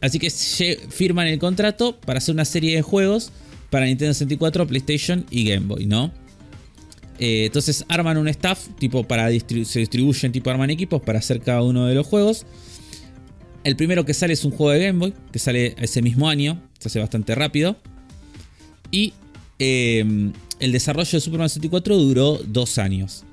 así 0.00 0.18
que 0.18 0.30
firman 0.30 1.26
el 1.26 1.38
contrato 1.38 1.98
para 2.00 2.18
hacer 2.18 2.34
una 2.34 2.44
serie 2.46 2.74
de 2.76 2.82
juegos 2.82 3.30
para 3.68 3.86
Nintendo 3.86 4.14
64, 4.14 4.66
PlayStation 4.66 5.26
y 5.30 5.44
Game 5.44 5.66
Boy, 5.66 5.86
¿no? 5.86 6.12
Eh, 7.18 7.44
entonces 7.44 7.84
arman 7.88 8.16
un 8.16 8.28
staff, 8.28 8.68
tipo 8.78 9.04
para 9.04 9.30
distribu- 9.30 9.64
se 9.64 9.80
distribuyen, 9.80 10.32
tipo 10.32 10.48
arman 10.48 10.70
equipos 10.70 11.02
para 11.02 11.18
hacer 11.18 11.40
cada 11.40 11.62
uno 11.62 11.86
de 11.86 11.94
los 11.94 12.06
juegos. 12.06 12.46
El 13.62 13.76
primero 13.76 14.04
que 14.04 14.14
sale 14.14 14.32
es 14.32 14.44
un 14.44 14.52
juego 14.52 14.72
de 14.72 14.86
Game 14.86 14.98
Boy, 14.98 15.14
que 15.32 15.38
sale 15.38 15.74
ese 15.78 16.00
mismo 16.00 16.28
año, 16.28 16.62
se 16.78 16.88
hace 16.88 16.98
bastante 16.98 17.34
rápido. 17.34 17.76
Y 18.90 19.12
eh, 19.58 20.32
el 20.61 20.72
desarrollo 20.72 21.11
de 21.11 21.20
Superman 21.20 21.48
64 21.48 21.96
duró 21.96 22.40
dos 22.46 22.78
años. 22.78 23.24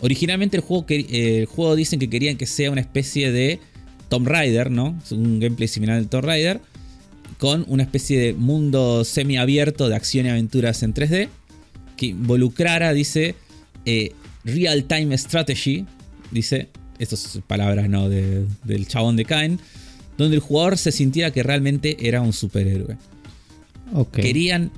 Originalmente 0.00 0.56
el 0.56 0.62
juego, 0.62 0.86
el 0.88 1.46
juego 1.46 1.76
dicen 1.76 1.98
que 1.98 2.08
querían 2.08 2.36
que 2.36 2.46
sea 2.46 2.70
una 2.70 2.80
especie 2.80 3.32
de 3.32 3.60
Tomb 4.08 4.26
Raider, 4.26 4.70
¿no? 4.70 4.98
Un 5.10 5.40
gameplay 5.40 5.68
similar 5.68 5.96
al 5.96 6.08
Tomb 6.08 6.24
Raider. 6.24 6.60
Con 7.38 7.64
una 7.68 7.82
especie 7.82 8.18
de 8.18 8.34
mundo 8.34 9.04
semiabierto 9.04 9.88
de 9.88 9.96
acción 9.96 10.26
y 10.26 10.30
aventuras 10.30 10.82
en 10.82 10.94
3D. 10.94 11.28
Que 11.96 12.06
involucrara, 12.06 12.92
dice, 12.92 13.34
eh, 13.84 14.12
Real 14.44 14.84
Time 14.84 15.16
Strategy. 15.16 15.86
Dice, 16.30 16.68
estas 17.00 17.40
palabras, 17.46 17.88
¿no? 17.88 18.08
De- 18.08 18.46
del 18.64 18.86
chabón 18.86 19.16
de 19.16 19.24
Cain. 19.24 19.58
Donde 20.16 20.36
el 20.36 20.40
jugador 20.42 20.76
se 20.78 20.92
sintiera 20.92 21.30
que 21.32 21.42
realmente 21.42 22.06
era 22.06 22.20
un 22.20 22.32
superhéroe 22.34 22.96
querían, 24.12 24.70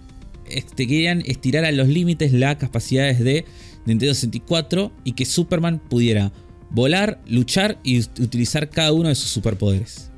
este, 0.49 0.87
querían 0.87 1.23
estirar 1.27 1.64
a 1.64 1.73
los 1.73 1.89
límites 1.89 2.33
las 2.33 2.57
capacidades 2.57 3.18
de 3.18 3.45
Nintendo 3.85 4.14
64 4.14 4.93
y 5.05 5.12
que 5.12 5.25
Superman 5.27 5.79
pudiera 5.81 6.33
volar, 6.70 7.20
luchar 7.27 7.79
y 7.83 7.99
ut- 8.01 8.20
utilizar 8.20 8.70
cada 8.70 8.93
uno 8.93 9.09
de 9.09 9.14
sus 9.14 9.29
superpoderes. 9.31 10.11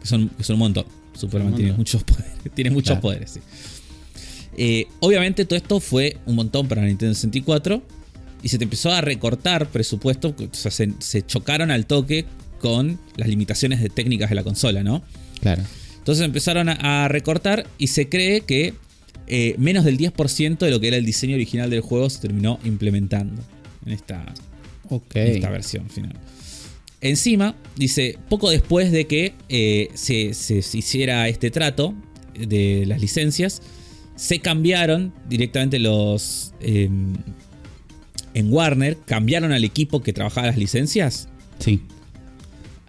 Que 0.00 0.06
son, 0.06 0.28
que 0.28 0.44
son 0.44 0.54
un 0.54 0.60
montón. 0.60 0.84
Superman 1.14 1.52
Un 1.52 1.56
tiene 1.56 1.72
muchos 1.72 2.04
poderes. 2.04 2.30
Tiene 2.54 2.70
muchos 2.70 2.90
Claro. 2.90 3.00
poderes, 3.00 3.30
sí. 3.32 3.40
Eh, 4.56 4.86
obviamente 5.00 5.44
todo 5.44 5.56
esto 5.56 5.80
fue 5.80 6.18
un 6.26 6.34
montón 6.36 6.68
para 6.68 6.82
Nintendo 6.84 7.14
64 7.14 7.82
y 8.42 8.48
se 8.48 8.58
te 8.58 8.64
empezó 8.64 8.90
a 8.92 9.00
recortar 9.00 9.68
presupuesto, 9.68 10.34
o 10.38 10.54
sea, 10.54 10.70
se, 10.70 10.92
se 10.98 11.22
chocaron 11.26 11.70
al 11.70 11.86
toque 11.86 12.24
con 12.60 12.98
las 13.16 13.28
limitaciones 13.28 13.80
de 13.80 13.88
técnicas 13.88 14.28
de 14.30 14.36
la 14.36 14.42
consola, 14.44 14.82
¿no? 14.82 15.02
Claro. 15.40 15.62
Entonces 15.98 16.24
empezaron 16.24 16.68
a, 16.68 17.04
a 17.04 17.08
recortar 17.08 17.66
y 17.78 17.88
se 17.88 18.08
cree 18.08 18.42
que 18.42 18.74
eh, 19.26 19.54
menos 19.58 19.84
del 19.84 19.96
10% 19.98 20.58
de 20.58 20.70
lo 20.70 20.80
que 20.80 20.88
era 20.88 20.96
el 20.96 21.04
diseño 21.06 21.34
original 21.36 21.70
del 21.70 21.80
juego 21.82 22.10
se 22.10 22.20
terminó 22.20 22.58
implementando 22.64 23.42
en 23.86 23.92
esta, 23.92 24.24
Ok. 24.88 25.14
en 25.16 25.36
esta 25.36 25.50
versión 25.50 25.88
final. 25.88 26.14
Encima, 27.02 27.54
dice, 27.76 28.18
poco 28.28 28.50
después 28.50 28.92
de 28.92 29.06
que 29.06 29.32
eh, 29.48 29.88
se, 29.94 30.34
se- 30.34 30.60
se 30.62 30.78
hiciera 30.78 31.28
este 31.28 31.50
trato 31.50 31.94
de 32.38 32.84
las 32.86 33.00
licencias, 33.00 33.62
se 34.16 34.40
cambiaron 34.40 35.12
directamente 35.28 35.78
los... 35.78 36.52
eh, 36.60 36.90
en 38.34 38.52
Warner, 38.52 38.96
cambiaron 39.06 39.52
al 39.52 39.64
equipo 39.64 40.02
que 40.02 40.12
trabajaba 40.12 40.46
las 40.48 40.56
licencias 40.56 41.28
Sí. 41.58 41.80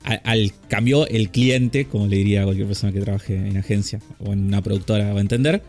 al, 0.03 0.21
al- 0.23 0.53
cambió 0.67 1.07
el 1.07 1.29
cliente, 1.29 1.85
como 1.85 2.07
le 2.07 2.17
diría 2.17 2.41
a 2.41 2.45
cualquier 2.45 2.67
persona 2.67 2.91
que 2.91 2.99
trabaje 3.01 3.35
en 3.35 3.57
agencia 3.57 3.99
o 4.19 4.33
en 4.33 4.45
una 4.45 4.61
productora, 4.61 5.11
va 5.13 5.19
a 5.19 5.21
entender. 5.21 5.61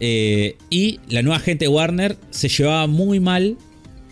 Eh, 0.00 0.56
y 0.70 0.98
la 1.08 1.22
nueva 1.22 1.40
gente 1.40 1.66
de 1.66 1.68
Warner 1.68 2.16
se 2.30 2.48
llevaba 2.48 2.86
muy 2.86 3.20
mal 3.20 3.56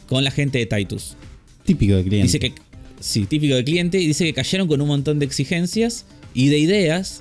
con 0.07 0.23
la 0.25 0.31
gente 0.31 0.59
de 0.59 0.67
Titus. 0.67 1.17
Típico 1.65 1.95
de 1.97 2.03
cliente. 2.05 2.25
Dice 2.27 2.39
que, 2.41 2.53
sí, 3.01 3.25
típico 3.27 3.55
de 3.55 3.65
cliente, 3.65 3.99
y 4.01 4.07
dice 4.07 4.25
que 4.25 4.35
cayeron 4.35 4.69
con 4.69 4.81
un 4.83 4.89
montón 4.89 5.19
de 5.19 5.25
exigencias 5.27 6.05
y 6.35 6.49
de 6.49 6.59
ideas 6.59 7.21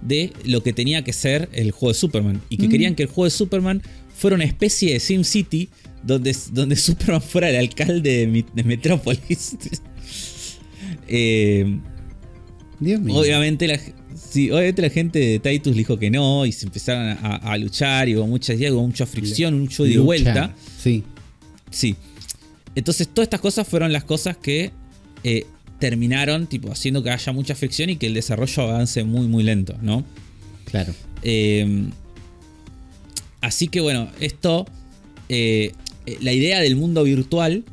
de 0.00 0.32
lo 0.44 0.62
que 0.62 0.72
tenía 0.72 1.04
que 1.04 1.12
ser 1.12 1.50
el 1.52 1.72
juego 1.72 1.92
de 1.92 1.98
Superman. 1.98 2.40
Y 2.48 2.56
que 2.56 2.68
Mm. 2.68 2.70
querían 2.70 2.94
que 2.94 3.02
el 3.02 3.08
juego 3.08 3.24
de 3.24 3.30
Superman 3.30 3.82
fuera 4.20 4.36
una 4.36 4.44
especie 4.44 4.92
de 4.92 5.00
Sim 5.00 5.24
City 5.24 5.70
donde, 6.02 6.36
donde 6.52 6.76
Superman 6.86 7.22
fuera 7.22 7.48
el 7.48 7.56
alcalde 7.56 8.26
de, 8.26 8.44
de 8.54 8.64
Metrópolis. 8.64 9.56
Eh, 11.12 11.78
Dios 12.78 13.00
mío. 13.00 13.16
Obviamente 13.16 13.66
la, 13.66 13.78
sí, 14.14 14.50
obviamente 14.50 14.80
la 14.82 14.90
gente 14.90 15.18
de 15.18 15.38
Titus 15.40 15.74
dijo 15.74 15.98
que 15.98 16.08
no 16.08 16.46
y 16.46 16.52
se 16.52 16.66
empezaron 16.66 17.18
a, 17.20 17.36
a 17.36 17.58
luchar 17.58 18.08
y 18.08 18.16
hubo 18.16 18.26
muchas 18.28 18.56
ideas, 18.56 18.72
hubo 18.72 18.86
mucha 18.86 19.06
fricción, 19.06 19.58
mucho 19.60 19.82
de 19.82 19.90
Lucha. 19.90 20.02
vuelta. 20.02 20.54
Sí. 20.78 21.02
Sí. 21.70 21.96
Entonces 22.76 23.08
todas 23.08 23.26
estas 23.26 23.40
cosas 23.40 23.66
fueron 23.66 23.92
las 23.92 24.04
cosas 24.04 24.36
que 24.36 24.70
eh, 25.24 25.46
terminaron 25.80 26.46
tipo 26.46 26.70
haciendo 26.70 27.02
que 27.02 27.10
haya 27.10 27.32
mucha 27.32 27.54
fricción 27.56 27.90
y 27.90 27.96
que 27.96 28.06
el 28.06 28.14
desarrollo 28.14 28.62
avance 28.62 29.02
muy 29.02 29.26
muy 29.26 29.42
lento, 29.42 29.76
¿no? 29.82 30.04
Claro. 30.64 30.94
Eh, 31.22 31.88
así 33.40 33.68
que 33.68 33.80
bueno, 33.80 34.08
esto, 34.20 34.66
eh, 35.28 35.72
la 36.20 36.32
idea 36.32 36.60
del 36.60 36.76
mundo 36.76 37.04
virtual 37.04 37.64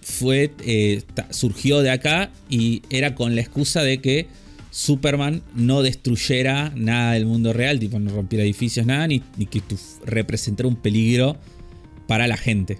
fue, 0.00 0.52
eh, 0.64 1.02
surgió 1.30 1.80
de 1.80 1.90
acá 1.90 2.30
y 2.48 2.82
era 2.90 3.14
con 3.14 3.34
la 3.34 3.40
excusa 3.40 3.82
de 3.82 4.00
que 4.00 4.26
Superman 4.70 5.42
no 5.54 5.82
destruyera 5.82 6.72
nada 6.74 7.12
del 7.12 7.26
mundo 7.26 7.52
real, 7.52 7.78
tipo 7.78 7.98
no 7.98 8.10
rompiera 8.10 8.42
edificios, 8.42 8.86
nada, 8.86 9.06
ni, 9.06 9.20
que 9.20 9.62
representara 10.04 10.68
un 10.68 10.76
peligro 10.76 11.36
para 12.08 12.26
la 12.26 12.36
gente. 12.36 12.78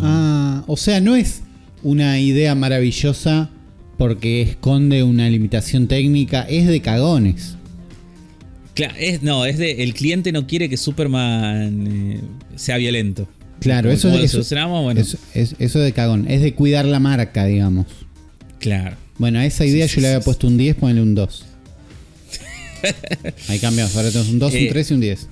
Ah, 0.00 0.64
o 0.66 0.76
sea, 0.76 1.00
no 1.00 1.14
es 1.14 1.42
una 1.82 2.18
idea 2.18 2.54
maravillosa 2.54 3.50
porque 3.98 4.42
esconde 4.42 5.02
una 5.02 5.28
limitación 5.28 5.88
técnica, 5.88 6.42
es 6.42 6.66
de 6.66 6.80
cagones. 6.80 7.56
Claro, 8.74 8.94
es, 8.98 9.22
no, 9.22 9.44
es 9.46 9.58
de. 9.58 9.82
El 9.84 9.94
cliente 9.94 10.32
no 10.32 10.46
quiere 10.46 10.68
que 10.68 10.76
Superman 10.76 11.86
eh, 11.86 12.20
sea 12.56 12.76
violento. 12.76 13.28
Claro, 13.60 13.90
eso, 13.90 14.08
lo 14.08 14.16
eso, 14.16 14.28
solucionamos, 14.32 14.82
bueno. 14.82 15.00
eso, 15.00 15.16
es- 15.32 15.54
eso 15.58 15.78
de 15.78 15.92
cagón, 15.92 16.28
es 16.30 16.42
de 16.42 16.54
cuidar 16.54 16.84
la 16.84 16.98
marca, 17.00 17.44
digamos. 17.46 17.86
Claro. 18.58 18.96
Bueno, 19.18 19.38
a 19.38 19.46
esa 19.46 19.64
idea 19.64 19.86
Sí, 19.86 19.92
yo 19.92 19.94
sí, 19.96 20.00
le 20.00 20.08
había 20.08 20.20
sí, 20.20 20.24
puesto 20.24 20.46
un 20.48 20.56
10, 20.58 20.76
ponele 20.76 21.00
un 21.02 21.14
2. 21.14 21.44
Ahí 23.48 23.58
cambiamos, 23.60 23.94
ahora 23.96 24.08
tenemos 24.10 24.30
un 24.32 24.38
2, 24.38 24.52
un 24.52 24.58
Eh, 24.58 24.68
3 24.70 24.90
y 24.90 24.94
un 24.94 25.00
10. 25.00 25.28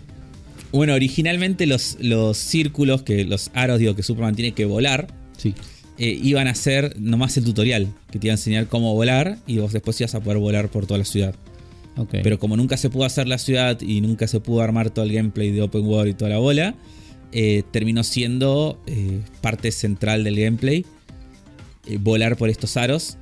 Bueno, 0.73 0.95
originalmente 0.95 1.67
los, 1.67 1.97
los 2.01 2.39
círculos, 2.39 3.03
que 3.03 3.25
los 3.25 3.51
aros, 3.55 3.79
digo, 3.79 3.95
que 3.95 4.03
Superman 4.03 4.35
tiene 4.35 4.53
que 4.53 4.65
volar, 4.65 5.09
Sí. 5.37 5.55
eh, 5.99 6.19
iban 6.23 6.49
a 6.49 6.55
ser 6.55 6.95
nomás 6.99 7.37
el 7.37 7.45
tutorial, 7.45 7.89
que 8.11 8.19
te 8.19 8.29
iba 8.29 8.33
a 8.33 8.37
enseñar 8.37 8.69
cómo 8.69 8.95
volar 8.95 9.37
y 9.47 9.59
vos 9.59 9.73
después 9.73 10.01
ibas 10.01 10.15
a 10.15 10.21
poder 10.21 10.39
volar 10.39 10.71
por 10.71 10.87
toda 10.87 10.97
la 10.99 11.05
ciudad. 11.05 11.35
Pero 12.11 12.39
como 12.39 12.57
nunca 12.57 12.77
se 12.77 12.89
pudo 12.91 13.05
hacer 13.05 13.29
la 13.29 13.39
ciudad 13.39 13.81
y 13.81 14.01
nunca 14.01 14.27
se 14.27 14.41
pudo 14.41 14.63
armar 14.63 14.91
todo 14.91 15.05
el 15.05 15.13
gameplay 15.13 15.51
de 15.51 15.63
Open 15.63 15.85
World 15.85 16.11
y 16.11 16.15
toda 16.15 16.31
la 16.31 16.39
bola, 16.39 16.75
eh, 17.33 17.63
terminó 17.71 18.03
siendo 18.05 18.79
eh, 18.87 19.21
parte 19.41 19.71
central 19.73 20.25
del 20.25 20.37
gameplay 20.37 20.85
eh, 21.87 21.99
volar 22.01 22.37
por 22.37 22.49
estos 22.49 22.77
aros. 22.77 23.17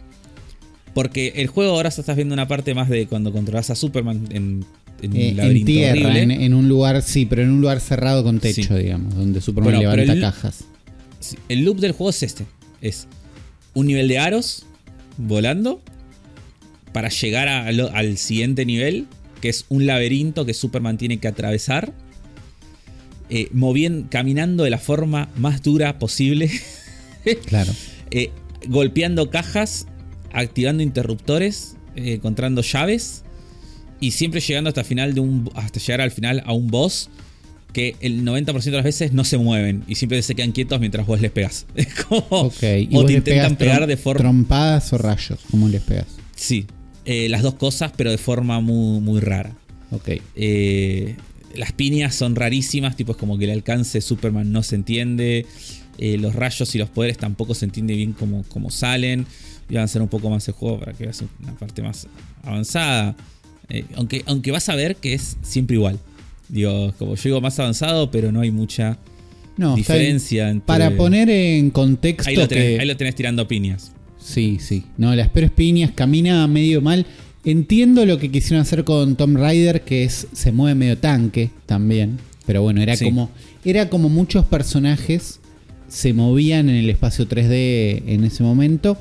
Porque 0.94 1.32
el 1.36 1.46
juego 1.48 1.72
ahora 1.72 1.88
estás 1.88 2.16
viendo 2.16 2.32
una 2.34 2.48
parte 2.48 2.74
más 2.74 2.88
de 2.88 3.06
cuando 3.06 3.32
controlas 3.32 3.70
a 3.70 3.74
Superman 3.76 4.26
en, 4.30 4.64
en 5.02 5.10
un 5.12 5.16
en 5.40 5.64
tierra, 5.64 6.18
en, 6.18 6.30
en 6.32 6.54
un 6.54 6.68
lugar, 6.68 7.00
sí, 7.02 7.26
pero 7.26 7.42
en 7.42 7.50
un 7.50 7.60
lugar 7.60 7.80
cerrado 7.80 8.24
con 8.24 8.40
techo, 8.40 8.62
Sí. 8.76 8.82
digamos, 8.82 9.14
donde 9.14 9.40
Superman 9.40 9.74
Bueno, 9.74 9.90
levanta 9.90 10.12
el- 10.12 10.20
cajas. 10.20 10.64
Sí, 11.20 11.36
El 11.48 11.64
loop 11.64 11.78
del 11.78 11.92
juego 11.92 12.10
es 12.10 12.22
este. 12.22 12.44
Es 12.80 13.06
un 13.74 13.86
nivel 13.86 14.08
de 14.08 14.18
aros 14.18 14.64
volando 15.18 15.80
para 16.92 17.08
llegar 17.08 17.48
a 17.48 17.66
al 17.66 18.18
siguiente 18.18 18.64
nivel, 18.66 19.06
que 19.40 19.48
es 19.48 19.64
un 19.68 19.86
laberinto 19.86 20.44
que 20.46 20.54
Superman 20.54 20.98
tiene 20.98 21.18
que 21.18 21.28
atravesar. 21.28 21.92
eh, 23.32 23.48
movien- 23.54 24.08
caminando 24.08 24.64
de 24.64 24.70
la 24.70 24.78
forma 24.78 25.28
más 25.36 25.62
dura 25.62 25.98
posible. 25.98 26.50
Claro. 27.46 27.70
eh, 28.10 28.30
golpeando 28.66 29.30
cajas, 29.30 29.86
activando 30.32 30.82
interruptores, 30.82 31.76
eh, 31.96 32.14
encontrando 32.14 32.62
llaves. 32.62 33.22
Y 34.00 34.12
siempre 34.12 34.40
llegando 34.40 34.68
hasta 34.68 34.80
el 34.80 34.86
final 34.86 35.14
de 35.14 35.20
un. 35.20 35.50
hasta 35.54 35.78
llegar 35.78 36.00
al 36.00 36.10
final 36.10 36.42
a 36.46 36.52
un 36.54 36.68
boss. 36.68 37.10
Que 37.74 37.94
el 38.00 38.24
90% 38.24 38.64
de 38.64 38.70
las 38.72 38.84
veces 38.84 39.12
no 39.12 39.22
se 39.22 39.36
mueven. 39.38 39.84
Y 39.86 39.94
siempre 39.96 40.20
se 40.22 40.34
quedan 40.34 40.50
quietos 40.52 40.80
mientras 40.80 41.06
vos 41.06 41.20
les 41.20 41.30
pegas. 41.30 41.66
Es 41.76 41.94
como. 41.94 42.26
Ok. 42.30 42.62
¿Y 42.62 42.96
o 42.96 43.04
te 43.04 43.12
intentan 43.12 43.54
pegar 43.56 43.86
de 43.86 43.96
forma. 43.96 44.18
trompadas 44.20 44.92
o 44.92 44.98
rayos? 44.98 45.38
¿Cómo 45.52 45.68
les 45.68 45.82
pegas? 45.82 46.06
Sí. 46.34 46.66
Eh, 47.04 47.28
las 47.28 47.42
dos 47.42 47.54
cosas, 47.54 47.92
pero 47.96 48.10
de 48.10 48.18
forma 48.18 48.60
muy, 48.60 49.00
muy 49.00 49.20
rara. 49.20 49.52
Ok. 49.90 50.08
Eh, 50.36 51.16
las 51.56 51.72
piñas 51.72 52.14
son 52.14 52.36
rarísimas, 52.36 52.96
tipo 52.96 53.12
es 53.12 53.18
como 53.18 53.36
que 53.38 53.44
el 53.44 53.50
alcance 53.50 53.98
de 53.98 54.02
Superman 54.02 54.52
no 54.52 54.62
se 54.62 54.76
entiende. 54.76 55.46
eh, 55.98 56.16
los 56.18 56.34
rayos 56.34 56.74
y 56.74 56.78
los 56.78 56.88
poderes 56.88 57.18
tampoco 57.18 57.54
se 57.54 57.64
entiende 57.66 57.94
bien 57.94 58.12
cómo, 58.12 58.44
cómo 58.48 58.70
salen. 58.70 59.26
Y 59.68 59.74
van 59.74 59.84
a 59.84 59.88
ser 59.88 60.02
un 60.02 60.08
poco 60.08 60.30
más 60.30 60.46
el 60.48 60.54
juego 60.54 60.78
para 60.80 60.92
que 60.92 61.04
veas 61.04 61.22
una 61.42 61.52
parte 61.58 61.82
más 61.82 62.06
avanzada. 62.42 63.14
Aunque, 63.94 64.22
aunque 64.26 64.50
vas 64.50 64.68
a 64.68 64.74
ver 64.74 64.96
que 64.96 65.14
es 65.14 65.36
siempre 65.42 65.76
igual. 65.76 65.98
Digo, 66.48 66.92
como 66.98 67.14
yo 67.14 67.22
digo 67.22 67.40
más 67.40 67.56
avanzado, 67.60 68.10
pero 68.10 68.32
no 68.32 68.40
hay 68.40 68.50
mucha 68.50 68.98
No, 69.56 69.76
diferencia 69.76 70.50
entre. 70.50 70.66
Para 70.66 70.96
poner 70.96 71.30
en 71.30 71.70
contexto 71.70 72.28
ahí 72.28 72.34
lo, 72.34 72.48
tenés, 72.48 72.64
que... 72.64 72.80
ahí 72.80 72.86
lo 72.86 72.96
tenés 72.96 73.14
tirando 73.14 73.46
piñas. 73.46 73.92
Sí, 74.22 74.58
sí. 74.60 74.84
No, 74.98 75.14
las 75.14 75.28
peores 75.28 75.50
piñas 75.50 75.90
camina 75.94 76.46
medio 76.46 76.80
mal. 76.80 77.06
Entiendo 77.44 78.04
lo 78.04 78.18
que 78.18 78.30
quisieron 78.30 78.60
hacer 78.60 78.84
con 78.84 79.16
Tom 79.16 79.34
Rider, 79.36 79.80
que 79.82 80.04
es 80.04 80.26
se 80.32 80.52
mueve 80.52 80.74
medio 80.74 80.98
tanque 80.98 81.50
también. 81.66 82.18
Pero 82.46 82.62
bueno, 82.62 82.82
era 82.82 82.96
Sí. 82.96 83.04
como 83.06 83.30
era 83.64 83.88
como 83.88 84.08
muchos 84.08 84.44
personajes 84.46 85.40
se 85.88 86.12
movían 86.12 86.68
en 86.68 86.76
el 86.76 86.90
espacio 86.90 87.26
3D 87.26 88.02
en 88.06 88.24
ese 88.24 88.42
momento. 88.42 88.96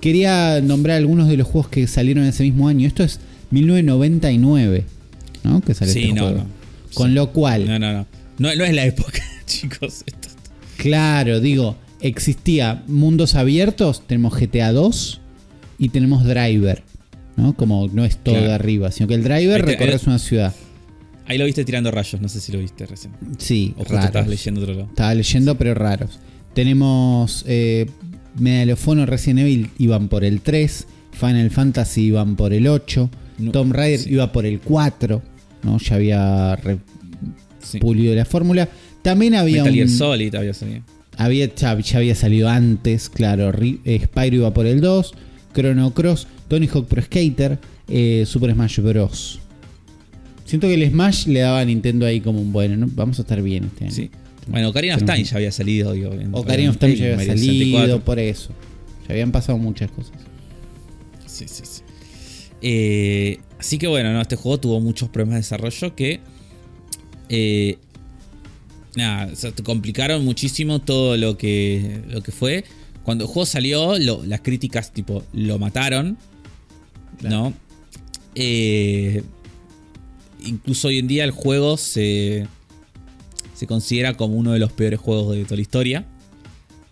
Quería 0.00 0.60
nombrar 0.62 0.96
algunos 0.98 1.28
de 1.28 1.36
los 1.36 1.46
juegos 1.46 1.68
que 1.70 1.86
salieron 1.86 2.24
ese 2.24 2.42
mismo 2.42 2.68
año. 2.68 2.86
Esto 2.86 3.02
es 3.04 3.20
1999, 3.50 4.84
¿no? 5.44 5.60
Que 5.60 5.74
salió 5.74 5.92
Sí, 5.94 6.00
este 6.02 6.14
no, 6.14 6.22
juego. 6.22 6.38
no. 6.38 6.46
Con 6.94 7.08
Sí. 7.10 7.14
lo 7.14 7.32
cual, 7.32 7.66
No, 7.66 7.78
no, 7.78 7.92
no. 7.92 8.06
No, 8.38 8.54
no 8.54 8.64
es 8.64 8.74
la 8.74 8.84
época, 8.84 9.22
chicos. 9.46 10.02
Esto- 10.06 10.28
Claro, 10.76 11.40
digo, 11.40 11.76
existía 12.08 12.82
mundos 12.86 13.34
abiertos, 13.34 14.06
tenemos 14.06 14.34
GTA 14.38 14.72
2 14.72 15.20
y 15.78 15.88
tenemos 15.88 16.24
Driver, 16.24 16.82
¿no? 17.36 17.54
Como 17.56 17.88
no 17.88 18.04
es 18.04 18.16
todo 18.18 18.34
Claro. 18.34 18.48
de 18.48 18.54
arriba, 18.54 18.90
sino 18.92 19.06
que 19.08 19.14
el 19.14 19.22
Driver 19.24 19.64
recorres 19.64 20.06
una 20.06 20.18
ciudad. 20.18 20.54
Ahí 21.26 21.38
lo 21.38 21.46
viste 21.46 21.64
tirando 21.64 21.90
rayos, 21.90 22.20
no 22.20 22.28
sé 22.28 22.40
si 22.40 22.52
lo 22.52 22.58
viste 22.58 22.84
recién. 22.86 23.14
Sí, 23.38 23.74
O 23.78 23.84
raros. 23.84 24.04
estabas 24.04 24.28
leyendo 24.28 24.60
otro 24.60 24.74
lado. 24.74 24.86
Estaba 24.90 25.14
leyendo, 25.14 25.56
pero 25.56 25.72
raros. 25.74 26.18
Tenemos 26.52 27.44
eh, 27.48 27.86
Medalofono 28.38 29.06
Resident 29.06 29.40
Evil 29.40 29.70
iban 29.78 30.08
por 30.08 30.24
el 30.24 30.40
3, 30.40 30.86
Final 31.12 31.50
Fantasy 31.50 32.02
iban 32.02 32.36
por 32.36 32.52
el 32.52 32.66
8, 32.66 33.10
No, 33.38 33.50
Tomb 33.52 33.72
Raider 33.72 34.00
sí. 34.00 34.10
iba 34.12 34.30
por 34.32 34.44
el 34.46 34.60
4, 34.60 35.22
¿no? 35.62 35.78
Ya 35.78 35.94
había 35.96 36.56
re- 36.56 36.78
Sí. 37.62 37.78
pulido 37.78 38.14
la 38.14 38.24
fórmula. 38.26 38.68
También 39.02 39.34
había 39.34 39.62
Metal 39.62 39.74
Gear 39.74 39.86
un... 39.88 39.92
Solid 39.92 40.34
había 40.34 40.52
salido. 40.52 40.82
Había, 41.16 41.54
ya, 41.54 41.78
ya 41.78 41.98
había 41.98 42.14
salido 42.14 42.48
antes, 42.48 43.08
claro. 43.08 43.52
Eh, 43.60 44.00
Spyro 44.04 44.36
iba 44.36 44.54
por 44.54 44.66
el 44.66 44.80
2, 44.80 45.14
Chrono 45.54 45.94
Cross, 45.94 46.26
Tony 46.48 46.66
Hawk 46.66 46.86
Pro 46.88 47.02
Skater, 47.02 47.58
eh, 47.88 48.24
Super 48.26 48.52
Smash 48.52 48.80
Bros. 48.80 49.40
Siento 50.44 50.66
que 50.68 50.74
el 50.74 50.90
Smash 50.90 51.26
le 51.26 51.40
daba 51.40 51.60
a 51.60 51.64
Nintendo 51.64 52.04
ahí 52.06 52.20
como 52.20 52.40
un 52.40 52.52
bueno, 52.52 52.76
¿no? 52.76 52.88
vamos 52.94 53.18
a 53.18 53.22
estar 53.22 53.40
bien 53.42 53.64
este 53.64 53.84
año. 53.84 53.94
Sí. 53.94 54.10
Bueno, 54.46 54.68
Ocarina 54.68 54.96
of 54.96 55.04
Time 55.04 55.24
ya 55.24 55.36
había 55.36 55.52
salido. 55.52 55.92
Digo, 55.92 56.10
Ocarina 56.32 56.70
of 56.70 56.76
Time 56.78 56.96
ya 56.96 57.04
había 57.04 57.16
Mario 57.16 57.32
salido, 57.32 57.52
64. 57.54 58.04
por 58.04 58.18
eso. 58.18 58.50
Ya 59.08 59.12
habían 59.14 59.32
pasado 59.32 59.56
muchas 59.56 59.90
cosas. 59.90 60.12
Sí, 61.26 61.46
sí, 61.48 61.62
sí. 61.64 61.82
Eh, 62.60 63.38
así 63.58 63.78
que 63.78 63.86
bueno, 63.86 64.12
no, 64.12 64.20
este 64.20 64.36
juego 64.36 64.58
tuvo 64.60 64.80
muchos 64.80 65.08
problemas 65.08 65.36
de 65.36 65.40
desarrollo 65.40 65.94
que. 65.96 66.20
eh, 67.28 67.78
nada, 68.96 69.32
o 69.32 69.36
sea, 69.36 69.52
complicaron 69.64 70.24
muchísimo 70.24 70.80
todo 70.80 71.16
lo 71.16 71.36
que, 71.36 72.02
lo 72.08 72.22
que 72.22 72.32
fue. 72.32 72.64
Cuando 73.02 73.24
el 73.24 73.28
juego 73.28 73.46
salió, 73.46 73.98
lo- 73.98 74.24
las 74.24 74.40
críticas 74.40 74.92
tipo 74.92 75.22
lo 75.32 75.58
mataron. 75.58 76.16
¿No? 77.22 77.52
Eh, 78.34 79.22
incluso 80.44 80.88
hoy 80.88 80.98
en 80.98 81.06
día 81.06 81.24
el 81.24 81.30
juego 81.30 81.76
se, 81.76 82.46
se 83.54 83.66
considera 83.66 84.16
como 84.16 84.34
uno 84.34 84.52
de 84.52 84.58
los 84.58 84.72
peores 84.72 84.98
juegos 85.00 85.34
de 85.36 85.44
toda 85.44 85.56
la 85.56 85.62
historia. 85.62 86.06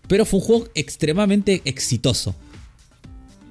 Pero 0.07 0.25
fue 0.25 0.39
un 0.39 0.45
juego 0.45 0.67
extremadamente 0.75 1.61
exitoso. 1.65 2.35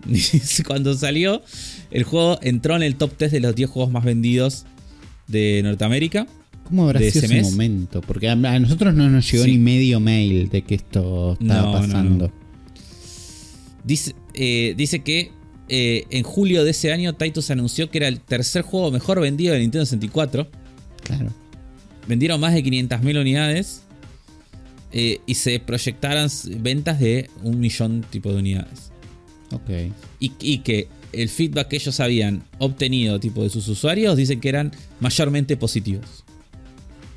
Cuando 0.66 0.94
salió, 0.94 1.42
el 1.90 2.05
juego 2.05 2.38
entró 2.42 2.76
en 2.76 2.82
el 2.82 2.96
top 2.96 3.12
3 3.16 3.32
de 3.32 3.40
los 3.40 3.55
10 3.55 3.70
juegos 3.70 3.92
más 3.92 4.05
vendidos 4.05 4.64
de 5.28 5.61
Norteamérica. 5.62 6.26
¿Cómo 6.65 6.85
habrá 6.85 7.01
¿De 7.01 7.11
sido 7.11 7.27
ese 7.27 7.43
momento? 7.43 8.01
Porque 8.01 8.29
a, 8.29 8.33
a 8.33 8.59
nosotros 8.59 8.95
no 8.95 9.09
nos 9.11 9.31
llegó 9.31 9.45
Sí. 9.45 9.53
ni 9.53 9.59
medio 9.59 10.01
mail 10.01 10.49
de 10.49 10.63
que 10.63 10.75
esto 10.77 11.37
estaba 11.41 11.63
No, 11.63 11.73
no, 11.73 11.73
no. 11.73 11.81
pasando. 11.81 12.33
Dice, 13.85 14.15
eh, 14.35 14.75
dice 14.77 15.01
que 15.01 15.33
eh, 15.69 16.05
en 16.11 16.23
julio 16.23 16.65
de 16.65 16.71
ese 16.71 16.93
año 16.93 17.15
Titus 17.15 17.51
anunció 17.51 17.91
que 17.91 17.99
era 17.99 18.09
el 18.09 18.21
tercer 18.21 18.63
juego 18.63 18.91
mejor 18.91 19.21
vendido 19.21 19.55
de 19.55 19.61
Nintendo 19.61 19.85
64. 19.87 20.49
Claro. 21.05 21.31
Vendieron 22.07 22.41
más 22.41 22.55
de 22.55 22.63
500.000 22.65 23.21
unidades 23.21 23.83
eh, 24.93 25.21
y 25.27 25.35
se 25.35 25.59
proyectaron 25.61 26.29
ventas 26.61 27.01
de 27.01 27.29
un 27.43 27.59
millón 27.61 28.05
tipo 28.11 28.31
de 28.33 28.39
unidades. 28.39 28.93
Ok. 29.53 29.71
Y, 30.21 30.33
y 30.41 30.59
que 30.59 30.89
el 31.13 31.29
feedback 31.29 31.69
que 31.69 31.77
ellos 31.77 31.99
habían 32.01 32.43
obtenido 32.59 33.19
tipo 33.21 33.43
de 33.43 33.51
sus 33.51 33.69
usuarios 33.69 34.17
dicen 34.17 34.41
que 34.41 34.49
eran 34.49 34.73
mayormente 35.01 35.57
positivos. 35.57 36.25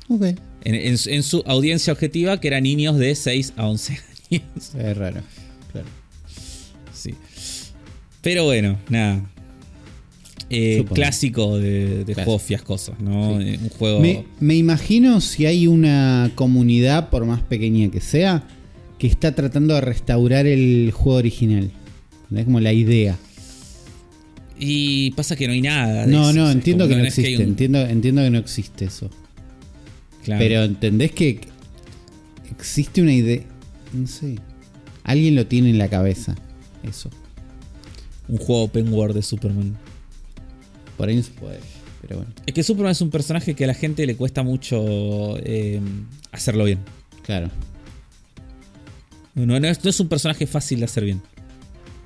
En, 0.08 0.74
en 0.74 0.98
su- 0.98 1.10
en 1.10 1.22
su 1.22 1.42
audiencia 1.46 1.92
objetiva 1.92 2.40
que 2.40 2.48
eran 2.48 2.62
niños 2.64 2.96
de 2.98 3.14
6 3.14 3.52
a 3.56 3.66
11 3.68 3.92
años. 4.30 4.42
Es 4.78 4.96
raro. 4.96 5.20
Claro. 5.72 5.86
Sí. 6.92 7.14
Pero 8.22 8.44
bueno, 8.44 8.78
nada. 8.88 9.24
Eh, 10.48 10.84
clásico 10.94 11.58
de, 11.58 11.98
de 11.98 12.04
Clásico. 12.04 12.24
juegos 12.24 12.42
fiascosos, 12.42 13.00
¿no? 13.00 13.40
Sí. 13.40 13.48
Eh, 13.48 13.58
Un 13.62 13.68
juego. 13.70 14.00
Me, 14.00 14.24
me 14.38 14.54
imagino 14.54 15.20
si 15.20 15.44
hay 15.46 15.66
una 15.66 16.30
comunidad, 16.36 17.10
por 17.10 17.24
más 17.26 17.40
pequeña 17.42 17.90
que 17.90 18.00
sea, 18.00 18.44
que 18.98 19.08
está 19.08 19.34
tratando 19.34 19.74
de 19.74 19.80
restaurar 19.80 20.46
el 20.46 20.92
juego 20.92 21.18
original. 21.18 21.70
Es 22.34 22.44
como 22.44 22.60
la 22.60 22.72
idea. 22.72 23.16
Y 24.58 25.10
pasa 25.12 25.36
que 25.36 25.46
no 25.46 25.52
hay 25.52 25.62
nada. 25.62 26.06
de 26.06 26.12
No, 26.12 26.30
eso, 26.30 26.32
no, 26.38 26.42
o 26.44 26.46
sea, 26.46 26.52
entiendo 26.52 26.88
que 26.88 26.96
no 26.96 27.04
existe. 27.04 27.36
un- 27.36 27.42
Entiendo, 27.42 27.80
entiendo 27.86 28.22
que 28.22 28.30
no 28.30 28.38
existe 28.38 28.84
eso. 28.86 29.10
Claro. 30.26 30.38
Pero 30.40 30.62
entendés 30.64 31.12
que 31.12 31.40
existe 32.50 33.00
una 33.00 33.12
idea. 33.14 33.42
No 33.94 34.06
sé. 34.06 34.36
Alguien 35.04 35.34
lo 35.36 35.46
tiene 35.46 35.70
en 35.70 35.78
la 35.78 35.88
cabeza. 35.88 36.34
Eso. 36.82 37.08
un 38.28 38.36
juego 38.38 38.64
open 38.64 38.92
world 38.92 39.14
de 39.16 39.22
Superman. 39.22 39.76
Por 40.98 41.08
ahí 41.08 41.16
no 41.16 41.22
se 41.22 41.30
puede. 41.30 41.60
Pero 42.02 42.18
bueno. 42.18 42.32
Es 42.44 42.52
que 42.54 42.62
Superman 42.62 42.92
es 42.92 43.00
un 43.00 43.10
personaje 43.10 43.54
que 43.54 43.64
a 43.64 43.66
la 43.68 43.74
gente 43.74 44.06
le 44.06 44.16
cuesta 44.16 44.42
mucho 44.42 45.36
eh, 45.38 45.80
hacerlo 46.32 46.64
bien. 46.64 46.78
Claro. 47.22 47.50
No, 49.34 49.46
no 49.60 49.66
es, 49.68 49.82
no 49.84 49.90
es 49.90 50.00
un 50.00 50.08
personaje 50.08 50.46
fácil 50.46 50.78
de 50.80 50.84
hacer 50.86 51.04
bien. 51.04 51.20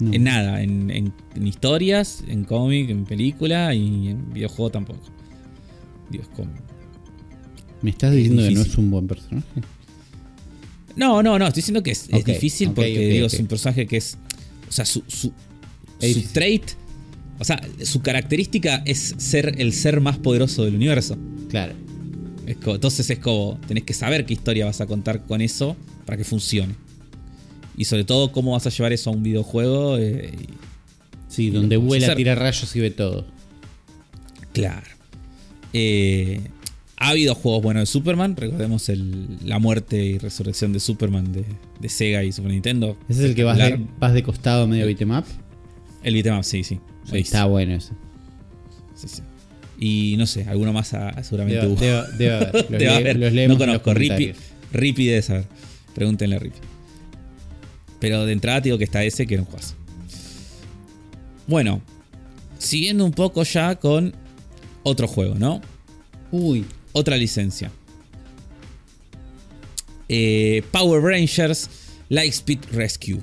En 0.01 0.25
nada, 0.25 0.63
en, 0.63 0.91
en- 0.91 1.13
en 1.35 1.47
historias, 1.47 2.25
en 2.27 2.45
cómic, 2.45 2.89
en 2.89 3.05
película 3.05 3.75
y 3.75 4.09
en 4.09 4.33
videojuego 4.33 4.71
tampoco. 4.71 5.03
Dios, 6.11 6.27
como. 6.35 6.51
¿Me 7.83 7.91
estás 7.91 8.13
diciendo 8.15 8.43
que 8.43 8.51
no 8.51 8.63
es 8.63 8.77
un 8.77 8.91
buen 8.91 9.07
personaje? 9.07 9.47
No, 10.97 11.23
no, 11.23 11.39
no, 11.39 11.47
estoy 11.47 11.61
diciendo 11.61 11.83
que 11.83 11.93
es, 11.93 12.09
difícil 12.25 12.73
porque 12.73 13.09
digo, 13.09 13.27
es 13.27 13.39
un 13.39 13.47
personaje 13.47 13.87
que 13.87 13.97
es. 13.97 14.19
O 14.69 14.73
sea, 14.73 14.85
su, 14.85 15.03
su, 15.07 15.33
su 16.01 16.23
trait. 16.33 16.65
O 17.39 17.45
sea, 17.45 17.61
su 17.85 18.03
característica 18.03 18.83
es 18.85 19.15
ser 19.17 19.55
el 19.59 19.73
ser 19.73 20.01
más 20.01 20.19
poderoso 20.19 20.65
del 20.65 20.75
universo. 20.75 21.17
Claro. 21.49 21.73
Es 22.47 22.57
entonces 22.67 23.09
es 23.09 23.19
como, 23.19 23.59
tenés 23.67 23.85
que 23.85 23.95
saber 23.95 24.27
qué 24.27 24.35
historia 24.35 24.67
vas 24.67 24.81
a 24.81 24.87
contar 24.87 25.25
con 25.25 25.41
eso 25.41 25.77
para 26.05 26.19
que 26.19 26.25
funcione. 26.25 26.75
Y 27.77 27.85
sobre 27.85 28.05
todo 28.05 28.31
cómo 28.33 28.53
vas 28.53 28.67
a 28.67 28.71
llevar 28.71 28.93
eso 28.93 29.09
a 29.09 29.13
un 29.15 29.23
videojuego. 29.23 29.97
eh, 29.99 30.33
Sí, 31.29 31.47
Y 31.47 31.51
donde 31.51 31.77
vuela, 31.77 32.17
tira 32.17 32.35
rayos 32.35 32.75
y 32.75 32.81
ve 32.81 32.91
todo. 32.91 33.25
claro. 34.53 34.87
Eh, 35.73 36.41
ha 37.01 37.09
habido 37.09 37.35
juegos 37.35 37.63
buenos 37.63 37.83
de 37.83 37.87
Superman. 37.87 38.37
Recordemos 38.37 38.89
el- 38.89 39.39
la 39.45 39.59
muerte 39.59 40.05
y 40.05 40.19
resurrección 40.19 40.73
de 40.73 40.79
Superman 40.81 41.33
de, 41.33 41.45
de 41.81 41.89
Sega 41.89 42.23
y 42.23 42.31
Super 42.31 42.53
Nintendo. 42.53 42.97
Ese 43.09 43.25
es 43.25 43.31
el 43.31 43.35
que 43.35 43.43
vas 43.43 43.57
de, 43.57 43.65
Espectacular. 43.65 43.99
vas 43.99 44.13
de 44.15 44.23
costado 44.23 44.67
medio 44.69 44.87
beat'em 44.87 45.11
up. 45.11 45.25
El 46.05 46.15
beat'em 46.15 46.37
up, 46.39 46.45
sí, 46.45 46.63
sí. 46.63 46.79
Está 47.13 47.47
bueno 47.47 47.75
ese. 47.75 47.93
Sí, 48.95 49.09
sí. 49.09 49.23
Y 49.79 50.17
no 50.19 50.27
sé, 50.27 50.45
alguno 50.45 50.73
más 50.75 50.89
seguramente 51.23 51.61
Debe, 51.61 51.67
hubo. 51.69 51.81
debe- 51.81 52.07
debe 52.19 52.35
haber. 52.35 52.55
Los, 52.55 52.69
Debe 52.71 52.79
le- 52.85 52.89
haber. 52.97 53.17
los 53.19 53.33
leemos 53.33 53.59
no 53.59 53.65
conozco. 53.65 53.95
Rippy. 53.95 54.33
Rippy 54.73 55.07
debe 55.07 55.23
saber. 55.23 55.47
Pregúntenle 55.95 56.37
a 56.37 56.39
Rippy. 56.39 56.59
Pero 57.99 58.25
de 58.27 58.33
entrada 58.33 58.61
te 58.61 58.69
digo 58.69 58.79
que 58.79 58.85
está 58.85 59.03
ese 59.05 59.27
que 59.27 59.35
era 59.35 59.43
un 59.43 59.49
juegazo. 59.49 59.75
Bueno, 61.47 61.81
siguiendo 62.59 63.05
un 63.05 63.13
poco 63.13 63.43
ya 63.43 63.75
con 63.77 64.15
otro 64.83 65.09
juego, 65.09 65.35
¿no? 65.35 65.61
Uy, 66.31 66.65
Otra 66.93 67.17
licencia. 67.17 67.71
Eh, 70.09 70.63
Power 70.73 71.03
Rangers 71.03 71.71
Lightspeed 72.09 72.59
Rescue. 72.73 73.21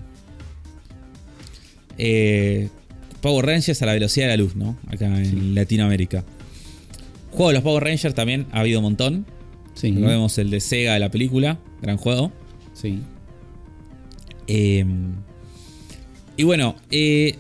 Eh, 1.98 2.70
Power 3.22 3.46
Rangers 3.46 3.82
a 3.82 3.86
la 3.86 3.94
velocidad 3.94 4.28
de 4.28 4.38
la 4.38 4.38
luz, 4.38 4.56
¿no? 4.56 4.78
Acá 4.88 5.06
en 5.06 5.54
Latinoamérica. 5.56 6.24
Juego 7.32 7.50
de 7.50 7.54
los 7.56 7.64
Power 7.64 7.84
Rangers 7.84 8.16
también 8.16 8.48
ha 8.52 8.62
habido 8.62 8.80
un 8.80 8.84
montón. 8.84 9.26
sí. 9.74 9.92
Recordemos 9.92 10.38
el 10.38 10.50
de 10.50 10.60
Sega 10.62 10.94
de 10.94 11.00
la 11.00 11.12
película, 11.12 11.60
gran 11.82 11.98
juego. 11.98 12.32
Sí. 12.74 13.00
Eh, 14.48 14.86
y 16.38 16.44
bueno, 16.44 16.76
de 16.90 17.36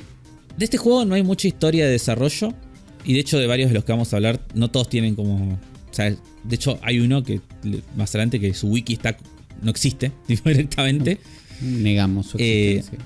este 0.65 0.77
juego 0.77 1.05
no 1.05 1.15
hay 1.15 1.23
mucha 1.23 1.47
historia 1.47 1.85
de 1.85 1.91
desarrollo. 1.91 2.53
Y 3.05 3.13
de 3.13 3.19
hecho, 3.19 3.39
de 3.39 3.47
varios 3.47 3.69
de 3.69 3.75
los 3.75 3.85
que 3.85 3.93
vamos 3.93 4.11
a 4.11 4.17
hablar, 4.17 4.45
no 4.53 4.69
todos 4.69 4.89
tienen 4.89 5.15
como. 5.15 5.57
Sea, 5.97 6.15
de 6.43 6.55
hecho, 6.55 6.79
hay 6.83 6.99
uno 6.99 7.23
que 7.23 7.41
más 7.95 8.11
adelante 8.11 8.39
que 8.39 8.53
su 8.53 8.67
wiki 8.67 8.93
está. 8.93 9.17
No 9.61 9.71
existe 9.71 10.11
directamente. 10.27 11.17
Negamos 11.61 12.27
su 12.27 12.37
Eh, 12.37 12.77
existencia. 12.77 13.05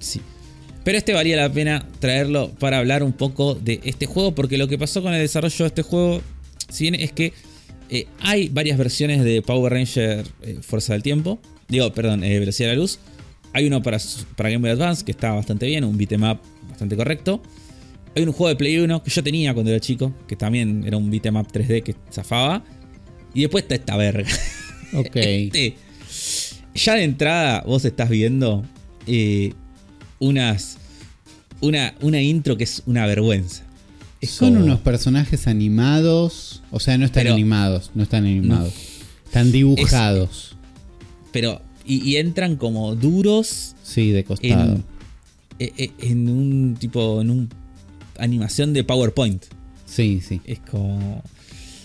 Sí. 0.00 0.20
Pero 0.82 0.96
este 0.98 1.12
valía 1.12 1.36
la 1.36 1.52
pena 1.52 1.86
traerlo 1.98 2.50
para 2.58 2.78
hablar 2.78 3.02
un 3.02 3.12
poco 3.12 3.54
de 3.54 3.80
este 3.84 4.06
juego. 4.06 4.34
Porque 4.34 4.56
lo 4.56 4.66
que 4.68 4.78
pasó 4.78 5.02
con 5.02 5.12
el 5.12 5.20
desarrollo 5.20 5.56
de 5.58 5.66
este 5.66 5.82
juego, 5.82 6.22
si 6.70 6.84
bien 6.84 6.94
es 6.94 7.12
que 7.12 7.32
eh, 7.90 8.06
hay 8.20 8.48
varias 8.48 8.78
versiones 8.78 9.22
de 9.22 9.42
Power 9.42 9.72
Ranger 9.72 10.24
eh, 10.42 10.58
Fuerza 10.62 10.94
del 10.94 11.02
Tiempo. 11.02 11.38
Digo, 11.68 11.92
perdón, 11.92 12.20
Velocidad 12.20 12.70
de 12.70 12.76
la 12.76 12.80
Luz. 12.80 12.98
Hay 13.52 13.66
uno 13.66 13.82
para, 13.82 13.98
para 14.36 14.48
Game 14.50 14.62
Boy 14.62 14.70
Advance 14.70 15.04
que 15.04 15.10
está 15.12 15.32
bastante 15.32 15.66
bien, 15.66 15.84
un 15.84 15.96
beat'em 15.98 16.22
up 16.22 16.38
bastante 16.68 16.96
correcto. 16.96 17.42
Hay 18.16 18.22
un 18.22 18.32
juego 18.32 18.48
de 18.48 18.56
Play 18.56 18.78
1 18.78 19.02
que 19.02 19.10
yo 19.10 19.22
tenía 19.22 19.52
cuando 19.52 19.70
era 19.70 19.78
chico, 19.78 20.12
que 20.26 20.34
también 20.36 20.82
era 20.86 20.96
un 20.96 21.10
beat'em 21.10 21.36
up 21.36 21.48
3D 21.52 21.82
que 21.82 21.94
zafaba. 22.10 22.64
Y 23.34 23.42
después 23.42 23.62
está 23.64 23.74
esta 23.76 23.96
verga. 23.96 24.28
Ok. 24.94 25.16
Este, 25.16 25.76
ya 26.74 26.94
de 26.94 27.02
entrada 27.02 27.62
vos 27.66 27.84
estás 27.84 28.08
viendo 28.08 28.64
eh, 29.06 29.52
unas 30.20 30.78
una, 31.60 31.94
una 32.00 32.22
intro 32.22 32.56
que 32.56 32.64
es 32.64 32.82
una 32.86 33.04
vergüenza. 33.04 33.64
Es 34.20 34.30
Son 34.30 34.54
como- 34.54 34.64
unos 34.64 34.78
personajes 34.80 35.48
animados. 35.48 36.62
O 36.70 36.78
sea, 36.80 36.96
no 36.98 37.04
están 37.04 37.24
Pero- 37.24 37.34
animados. 37.34 37.90
No 37.94 38.04
están 38.04 38.24
animados. 38.26 38.72
Están 39.26 39.50
dibujados. 39.52 40.56
Pero. 41.32 41.60
Y, 41.84 42.08
y 42.08 42.16
entran 42.16 42.56
como 42.56 42.94
duros 42.94 43.74
sí, 43.82 44.12
de 44.12 44.24
costado. 44.24 44.74
en, 44.74 44.84
e- 45.58 45.72
e- 45.76 46.08
en 46.10 46.28
un 46.30 46.76
tipo. 46.78 47.20
en 47.20 47.30
un 47.30 47.48
animación 48.18 48.72
de 48.72 48.84
PowerPoint. 48.84 49.44
Sí, 49.84 50.20
sí. 50.26 50.40
Es 50.44 50.60
como. 50.60 51.22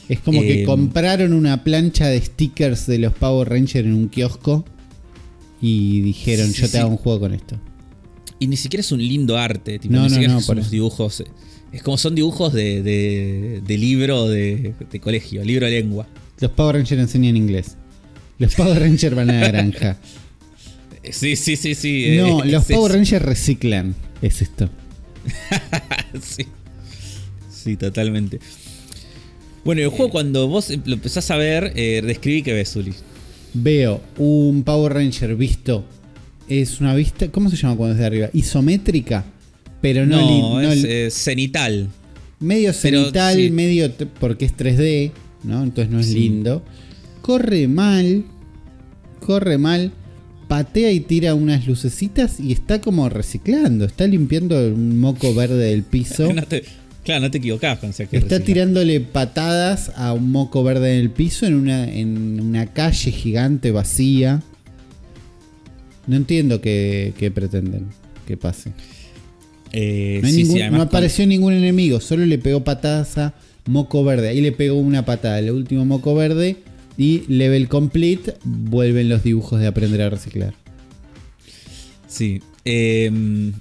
Es 0.09 0.19
como 0.19 0.41
que 0.41 0.63
Eh, 0.63 0.65
compraron 0.65 1.31
una 1.33 1.63
plancha 1.63 2.07
de 2.07 2.19
stickers 2.21 2.85
de 2.87 2.97
los 2.99 3.13
Power 3.13 3.47
Rangers 3.49 3.85
en 3.85 3.93
un 3.93 4.09
kiosco 4.09 4.65
y 5.61 6.01
dijeron, 6.01 6.47
Sí, 6.51 6.61
yo 6.61 6.67
te 6.67 6.71
sí. 6.73 6.77
hago 6.79 6.89
un 6.89 6.97
juego 6.97 7.19
con 7.21 7.33
esto. 7.33 7.57
Y 8.39 8.47
ni 8.47 8.57
siquiera 8.57 8.81
es 8.81 8.91
un 8.91 8.99
lindo 9.07 9.37
arte. 9.37 9.79
Tipo, 9.79 9.93
No, 9.93 10.01
ni 10.03 10.07
no, 10.09 10.13
siquiera 10.13 10.33
no, 10.33 10.41
son 10.41 10.59
eso. 10.59 10.69
dibujos. 10.71 11.19
eh, 11.21 11.25
Es 11.71 11.83
como 11.83 11.97
son 11.97 12.15
dibujos 12.15 12.51
de, 12.51 12.81
de, 12.81 13.61
de 13.65 13.77
libro 13.77 14.27
de, 14.27 14.73
de 14.91 14.99
colegio, 14.99 15.43
libro 15.45 15.67
de 15.67 15.73
lengua. 15.73 16.07
Los 16.39 16.51
Power 16.51 16.75
Rangers 16.75 16.99
enseñan 17.01 17.37
inglés. 17.37 17.77
Los 18.39 18.55
Power 18.55 18.79
Rangers 18.79 19.15
van 19.15 19.29
a 19.29 19.39
la 19.41 19.47
granja. 19.47 19.97
Eh, 21.03 21.11
Sí, 21.13 21.35
sí, 21.35 21.55
sí, 21.55 21.73
sí. 21.75 22.03
eh, 22.05 22.17
No, 22.17 22.43
los 22.43 22.69
es 22.69 22.75
Power. 22.75 22.91
Rangers 22.93 23.23
reciclan. 23.23 23.95
Es 24.21 24.41
esto. 24.41 24.69
sí. 26.21 26.45
Sí, 27.49 27.77
totalmente. 27.77 28.39
Bueno, 29.63 29.81
el 29.81 29.89
juego 29.89 30.09
cuando 30.09 30.47
vos 30.47 30.69
lo 30.85 30.93
empezás 30.93 31.29
a 31.29 31.37
ver, 31.37 31.73
eh, 31.75 32.01
describí 32.03 32.41
que 32.41 32.53
ves, 32.53 32.71
Zuli. 32.73 32.93
Veo 33.53 34.01
un 34.17 34.63
Power 34.63 34.93
Ranger 34.93 35.35
visto. 35.35 35.85
Es 36.47 36.81
una 36.81 36.95
vista. 36.95 37.27
¿Cómo 37.29 37.49
se 37.49 37.55
llama 37.57 37.75
cuando 37.75 37.93
es 37.93 37.99
de 37.99 38.05
arriba? 38.05 38.29
Isométrica. 38.33 39.23
Pero 39.81 40.05
no, 40.05 40.19
No, 40.19 40.61
no 40.61 40.71
es 40.71 40.83
eh, 40.83 41.09
cenital. 41.11 41.89
medio 42.39 42.71
pero 42.81 43.01
cenital, 43.03 43.35
sí. 43.35 43.51
medio. 43.51 43.91
porque 44.19 44.45
es 44.45 44.55
3D, 44.57 45.11
¿no? 45.43 45.63
Entonces 45.63 45.91
no 45.93 45.99
es 45.99 46.07
Sí. 46.07 46.15
lindo. 46.15 46.63
Corre 47.21 47.67
mal. 47.67 48.25
Corre 49.19 49.57
mal. 49.59 49.91
Patea 50.51 50.91
y 50.91 50.99
tira 50.99 51.33
unas 51.33 51.65
lucecitas 51.65 52.41
y 52.41 52.51
está 52.51 52.81
como 52.81 53.07
reciclando. 53.07 53.85
Está 53.85 54.05
limpiando 54.05 54.57
un 54.67 54.99
moco 54.99 55.33
verde 55.33 55.69
del 55.69 55.83
piso. 55.83 56.33
No 56.33 56.43
te- 56.43 56.65
claro, 57.05 57.21
no 57.21 57.31
te 57.31 57.37
equivocás 57.37 57.79
con 57.79 57.91
Está 57.91 58.41
tirándole 58.41 58.99
patadas 58.99 59.93
a 59.95 60.11
un 60.11 60.29
moco 60.29 60.61
verde 60.61 60.95
en 60.95 60.99
el 60.99 61.09
piso 61.09 61.45
en 61.45 61.53
una, 61.53 61.89
en 61.89 62.41
una 62.41 62.65
calle 62.65 63.11
gigante 63.13 63.71
vacía. 63.71 64.41
No 66.05 66.17
entiendo 66.17 66.59
qué, 66.59 67.13
qué 67.17 67.31
pretenden 67.31 67.85
que 68.27 68.35
pase. 68.35 68.73
Eh, 69.71 70.19
No, 70.21 70.27
hay 70.27 70.33
sí, 70.33 70.39
ningún- 70.43 70.55
sí, 70.57 70.61
además 70.63 70.79
no 70.79 70.85
con- 70.85 70.97
apareció 70.97 71.25
ningún 71.27 71.53
enemigo, 71.53 72.01
solo 72.01 72.25
le 72.25 72.37
pegó 72.39 72.61
patadas 72.65 73.17
a 73.17 73.33
moco 73.67 74.03
verde. 74.03 74.27
Ahí 74.27 74.41
le 74.41 74.51
pegó 74.51 74.75
una 74.75 75.05
patada 75.05 75.37
al 75.37 75.49
último 75.51 75.85
moco 75.85 76.13
verde 76.13 76.57
y 76.97 77.23
level 77.27 77.67
complete. 77.67 78.35
Vuelven 78.43 79.09
los 79.09 79.23
dibujos 79.23 79.59
de 79.59 79.67
aprender 79.67 80.01
a 80.01 80.09
reciclar. 80.09 80.53
Sí. 82.07 82.41
eh, 82.65 83.51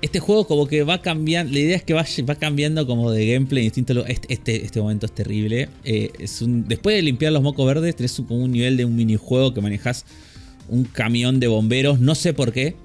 este 0.00 0.20
juego 0.20 0.46
como 0.46 0.66
que 0.68 0.84
va 0.84 1.02
cambiando. 1.02 1.52
La 1.52 1.58
idea 1.58 1.76
es 1.76 1.82
que 1.82 1.92
va, 1.92 2.04
va 2.28 2.34
cambiando 2.36 2.86
como 2.86 3.10
de 3.10 3.32
gameplay 3.32 3.64
distinto. 3.64 4.06
Este, 4.06 4.32
este, 4.32 4.64
este 4.64 4.80
momento 4.80 5.06
es 5.06 5.12
terrible. 5.12 5.68
Eh, 5.84 6.10
es 6.20 6.40
un, 6.40 6.68
después 6.68 6.94
de 6.94 7.02
limpiar 7.02 7.32
los 7.32 7.42
mocos 7.42 7.66
verdes, 7.66 7.96
tenés 7.96 8.16
un- 8.20 8.26
como 8.26 8.44
un 8.44 8.52
nivel 8.52 8.76
de 8.76 8.84
un 8.84 8.94
minijuego 8.94 9.52
que 9.54 9.60
manejas 9.60 10.04
un 10.68 10.84
camión 10.84 11.40
de 11.40 11.48
bomberos. 11.48 11.98
No 11.98 12.14
sé 12.14 12.32
por 12.32 12.52
qué. 12.52 12.76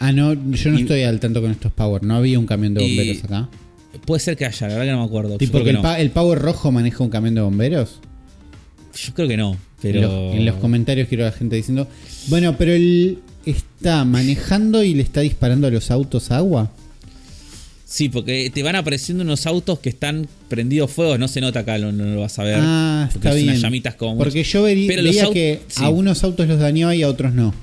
Ah, 0.00 0.10
no, 0.12 0.34
yo 0.34 0.70
no 0.72 0.78
Y- 0.78 0.82
estoy 0.82 1.02
al 1.02 1.20
tanto 1.20 1.40
con 1.40 1.52
estos 1.52 1.70
Power. 1.72 2.02
No 2.02 2.16
había 2.16 2.38
un 2.38 2.46
camión 2.46 2.74
de 2.74 2.84
Y- 2.84 2.96
bomberos 2.96 3.24
acá. 3.24 3.48
Puede 4.04 4.20
ser 4.20 4.36
que 4.36 4.44
haya, 4.44 4.66
la 4.66 4.74
verdad 4.74 4.86
que 4.86 4.92
no 4.92 4.98
me 4.98 5.04
acuerdo. 5.06 5.38
Creo 5.38 5.50
porque 5.52 5.64
que 5.64 5.70
el, 5.70 5.76
no. 5.76 5.82
pa- 5.82 6.00
el 6.00 6.10
Power 6.10 6.38
rojo 6.40 6.72
maneja 6.72 7.02
un 7.04 7.10
camión 7.10 7.34
de 7.36 7.40
bomberos. 7.42 8.00
Yo 8.96 9.14
creo 9.14 9.28
que 9.28 9.36
no. 9.36 9.56
Pero... 9.82 9.98
En, 9.98 10.02
los, 10.02 10.34
en 10.36 10.44
los 10.46 10.54
comentarios 10.56 11.08
quiero 11.08 11.24
a 11.24 11.30
la 11.30 11.32
gente 11.32 11.56
diciendo, 11.56 11.86
bueno, 12.28 12.56
pero 12.56 12.72
él 12.72 13.18
está 13.44 14.04
manejando 14.04 14.82
y 14.82 14.94
le 14.94 15.02
está 15.02 15.20
disparando 15.20 15.66
a 15.66 15.70
los 15.70 15.90
autos 15.90 16.30
agua. 16.30 16.70
Sí, 17.84 18.08
porque 18.08 18.50
te 18.52 18.62
van 18.64 18.74
apareciendo 18.74 19.22
unos 19.22 19.46
autos 19.46 19.78
que 19.78 19.88
están 19.90 20.26
prendidos 20.48 20.90
fuego. 20.90 21.18
No 21.18 21.28
se 21.28 21.40
nota 21.40 21.60
acá, 21.60 21.78
no, 21.78 21.92
no 21.92 22.04
lo 22.04 22.20
vas 22.20 22.36
a 22.40 22.42
ver. 22.42 22.58
Ah, 22.60 23.08
porque 23.12 23.28
está 23.28 23.38
es 23.38 23.42
unas 23.44 23.54
bien. 23.54 23.62
llamitas 23.62 23.94
como 23.94 24.18
Porque 24.18 24.42
yo 24.42 25.28
aut- 25.28 25.32
que 25.32 25.60
sí. 25.68 25.84
a 25.84 25.88
unos 25.88 26.24
autos 26.24 26.48
los 26.48 26.58
dañaba 26.58 26.96
y 26.96 27.02
a 27.04 27.08
otros 27.08 27.32
no. 27.32 27.54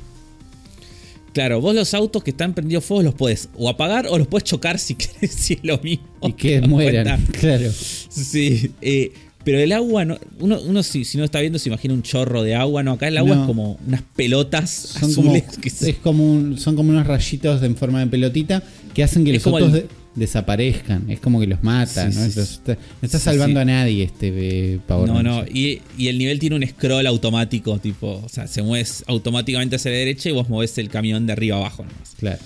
Claro, 1.33 1.59
vos 1.59 1.75
los 1.75 1.93
autos 1.93 2.23
que 2.23 2.29
están 2.29 2.53
prendidos 2.53 2.85
fuego 2.85 3.03
los 3.03 3.15
puedes 3.15 3.49
o 3.57 3.67
apagar 3.67 4.05
o 4.07 4.17
los 4.17 4.27
puedes 4.27 4.43
chocar 4.45 4.79
si 4.79 4.95
querés, 4.95 5.31
si 5.33 5.53
es 5.55 5.59
lo 5.63 5.77
mismo. 5.79 6.05
Y 6.21 6.33
que 6.33 6.61
mueran, 6.61 7.25
claro. 7.39 7.69
Sí, 7.73 8.71
eh, 8.81 9.11
pero 9.43 9.59
el 9.59 9.71
agua, 9.71 10.05
no, 10.05 10.17
uno, 10.39 10.59
uno 10.61 10.83
si, 10.83 11.03
si, 11.05 11.17
no 11.17 11.23
está 11.23 11.39
viendo 11.41 11.59
se 11.59 11.69
imagina 11.69 11.93
un 11.93 12.03
chorro 12.03 12.43
de 12.43 12.55
agua, 12.55 12.81
no, 12.83 12.93
acá 12.93 13.07
el 13.07 13.17
agua 13.17 13.35
No. 13.35 13.41
es 13.41 13.47
como 13.47 13.79
unas 13.87 14.01
pelotas 14.15 14.69
Son 14.69 15.09
azules. 15.09 15.43
como, 15.43 15.61
que 15.61 15.69
se- 15.69 15.89
es 15.91 15.95
como 15.97 16.31
un- 16.31 16.57
son 16.57 16.75
como 16.75 16.89
unos 16.91 17.05
rayitos 17.07 17.61
en 17.63 17.75
forma 17.75 17.99
de 17.99 18.07
pelotita 18.07 18.63
que 18.93 19.03
hacen 19.03 19.23
que 19.25 19.35
Es 19.35 19.45
los 19.45 19.61
el- 19.61 19.71
de- 19.71 19.87
desaparezcan. 20.15 21.09
Es 21.09 21.19
como 21.19 21.39
que 21.39 21.47
los 21.47 21.63
mata, 21.63 22.11
Sí, 22.11 22.17
¿no? 22.19 22.29
sí, 22.29 22.39
está- 22.39 22.75
no 22.75 23.05
está 23.05 23.17
Sí, 23.17 23.25
salvando 23.25 23.59
a 23.59 23.65
nadie 23.65 24.03
este 24.03 24.31
eh, 24.75 24.79
Power 24.87 25.09
No, 25.09 25.23
no, 25.23 25.43
y, 25.45 25.81
y 25.97 26.07
el 26.07 26.17
nivel 26.19 26.37
tiene 26.39 26.55
un 26.55 26.67
scroll 26.67 27.07
automático, 27.07 27.79
tipo, 27.79 28.21
o 28.23 28.29
sea, 28.29 28.45
se 28.47 28.61
mueve 28.61 28.87
automáticamente 29.07 29.75
hacia 29.77 29.89
la 29.91 29.97
derecha 29.97 30.29
y 30.29 30.31
vos 30.33 30.49
movés 30.49 30.77
el 30.77 30.89
camión 30.89 31.25
de 31.25 31.33
arriba 31.33 31.57
abajo 31.57 31.83
nomás. 31.83 32.15
Claro. 32.19 32.37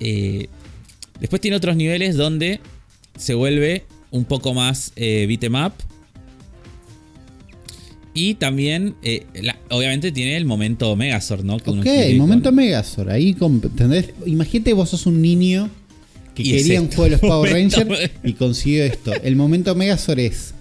Eh, 0.00 0.48
después 1.20 1.40
tiene 1.42 1.56
otros 1.56 1.76
niveles 1.76 2.16
donde 2.16 2.60
se 3.18 3.34
vuelve 3.34 3.84
un 4.10 4.24
poco 4.24 4.54
más 4.54 4.92
eh, 4.96 5.26
beat'em 5.28 5.54
up. 5.54 5.72
Y 8.20 8.34
también, 8.34 8.94
eh, 9.02 9.26
la- 9.42 9.56
obviamente, 9.70 10.10
tiene 10.12 10.36
el 10.36 10.44
momento 10.44 10.96
Megazord, 10.96 11.44
¿no? 11.44 11.58
Que 11.58 11.70
Ok, 11.70 11.82
quiere 11.82 12.14
momento 12.16 12.48
con- 12.48 12.56
Megazord. 12.56 13.10
Ahí, 13.10 13.36
¿entendés? 13.40 14.10
Imagínate 14.26 14.72
vos 14.72 14.88
sos 14.90 15.06
un 15.06 15.22
niño 15.22 15.70
que 16.34 16.42
Y 16.42 16.50
quería 16.50 16.80
un 16.80 16.88
juego 16.88 17.04
de 17.04 17.10
los 17.10 17.20
Power 17.20 17.52
Rangers 17.52 18.10
y 18.24 18.32
consiguió 18.32 18.84
esto. 18.84 19.12
El 19.22 19.36
momento 19.36 19.74
Megazord 19.74 20.18
es 20.20 20.54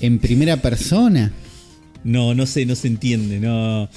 en 0.00 0.18
primera 0.18 0.56
persona. 0.56 1.32
No, 2.04 2.34
no 2.34 2.46
sé, 2.46 2.66
no 2.66 2.74
se 2.74 2.88
entiende. 2.88 3.38
No. 3.40 3.88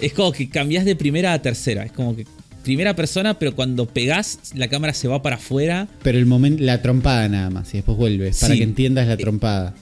Es 0.00 0.12
como 0.12 0.32
que 0.32 0.48
cambias 0.48 0.84
de 0.84 0.96
primera 0.96 1.32
a 1.32 1.40
tercera. 1.42 1.84
Es 1.84 1.92
como 1.92 2.14
que 2.14 2.26
primera 2.62 2.94
persona, 2.96 3.38
pero 3.38 3.54
cuando 3.54 3.86
pegás, 3.86 4.38
la 4.54 4.68
cámara 4.68 4.92
se 4.94 5.06
va 5.08 5.22
para 5.22 5.36
afuera. 5.36 5.86
Pero 6.02 6.18
el 6.18 6.26
momento, 6.26 6.62
la 6.62 6.82
trompada 6.82 7.28
nada 7.28 7.50
más, 7.50 7.72
y 7.74 7.78
después 7.78 7.96
vuelve, 7.98 8.32
para 8.40 8.54
que 8.54 8.62
entiendas 8.62 9.06
la 9.08 9.16
trompada. 9.16 9.74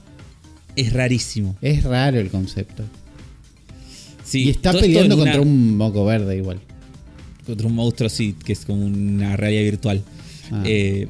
Es 0.76 0.92
rarísimo. 0.92 1.56
Es 1.60 1.84
raro 1.84 2.18
el 2.18 2.30
concepto. 2.30 2.82
Sí, 4.24 4.44
y 4.44 4.50
está 4.50 4.72
peleando 4.72 5.14
una- 5.16 5.24
contra 5.24 5.40
un 5.42 5.76
moco 5.76 6.04
verde 6.04 6.36
igual. 6.36 6.60
contra 7.44 7.66
un 7.66 7.74
monstruo, 7.74 8.08
sí, 8.08 8.36
que 8.44 8.52
es 8.52 8.64
como 8.64 8.86
una 8.86 9.36
realidad 9.36 9.62
virtual. 9.64 10.02
Ah. 10.52 10.62
Eh, 10.64 11.08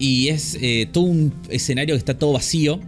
y 0.00 0.26
es 0.28 0.58
eh, 0.60 0.88
todo 0.92 1.04
un 1.04 1.32
escenario 1.48 1.94
que 1.94 1.98
está 2.00 2.18
todo 2.18 2.32
vacío, 2.32 2.80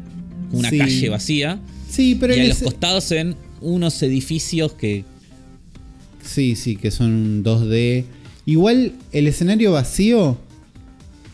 una 0.51 0.68
Sí. 0.70 0.78
calle 0.78 1.09
vacía. 1.09 1.60
Sí, 1.89 2.16
pero 2.18 2.36
y 2.36 2.40
a 2.40 2.48
los 2.48 2.59
costados 2.59 3.05
se 3.05 3.14
ven 3.14 3.36
unos 3.60 4.02
edificios 4.02 4.73
que. 4.73 5.05
Sí, 6.24 6.56
sí, 6.56 6.74
que 6.77 6.90
son 6.90 7.44
2D. 7.44 8.05
Igual 8.47 8.93
el 9.12 9.28
escenario 9.28 9.70
vacío 9.73 10.36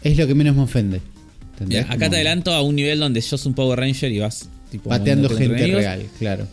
es 0.05 0.19
lo 0.19 0.27
que 0.27 0.35
menos 0.35 0.55
me 0.55 0.63
ofende. 0.63 1.01
¿Entendés? 1.53 1.85
Mira, 1.85 1.95
acá 1.95 2.11
te 2.11 2.17
adelanto 2.17 2.53
a 2.53 2.63
un 2.63 2.77
nivel 2.77 2.99
donde 3.01 3.23
sos 3.23 3.47
un 3.47 3.55
Power 3.55 3.79
Ranger 3.79 4.11
y 4.13 4.19
vas 4.19 4.49
tipo, 4.71 4.89
Pateando 4.91 5.29
gente 5.31 5.67
real, 5.67 6.07
claro. 6.19 6.47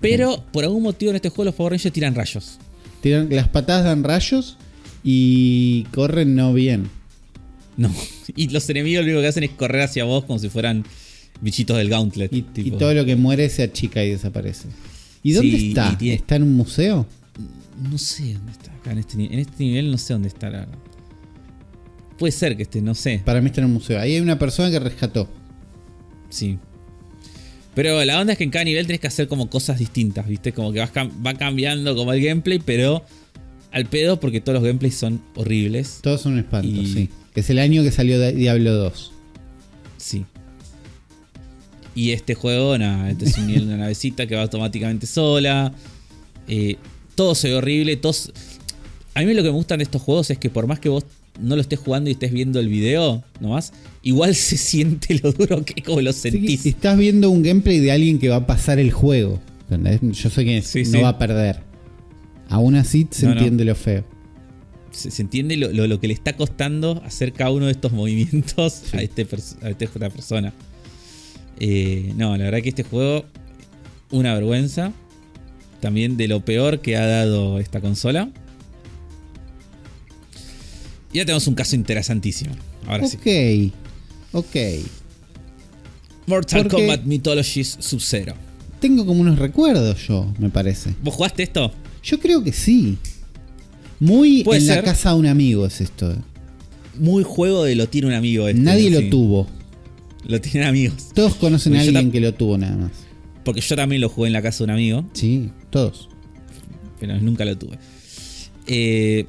Pero 0.00 0.44
por 0.52 0.64
algún 0.64 0.82
motivo 0.82 1.10
en 1.10 1.16
este 1.16 1.28
juego 1.30 1.44
los 1.46 1.54
Power 1.54 1.72
Rangers 1.72 1.92
tiran 1.92 2.14
rayos. 2.14 2.58
Tiran- 3.02 3.28
las 3.30 3.48
patadas 3.48 3.84
dan 3.84 4.04
rayos 4.04 4.56
y 5.02 5.84
corren 5.92 6.34
no 6.34 6.52
bien. 6.54 6.88
No. 7.76 7.90
Y 8.36 8.48
los 8.48 8.68
enemigos 8.70 9.04
lo 9.04 9.10
único 9.12 9.22
que 9.22 9.28
hacen 9.28 9.44
es 9.44 9.50
correr 9.50 9.82
hacia 9.82 10.04
vos 10.04 10.24
como 10.24 10.38
si 10.38 10.48
fueran 10.48 10.84
bichitos 11.40 11.76
del 11.76 11.88
Gauntlet. 11.88 12.32
Y, 12.32 12.42
todo 12.72 12.92
lo 12.92 13.04
que 13.04 13.14
muere 13.16 13.48
se 13.48 13.62
achica 13.62 14.02
y 14.04 14.10
desaparece. 14.10 14.68
¿Y 15.22 15.32
dónde 15.32 15.58
Sí, 15.58 15.68
está? 15.68 15.90
y 15.92 15.96
tiene- 15.96 16.14
¿Está 16.16 16.36
en 16.36 16.42
un 16.44 16.54
museo? 16.54 17.06
No 17.90 17.98
sé 17.98 18.34
dónde 18.34 18.52
está 18.52 18.72
acá 18.72 18.92
en 18.92 18.98
este, 18.98 19.14
en 19.22 19.38
este 19.38 19.64
nivel, 19.64 19.90
no 19.90 19.98
sé 19.98 20.12
dónde 20.14 20.28
está. 20.28 20.50
la 20.50 20.58
verdad. 20.60 20.74
Puede 22.18 22.32
ser 22.32 22.56
que 22.56 22.62
esté, 22.62 22.80
no 22.80 22.94
sé. 22.94 23.20
Para 23.24 23.40
mí 23.40 23.46
está 23.48 23.60
en 23.60 23.66
un 23.66 23.74
museo. 23.74 24.00
Ahí 24.00 24.14
hay 24.14 24.20
una 24.20 24.38
persona 24.38 24.70
que 24.70 24.78
rescató. 24.78 25.28
Sí. 26.30 26.58
Pero 27.74 28.02
la 28.04 28.18
onda 28.20 28.32
es 28.32 28.38
que 28.38 28.44
en 28.44 28.50
cada 28.50 28.64
nivel 28.64 28.86
tenés 28.86 29.00
que 29.00 29.06
hacer 29.06 29.28
como 29.28 29.50
cosas 29.50 29.78
distintas, 29.78 30.26
¿viste? 30.26 30.52
Como 30.52 30.72
que 30.72 30.78
vas 30.80 30.92
cam- 30.94 31.10
va 31.24 31.34
cambiando 31.34 31.94
como 31.94 32.12
el 32.14 32.22
gameplay, 32.24 32.58
pero 32.58 33.04
al 33.70 33.84
pedo 33.86 34.18
porque 34.18 34.40
todos 34.40 34.54
los 34.54 34.64
gameplays 34.64 34.94
son 34.94 35.20
horribles. 35.34 35.98
Todos 36.02 36.22
son 36.22 36.32
un 36.34 36.38
espanto, 36.38 36.68
Y- 36.68 36.86
sí. 36.92 37.08
Es 37.34 37.50
el 37.50 37.58
año 37.58 37.82
que 37.82 37.90
salió 37.92 38.18
Diablo 38.32 38.72
2. 38.72 39.12
Sí. 39.98 40.24
Y 41.94 42.12
este 42.12 42.34
juego, 42.34 42.76
nada, 42.78 43.10
este 43.10 43.26
es 43.26 43.36
un 43.38 43.46
nivel 43.46 43.62
de 43.62 43.74
una 43.74 43.76
navecita 43.78 44.26
que 44.26 44.34
va 44.36 44.42
automáticamente 44.42 45.06
sola. 45.06 45.72
Eh, 46.48 46.76
todo 47.14 47.34
se 47.34 47.48
ve 47.50 47.54
horrible. 47.56 47.96
Todos... 47.96 48.32
A 49.14 49.20
mí 49.22 49.32
lo 49.34 49.42
que 49.42 49.48
me 49.48 49.54
gustan 49.54 49.78
de 49.78 49.84
estos 49.84 50.00
juegos 50.02 50.30
es 50.30 50.38
que 50.38 50.48
por 50.50 50.66
más 50.66 50.78
que 50.78 50.88
vos 50.90 51.04
no 51.40 51.54
lo 51.56 51.60
estés 51.62 51.78
jugando 51.78 52.08
y 52.10 52.14
estés 52.14 52.32
viendo 52.32 52.58
el 52.60 52.68
video 52.68 53.22
nomás, 53.40 53.72
igual 54.02 54.34
se 54.34 54.56
siente 54.56 55.20
lo 55.22 55.32
duro 55.32 55.64
que 55.64 55.82
como 55.82 56.00
lo 56.00 56.12
Sí, 56.12 56.30
sentís. 56.30 56.60
si 56.62 56.68
estás 56.70 56.96
viendo 56.98 57.30
un 57.30 57.42
gameplay 57.42 57.78
de 57.80 57.92
alguien 57.92 58.18
que 58.18 58.28
va 58.28 58.36
a 58.36 58.46
pasar 58.46 58.78
el 58.78 58.90
juego. 58.92 59.40
Yo 60.12 60.30
sé 60.30 60.44
que 60.44 60.62
Sí, 60.62 60.84
no 60.84 60.90
sí. 60.90 60.98
va 61.00 61.08
a 61.10 61.18
perder. 61.18 61.60
Aún 62.48 62.76
así 62.76 63.06
se 63.10 63.26
No, 63.26 63.32
no. 63.34 63.38
entiende 63.40 63.64
lo 63.64 63.74
feo. 63.74 64.04
se, 64.92 65.10
se 65.10 65.20
entiende 65.22 65.56
lo, 65.56 65.70
lo- 65.72 65.86
lo 65.88 66.00
que 66.00 66.06
le 66.08 66.14
está 66.14 66.34
costando 66.36 67.02
hacer 67.04 67.32
cada 67.32 67.50
uno 67.50 67.66
de 67.66 67.72
estos 67.72 67.92
movimientos 68.00 68.82
Sí. 68.90 68.96
a, 68.96 69.02
este 69.02 69.26
a 69.62 69.68
esta 69.70 70.08
persona. 70.10 70.52
Eh, 71.58 72.12
no, 72.16 72.36
la 72.36 72.44
verdad 72.44 72.60
que 72.62 72.68
este 72.70 72.82
juego, 72.82 73.24
una 74.10 74.32
vergüenza. 74.34 74.92
También 75.80 76.16
de 76.16 76.28
lo 76.28 76.44
peor 76.44 76.80
que 76.80 76.96
ha 76.96 77.06
dado 77.06 77.58
esta 77.58 77.80
consola. 77.80 78.30
Ya 81.16 81.24
tenemos 81.24 81.46
un 81.46 81.54
caso 81.54 81.74
interesantísimo. 81.76 82.54
Ahora 82.86 83.06
sí. 83.08 83.16
Ok. 84.32 84.44
Ok. 84.44 84.56
Mortal 86.26 86.62
porque- 86.64 86.76
Kombat 86.76 87.04
Mythologies 87.04 87.76
Sub-Zero. 87.80 88.34
Tengo 88.80 89.06
como 89.06 89.20
unos 89.22 89.38
recuerdos 89.38 90.06
yo, 90.06 90.32
me 90.38 90.50
parece. 90.50 90.94
¿Vos 91.02 91.14
jugaste 91.14 91.42
esto? 91.44 91.72
Yo 92.02 92.20
creo 92.20 92.44
que 92.44 92.52
sí. 92.52 92.98
Muy 93.98 94.44
en 94.52 94.66
la 94.66 94.82
casa 94.82 95.10
de 95.10 95.16
un 95.16 95.26
amigo 95.26 95.64
es 95.64 95.80
esto. 95.80 96.14
Muy 96.98 97.22
juego 97.24 97.64
de 97.64 97.74
lo 97.76 97.88
tiene 97.88 98.08
un 98.08 98.12
amigo. 98.14 98.48
este, 98.48 98.60
Nadie 98.60 98.90
lo 98.90 99.00
sí. 99.00 99.08
tuvo. 99.10 99.46
Lo 100.26 100.40
tienen 100.40 100.68
amigos. 100.68 101.10
Todos 101.14 101.36
conocen 101.36 101.74
a 101.74 101.76
Porque 101.78 101.88
alguien 101.88 102.12
que 102.12 102.20
lo 102.20 102.34
tuvo 102.34 102.58
nada 102.58 102.76
más. 102.76 102.92
Porque 103.44 103.60
yo 103.62 103.76
también 103.76 104.02
lo 104.02 104.08
jugué 104.08 104.26
en 104.26 104.32
la 104.34 104.42
casa 104.42 104.58
de 104.58 104.64
un 104.64 104.70
amigo. 104.70 105.04
Sí, 105.14 105.50
todos. 105.70 106.08
pero 107.00 107.18
nunca 107.20 107.44
lo 107.44 107.56
tuve. 107.56 107.78
Eh, 108.66 109.26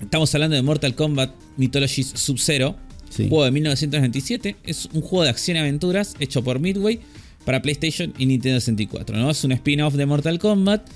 estamos 0.00 0.34
hablando 0.34 0.56
de 0.56 0.62
Mortal 0.62 0.94
Kombat 0.94 1.34
Mythologies 1.56 2.12
Sub-Zero, 2.14 2.76
Sí. 3.10 3.28
juego 3.28 3.44
de 3.44 3.50
1997. 3.52 4.56
Es 4.64 4.86
un 4.92 5.00
juego 5.00 5.22
de 5.24 5.30
acción 5.30 5.56
y 5.56 5.60
aventuras 5.60 6.14
hecho 6.18 6.42
por 6.42 6.58
Midway 6.58 7.00
para 7.44 7.62
PlayStation 7.62 8.12
y 8.18 8.26
Nintendo 8.26 8.58
64. 8.60 9.16
¿no? 9.16 9.30
Es 9.30 9.44
un 9.44 9.52
spin-off 9.52 9.94
de 9.94 10.06
Mortal 10.06 10.38
Kombat 10.38 10.88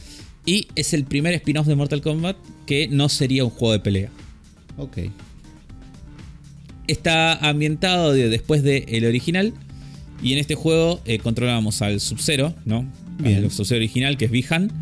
y 0.44 0.66
es 0.74 0.94
el 0.94 1.04
primer 1.04 1.34
spin-off 1.34 1.66
de 1.66 1.76
Mortal 1.76 2.00
Kombat 2.02 2.36
que 2.66 2.88
no 2.88 3.08
sería 3.08 3.44
un 3.44 3.50
juego 3.50 3.72
de 3.72 3.80
pelea. 3.80 4.10
Ok. 4.78 4.98
Está 6.86 7.34
ambientado 7.48 8.12
de- 8.12 8.28
después 8.28 8.62
del 8.62 9.04
original. 9.04 9.52
Y 10.22 10.32
en 10.32 10.38
este 10.38 10.54
juego 10.56 11.00
eh, 11.04 11.18
controlamos 11.18 11.80
al 11.82 12.00
Sub-Zero, 12.00 12.54
¿no? 12.64 12.90
Bien. 13.18 13.44
Al 13.44 13.50
Sub-Zero 13.52 13.76
original, 13.78 14.16
que 14.16 14.24
es 14.24 14.30
Bihan. 14.30 14.72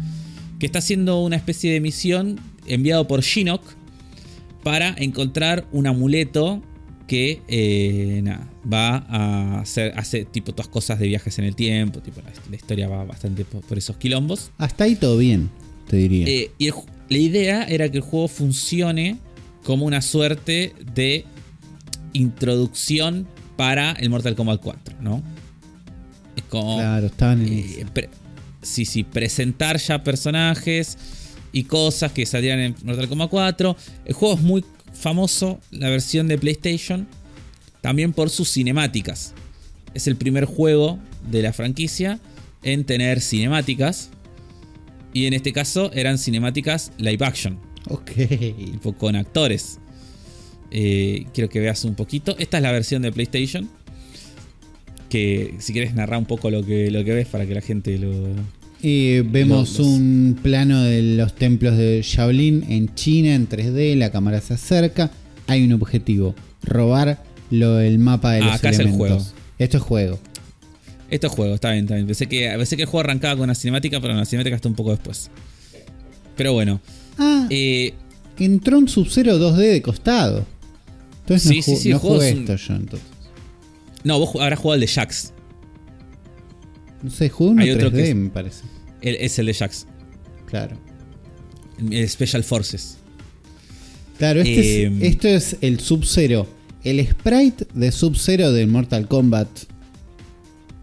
Que 0.59 0.67
está 0.67 0.79
haciendo 0.79 1.23
una 1.23 1.37
especie 1.37 1.71
de 1.73 1.81
misión 1.81 2.41
enviado 2.67 3.07
por 3.07 3.21
Shinnok 3.23 3.63
para 4.67 4.97
encontrar 4.99 5.65
un 5.71 5.87
amuleto 5.87 6.61
que 7.07 7.41
eh, 7.47 8.21
nada, 8.25 8.51
va 8.67 8.97
a 9.09 9.61
hacer, 9.61 9.93
hace 9.97 10.25
tipo 10.25 10.51
todas 10.51 10.67
cosas 10.67 10.99
de 10.99 11.07
viajes 11.07 11.39
en 11.39 11.45
el 11.45 11.55
tiempo. 11.55 12.01
Tipo, 12.01 12.21
la, 12.21 12.33
la 12.51 12.57
historia 12.57 12.89
va 12.89 13.05
bastante 13.05 13.45
por, 13.45 13.61
por 13.61 13.79
esos 13.79 13.97
quilombos. 13.97 14.51
Hasta 14.59 14.83
ahí 14.83 14.97
todo 14.97 15.19
bien, 15.19 15.51
te 15.87 15.99
diría. 15.99 16.27
Eh, 16.27 16.51
y 16.59 16.67
el 16.67 16.75
la 17.09 17.17
idea 17.19 17.63
era 17.63 17.89
que 17.89 17.99
el 17.99 18.03
juego 18.03 18.27
funcione 18.27 19.19
como 19.63 19.87
una 19.87 20.03
suerte 20.03 20.75
de 20.97 21.25
introducción 22.13 23.29
para 23.57 23.93
el 23.93 24.11
Mortal 24.11 24.35
Kombat 24.35 24.61
4, 24.61 24.97
¿no? 25.01 25.23
Es 26.35 26.43
como. 26.49 26.79
claro, 26.79 27.07
estaban 27.07 27.43
en 27.47 27.53
eh, 27.53 27.87
pre- 27.95 28.11
sí, 28.63 28.85
sí, 28.85 29.05
presentar 29.05 29.77
ya 29.79 30.03
personajes 30.03 30.99
y 31.57 31.65
cosas 31.65 32.13
que 32.13 32.27
salían 32.27 32.59
en 32.59 32.75
Mortal 32.85 33.09
Kombat 33.09 33.31
4. 33.31 33.77
El 34.05 34.13
juego 34.13 34.35
es 34.35 34.43
muy 34.43 34.63
famoso, 34.93 35.59
la 35.71 35.89
versión 35.89 36.29
de 36.29 36.37
PlayStation, 36.37 37.09
también 37.81 38.13
por 38.13 38.29
sus 38.29 38.51
cinemáticas. 38.53 39.33
Es 39.95 40.07
el 40.07 40.17
primer 40.17 40.45
juego 40.45 40.99
de 41.31 41.41
la 41.41 41.55
franquicia 41.55 42.21
en 42.63 42.85
tener 42.85 43.23
cinemáticas. 43.23 44.11
Y 45.15 45.25
en 45.25 45.33
este 45.33 45.55
caso 45.55 45.91
eran 45.95 46.19
cinemáticas 46.19 46.93
live 46.99 47.25
action, 47.25 47.59
Ok. 47.89 48.11
tipo 48.19 48.93
con 48.93 49.17
actores. 49.17 49.79
Eh, 50.71 51.25
quiero 51.33 51.49
que 51.49 51.61
veas 51.61 51.87
un 51.87 51.95
poquito. 51.95 52.37
Esta 52.39 52.59
es 52.59 52.63
la 52.63 52.73
versión 52.73 53.01
de 53.01 53.13
PlayStation. 53.13 53.71
Que 55.09 55.55
si 55.61 55.73
quieres 55.73 55.95
narrar 55.95 56.19
un 56.19 56.27
poco 56.27 56.51
lo 56.51 56.63
que, 56.63 56.91
lo 56.91 57.03
que 57.03 57.15
ves 57.15 57.29
para 57.29 57.47
que 57.47 57.55
la 57.55 57.63
gente 57.63 57.97
lo, 57.97 58.13
Eh, 58.89 59.25
vemos 59.29 59.71
Los- 59.71 59.79
los- 59.81 59.87
un 59.89 60.39
plano 60.41 60.81
de 60.83 61.03
los 61.17 61.35
templos 61.35 61.77
de 61.77 62.03
Shaolin 62.05 62.65
en 62.69 62.95
China 62.95 63.35
en 63.35 63.49
3D, 63.49 63.97
la 63.97 64.13
cámara 64.13 64.41
se 64.41 64.55
acerca, 64.55 65.11
hay 65.49 65.65
un 65.65 65.73
objetivo, 65.73 66.37
robar 66.63 67.21
lo, 67.51 67.81
el 67.81 67.99
mapa 67.99 68.33
de 68.35 68.43
Ah, 68.43 68.45
los 68.47 68.55
acá 68.55 68.71
es 68.71 68.79
el 68.79 68.87
elementos. 68.89 69.09
juego. 69.25 69.37
Esto 69.59 69.77
es 69.79 69.83
juego. 69.83 70.19
Esto 71.11 71.27
es 71.27 71.33
juego, 71.33 71.55
está 71.57 71.73
bien, 71.73 71.85
está 71.85 71.95
bien. 71.97 72.07
Pensé 72.07 72.27
que, 72.29 72.49
pensé 72.57 72.77
que 72.77 72.83
el 72.85 72.89
juego 72.89 73.01
arrancaba 73.01 73.35
con 73.35 73.45
una 73.45 73.57
cinemática, 73.57 74.01
pero 74.01 74.15
la 74.15 74.25
cinemática 74.25 74.55
está 74.55 74.69
un 74.69 74.75
poco 74.77 74.91
después. 74.91 75.31
Pero 76.37 76.53
bueno. 76.53 76.81
Ah, 77.19 77.49
eh, 77.51 77.93
entró 78.39 78.79
un 78.79 78.89
Sub-Zero 78.89 79.37
2D 79.39 79.57
de 79.73 79.83
costado. 79.83 80.47
Entonces 81.23 81.49
Sí, 81.49 81.57
no, 81.57 81.63
sí, 81.63 81.77
sí, 81.77 81.89
no 81.89 81.99
jugué 81.99 82.33
un- 82.35 82.39
esto 82.41 82.55
yo 82.57 82.75
entonces. 82.77 83.09
no, 84.05 84.21
vos 84.21 84.31
habrás 84.41 84.61
jugado 84.61 84.75
el 84.75 84.81
de 84.83 84.87
Jax. 84.87 85.33
No 87.03 87.11
sé, 87.11 87.29
jugué 87.29 87.51
uno 87.51 87.63
Hay 87.63 87.71
otro 87.71 87.91
3D 87.91 87.97
que 88.03 88.09
es- 88.11 88.17
me 88.17 88.31
parece. 88.31 88.63
El- 89.03 89.17
es 89.17 89.39
el 89.39 89.47
de 89.47 89.55
Jax. 89.55 89.87
Claro. 90.47 90.77
El 91.91 92.09
Special 92.09 92.43
Forces. 92.45 92.97
Claro, 94.19 94.41
este 94.41 94.85
Em. 94.85 95.03
es, 95.03 95.09
esto 95.11 95.29
es 95.29 95.57
el 95.61 95.79
Sub-Zero. 95.81 96.47
El 96.85 97.07
sprite 97.07 97.67
de 97.75 97.93
Sub-Zero 97.93 98.53
de 98.53 98.67
Mortal 98.67 99.09
Kombat 99.09 99.49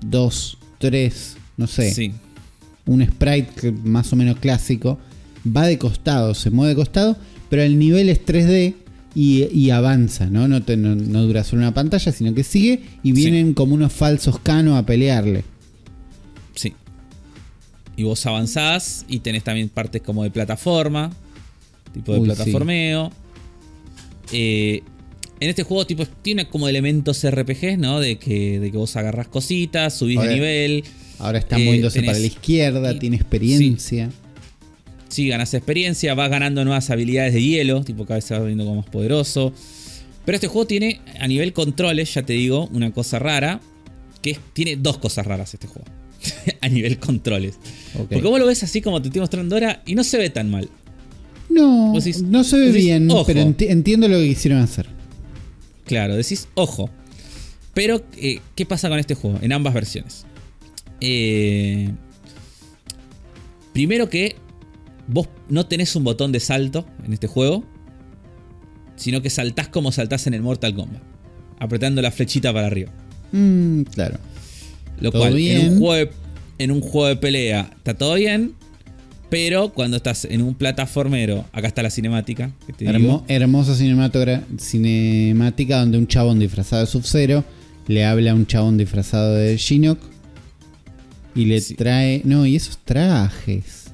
2, 0.06 0.58
3, 0.80 1.38
no 1.58 1.68
sé. 1.68 1.94
Sí. 1.94 2.12
Un 2.86 3.06
sprite 3.06 3.48
que- 3.60 3.72
más 3.72 4.12
o 4.14 4.16
menos 4.16 4.38
clásico. 4.40 5.00
Va 5.46 5.66
de 5.68 5.78
costado, 5.78 6.34
se 6.36 6.50
mueve 6.52 6.70
de 6.70 6.76
costado, 6.76 7.18
pero 7.50 7.64
el 7.64 7.78
nivel 7.80 8.10
es 8.10 8.24
3D 8.24 8.76
y, 9.16 9.46
y 9.52 9.70
avanza, 9.72 10.28
¿no? 10.28 10.48
No, 10.48 10.62
te- 10.64 10.78
no- 10.78 10.96
no 10.96 11.24
dura 11.24 11.44
solo 11.44 11.62
una 11.62 11.74
pantalla, 11.74 12.12
sino 12.12 12.34
que 12.34 12.44
sigue 12.44 12.82
y 13.04 13.12
vienen 13.14 13.54
como 13.54 13.74
unos 13.76 13.94
falsos 13.94 14.40
canos 14.40 14.78
a 14.78 14.86
pelearle. 14.86 15.44
Sí. 17.96 18.02
Y 18.02 18.04
vos 18.04 18.26
avanzás 18.26 19.06
y 19.08 19.20
tenés 19.20 19.44
también 19.44 19.70
partes 19.70 20.02
como 20.02 20.24
de 20.24 20.32
plataforma. 20.32 21.12
Tipo 21.94 22.14
de 22.14 22.20
Uy, 22.20 22.26
plataformeo. 22.28 23.12
Eh, 24.32 24.82
en 25.40 25.50
este 25.50 25.64
juego 25.64 25.86
tipo 25.86 26.06
tiene 26.22 26.48
como 26.48 26.68
elementos 26.70 27.24
RPG, 27.30 27.78
¿no? 27.78 28.00
De 28.00 28.18
que, 28.18 28.60
de 28.60 28.72
que 28.72 28.78
vos 28.78 28.96
agarrás 28.96 29.28
cositas, 29.28 29.98
subís 29.98 30.20
de 30.22 30.34
nivel. 30.34 30.84
Ahora 31.20 31.40
está 31.40 31.58
Eh, 31.60 31.66
moviéndose 31.66 32.00
tenés- 32.02 32.06
para 32.08 32.20
la 32.20 32.26
izquierda, 32.26 32.94
y- 32.94 33.00
tiene 33.00 33.16
experiencia. 33.18 34.10
Sí, 35.10 35.28
ganás 35.28 35.54
experiencia, 35.54 36.16
vas 36.16 36.30
ganando 36.32 36.64
nuevas 36.66 36.90
habilidades 36.90 37.34
de 37.34 37.44
hielo, 37.44 37.84
tipo 37.84 38.06
cada 38.06 38.16
vez 38.16 38.26
se 38.26 38.34
va 38.38 38.44
viendo 38.44 38.64
como 38.66 38.78
más 38.82 38.90
poderoso. 38.90 39.54
Pero 40.26 40.36
este 40.38 40.48
juego 40.48 40.66
tiene, 40.66 41.02
a 41.20 41.28
nivel 41.28 41.54
controles, 41.54 42.12
ya 42.14 42.24
te 42.24 42.34
digo, 42.34 42.68
una 42.74 42.92
cosa 42.92 43.20
rara. 43.20 43.60
Que 44.22 44.32
es- 44.32 44.40
tiene 44.54 44.78
dos 44.78 44.98
cosas 45.00 45.28
raras 45.28 45.54
este 45.54 45.68
juego. 45.68 45.86
a 46.62 46.70
nivel 46.70 46.98
controles. 47.00 47.58
Porque 47.96 48.22
vos 48.28 48.40
lo 48.40 48.46
ves 48.48 48.64
así 48.64 48.82
como 48.82 49.02
te 49.02 49.08
estoy 49.10 49.22
mostrando 49.22 49.56
ahora 49.56 49.82
y 49.86 49.96
no 49.96 50.04
se 50.04 50.18
ve 50.18 50.30
tan 50.30 50.50
mal. 50.50 50.70
No, 51.50 51.94
decís- 51.94 52.22
no 52.24 52.44
se 52.44 52.58
ve 52.58 52.68
decís, 52.68 52.84
bien, 52.86 53.12
ojo. 53.12 53.26
pero 53.26 53.42
enti- 53.42 53.70
entiendo 53.70 54.08
lo 54.08 54.18
que 54.18 54.28
quisieron 54.30 54.60
hacer. 54.62 54.88
Claro, 55.86 56.16
decís, 56.16 56.48
ojo. 56.56 56.90
Pero, 57.74 58.04
eh, 58.18 58.40
¿qué 58.56 58.66
pasa 58.66 58.90
con 58.90 59.00
este 59.00 59.16
juego? 59.16 59.40
En 59.42 59.52
ambas 59.52 59.74
versiones. 59.74 60.26
Eh, 61.02 61.90
primero 63.74 64.10
que 64.10 64.36
vos 65.08 65.28
no 65.50 65.66
tenés 65.66 65.96
un 65.96 66.04
botón 66.04 66.32
de 66.32 66.40
salto 66.40 66.86
en 67.06 67.14
este 67.14 67.28
juego, 67.28 67.64
sino 68.96 69.22
que 69.22 69.30
saltás 69.30 69.68
como 69.68 69.92
saltás 69.92 70.28
en 70.28 70.34
el 70.34 70.42
Mortal 70.42 70.74
Kombat, 70.76 71.02
apretando 71.60 72.02
la 72.02 72.12
flechita 72.12 72.54
para 72.54 72.68
arriba. 72.68 72.92
Mm, 73.32 73.82
claro. 73.84 74.18
Lo 75.00 75.12
Todo 75.12 75.24
cual, 75.24 75.38
en 75.38 75.74
un, 75.74 75.80
juego 75.80 75.94
de, 75.96 76.10
en 76.60 76.72
un 76.72 76.82
juego 76.82 77.08
de 77.08 77.16
pelea 77.18 77.72
está 77.78 77.94
todo 77.96 78.14
bien, 78.16 78.54
pero 79.30 79.70
cuando 79.74 79.98
estás 79.98 80.26
en 80.26 80.42
un 80.42 80.54
plataformero, 80.56 81.46
acá 81.52 81.68
está 81.68 81.82
la 81.84 81.90
cinemática, 81.90 82.52
que 82.68 82.74
te 82.74 82.86
Hermo- 82.86 83.00
digo. 83.00 83.26
hermosa 83.28 83.76
cinemática 83.76 84.44
donde 85.80 85.98
un 85.98 86.08
chabón 86.08 86.40
disfrazado 86.40 86.86
de 86.86 86.92
Sub-Zero 86.92 87.44
le 87.88 88.06
habla 88.06 88.32
a 88.32 88.36
un 88.36 88.46
chabón 88.46 88.78
disfrazado 88.78 89.36
de 89.36 89.58
Shinnok 89.58 90.00
y 91.36 91.46
le 91.46 91.60
Sí. 91.62 91.74
trae. 91.76 92.22
No, 92.24 92.46
y 92.46 92.56
esos 92.56 92.78
trajes. 92.78 93.86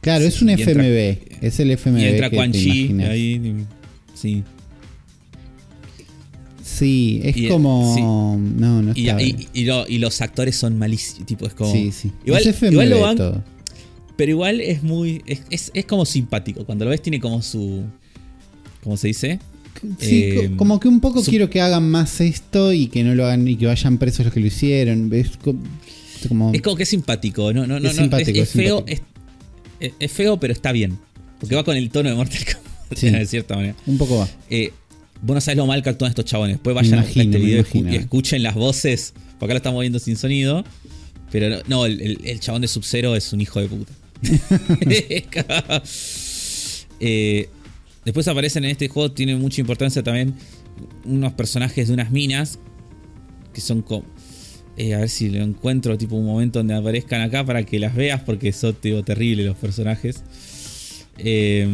Claro, 0.00 0.22
Sí, 0.22 0.28
es 0.28 0.42
un 0.42 0.48
entra- 0.48 0.72
FMV. 0.72 1.18
es 1.46 1.60
el 1.60 1.70
FMV. 1.72 2.00
Y 2.00 2.04
entra 2.06 2.30
que 2.30 2.36
Quan 2.36 2.52
Chi 2.52 2.90
ahí. 3.02 3.66
Sí. 4.14 4.42
Sí, 6.80 7.20
es 7.22 7.36
Y- 7.36 7.48
como. 7.48 8.36
No, 8.38 8.82
no 8.82 8.90
está 8.92 9.22
y- 9.22 9.32
bien. 9.32 9.46
y 9.52 9.64
lo- 9.64 9.86
y 9.86 9.98
los 9.98 10.20
actores 10.20 10.56
son 10.56 10.78
malísimos. 10.78 11.26
Tipo, 11.26 11.46
es 11.46 11.54
como. 11.54 11.72
Sí, 11.72 11.92
sí. 11.92 12.10
Igual, 12.24 12.46
es 12.46 12.62
igual 12.62 12.90
lo 12.90 13.00
van- 13.00 13.16
todo. 13.16 13.44
Pero 14.16 14.30
igual 14.32 14.60
es 14.60 14.82
muy. 14.82 15.22
Es, 15.26 15.42
es- 15.50 15.70
es 15.74 15.84
como 15.84 16.04
simpático. 16.04 16.64
Cuando 16.64 16.84
lo 16.84 16.90
ves, 16.90 17.02
tiene 17.02 17.20
como 17.20 17.40
su. 17.42 17.84
¿Cómo 18.82 18.96
se 18.96 19.08
dice? 19.08 19.38
Sí, 19.98 20.24
Eh, 20.24 20.48
co- 20.50 20.56
como 20.56 20.80
que 20.80 20.88
un 20.88 21.00
poco 21.00 21.22
su- 21.22 21.30
quiero 21.30 21.48
que 21.48 21.60
hagan 21.60 21.88
más 21.90 22.20
esto 22.20 22.72
y 22.72 22.88
que 22.88 23.04
no 23.04 23.14
lo 23.14 23.24
hagan 23.24 23.46
y 23.46 23.56
que 23.56 23.66
vayan 23.66 23.98
presos 23.98 24.24
los 24.26 24.34
que 24.34 24.40
lo 24.40 24.46
hicieron. 24.46 25.10
Es 25.14 25.36
co- 25.36 25.54
es 26.20 26.28
como. 26.28 26.52
Es 26.52 26.60
como 26.62 26.76
que 26.76 26.82
es 26.82 26.88
simpático. 26.88 27.52
No, 27.52 27.66
no, 27.66 27.78
no, 27.80 27.88
Es 27.88 27.94
no, 27.96 28.02
simpático, 28.02 28.30
es, 28.40 28.48
es 28.48 28.50
feo. 28.50 28.78
simpático. 28.78 29.06
Es 29.98 30.12
feo, 30.12 30.38
pero 30.40 30.52
está 30.52 30.72
bien. 30.72 30.98
Porque 31.38 31.54
va 31.54 31.64
con 31.64 31.76
el 31.76 31.88
tono 31.90 32.10
de 32.10 32.14
Mortal 32.16 32.42
Kombat. 32.44 32.98
Sí. 32.98 33.08
De 33.10 33.24
cierta 33.26 33.54
manera. 33.56 33.74
Un 33.86 33.96
poco 33.96 34.18
va. 34.18 34.28
Eh, 34.50 34.72
vos 35.22 35.34
no 35.34 35.40
sabés 35.40 35.56
lo 35.58 35.66
mal 35.66 35.82
que 35.82 35.90
actúan 35.90 36.10
estos 36.10 36.24
chabones. 36.24 36.56
Después 36.56 36.74
vayan 36.74 36.94
imagino, 37.00 37.20
a 37.20 37.24
este 37.24 37.38
video 37.38 37.64
y 37.92 37.96
escuchen 37.96 38.42
las 38.42 38.54
voces. 38.54 39.12
Porque 39.38 39.44
acá 39.46 39.54
lo 39.54 39.56
estamos 39.58 39.80
viendo 39.80 39.98
sin 39.98 40.16
sonido. 40.16 40.64
Pero 41.32 41.48
no, 41.48 41.56
no, 41.68 41.86
el, 41.86 42.00
el- 42.00 42.18
el 42.24 42.40
chabón 42.40 42.62
de 42.62 42.68
Sub-Zero 42.68 43.14
es 43.16 43.32
un 43.32 43.40
hijo 43.40 43.60
de 43.60 43.68
puta. 43.68 43.92
Eh, 47.02 47.48
después 48.04 48.28
aparecen 48.28 48.64
en 48.64 48.70
este 48.72 48.88
juego, 48.88 49.10
tiene 49.12 49.34
mucha 49.36 49.60
importancia 49.60 50.02
también 50.02 50.34
unos 51.04 51.32
personajes 51.32 51.88
de 51.88 51.94
unas 51.94 52.10
minas. 52.10 52.58
Que 53.54 53.60
son 53.60 53.82
como. 53.82 54.04
eh, 54.76 54.94
a 54.94 54.98
ver 54.98 55.08
si 55.08 55.30
lo 55.30 55.42
encuentro, 55.42 55.96
tipo 55.98 56.14
un 56.16 56.26
momento 56.26 56.58
donde 56.58 56.74
aparezcan 56.74 57.20
acá 57.22 57.44
para 57.44 57.64
que 57.64 57.78
las 57.78 57.94
veas, 57.96 58.20
porque 58.22 58.52
son 58.52 58.74
tipo, 58.74 59.02
terribles 59.02 59.46
los 59.46 59.56
personajes. 59.56 60.22
Eh, 61.18 61.66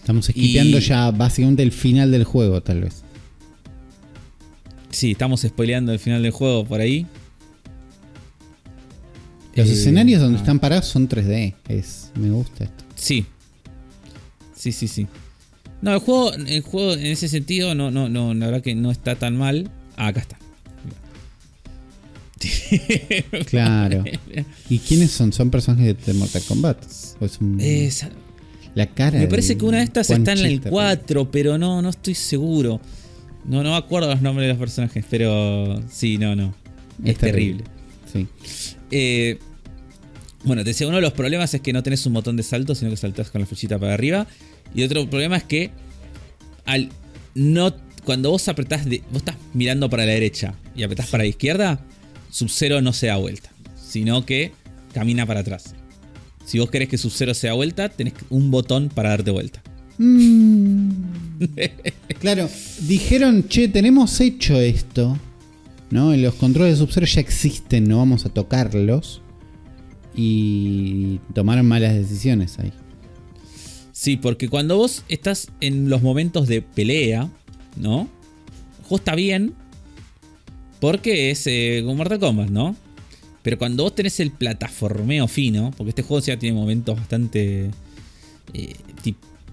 Estamos 0.00 0.28
esquipeando 0.28 0.78
Y- 0.78 0.80
ya 0.80 1.10
básicamente 1.10 1.62
el 1.62 1.72
final 1.72 2.10
del 2.10 2.24
juego, 2.24 2.60
tal 2.62 2.80
vez. 2.82 3.02
Sí, 4.90 5.12
estamos 5.12 5.42
spoileando 5.42 5.92
el 5.92 5.98
final 6.00 6.22
del 6.22 6.32
juego 6.32 6.64
por 6.64 6.80
ahí. 6.80 7.06
Los 9.54 9.68
Eh, 9.68 9.72
escenarios 9.72 10.20
donde 10.20 10.38
ah, 10.38 10.40
están 10.40 10.58
parados 10.58 10.86
son 10.86 11.08
3D. 11.08 11.54
Es, 11.68 12.10
me 12.16 12.30
gusta 12.30 12.64
esto. 12.64 12.84
Sí. 12.96 13.26
Sí, 14.56 14.72
sí, 14.72 14.88
sí. 14.88 15.06
No, 15.82 15.92
el 15.94 16.00
juego, 16.00 16.32
el 16.34 16.60
juego 16.62 16.92
en 16.94 17.06
ese 17.06 17.28
sentido, 17.28 17.74
no, 17.74 17.90
no, 17.90 18.08
no, 18.08 18.34
la 18.34 18.46
verdad 18.46 18.62
que 18.62 18.74
no 18.74 18.90
está 18.90 19.14
tan 19.16 19.36
mal. 19.36 19.70
Ah, 19.96 20.08
acá 20.08 20.20
está. 20.20 20.38
Claro. 23.46 24.04
¿Y 24.70 24.78
quiénes 24.78 25.10
son? 25.10 25.32
¿Son 25.32 25.50
personajes 25.50 25.96
de 26.06 26.14
Mortal 26.14 26.42
Kombat? 26.48 26.78
¿O 27.20 27.24
es 27.24 27.38
un- 27.40 27.60
Esa- 27.60 28.10
la 28.74 28.86
cara 28.86 29.18
me 29.18 29.26
parece 29.26 29.56
que 29.56 29.64
una 29.64 29.78
de 29.78 29.84
estas 29.84 30.10
está 30.10 30.32
en 30.32 30.38
el 30.38 30.52
Chister. 30.52 30.70
4, 30.70 31.30
pero 31.30 31.58
no, 31.58 31.82
no 31.82 31.88
estoy 31.90 32.14
seguro. 32.14 32.80
No, 33.44 33.62
no 33.62 33.70
me 33.70 33.76
acuerdo 33.76 34.08
los 34.08 34.22
nombres 34.22 34.46
de 34.46 34.52
los 34.52 34.58
personajes, 34.58 35.04
pero 35.08 35.82
sí, 35.90 36.18
no, 36.18 36.36
no. 36.36 36.54
Es, 37.02 37.12
Es 37.12 37.18
terrible. 37.18 37.64
Sí. 38.12 38.26
Eh, 38.90 39.38
bueno, 40.44 40.62
te 40.62 40.70
decía, 40.70 40.86
uno 40.86 40.96
de 40.96 41.02
los 41.02 41.12
problemas 41.12 41.52
es 41.54 41.60
que 41.60 41.72
no 41.72 41.82
tenés 41.82 42.04
un 42.06 42.14
botón 42.14 42.36
de 42.36 42.42
salto, 42.42 42.74
sino 42.74 42.90
que 42.90 42.96
saltás 42.96 43.30
con 43.30 43.40
la 43.40 43.46
flechita 43.46 43.78
para 43.78 43.94
arriba. 43.94 44.26
Y 44.74 44.82
otro 44.82 45.08
problema 45.08 45.36
es 45.36 45.44
que 45.44 45.70
al 46.64 46.90
no 47.34 47.74
cuando 48.04 48.30
vos 48.30 48.48
apretás 48.48 48.86
de, 48.86 49.02
vos 49.10 49.18
estás 49.18 49.36
mirando 49.52 49.90
para 49.90 50.06
la 50.06 50.12
derecha 50.12 50.54
y 50.74 50.82
apretás 50.82 51.08
para 51.08 51.24
la 51.24 51.28
izquierda, 51.28 51.80
Sub-Zero 52.30 52.80
no 52.80 52.92
se 52.92 53.08
da 53.08 53.16
vuelta, 53.16 53.50
sino 53.76 54.24
que 54.24 54.52
camina 54.92 55.26
para 55.26 55.40
atrás. 55.40 55.74
Si 56.50 56.58
vos 56.58 56.68
querés 56.68 56.88
que 56.88 56.98
Sub-Zero 56.98 57.32
se 57.32 57.46
da 57.46 57.52
vuelta, 57.52 57.88
tenés 57.88 58.14
un 58.28 58.50
botón 58.50 58.88
para 58.92 59.10
darte 59.10 59.30
vuelta. 59.30 59.62
Mm. 59.98 60.90
claro, 62.18 62.48
dijeron, 62.88 63.46
che, 63.46 63.68
tenemos 63.68 64.20
hecho 64.20 64.58
esto. 64.58 65.16
¿No? 65.90 66.12
Los 66.16 66.34
controles 66.34 66.72
de 66.72 66.78
Sub-Zero 66.78 67.06
ya 67.06 67.20
existen, 67.20 67.88
no 67.88 67.98
vamos 67.98 68.26
a 68.26 68.30
tocarlos. 68.30 69.22
Y 70.12 71.20
tomaron 71.34 71.66
malas 71.66 71.94
decisiones 71.94 72.58
ahí. 72.58 72.72
Sí, 73.92 74.16
porque 74.16 74.48
cuando 74.48 74.76
vos 74.76 75.04
estás 75.08 75.52
en 75.60 75.88
los 75.88 76.02
momentos 76.02 76.48
de 76.48 76.62
pelea, 76.62 77.30
¿no? 77.76 78.08
El 78.78 78.84
juego 78.86 78.96
está 78.96 79.14
bien. 79.14 79.54
Porque 80.80 81.30
es 81.30 81.46
eh, 81.46 81.82
como 81.84 81.94
Mortal 81.94 82.18
Kombat, 82.18 82.50
¿no? 82.50 82.74
Pero 83.42 83.56
cuando 83.58 83.84
vos 83.84 83.94
tenés 83.94 84.20
el 84.20 84.30
plataformeo 84.32 85.26
fino, 85.26 85.72
porque 85.76 85.90
este 85.90 86.02
juego 86.02 86.24
ya 86.24 86.38
tiene 86.38 86.54
momentos 86.58 86.96
bastante. 86.96 87.70
eh, 88.52 88.74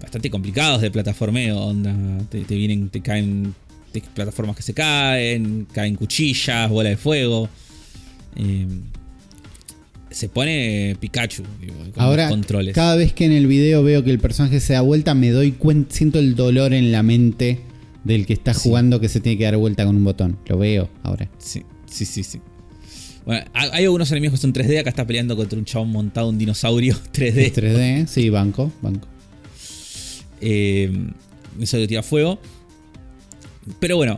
bastante 0.02 0.30
complicados 0.30 0.82
de 0.82 0.92
plataformeo. 0.92 1.58
Onda, 1.60 1.96
te, 2.30 2.42
te 2.44 2.56
vienen, 2.56 2.90
te 2.90 3.02
caen 3.02 3.54
te- 3.92 4.02
plataformas 4.02 4.56
que 4.56 4.62
se 4.62 4.74
caen, 4.74 5.68
caen 5.72 5.96
cuchillas, 5.96 6.70
bola 6.70 6.90
de 6.90 6.98
fuego. 6.98 7.50
eh, 8.36 8.68
se 10.10 10.30
pone 10.30 10.96
Pikachu 11.00 11.44
digo, 11.60 11.74
con 11.94 12.02
Ahora, 12.04 12.24
los 12.24 12.32
controles. 12.32 12.74
cada 12.74 12.96
vez 12.96 13.12
que 13.14 13.26
en 13.26 13.34
el 13.34 13.46
video 13.46 13.84
veo 13.84 14.04
que 14.04 14.10
el 14.12 14.20
personaje 14.20 14.60
se 14.62 14.74
da 14.74 14.82
vuelta, 14.82 15.14
me 15.14 15.32
doy 15.32 15.52
cuenta, 15.52 15.94
siento 15.94 16.18
el 16.20 16.36
dolor 16.36 16.74
en 16.74 16.92
la 16.92 17.04
mente 17.04 17.60
del 18.06 18.26
que 18.26 18.34
está 18.34 18.54
Sí. 18.54 18.62
jugando 18.70 19.00
que 19.02 19.10
se 19.10 19.20
tiene 19.20 19.38
que 19.38 19.44
dar 19.44 19.58
vuelta 19.58 19.86
con 19.86 19.96
un 19.98 20.04
botón. 20.06 20.40
Lo 20.48 20.58
veo 20.58 20.90
ahora. 21.04 21.30
Sí, 21.40 21.64
sí, 21.88 22.06
sí, 22.06 22.24
sí. 22.24 22.40
Bueno, 23.28 23.46
hay 23.54 23.84
algunos 23.84 24.10
enemigos 24.12 24.40
que 24.40 24.42
son 24.42 24.54
3D. 24.54 24.80
Acá 24.80 24.90
está 24.90 25.06
peleando 25.06 25.36
contra 25.36 25.60
un 25.60 25.66
chabón 25.66 25.90
montado, 25.92 26.30
un 26.30 26.38
dinosaurio 26.40 26.96
3D. 27.14 27.54
3D, 27.54 28.08
sí, 28.08 28.30
banco, 28.32 28.72
banco. 28.82 29.08
Eh, 30.42 30.92
eso 31.60 31.78
que 31.78 31.88
tira 31.88 32.02
fuego. 32.04 32.40
Pero 33.80 33.98
bueno, 33.98 34.18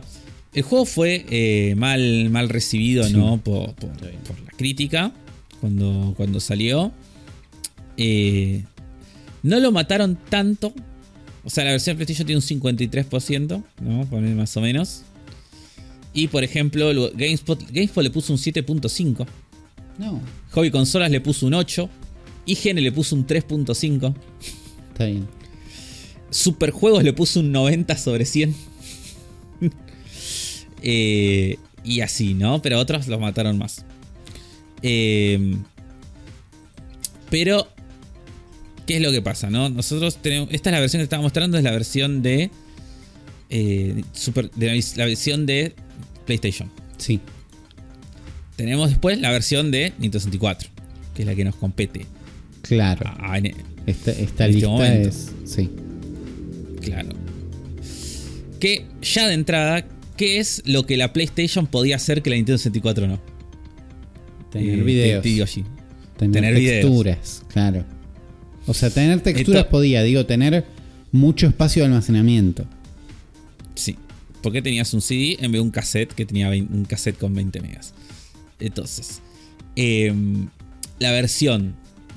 el 0.54 0.62
juego 0.62 0.84
fue 0.84 1.26
eh, 1.28 1.74
mal, 1.76 2.30
mal 2.30 2.48
recibido, 2.48 3.04
Sí. 3.04 3.12
¿no? 3.14 3.38
Por, 3.42 3.74
por- 3.74 3.90
por 3.90 4.40
la 4.40 4.50
crítica 4.56 5.12
cuando, 5.60 6.14
cuando 6.16 6.38
salió. 6.40 6.92
Eh, 7.96 8.64
no 9.42 9.58
lo 9.58 9.72
mataron 9.72 10.16
tanto. 10.28 10.72
O 11.42 11.50
sea, 11.50 11.64
la 11.64 11.70
versión 11.72 11.96
de 11.96 12.04
PlayStation 12.04 12.26
tiene 12.26 12.38
un 12.38 12.72
53%, 12.72 13.64
¿no? 13.80 14.06
Poner 14.06 14.36
más 14.36 14.56
o 14.56 14.60
menos. 14.60 15.02
Y 16.12 16.28
por 16.28 16.42
ejemplo, 16.44 16.90
GameSpot, 17.14 17.60
GameSpot 17.70 18.02
le 18.04 18.10
puso 18.10 18.32
un 18.32 18.38
7.5. 18.38 19.26
No, 19.98 20.20
Hobby 20.52 20.70
Consolas 20.70 21.10
le 21.10 21.20
puso 21.20 21.46
un 21.46 21.54
8. 21.54 21.88
IGN 22.46 22.76
le 22.82 22.90
puso 22.92 23.14
un 23.14 23.26
3.5. 23.26 24.14
está 24.92 25.06
bien. 25.06 25.28
Superjuegos 26.30 27.02
le 27.04 27.12
puso 27.12 27.40
un 27.40 27.52
90 27.52 27.96
sobre 27.96 28.24
100. 28.24 28.54
Eh, 30.82 31.58
y 31.84 32.00
así, 32.00 32.32
¿no? 32.34 32.62
Pero 32.62 32.78
otros 32.78 33.06
los 33.06 33.20
mataron 33.20 33.58
más. 33.58 33.84
Eh, 34.82 35.56
pero, 37.28 37.68
¿qué 38.86 38.96
es 38.96 39.02
lo 39.02 39.12
que 39.12 39.20
pasa, 39.22 39.50
no? 39.50 39.68
Nosotros 39.68 40.16
tenemos. 40.22 40.48
Esta 40.52 40.70
es 40.70 40.74
la 40.74 40.80
versión 40.80 41.00
que 41.00 41.04
estaba 41.04 41.22
mostrando, 41.22 41.58
es 41.58 41.64
la 41.64 41.70
versión 41.72 42.22
de. 42.22 42.50
eh, 43.50 44.02
Super, 44.12 44.50
de 44.52 44.66
la, 44.68 44.72
vis- 44.72 44.96
la 44.96 45.04
versión 45.04 45.44
de 45.46 45.74
PlayStation. 46.38 46.70
Sí, 46.98 47.18
Tenemos 48.56 48.90
después 48.90 49.18
la 49.20 49.30
versión 49.30 49.70
de 49.70 49.92
Nintendo 49.98 50.20
64, 50.20 50.68
que 51.14 51.22
es 51.22 51.26
la 51.26 51.34
que 51.34 51.44
nos 51.44 51.56
compete. 51.56 52.06
claro. 52.62 53.10
En- 53.34 53.54
Esta, 53.86 54.10
esta 54.12 54.44
en 54.46 54.50
este 54.54 54.68
lista 54.68 54.94
es. 54.94 55.32
Sí. 55.44 55.70
Claro. 56.82 57.08
Que 58.60 58.84
ya 59.02 59.26
de 59.28 59.34
entrada, 59.34 59.86
¿qué 60.16 60.38
es 60.38 60.62
lo 60.66 60.84
que 60.86 60.96
la 60.98 61.12
PlayStation 61.14 61.66
podía 61.66 61.96
hacer 61.96 62.22
que 62.22 62.30
la 62.30 62.36
Nintendo 62.36 62.58
64 62.58 63.06
no? 63.08 63.18
Tener 64.52 64.78
Eh, 64.78 64.82
videos. 64.82 65.22
Tener, 66.18 66.54
videos. 66.54 66.82
texturas, 66.84 67.42
claro. 67.52 67.84
O 68.66 68.74
sea, 68.74 68.90
tener 68.90 69.20
texturas 69.20 69.62
Esto- 69.62 69.70
podía, 69.70 70.02
digo, 70.02 70.26
tener 70.26 70.66
mucho 71.12 71.46
espacio 71.46 71.82
de 71.82 71.86
almacenamiento. 71.88 72.66
Sí. 73.74 73.96
Porque 74.42 74.62
tenías 74.62 74.92
un 74.94 75.00
CD 75.02 75.34
en 75.40 75.52
vez 75.52 75.58
de 75.58 75.60
un 75.60 75.70
cassette 75.70 76.12
que 76.14 76.24
tenía 76.26 76.48
20 76.48 76.72
un 76.74 76.84
cassette 76.84 77.18
con 77.18 77.34
20 77.34 77.60
megas. 77.60 77.92
Entonces, 78.58 79.20
em, 79.76 80.48
la 80.98 81.12
versión 81.12 81.74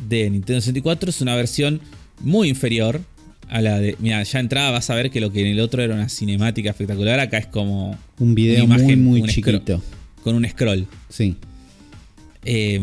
de 0.09 0.29
Nintendo 0.29 0.61
64 0.61 1.09
es 1.09 1.21
una 1.21 1.35
versión 1.35 1.81
muy 2.21 2.49
inferior 2.49 3.01
a 3.49 3.61
la 3.61 3.79
de. 3.79 3.95
Mira, 3.99 4.23
ya 4.23 4.39
entrada 4.39 4.71
vas 4.71 4.89
a 4.89 4.95
ver 4.95 5.11
que 5.11 5.19
lo 5.21 5.31
que 5.31 5.41
en 5.41 5.47
el 5.47 5.59
otro 5.59 5.81
era 5.83 5.93
una 5.95 6.09
cinemática 6.09 6.69
espectacular, 6.71 7.19
acá 7.19 7.37
es 7.37 7.47
como 7.47 7.97
Un 8.19 8.35
video 8.35 8.63
Una 8.65 8.75
imagen, 8.75 9.03
muy, 9.03 9.19
muy 9.21 9.29
scroll. 9.31 9.55
chiquito. 9.57 9.81
con 10.23 10.35
un 10.35 10.47
scroll. 10.47 10.87
Sí. 11.09 11.35
Eh, 12.45 12.79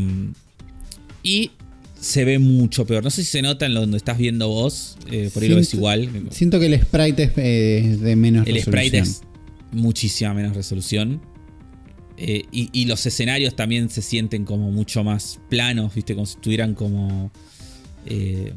y 1.22 1.50
se 1.98 2.24
ve 2.24 2.38
mucho 2.38 2.86
peor. 2.86 3.02
No 3.04 3.10
sé 3.10 3.24
si 3.24 3.30
se 3.30 3.42
nota 3.42 3.66
en 3.66 3.74
donde 3.74 3.96
estás 3.96 4.16
viendo 4.18 4.48
vos. 4.48 4.96
eh, 5.10 5.30
por 5.32 5.42
ahí 5.42 5.48
lo 5.48 5.56
ves 5.56 5.68
Siento- 5.68 5.76
igual. 5.78 6.08
Siento 6.30 6.60
que 6.60 6.66
el 6.66 6.80
sprite 6.80 7.22
es 7.24 7.32
eh, 7.36 7.96
de 8.00 8.16
menos 8.16 8.46
El 8.46 8.54
resolución. 8.54 8.82
sprite 8.84 8.98
es 8.98 9.22
muchísima 9.72 10.34
menos 10.34 10.56
resolución. 10.56 11.20
Eh, 12.16 12.44
y, 12.52 12.68
y 12.72 12.84
los 12.84 13.04
escenarios 13.06 13.56
también 13.56 13.88
se 13.88 14.02
sienten 14.02 14.44
como 14.44 14.70
mucho 14.70 15.02
más 15.04 15.40
planos, 15.48 15.94
¿viste? 15.94 16.14
Como 16.14 16.26
si 16.26 16.34
estuvieran 16.34 16.74
como. 16.74 17.30
eh, 18.06 18.52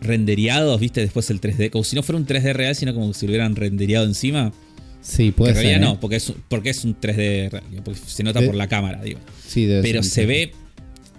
rendereados, 0.00 0.78
¿viste? 0.80 1.00
Después 1.00 1.28
el 1.30 1.40
3D. 1.40 1.70
Como 1.70 1.84
si 1.84 1.96
no 1.96 2.02
fuera 2.02 2.18
un 2.18 2.26
3D 2.26 2.52
real, 2.52 2.74
sino 2.76 2.94
como 2.94 3.12
si 3.14 3.26
lo 3.26 3.30
hubieran 3.32 3.56
rendereado 3.56 4.06
encima. 4.06 4.52
Sí, 5.00 5.26
Que 5.26 5.32
puede 5.32 5.50
en 5.50 5.56
ser. 5.56 5.64
realidad 5.64 5.88
¿eh? 5.88 5.92
no, 5.94 6.00
porque 6.00 6.16
es, 6.16 6.32
porque 6.48 6.70
es 6.70 6.84
un 6.84 6.98
3D 6.98 7.50
real. 7.50 7.64
Porque 7.84 8.00
se 8.06 8.22
nota 8.22 8.40
De- 8.40 8.46
por 8.46 8.54
la 8.54 8.68
cámara, 8.68 9.02
digo. 9.02 9.18
Sí, 9.46 9.64
debe 9.66 9.82
Pero 9.82 10.02
ser 10.02 10.12
se 10.12 10.26
ve. 10.26 10.52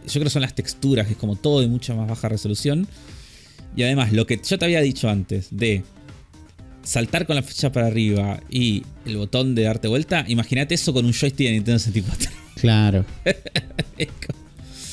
Yo 0.05 0.13
creo 0.13 0.23
que 0.25 0.29
son 0.29 0.41
las 0.41 0.55
texturas, 0.55 1.07
que 1.07 1.13
es 1.13 1.19
como 1.19 1.35
todo 1.35 1.59
de 1.61 1.67
mucha 1.67 1.93
más 1.93 2.07
baja 2.07 2.29
resolución. 2.29 2.87
Y 3.75 3.83
además, 3.83 4.11
lo 4.13 4.25
que 4.25 4.39
yo 4.47 4.57
te 4.57 4.65
había 4.65 4.81
dicho 4.81 5.09
antes 5.09 5.47
de 5.51 5.83
saltar 6.89 7.27
con 7.27 7.35
la 7.35 7.43
flecha 7.43 7.71
para 7.71 7.85
arriba 7.85 8.41
y 8.49 8.83
el 9.05 9.17
botón 9.17 9.53
de 9.53 9.61
darte 9.61 9.87
vuelta, 9.87 10.25
imagínate 10.27 10.73
eso 10.73 10.91
con 10.91 11.05
un 11.05 11.13
joystick 11.13 11.47
de 11.47 11.53
Nintendo 11.53 11.79
64. 11.79 12.31
Claro. 12.59 13.05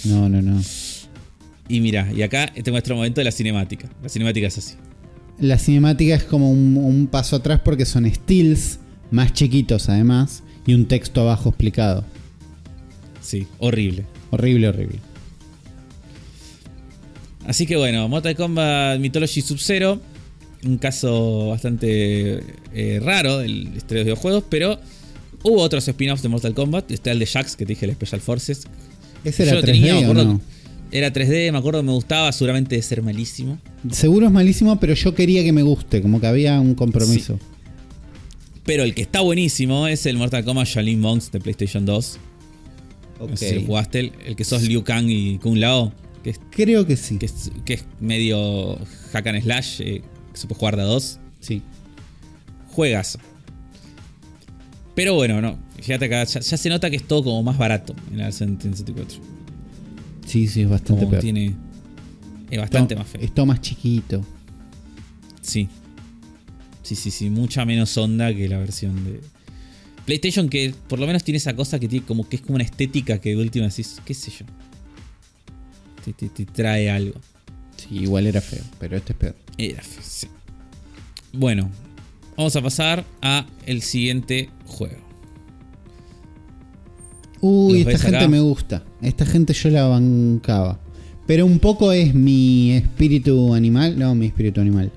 No, 0.05 0.29
no, 0.29 0.41
no. 0.41 0.63
y 1.69 1.81
mira, 1.81 2.13
y 2.15 2.23
acá 2.23 2.53
te 2.53 2.71
muestro 2.71 2.95
un 2.95 3.01
momento 3.01 3.21
de 3.21 3.25
la 3.25 3.33
cinemática. 3.33 3.89
La 4.01 4.09
cinemática 4.09 4.47
es 4.47 4.59
así. 4.59 4.75
La 5.41 5.59
cinemática 5.59 6.15
es 6.15 6.23
como 6.23 6.53
un, 6.53 6.77
un 6.77 7.09
paso 7.09 7.35
atrás 7.35 7.61
porque 7.65 7.85
son 7.85 8.09
stills 8.15 8.79
más 9.11 9.33
chiquitos 9.33 9.89
además 9.89 10.45
y 10.65 10.75
un 10.75 10.87
texto 10.87 11.23
abajo 11.23 11.49
explicado. 11.49 12.05
Sí, 13.21 13.49
horrible. 13.59 14.05
Horrible, 14.31 14.69
horrible. 14.69 14.99
Así 17.49 17.67
que 17.67 17.77
bueno, 17.77 18.09
Mortal 18.09 18.37
Kombat 18.37 19.01
Mythology 19.01 19.41
Sub-Zero. 19.41 20.01
Un 20.67 20.79
caso 20.79 21.49
bastante 21.49 22.43
eh, 22.75 23.01
raro 23.03 23.39
del 23.39 23.69
historia 23.77 23.99
de 23.99 24.05
videojuegos, 24.05 24.45
pero 24.49 24.79
hubo 25.43 25.61
otros 25.63 25.87
spin-offs 25.87 26.23
de 26.23 26.29
Mortal 26.29 26.55
Kombat. 26.55 26.91
Está 26.91 27.13
el 27.13 27.19
de 27.19 27.27
Jax, 27.27 27.57
que 27.57 27.65
te 27.65 27.73
dije, 27.75 27.87
el 27.87 27.93
Special 27.93 28.21
Forces. 28.21 28.65
¿Ese 29.25 29.45
era 29.45 29.55
lo 29.55 29.61
3D 29.63 29.65
tenía, 29.67 29.95
me 29.95 30.03
acuerdo 30.03 30.25
no? 30.25 30.41
Era 30.93 31.13
3D, 31.13 31.53
me 31.53 31.59
acuerdo 31.59 31.83
me 31.83 31.93
gustaba, 31.93 32.31
seguramente 32.33 32.77
de 32.77 32.83
ser 32.83 33.03
malísimo. 33.03 33.59
Seguro 33.91 34.27
es 34.27 34.33
malísimo, 34.33 34.79
pero 34.79 34.95
yo 34.95 35.15
quería 35.15 35.43
que 35.43 35.53
me 35.53 35.63
guste, 35.63 36.01
como 36.01 36.21
que 36.21 36.27
había 36.27 36.61
un 36.61 36.75
compromiso. 36.75 37.39
Pero 38.65 38.83
el 38.83 38.95
que 38.95 39.03
está 39.03 39.21
buenísimo 39.21 39.87
es 39.87 40.07
el 40.07 40.17
Mortal 40.17 40.45
Kombat 40.45 40.67
Shaolin 40.67 41.01
Monks 41.01 41.31
de 41.33 41.41
PlayStation 41.41 41.85
2. 41.85 42.19
Ok. 43.21 43.31
No 43.31 43.37
sé 43.37 43.49
si 43.51 43.55
lo 43.57 43.63
jugaste, 43.63 44.01
el, 44.01 44.13
el 44.27 44.37
que 44.37 44.45
sos 44.45 44.63
Liu 44.63 44.83
Kang 44.85 45.09
y 45.09 45.39
Kung 45.39 45.57
Lao, 45.57 45.93
que 46.23 46.31
es, 46.31 46.41
Creo 46.51 46.87
que 46.87 46.97
sí. 46.97 47.19
que 47.19 47.27
es, 47.27 47.51
que 47.65 47.75
es 47.75 47.85
medio 48.01 48.79
hack 49.13 49.27
and 49.27 49.43
slash, 49.43 49.81
eh, 49.81 50.03
que 50.37 50.41
se 50.43 50.47
puede 50.47 50.59
jugar 50.61 50.77
de 50.77 50.83
a 50.83 50.85
dos. 50.85 51.19
Sí. 51.41 51.63
Juegas. 52.69 53.19
Pero 54.95 55.15
bueno, 55.15 55.41
no. 55.41 55.59
Fíjate 55.81 56.05
acá, 56.07 56.25
ya, 56.25 56.41
ya 56.41 56.57
se 56.57 56.69
nota 56.69 56.89
que 56.91 56.97
es 56.97 57.07
todo 57.09 57.25
como 57.25 57.43
más 57.43 57.59
barato 57.59 57.95
en 58.11 58.19
la 58.19 58.25
versión 58.25 58.59
64. 58.61 59.19
Sí, 60.27 60.47
sí, 60.49 60.63
es 60.63 60.69
bastante 60.69 61.01
Como 61.01 61.11
peor. 61.11 61.23
tiene. 61.23 61.55
Es 62.51 62.59
bastante 62.59 62.95
Todo- 62.95 63.03
más 63.05 63.11
feo. 63.13 63.21
Es 63.23 63.35
todo 63.35 63.47
más 63.47 63.61
chiquito. 63.61 64.23
Sí. 65.41 65.69
Sí, 66.83 66.95
sí, 66.97 67.11
sí. 67.11 67.31
Mucha 67.31 67.65
menos 67.65 67.97
onda 67.97 68.33
que 68.35 68.49
la 68.49 68.59
versión 68.59 69.05
de. 69.05 69.21
PlayStation 70.05 70.49
que 70.49 70.73
por 70.89 70.99
lo 71.01 71.07
menos 71.07 71.25
tiene 71.25 71.39
esa 71.39 71.55
cosa 71.57 71.79
que 71.81 71.89
tiene 71.89 72.07
como 72.07 72.29
que 72.29 72.37
es 72.37 72.43
como 72.43 72.55
una 72.55 72.65
estética 72.65 73.19
que 73.21 73.31
de 73.31 73.37
última 73.37 73.67
decís, 73.67 74.01
qué 74.05 74.15
sé 74.15 74.31
yo. 74.31 74.47
Te, 76.05 76.13
te- 76.13 76.29
te 76.29 76.45
trae 76.47 76.91
algo. 76.91 77.21
Sí, 77.89 77.97
igual 78.03 78.27
era 78.27 78.41
feo, 78.41 78.63
pero 78.79 78.97
este 78.97 79.13
es 79.13 79.19
peor. 79.19 79.37
Era 79.59 79.83
fe- 79.83 80.01
sí. 80.03 80.27
Bueno, 81.33 81.71
vamos 82.37 82.55
a 82.57 82.63
pasar 82.63 83.05
a 83.23 83.47
el 83.67 83.83
siguiente 83.83 84.51
juego. 84.67 84.97
Uy, 87.41 87.85
¿Los 87.85 87.93
esta 87.95 88.03
gente 88.05 88.19
acá? 88.19 88.29
me 88.29 88.41
gusta. 88.41 88.83
Esta 89.03 89.27
gente 89.27 89.53
yo 89.53 89.71
la 89.71 89.87
bancaba. 89.87 90.81
Pero 91.27 91.45
un 91.45 91.59
poco 91.59 91.93
es 91.93 92.15
mi 92.15 92.73
espíritu 92.73 93.55
animal. 93.55 93.99
No, 93.99 94.15
mi 94.15 94.27
espíritu 94.27 94.61
animal. 94.61 94.91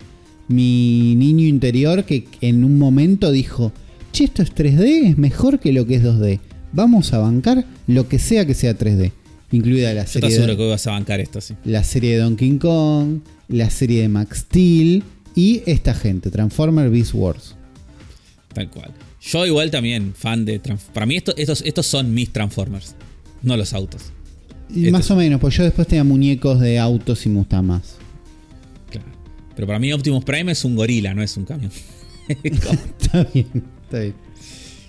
Mi 0.48 1.16
niño 1.16 1.46
interior 1.48 2.06
que 2.06 2.28
en 2.42 2.64
un 2.64 2.78
momento 2.78 3.32
dijo: 3.32 3.72
Che, 4.12 4.24
esto 4.26 4.42
es 4.42 4.54
3D, 4.56 5.10
es 5.10 5.18
mejor 5.18 5.60
que 5.60 5.74
lo 5.74 5.86
que 5.86 5.96
es 5.96 6.04
2D. 6.04 6.40
Vamos 6.72 7.14
a 7.14 7.18
bancar 7.20 7.66
lo 7.88 8.08
que 8.08 8.20
sea 8.20 8.46
que 8.46 8.54
sea 8.54 8.78
3D. 8.78 9.12
Incluida 9.52 9.94
la 9.94 10.04
Yo 10.04 10.10
serie, 10.10 10.30
aseguro 10.30 10.52
de, 10.54 10.58
que 10.58 10.70
vas 10.70 10.86
a 10.88 10.92
bancar 10.92 11.20
esto, 11.20 11.42
sí. 11.42 11.56
la 11.66 11.84
serie 11.84 12.12
de 12.12 12.18
Donkey 12.18 12.58
Kong, 12.58 13.20
la 13.48 13.70
serie 13.70 14.02
de 14.04 14.10
Max 14.10 14.40
Steel 14.40 15.04
y 15.36 15.62
esta 15.66 15.94
gente, 15.94 16.30
Transformer 16.30 16.90
Beast 16.90 17.14
Wars. 17.14 17.56
Tal 18.54 18.70
cual. 18.70 18.92
Yo 19.22 19.46
igual 19.46 19.72
también, 19.72 20.14
fan 20.16 20.46
de 20.46 20.60
Transformers. 20.60 20.94
Para 20.94 21.06
mí 21.06 21.18
esto- 21.18 21.36
estos, 21.36 21.62
estos 21.66 21.86
son 21.88 22.14
mis 22.14 22.32
Transformers, 22.32 22.96
no 23.42 23.58
los 23.58 23.74
autos. 23.74 24.12
Y 24.74 24.92
más 24.92 25.10
o 25.10 25.16
menos, 25.16 25.42
pues 25.42 25.56
yo 25.58 25.64
después 25.64 25.88
tenía 25.88 26.04
muñecos 26.04 26.60
de 26.60 26.78
autos 26.78 27.26
y 27.26 27.30
me 27.30 27.44
más. 27.64 27.96
Claro. 28.92 29.08
Pero 29.56 29.66
para 29.68 29.80
mí 29.80 29.92
Optimus 29.92 30.24
Prime 30.24 30.52
es 30.52 30.64
un 30.64 30.76
gorila, 30.76 31.14
no 31.16 31.24
es 31.24 31.36
un 31.38 31.46
camión. 31.46 31.72
Está 32.44 33.24
bien, 33.34 33.48
está 33.84 34.00
bien. 34.02 34.14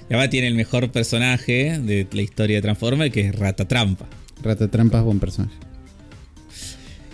y 0.02 0.12
además 0.12 0.28
tiene 0.28 0.48
el 0.48 0.54
mejor 0.54 0.90
personaje 0.92 1.78
de 1.78 2.06
la 2.12 2.20
historia 2.20 2.56
de 2.56 2.62
Transformers, 2.62 3.10
que 3.10 3.28
es 3.28 3.34
Rata 3.34 3.66
Trampa. 3.66 4.06
Ratatrampa 4.42 4.98
es 4.98 5.04
buen 5.04 5.20
personaje. 5.20 5.54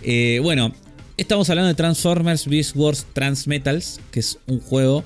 Eh, 0.03 0.39
bueno, 0.41 0.73
estamos 1.17 1.49
hablando 1.49 1.67
de 1.67 1.75
Transformers 1.75 2.47
Beast 2.47 2.75
Wars 2.75 3.05
Transmetals, 3.13 3.99
que 4.11 4.19
es 4.19 4.39
un 4.47 4.59
juego 4.59 5.03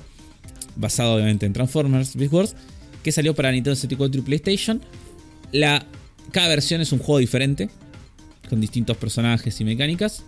basado 0.76 1.14
obviamente 1.14 1.46
en 1.46 1.52
Transformers 1.52 2.16
Beast 2.16 2.32
Wars, 2.32 2.56
que 3.02 3.12
salió 3.12 3.34
para 3.34 3.50
Nintendo 3.50 3.74
64 3.74 4.20
y 4.20 4.24
PlayStation. 4.24 4.80
La, 5.50 5.84
cada 6.30 6.48
versión 6.48 6.80
es 6.80 6.92
un 6.92 6.98
juego 6.98 7.18
diferente, 7.18 7.68
con 8.48 8.60
distintos 8.60 8.96
personajes 8.96 9.60
y 9.60 9.64
mecánicas. 9.64 10.24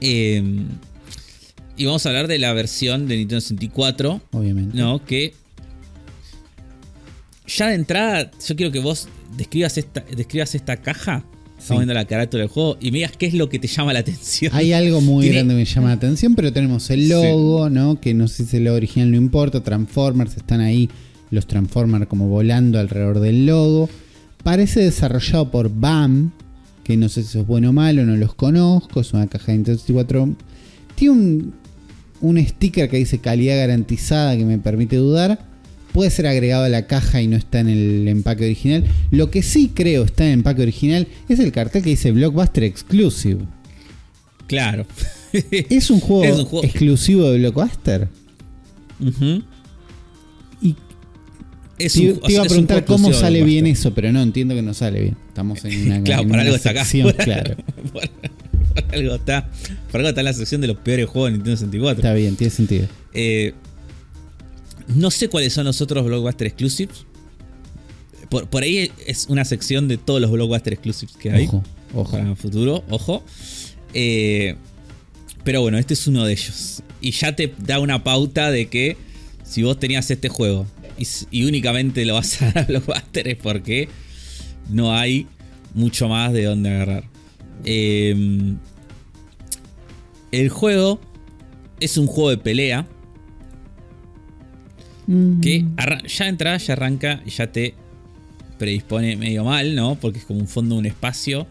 Eh, 0.00 0.42
y 1.76 1.84
vamos 1.84 2.06
a 2.06 2.08
hablar 2.08 2.26
de 2.26 2.38
la 2.38 2.52
versión 2.52 3.06
de 3.06 3.16
Nintendo 3.18 3.40
64, 3.40 4.22
Obviamente. 4.32 4.76
¿no? 4.76 5.04
Que 5.04 5.34
ya 7.46 7.68
de 7.68 7.74
entrada, 7.74 8.30
yo 8.46 8.56
quiero 8.56 8.72
que 8.72 8.78
vos 8.80 9.08
describas 9.36 9.78
esta, 9.78 10.00
describas 10.14 10.54
esta 10.54 10.76
caja. 10.78 11.24
Estamos 11.58 11.80
viendo 11.80 11.94
la 11.94 12.04
carátula 12.04 12.42
del 12.42 12.50
juego 12.50 12.76
y 12.80 12.90
me 12.90 12.98
digas 12.98 13.12
qué 13.18 13.26
es 13.26 13.34
lo 13.34 13.48
que 13.48 13.58
te 13.58 13.66
llama 13.66 13.92
la 13.94 14.00
atención. 14.00 14.52
Hay 14.54 14.72
algo 14.74 15.00
muy 15.00 15.22
Tiene- 15.22 15.36
grande 15.38 15.54
que 15.54 15.58
me 15.60 15.64
llama 15.64 15.88
la 15.88 15.94
atención, 15.94 16.34
pero 16.34 16.52
tenemos 16.52 16.90
el 16.90 17.08
logo, 17.08 17.70
¿no? 17.70 17.98
Que 17.98 18.12
no 18.12 18.28
sé 18.28 18.36
si 18.36 18.42
es 18.44 18.54
el 18.54 18.64
logo 18.64 18.76
original, 18.76 19.10
no 19.10 19.16
importa. 19.16 19.62
Transformers, 19.62 20.36
están 20.36 20.60
ahí 20.60 20.90
los 21.30 21.46
Transformers 21.46 22.06
como 22.08 22.28
volando 22.28 22.78
alrededor 22.78 23.20
del 23.20 23.46
logo. 23.46 23.88
Parece 24.44 24.80
desarrollado 24.80 25.50
por 25.50 25.70
BAM, 25.74 26.30
que 26.84 26.96
no 26.98 27.08
sé 27.08 27.22
si 27.22 27.30
eso 27.30 27.40
es 27.40 27.46
bueno 27.46 27.70
o 27.70 27.72
malo, 27.72 28.04
no 28.04 28.16
los 28.16 28.34
conozco. 28.34 29.00
Es 29.00 29.12
una 29.14 29.26
caja 29.26 29.46
de 29.46 29.52
Nintendo 29.54 29.78
64. 29.80 30.36
Tiene 30.94 31.12
un, 31.14 31.54
un 32.20 32.46
sticker 32.46 32.88
que 32.90 32.98
dice 32.98 33.18
calidad 33.18 33.56
garantizada 33.56 34.36
que 34.36 34.44
me 34.44 34.58
permite 34.58 34.96
dudar. 34.96 35.40
Puede 35.96 36.10
ser 36.10 36.26
agregado 36.26 36.64
a 36.64 36.68
la 36.68 36.86
caja 36.86 37.22
y 37.22 37.26
no 37.26 37.38
está 37.38 37.58
en 37.60 37.70
el 37.70 38.06
empaque 38.06 38.44
original. 38.44 38.84
Lo 39.10 39.30
que 39.30 39.42
sí 39.42 39.70
creo 39.74 40.04
está 40.04 40.24
en 40.24 40.28
el 40.32 40.38
empaque 40.40 40.60
original 40.60 41.08
es 41.26 41.38
el 41.40 41.52
cartel 41.52 41.82
que 41.82 41.88
dice 41.88 42.12
Blockbuster 42.12 42.64
Exclusive. 42.64 43.46
Claro. 44.46 44.84
¿Es 45.32 45.88
un 45.88 46.00
juego, 46.00 46.24
Es 46.24 46.38
un 46.38 46.44
juego- 46.44 46.64
exclusivo 46.66 47.30
de 47.30 47.38
Blockbuster? 47.38 48.08
Ujú. 49.00 49.42
Y 50.60 50.76
Es 51.78 51.94
te, 51.94 52.12
un- 52.12 52.20
te 52.20 52.32
iba 52.32 52.42
a 52.42 52.46
preguntar 52.46 52.84
cómo 52.84 53.10
sale 53.14 53.42
bien 53.42 53.66
eso, 53.66 53.94
pero 53.94 54.12
no, 54.12 54.20
entiendo 54.22 54.54
que 54.54 54.60
no 54.60 54.74
sale 54.74 55.00
bien. 55.00 55.16
Estamos 55.28 55.64
en 55.64 55.82
una, 55.86 56.02
Claro, 56.02 56.22
en 56.24 56.30
una 56.30 56.42
algo 56.42 56.56
está 56.56 56.70
acá. 56.72 56.84
Por- 57.02 57.16
claro. 57.16 57.56
por, 57.92 58.02
por 58.10 58.94
algo 58.94 59.14
está, 59.14 59.48
por 59.90 60.00
algo 60.00 60.08
está 60.10 60.20
en 60.20 60.24
la 60.26 60.32
sección 60.34 60.60
de 60.60 60.66
los 60.66 60.76
peores 60.76 61.06
juegos 61.06 61.30
de 61.30 61.38
Nintendo 61.38 61.56
64. 61.56 62.00
Está 62.02 62.12
bien, 62.12 62.36
tiene 62.36 62.50
sentido. 62.50 62.86
Eh, 63.14 63.54
no 64.88 65.10
sé 65.10 65.28
cuáles 65.28 65.52
son 65.52 65.64
los 65.64 65.80
otros 65.80 66.04
Blockbuster 66.04 66.46
Exclusives. 66.46 67.04
Por, 68.28 68.48
por 68.48 68.62
ahí 68.62 68.90
es 69.06 69.26
una 69.28 69.44
sección 69.44 69.88
de 69.88 69.98
todos 69.98 70.20
los 70.20 70.30
Blockbuster 70.30 70.72
Exclusives 70.72 71.16
que 71.16 71.30
hay. 71.30 71.46
Ojo, 71.46 71.62
ojo. 71.94 72.12
Para 72.12 72.30
el 72.30 72.36
futuro, 72.36 72.84
ojo. 72.90 73.24
Eh, 73.94 74.56
pero 75.44 75.60
bueno, 75.62 75.78
este 75.78 75.94
es 75.94 76.06
uno 76.06 76.24
de 76.24 76.32
ellos. 76.32 76.82
Y 77.00 77.12
ya 77.12 77.36
te 77.36 77.54
da 77.58 77.78
una 77.78 78.04
pauta 78.04 78.50
de 78.50 78.66
que 78.66 78.96
si 79.44 79.62
vos 79.62 79.78
tenías 79.78 80.10
este 80.10 80.28
juego 80.28 80.66
y, 81.30 81.44
únicamente 81.44 82.04
lo 82.04 82.14
vas 82.14 82.40
a 82.42 82.46
dar 82.46 82.58
a 82.58 82.66
Blockbuster 82.66 83.28
es 83.28 83.36
porque 83.36 83.88
no 84.68 84.92
hay 84.92 85.26
mucho 85.74 86.08
más 86.08 86.32
de 86.32 86.44
dónde 86.44 86.70
agarrar. 86.70 87.04
Eh, 87.64 88.54
el 90.32 90.48
juego 90.48 91.00
es 91.80 91.96
un 91.96 92.06
juego 92.06 92.30
de 92.30 92.38
pelea 92.38 92.86
Mm, 95.06 95.40
que 95.40 95.64
ya 96.08 96.24
de 96.24 96.30
entrada 96.30 96.56
ya 96.58 96.72
arranca 96.72 97.22
y 97.24 97.30
ya 97.30 97.50
te 97.52 97.74
predispone 98.58 99.16
medio 99.16 99.44
mal, 99.44 99.74
¿no? 99.74 99.94
Porque 99.96 100.18
es 100.18 100.24
como 100.24 100.40
un 100.40 100.48
fondo, 100.48 100.74
un 100.76 100.86
espacio 100.86 101.46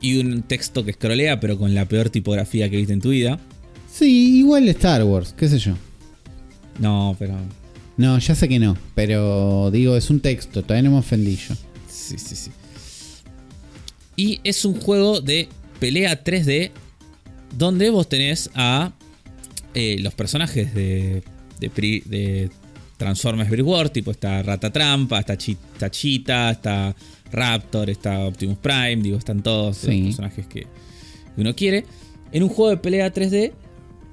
y 0.00 0.18
un 0.18 0.42
texto 0.42 0.84
que 0.84 0.90
escrolea, 0.90 1.38
pero 1.40 1.56
con 1.58 1.74
la 1.74 1.86
peor 1.86 2.10
tipografía 2.10 2.68
que 2.68 2.76
viste 2.76 2.92
en 2.92 3.00
tu 3.00 3.10
vida. 3.10 3.38
Sí, 3.90 4.38
igual 4.38 4.68
Star 4.70 5.04
Wars, 5.04 5.34
qué 5.36 5.48
sé 5.48 5.58
yo. 5.58 5.74
No, 6.80 7.14
pero. 7.18 7.36
No, 7.96 8.18
ya 8.18 8.34
sé 8.34 8.48
que 8.48 8.58
no, 8.58 8.76
pero 8.94 9.70
digo, 9.70 9.96
es 9.96 10.10
un 10.10 10.20
texto, 10.20 10.62
todavía 10.62 10.88
no 10.88 10.94
me 10.96 11.00
ofendí 11.00 11.36
yo. 11.36 11.54
Sí, 11.88 12.16
sí, 12.18 12.34
sí. 12.34 12.50
Y 14.16 14.40
es 14.44 14.64
un 14.64 14.80
juego 14.80 15.20
de 15.20 15.48
pelea 15.78 16.22
3D 16.24 16.70
donde 17.56 17.90
vos 17.90 18.08
tenés 18.08 18.50
a 18.54 18.92
eh, 19.74 19.98
los 20.00 20.14
personajes 20.14 20.74
de, 20.74 21.22
de, 21.60 21.70
pri- 21.70 22.02
de 22.06 22.50
Transformers 23.02 23.50
Wars, 23.62 23.92
tipo 23.92 24.10
está 24.12 24.42
Ratatrampa, 24.42 25.18
está, 25.20 25.36
Chi- 25.36 25.56
está 25.74 25.90
Cheetah, 25.90 26.50
está 26.52 26.94
Raptor, 27.32 27.90
está 27.90 28.20
Optimus 28.20 28.58
Prime, 28.58 28.96
digo, 28.96 29.16
están 29.18 29.42
todos 29.42 29.78
Sí. 29.78 29.86
los 29.98 30.06
personajes 30.16 30.46
que 30.46 30.66
uno 31.36 31.54
quiere. 31.56 31.84
En 32.30 32.42
un 32.42 32.48
juego 32.48 32.70
de 32.70 32.76
pelea 32.76 33.12
3D 33.12 33.52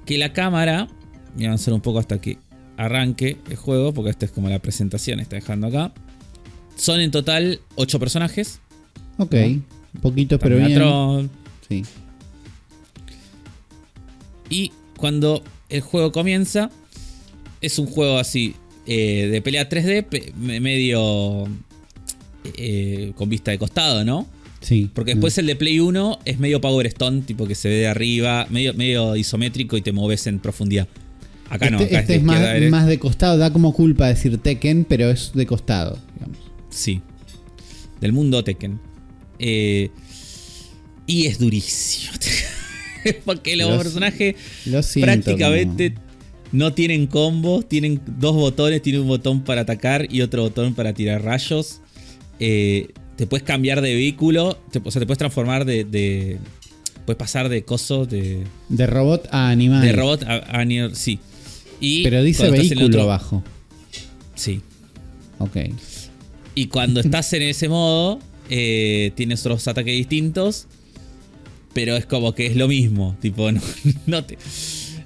que 0.06 0.18
la 0.18 0.32
cámara, 0.32 0.88
voy 1.36 1.44
a 1.44 1.48
avanzar 1.48 1.72
un 1.74 1.80
poco 1.80 1.98
hasta 2.00 2.20
que 2.20 2.38
arranque 2.76 3.36
el 3.48 3.56
juego, 3.56 3.92
porque 3.94 4.10
esta 4.10 4.24
es 4.26 4.32
como 4.32 4.48
la 4.48 4.58
presentación, 4.58 5.20
está 5.20 5.36
dejando 5.36 5.66
acá. 5.68 5.92
Son 6.76 6.98
en 7.00 7.10
total 7.10 7.60
8 7.76 7.98
personajes. 8.00 8.60
Ok, 9.18 9.34
poquito 10.00 10.38
pero 10.38 10.56
Está 10.56 10.66
bien. 10.68 10.78
Megatron, 10.78 11.30
Sí. 11.68 11.82
Y 14.48 14.72
cuando 14.96 15.42
el 15.68 15.80
juego 15.80 16.10
comienza, 16.12 16.70
es 17.60 17.78
un 17.78 17.86
juego 17.86 18.18
así 18.18 18.54
eh, 18.86 19.28
de 19.30 19.42
pelea 19.42 19.68
3D, 19.68 20.04
pe- 20.04 20.32
me- 20.38 20.60
medio 20.60 21.46
eh, 22.56 23.12
con 23.16 23.28
vista 23.28 23.50
de 23.50 23.58
costado, 23.58 24.04
¿no? 24.04 24.26
Sí. 24.60 24.90
Porque 24.94 25.12
después 25.14 25.36
el 25.38 25.46
de 25.46 25.56
Play 25.56 25.80
1 25.80 26.18
es 26.24 26.38
medio 26.38 26.60
Power 26.60 26.86
Stone, 26.86 27.22
tipo 27.22 27.46
que 27.46 27.54
se 27.54 27.68
ve 27.68 27.74
de 27.76 27.86
arriba, 27.88 28.46
medio, 28.50 28.74
medio 28.74 29.16
isométrico 29.16 29.76
y 29.76 29.82
te 29.82 29.92
moves 29.92 30.26
en 30.26 30.38
profundidad. 30.38 30.86
Acá 31.48 31.66
este 31.66 31.70
no, 31.70 31.78
acá 31.78 32.00
este 32.00 32.12
de 32.12 32.18
es 32.18 32.24
más, 32.24 32.40
derecha. 32.40 32.70
más 32.70 32.86
de 32.86 32.98
costado, 32.98 33.38
da 33.38 33.52
como 33.52 33.72
culpa 33.72 34.06
decir 34.08 34.36
Tekken, 34.38 34.84
pero 34.84 35.10
es 35.10 35.32
de 35.34 35.46
costado, 35.46 35.98
digamos. 36.14 36.38
Sí. 36.70 37.00
Del 38.00 38.12
mundo 38.12 38.44
Tekken. 38.44 38.78
Eh, 39.38 39.90
y 41.06 41.26
es 41.26 41.38
durísimo. 41.38 42.12
Porque 43.24 43.56
los 43.56 43.70
Lo- 43.70 43.78
personajes 43.78 44.36
Lo 44.66 44.82
siento. 44.82 45.06
prácticamente 45.12 45.94
como- 45.94 46.09
no 46.52 46.72
tienen 46.72 47.06
combos, 47.06 47.68
tienen 47.68 48.00
dos 48.18 48.34
botones, 48.34 48.82
tiene 48.82 48.98
un 49.00 49.08
botón 49.08 49.42
para 49.42 49.62
atacar 49.62 50.06
y 50.12 50.22
otro 50.22 50.42
botón 50.42 50.74
para 50.74 50.92
tirar 50.94 51.22
rayos. 51.24 51.80
Eh, 52.38 52.88
te 53.16 53.26
puedes 53.26 53.44
cambiar 53.44 53.80
de 53.82 53.94
vehículo, 53.94 54.58
te- 54.72 54.80
o 54.84 54.90
sea, 54.90 55.00
te 55.00 55.06
puedes 55.06 55.18
transformar 55.18 55.64
de... 55.64 55.84
de- 55.84 56.38
puedes 57.06 57.18
pasar 57.18 57.48
de 57.48 57.62
coso, 57.64 58.06
de, 58.06 58.44
De 58.68 58.86
robot 58.86 59.26
a 59.32 59.50
animal. 59.50 59.82
de 59.82 59.92
robot 59.92 60.22
a, 60.24 60.60
a 60.60 60.64
nivel- 60.64 60.94
Sí. 60.94 61.18
Y 61.80 62.02
Pero 62.04 62.22
dice 62.22 62.50
vehículo 62.50 62.86
otro- 62.86 63.02
abajo. 63.02 63.42
Sí. 64.34 64.60
Ok. 65.38 65.56
Y 66.54 66.66
cuando 66.66 67.00
estás 67.04 67.32
en 67.32 67.42
ese 67.42 67.68
modo, 67.68 68.20
eh, 68.48 69.12
tienes 69.14 69.40
otros 69.40 69.66
ataques 69.68 69.94
distintos. 69.96 70.66
Pero 71.72 71.96
es 71.96 72.04
como 72.04 72.34
que 72.34 72.46
es 72.46 72.56
lo 72.56 72.66
mismo. 72.68 73.16
Tipo, 73.20 73.50
no, 73.52 73.60
no 74.06 74.24
te. 74.24 74.36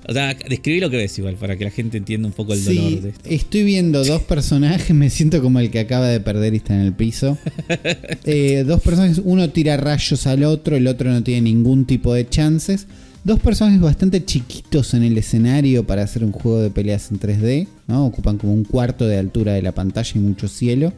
O 0.07 0.13
sea, 0.13 0.35
describí 0.49 0.81
lo 0.81 0.91
que 0.91 0.97
ves 0.99 1.19
igual, 1.19 1.37
para 1.37 1.57
que 1.57 1.65
la 1.65 1.71
gente 1.71 1.97
entienda 1.97 2.29
un 2.29 2.35
poco 2.35 2.53
el 2.53 2.59
Sí, 2.61 2.75
dolor 2.77 3.01
de 3.01 3.09
esto. 3.11 3.29
estoy 3.31 3.63
viendo 3.65 4.05
dos 4.05 4.23
personajes, 4.23 4.95
me 4.95 5.09
siento 5.11 5.41
como 5.43 5.61
el 5.61 5.71
que 5.71 5.81
acaba 5.81 6.09
de 6.09 6.21
perder 6.21 6.53
y 6.55 6.59
está 6.59 6.75
en 6.75 6.83
el 6.83 6.93
piso. 6.93 7.39
Eh, 8.27 8.65
dos 8.67 8.81
personajes, 8.83 9.21
uno 9.25 9.51
tira 9.51 9.77
rayos 9.77 10.27
al 10.27 10.45
otro, 10.45 10.77
el 10.77 10.87
otro 10.87 11.11
no 11.11 11.23
tiene 11.23 11.43
ningún 11.43 11.85
tipo 11.85 12.13
de 12.15 12.29
chances. 12.29 12.87
Dos 13.23 13.41
personajes 13.41 13.81
bastante 13.81 14.25
chiquitos 14.25 14.93
en 14.95 15.03
el 15.03 15.17
escenario 15.17 15.87
para 15.87 16.03
hacer 16.03 16.25
un 16.25 16.33
juego 16.33 16.61
de 16.61 16.71
peleas 16.71 17.11
en 17.11 17.19
3D, 17.19 17.67
¿no? 17.87 18.05
Ocupan 18.07 18.37
como 18.39 18.53
un 18.53 18.65
cuarto 18.65 19.07
de 19.07 19.17
altura 19.19 19.53
de 19.55 19.63
la 19.63 19.73
pantalla 19.73 20.11
y 20.15 20.19
mucho 20.19 20.49
cielo. 20.49 20.93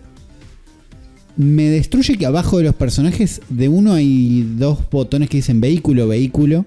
Me 1.37 1.65
destruye 1.65 2.17
que 2.17 2.27
abajo 2.27 2.59
de 2.59 2.65
los 2.65 2.75
personajes 2.75 3.43
de 3.51 3.69
uno 3.69 3.93
hay 3.93 4.43
dos 4.57 4.79
botones 4.91 5.29
que 5.29 5.37
dicen 5.39 5.61
vehículo, 5.61 6.09
vehículo. 6.09 6.65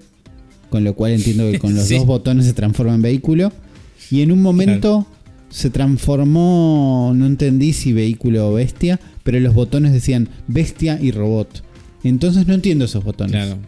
Con 0.70 0.84
lo 0.84 0.94
cual 0.94 1.12
entiendo 1.12 1.50
que 1.50 1.58
con 1.58 1.74
los 1.74 1.84
Sí. 1.88 1.96
dos 1.96 2.06
botones 2.06 2.46
se 2.46 2.52
transforma 2.54 2.94
en 2.94 3.02
vehículo. 3.02 3.52
Y 4.10 4.22
en 4.22 4.32
un 4.32 4.40
momento 4.42 5.06
se 5.50 5.68
transformó, 5.70 7.12
no 7.14 7.26
entendí 7.26 7.72
si 7.72 7.92
vehículo 7.92 8.48
o 8.48 8.54
bestia, 8.54 8.98
pero 9.24 9.38
los 9.40 9.52
botones 9.54 9.92
decían 9.92 10.28
bestia 10.48 10.98
y 11.00 11.10
robot. 11.10 11.62
Entonces 12.04 12.46
no 12.46 12.54
entiendo 12.54 12.86
esos 12.86 13.04
botones. 13.04 13.32
Claro. 13.32 13.58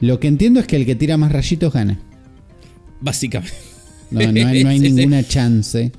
Lo 0.00 0.20
que 0.20 0.28
entiendo 0.28 0.60
es 0.60 0.66
que 0.66 0.76
el 0.76 0.86
que 0.86 0.94
tira 0.94 1.16
más 1.16 1.32
rayitos 1.32 1.72
gana. 1.72 1.98
Básicamente. 3.00 3.56
No, 4.10 4.20
no 4.20 4.46
hay, 4.46 4.62
no 4.62 4.70
hay 4.70 4.78
ninguna 4.80 5.22
chance. 5.26 5.90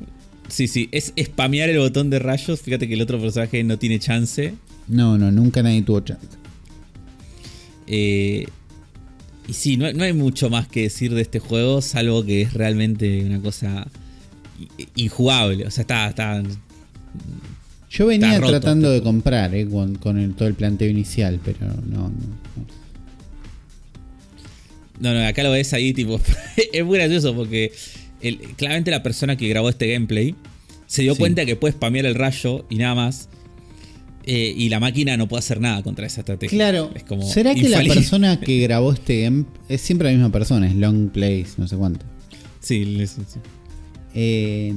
Sí, 0.47 0.67
sí. 0.67 0.88
Es 0.91 1.13
spamear 1.19 1.69
el 1.69 1.79
botón 1.79 2.09
de 2.09 2.19
rayos. 2.19 2.61
Fíjate 2.61 2.88
que 2.88 2.93
el 2.93 3.01
otro 3.01 3.19
personaje 3.19 3.63
no 3.63 3.77
tiene 3.77 3.99
chance. 3.99 4.53
No, 4.88 5.17
no, 5.17 5.31
nunca 5.31 5.61
nadie 5.61 5.81
tuvo 5.81 5.99
chance. 6.01 6.27
Eh, 7.88 8.45
y 9.47 9.53
sí, 9.53 9.77
no, 9.77 9.91
no 9.93 10.03
hay 10.03 10.13
mucho 10.13 10.49
más 10.49 10.67
que 10.67 10.83
decir 10.83 11.13
de 11.13 11.21
este 11.21 11.39
juego, 11.39 11.81
salvo 11.81 12.25
que 12.25 12.41
es 12.41 12.53
realmente 12.53 13.23
una 13.23 13.39
cosa 13.41 13.87
injugable. 14.95 15.65
O 15.65 15.71
sea, 15.71 15.81
está, 15.83 16.07
está 16.09 16.43
Yo 17.89 18.07
venía 18.07 18.27
Está 18.33 18.39
roto, 18.41 18.51
tratando 18.59 18.87
tipo. 18.89 18.93
de 18.93 19.01
comprar 19.03 19.55
eh, 19.55 19.67
con, 19.67 19.95
con 19.95 20.17
el- 20.17 20.33
todo 20.33 20.47
el 20.47 20.53
planteo 20.55 20.89
inicial, 20.89 21.39
pero 21.43 21.59
no, 21.67 22.09
no, 22.09 22.09
no. 24.99 25.13
No, 25.13 25.27
acá 25.27 25.43
lo 25.43 25.51
ves 25.51 25.73
ahí, 25.73 25.93
tipo. 25.93 26.19
es 26.73 26.83
muy 26.85 26.97
gracioso 26.97 27.35
porque 27.35 27.71
el- 28.21 28.39
claramente 28.55 28.91
la 28.91 29.03
persona 29.03 29.35
que 29.35 29.47
grabó 29.47 29.69
este 29.69 29.91
gameplay 29.93 30.35
se 30.87 31.03
dio 31.03 31.13
Sí. 31.13 31.19
cuenta 31.19 31.45
que 31.45 31.55
puede 31.55 31.73
spamear 31.73 32.05
el 32.05 32.15
rayo 32.15 32.65
y 32.69 32.77
nada 32.77 32.95
más. 32.95 33.29
Eh, 34.29 34.53
y 34.57 34.67
la 34.67 34.81
máquina 34.81 35.15
no 35.15 35.29
puede 35.29 35.39
hacer 35.39 35.61
nada 35.61 35.81
contra 35.83 36.05
esa 36.05 36.19
estrategia. 36.19 36.57
Claro, 36.57 36.91
Es 36.93 37.03
como 37.03 37.23
¿será 37.23 37.55
que 37.55 37.69
la 37.69 37.81
persona 37.81 38.37
que 38.41 38.59
grabó 38.63 38.91
este 38.91 39.21
game 39.21 39.45
es 39.69 39.79
siempre 39.79 40.09
la 40.09 40.11
misma 40.15 40.33
persona? 40.33 40.67
Es 40.67 40.75
Long 40.75 41.11
Place, 41.11 41.51
no 41.55 41.65
sé 41.65 41.77
cuánto. 41.77 42.05
Sí, 42.59 42.83
sí, 43.07 43.21
sí. 43.25 43.39
Eh, 44.13 44.73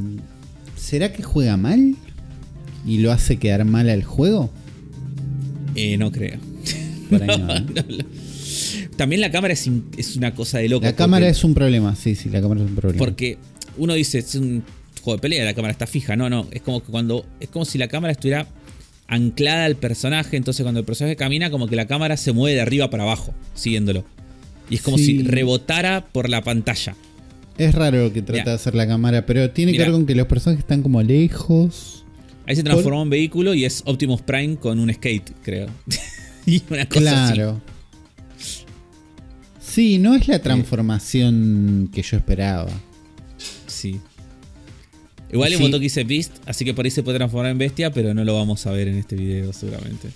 ¿Será 0.77 1.13
que 1.13 1.25
juega 1.25 1.57
mal? 1.57 1.97
¿Y 2.87 2.99
lo 2.99 3.11
hace 3.11 3.39
quedar 3.39 3.65
mal 3.65 3.91
al 3.91 4.05
juego? 4.05 4.53
Eh, 5.75 5.97
no 5.99 6.13
creo. 6.13 6.39
Por 7.11 7.21
ahí 7.21 7.39
no, 7.41 7.53
¿eh? 7.53 7.61
No, 7.75 7.83
no. 7.83 8.05
También 8.97 9.21
la 9.21 9.33
cámara 9.33 9.53
es, 9.53 9.69
es 9.97 10.15
una 10.15 10.33
cosa 10.33 10.59
de 10.59 10.69
loco. 10.69 10.85
La 10.85 10.95
cámara 10.95 11.29
es 11.29 11.43
un 11.43 11.55
problema, 11.55 11.97
sí, 11.97 12.15
sí, 12.15 12.29
la 12.29 12.41
cámara 12.41 12.61
es 12.61 12.69
un 12.69 12.77
problema. 12.77 12.99
Porque 13.05 13.37
uno 13.79 13.95
dice, 13.95 14.19
es 14.19 14.37
un 14.37 14.63
juego 15.03 15.17
de 15.17 15.23
pelea, 15.23 15.45
la 15.45 15.55
cámara 15.55 15.73
está 15.73 15.89
fija. 15.89 16.15
No, 16.15 16.31
no. 16.31 16.47
Es 16.53 16.63
como 16.63 16.85
que 16.85 16.93
cuando. 16.93 17.27
Es 17.41 17.49
como 17.49 17.65
si 17.65 17.79
la 17.79 17.89
cámara 17.89 18.13
estuviera 18.13 18.47
anclada 19.11 19.67
al 19.67 19.77
personaje. 19.77 20.37
Entonces 20.39 20.63
cuando 20.63 20.81
el 20.81 20.87
personaje 20.87 21.17
camina, 21.17 21.51
como 21.51 21.67
que 21.67 21.77
la 21.77 21.87
cámara 21.87 22.17
se 22.17 22.33
mueve 22.33 22.55
de 22.55 22.63
arriba 22.63 22.89
para 22.89 23.03
abajo, 23.03 23.35
siguiéndolo. 23.55 24.05
Y 24.71 24.77
es 24.77 24.83
como 24.83 24.97
Sí. 24.97 25.05
si 25.05 25.23
rebotara 25.23 26.07
por 26.07 26.29
la 26.31 26.43
pantalla. 26.43 26.97
Es 27.59 27.75
raro 27.75 28.05
lo 28.05 28.13
que 28.13 28.23
trata 28.23 28.41
Mirá. 28.41 28.51
de 28.53 28.57
hacer 28.57 28.75
la 28.75 28.87
cámara, 28.87 29.27
pero 29.27 29.51
tiene 29.51 29.73
Mirá. 29.73 29.85
que 29.85 29.91
ver 29.91 29.99
con 29.99 30.07
que 30.07 30.15
los 30.15 30.27
personajes 30.27 30.63
están 30.65 30.81
como 30.83 31.03
lejos. 31.03 32.05
Ahí 32.47 32.57
se 32.57 32.63
transformó 32.63 33.03
en 33.03 33.11
vehículo 33.11 33.53
y 33.53 33.65
es 33.65 33.83
Optimus 33.85 34.23
Prime 34.23 34.57
con 34.57 34.79
un 34.81 34.93
skate, 34.93 35.31
creo. 35.43 35.67
y 36.47 36.63
una 36.71 36.87
cosa 36.89 37.27
así. 37.27 37.35
Claro. 37.35 37.61
Sí, 39.61 39.99
no 39.99 40.15
es 40.15 40.27
la 40.27 40.41
transformación 40.41 41.91
que 41.93 42.03
yo 42.03 42.17
esperaba. 42.17 42.71
Sí. 43.67 44.01
Igual 45.33 45.53
el 45.53 45.59
Sí. 45.59 45.71
que 45.71 45.79
dice 45.79 46.05
Beast, 46.05 46.33
así 46.47 46.65
que 46.65 46.75
por 46.75 46.85
ahí 46.85 46.91
se 46.91 47.03
puede 47.03 47.19
transformar 47.19 47.51
en 47.53 47.59
bestia, 47.59 47.93
pero 47.93 48.15
no 48.15 48.25
lo 48.25 48.35
vamos 48.35 48.67
a 48.67 48.73
ver 48.73 48.89
en 48.89 48.97
este 48.97 49.15
video 49.17 49.53
seguramente. 49.53 50.09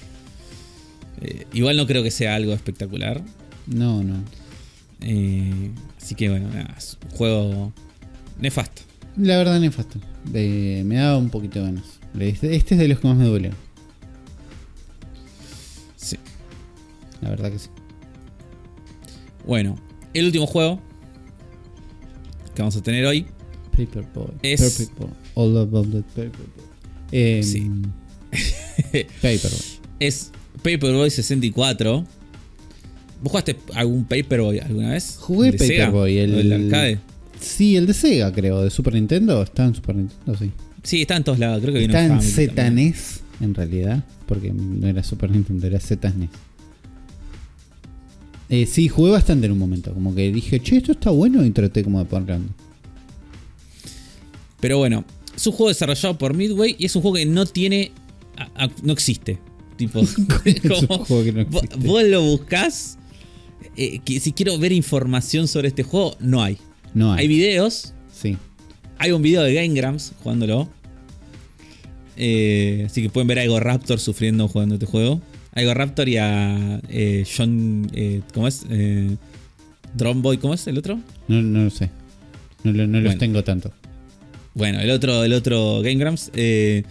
Eh, 1.20 1.46
igual 1.52 1.76
no 1.76 1.86
creo 1.86 2.02
que 2.02 2.10
sea 2.10 2.34
algo 2.34 2.52
espectacular. 2.52 3.22
No, 3.66 4.02
no. 4.02 4.16
Eh, 5.00 5.70
así 6.00 6.14
que 6.14 6.28
bueno, 6.30 6.48
nada, 6.48 6.74
es 6.76 6.98
un 7.04 7.10
juego 7.16 7.72
nefasto. 8.40 8.82
La 9.16 9.36
verdad, 9.36 9.60
nefasto. 9.60 10.00
Eh, 10.32 10.82
me 10.84 10.96
daba 10.96 11.16
un 11.18 11.30
poquito 11.30 11.60
de 11.60 11.66
ganas. 11.66 11.84
Este, 12.18 12.56
este 12.56 12.74
es 12.74 12.80
de 12.80 12.88
los 12.88 12.98
que 12.98 13.06
más 13.08 13.16
me 13.16 13.24
duele. 13.26 13.52
Sí. 15.96 16.16
La 17.20 17.30
verdad 17.30 17.52
que 17.52 17.58
sí. 17.60 17.68
Bueno, 19.46 19.76
el 20.12 20.26
último 20.26 20.46
juego 20.46 20.80
que 22.54 22.62
vamos 22.62 22.76
a 22.76 22.82
tener 22.82 23.04
hoy. 23.06 23.26
Paperboy. 23.76 24.32
Es- 24.42 24.60
Paperboy. 24.88 25.14
All 25.34 25.56
about 25.58 25.90
the 25.90 26.02
Paperboy. 26.02 26.64
Eh, 27.12 27.40
Sí. 27.42 27.70
Paperboy. 29.22 29.60
Es 30.00 30.30
Paperboy 30.62 31.10
64. 31.10 32.04
¿Vos 33.22 33.30
jugaste 33.30 33.56
algún 33.74 34.04
Paperboy 34.04 34.58
alguna 34.58 34.90
vez? 34.92 35.16
Jugué 35.20 35.48
¿El? 35.48 35.56
Paperboy, 35.56 36.18
el- 36.18 36.34
¿O 36.34 36.36
del 36.38 36.52
arcade. 36.52 36.98
Sí, 37.40 37.76
el 37.76 37.86
de 37.86 37.94
Sega, 37.94 38.32
creo. 38.32 38.62
De 38.62 38.70
Super 38.70 38.94
Nintendo. 38.94 39.42
Está 39.42 39.64
en 39.64 39.74
Super 39.74 39.96
Nintendo, 39.96 40.36
sí. 40.38 40.50
Sí, 40.82 41.00
está 41.02 41.16
en 41.16 41.24
todos 41.24 41.38
lados. 41.38 41.60
Creo 41.62 41.72
que 41.74 41.80
vino 41.80 41.92
Está 41.92 42.04
en 42.04 42.20
Family 42.20 42.48
también. 42.54 42.92
ZNES, 42.94 43.20
en 43.40 43.54
realidad. 43.54 44.04
Porque 44.26 44.52
no 44.52 44.86
era 44.88 45.02
Super 45.02 45.30
Nintendo, 45.30 45.66
era 45.66 45.80
ZNES. 45.80 46.28
Eh, 48.50 48.66
sí, 48.66 48.88
jugué 48.88 49.10
bastante 49.10 49.46
en 49.46 49.52
un 49.52 49.58
momento. 49.58 49.92
Como 49.94 50.14
que 50.14 50.30
dije, 50.30 50.60
che, 50.60 50.76
esto 50.76 50.92
está 50.92 51.10
bueno. 51.10 51.44
Y 51.44 51.50
traté 51.50 51.82
como 51.82 51.98
de 51.98 52.04
ponerlo. 52.04 52.46
Pero 54.64 54.78
bueno, 54.78 55.04
es 55.36 55.46
un 55.46 55.52
juego 55.52 55.68
desarrollado 55.68 56.16
por 56.16 56.32
Midway 56.32 56.74
y 56.78 56.86
es 56.86 56.96
un 56.96 57.02
juego 57.02 57.18
que 57.18 57.26
no 57.26 57.44
tiene. 57.44 57.92
a- 58.38 58.64
a- 58.64 58.70
no 58.82 58.94
existe. 58.94 59.38
Tipo, 59.76 60.00
Es 60.46 60.64
un 60.80 60.86
como- 60.86 61.04
juego 61.04 61.22
que 61.22 61.32
no 61.32 61.44
vos, 61.44 61.62
existe. 61.64 61.86
vos 61.86 62.02
lo 62.04 62.22
buscás. 62.22 62.96
eh, 63.76 63.98
que 64.02 64.20
si 64.20 64.32
quiero 64.32 64.56
ver 64.58 64.72
información 64.72 65.48
sobre 65.48 65.68
este 65.68 65.82
juego, 65.82 66.16
no 66.18 66.42
hay. 66.42 66.56
No 66.94 67.12
hay. 67.12 67.20
Hay 67.24 67.28
videos. 67.28 67.92
Sí. 68.10 68.38
Hay 68.96 69.12
un 69.12 69.20
video 69.20 69.42
de 69.42 69.52
Gamegrams 69.52 70.14
jugándolo. 70.22 70.66
Eh, 72.16 72.84
así 72.86 73.02
que 73.02 73.10
pueden 73.10 73.26
ver 73.28 73.40
a 73.40 73.44
Ego 73.44 73.60
Raptor 73.60 74.00
sufriendo 74.00 74.48
jugando 74.48 74.76
este 74.76 74.86
juego. 74.86 75.20
A 75.52 75.60
Ego 75.60 75.74
Raptor 75.74 76.08
y 76.08 76.16
a 76.16 76.80
eh, 76.88 77.26
John. 77.36 77.86
¿Cómo 78.32 78.48
es? 78.48 78.64
Drumboy, 79.94 80.38
¿cómo 80.38 80.54
es 80.54 80.66
el 80.68 80.78
otro? 80.78 80.98
No, 81.28 81.42
no 81.42 81.64
lo 81.64 81.70
sé. 81.70 81.90
No, 82.62 82.72
no 82.72 82.86
los 82.86 83.02
Bueno. 83.02 83.18
tengo 83.18 83.44
tanto. 83.44 83.70
Bueno, 84.54 84.80
el 84.80 84.90
otro, 84.90 85.24
el 85.24 85.32
otro 85.32 85.80
Gamegrams. 85.82 86.30
eh, 86.34 86.84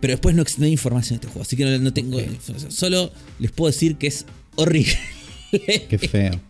pero 0.00 0.12
después 0.12 0.34
no, 0.36 0.44
no 0.58 0.64
hay 0.64 0.72
información 0.72 1.10
de 1.18 1.26
este 1.26 1.26
juego, 1.26 1.42
así 1.42 1.56
que 1.56 1.64
no, 1.64 1.76
no 1.78 1.92
tengo 1.92 2.18
Ok. 2.18 2.24
información. 2.28 2.70
Solo 2.70 3.12
les 3.40 3.50
puedo 3.50 3.70
decir 3.70 3.96
que 3.96 4.06
es 4.06 4.24
horrible. 4.54 4.96
Qué 5.50 5.98
feo. 5.98 6.40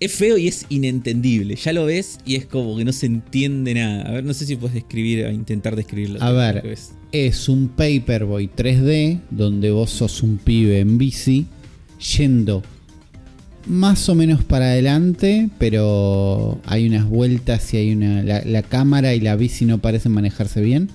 es 0.00 0.12
feo 0.12 0.36
y 0.36 0.48
es 0.48 0.66
inentendible. 0.68 1.54
Ya 1.54 1.72
lo 1.72 1.84
ves 1.86 2.18
y 2.26 2.34
es 2.34 2.44
como 2.46 2.76
que 2.76 2.84
no 2.84 2.92
se 2.92 3.06
entiende 3.06 3.74
nada. 3.74 4.02
A 4.08 4.12
ver, 4.12 4.24
no 4.24 4.34
sé 4.34 4.46
si 4.46 4.56
puedes 4.56 4.74
describir, 4.74 5.28
intentar 5.32 5.76
describirlo. 5.76 6.20
A 6.22 6.32
ver. 6.32 6.76
Es 7.12 7.48
un 7.48 7.68
Paperboy 7.68 8.48
3D 8.48 9.20
donde 9.30 9.70
vos 9.70 9.90
sos 9.90 10.22
un 10.24 10.38
pibe 10.38 10.80
en 10.80 10.98
bici 10.98 11.46
yendo 12.16 12.62
más 13.66 14.08
o 14.08 14.14
menos 14.14 14.44
para 14.44 14.66
adelante, 14.66 15.48
pero 15.58 16.60
hay 16.66 16.86
unas 16.86 17.06
vueltas 17.08 17.72
y 17.74 17.78
hay 17.78 17.92
una. 17.92 18.22
La, 18.22 18.62
cámara 18.62 19.14
y 19.14 19.20
la 19.20 19.36
bici 19.36 19.64
no 19.64 19.78
parecen 19.78 20.12
manejarse 20.12 20.60
bien. 20.60 20.90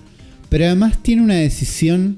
Pero 0.49 0.65
además 0.65 1.01
tiene 1.01 1.21
una 1.21 1.35
decisión 1.35 2.17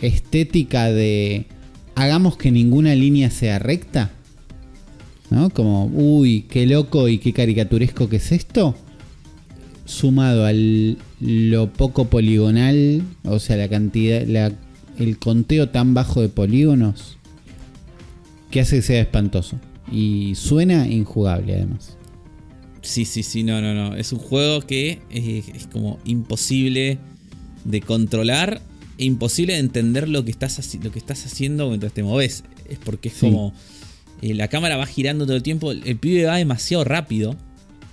estética 0.00 0.90
de 0.90 1.46
hagamos 1.94 2.36
que 2.36 2.50
ninguna 2.50 2.94
línea 2.94 3.30
sea 3.30 3.58
recta. 3.58 4.10
¿No? 5.30 5.50
Como, 5.50 5.86
uy, 5.86 6.46
qué 6.50 6.66
loco 6.66 7.08
y 7.08 7.18
qué 7.18 7.32
caricaturesco 7.32 8.08
que 8.08 8.16
es 8.16 8.32
esto. 8.32 8.74
Sumado 9.84 10.44
al 10.44 10.98
lo 11.20 11.72
poco 11.72 12.06
poligonal, 12.06 13.02
o 13.24 13.38
sea, 13.38 13.56
la 13.56 13.68
cantidad, 13.68 14.52
el 14.98 15.18
conteo 15.18 15.68
tan 15.68 15.94
bajo 15.94 16.20
de 16.20 16.28
polígonos, 16.28 17.18
que 18.50 18.60
hace 18.60 18.76
que 18.76 18.82
sea 18.82 19.00
espantoso. 19.00 19.58
Y 19.90 20.34
suena 20.36 20.86
injugable 20.88 21.54
además. 21.54 21.96
Sí, 22.82 23.04
sí, 23.04 23.22
sí, 23.22 23.42
no, 23.42 23.60
no, 23.60 23.74
no. 23.74 23.96
Es 23.96 24.12
un 24.12 24.18
juego 24.20 24.62
que 24.62 25.00
eh, 25.10 25.42
es 25.54 25.66
como 25.66 25.98
imposible 26.04 26.98
de 27.64 27.80
controlar 27.82 28.62
e 28.98 29.04
imposible 29.04 29.54
de 29.54 29.58
entender 29.60 30.08
lo 30.08 30.24
que 30.24 30.30
estás, 30.30 30.74
lo 30.82 30.90
que 30.92 30.98
estás 30.98 31.26
haciendo 31.26 31.68
mientras 31.68 31.92
te 31.92 32.02
moves. 32.02 32.44
Es 32.68 32.78
porque 32.78 33.08
es 33.08 33.14
Sí. 33.14 33.26
como 33.26 33.52
eh, 34.22 34.34
la 34.34 34.48
cámara 34.48 34.76
va 34.76 34.86
girando 34.86 35.26
todo 35.26 35.36
el 35.36 35.42
tiempo. 35.42 35.72
El, 35.72 35.86
el 35.86 35.96
pibe 35.96 36.24
va 36.24 36.36
demasiado 36.36 36.84
rápido 36.84 37.36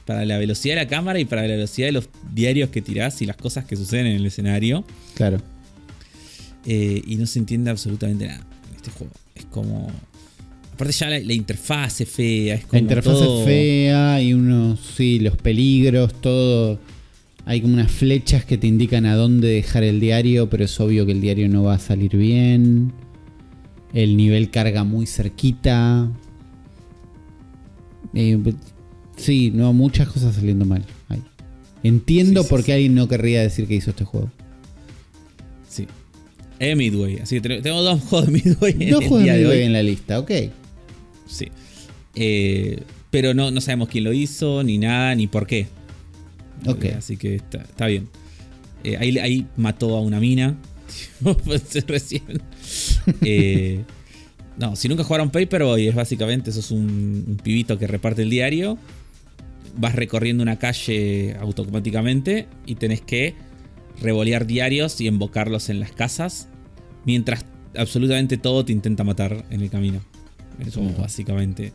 para 0.05 0.23
la 0.23 0.37
velocidad 0.37 0.75
de 0.75 0.81
la 0.83 0.87
cámara 0.87 1.19
y 1.19 1.25
para 1.25 1.41
la 1.41 1.49
velocidad 1.55 1.87
de 1.87 1.91
los 1.93 2.09
diarios 2.33 2.69
que 2.69 2.81
tirás 2.81 3.21
y 3.21 3.25
las 3.25 3.35
cosas 3.35 3.65
que 3.65 3.75
suceden 3.75 4.05
en 4.07 4.15
el 4.17 4.25
escenario. 4.25 4.85
Claro. 5.15 5.41
Eh, 6.65 7.01
y 7.05 7.15
no 7.15 7.25
se 7.25 7.39
entiende 7.39 7.71
absolutamente 7.71 8.27
nada 8.27 8.45
en 8.69 8.75
este 8.75 8.91
juego. 8.91 9.13
Es 9.35 9.45
como. 9.45 9.87
Aparte, 10.77 10.93
ya 10.93 11.09
la, 11.09 11.19
la 11.19 11.33
interfaz 11.33 12.01
es 12.01 12.07
fea. 12.09 12.53
Es 12.53 12.61
como 12.65 12.73
La 12.73 12.79
interfaz 12.79 13.13
todo- 13.15 13.39
es 13.39 13.45
fea 13.47 14.21
y 14.21 14.33
unos, 14.35 14.79
sí, 14.95 15.17
los 15.17 15.35
peligros, 15.35 16.13
todo. 16.21 16.79
Hay 17.45 17.61
como 17.61 17.73
unas 17.73 17.91
flechas 17.91 18.45
que 18.45 18.59
te 18.59 18.67
indican 18.67 19.07
a 19.07 19.15
dónde 19.15 19.47
dejar 19.47 19.83
el 19.83 19.99
diario, 19.99 20.49
pero 20.51 20.65
es 20.65 20.79
obvio 20.79 21.05
que 21.07 21.13
el 21.13 21.21
diario 21.21 21.49
no 21.49 21.63
va 21.63 21.73
a 21.73 21.79
salir 21.79 22.15
bien. 22.15 22.93
El 23.91 24.17
nivel 24.17 24.51
carga 24.51 24.83
muy 24.83 25.07
cerquita. 25.07 26.11
Eh, 28.13 28.37
sí, 29.15 29.51
no, 29.53 29.73
muchas 29.73 30.07
cosas 30.09 30.35
saliendo 30.35 30.65
mal. 30.65 30.83
ahí. 31.09 31.23
Entiendo 31.83 32.43
Sí, 32.43 32.49
por 32.49 32.59
sí. 32.59 32.65
qué 32.67 32.73
alguien 32.73 32.93
no 32.95 33.07
querría 33.07 33.41
decir 33.41 33.65
que 33.67 33.75
hizo 33.75 33.89
este 33.91 34.03
juego. 34.03 34.29
Sí. 35.67 35.87
Es 36.59 36.75
Midway. 36.75 37.17
Así 37.19 37.39
que 37.39 37.61
tenemos 37.61 37.83
dos 37.83 38.01
juegos 38.09 38.27
de 38.27 38.31
Midway 38.33 38.75
en 38.79 38.89
Dos 38.91 39.01
el 39.03 39.07
juegos 39.07 39.23
día 39.23 39.33
de 39.33 39.39
de 39.39 39.43
Midway 39.45 39.59
hoy. 39.61 39.65
en 39.65 39.73
la 39.73 39.83
lista, 39.83 40.19
ok. 40.19 40.31
Sí. 41.27 41.47
Eh, 42.15 42.81
pero 43.11 43.33
no, 43.33 43.51
no 43.51 43.61
sabemos 43.61 43.89
quién 43.89 44.03
lo 44.03 44.13
hizo, 44.13 44.63
ni 44.63 44.77
nada, 44.77 45.15
ni 45.15 45.27
por 45.27 45.47
qué. 45.47 45.67
Ok. 46.65 46.85
Eh, 46.85 46.95
Así 46.97 47.17
que 47.17 47.35
está, 47.35 47.59
está 47.59 47.87
bien. 47.87 48.09
Eh, 48.83 48.97
ahí, 48.97 49.17
ahí 49.17 49.45
mató 49.55 49.95
a 49.95 50.01
una 50.01 50.19
mina. 50.19 50.57
Recién. 51.87 52.23
Eh, 53.21 53.85
no, 54.57 54.75
si 54.75 54.89
nunca 54.89 55.03
jugaron 55.05 55.29
Paperboy, 55.29 55.87
es 55.87 55.95
básicamente 55.95 56.49
eso 56.49 56.59
es 56.59 56.71
un, 56.71 57.23
un 57.25 57.37
pibito 57.37 57.77
que 57.77 57.87
reparte 57.87 58.23
el 58.23 58.29
diario. 58.29 58.77
Vas 59.77 59.95
recorriendo 59.95 60.43
una 60.43 60.59
calle 60.59 61.37
automáticamente 61.39 62.47
y 62.65 62.75
tenés 62.75 62.99
que 62.99 63.35
revolear 64.01 64.45
diarios 64.45 64.99
y 64.99 65.07
invocarlos 65.07 65.69
en 65.69 65.79
las 65.79 65.91
casas, 65.93 66.49
mientras 67.05 67.45
absolutamente 67.77 68.37
todo 68.37 68.65
te 68.65 68.73
intenta 68.73 69.05
matar 69.05 69.45
en 69.51 69.61
el 69.61 69.69
camino. 69.69 70.01
Eso 70.65 70.81
Oh. 70.81 71.01
básicamente. 71.01 71.73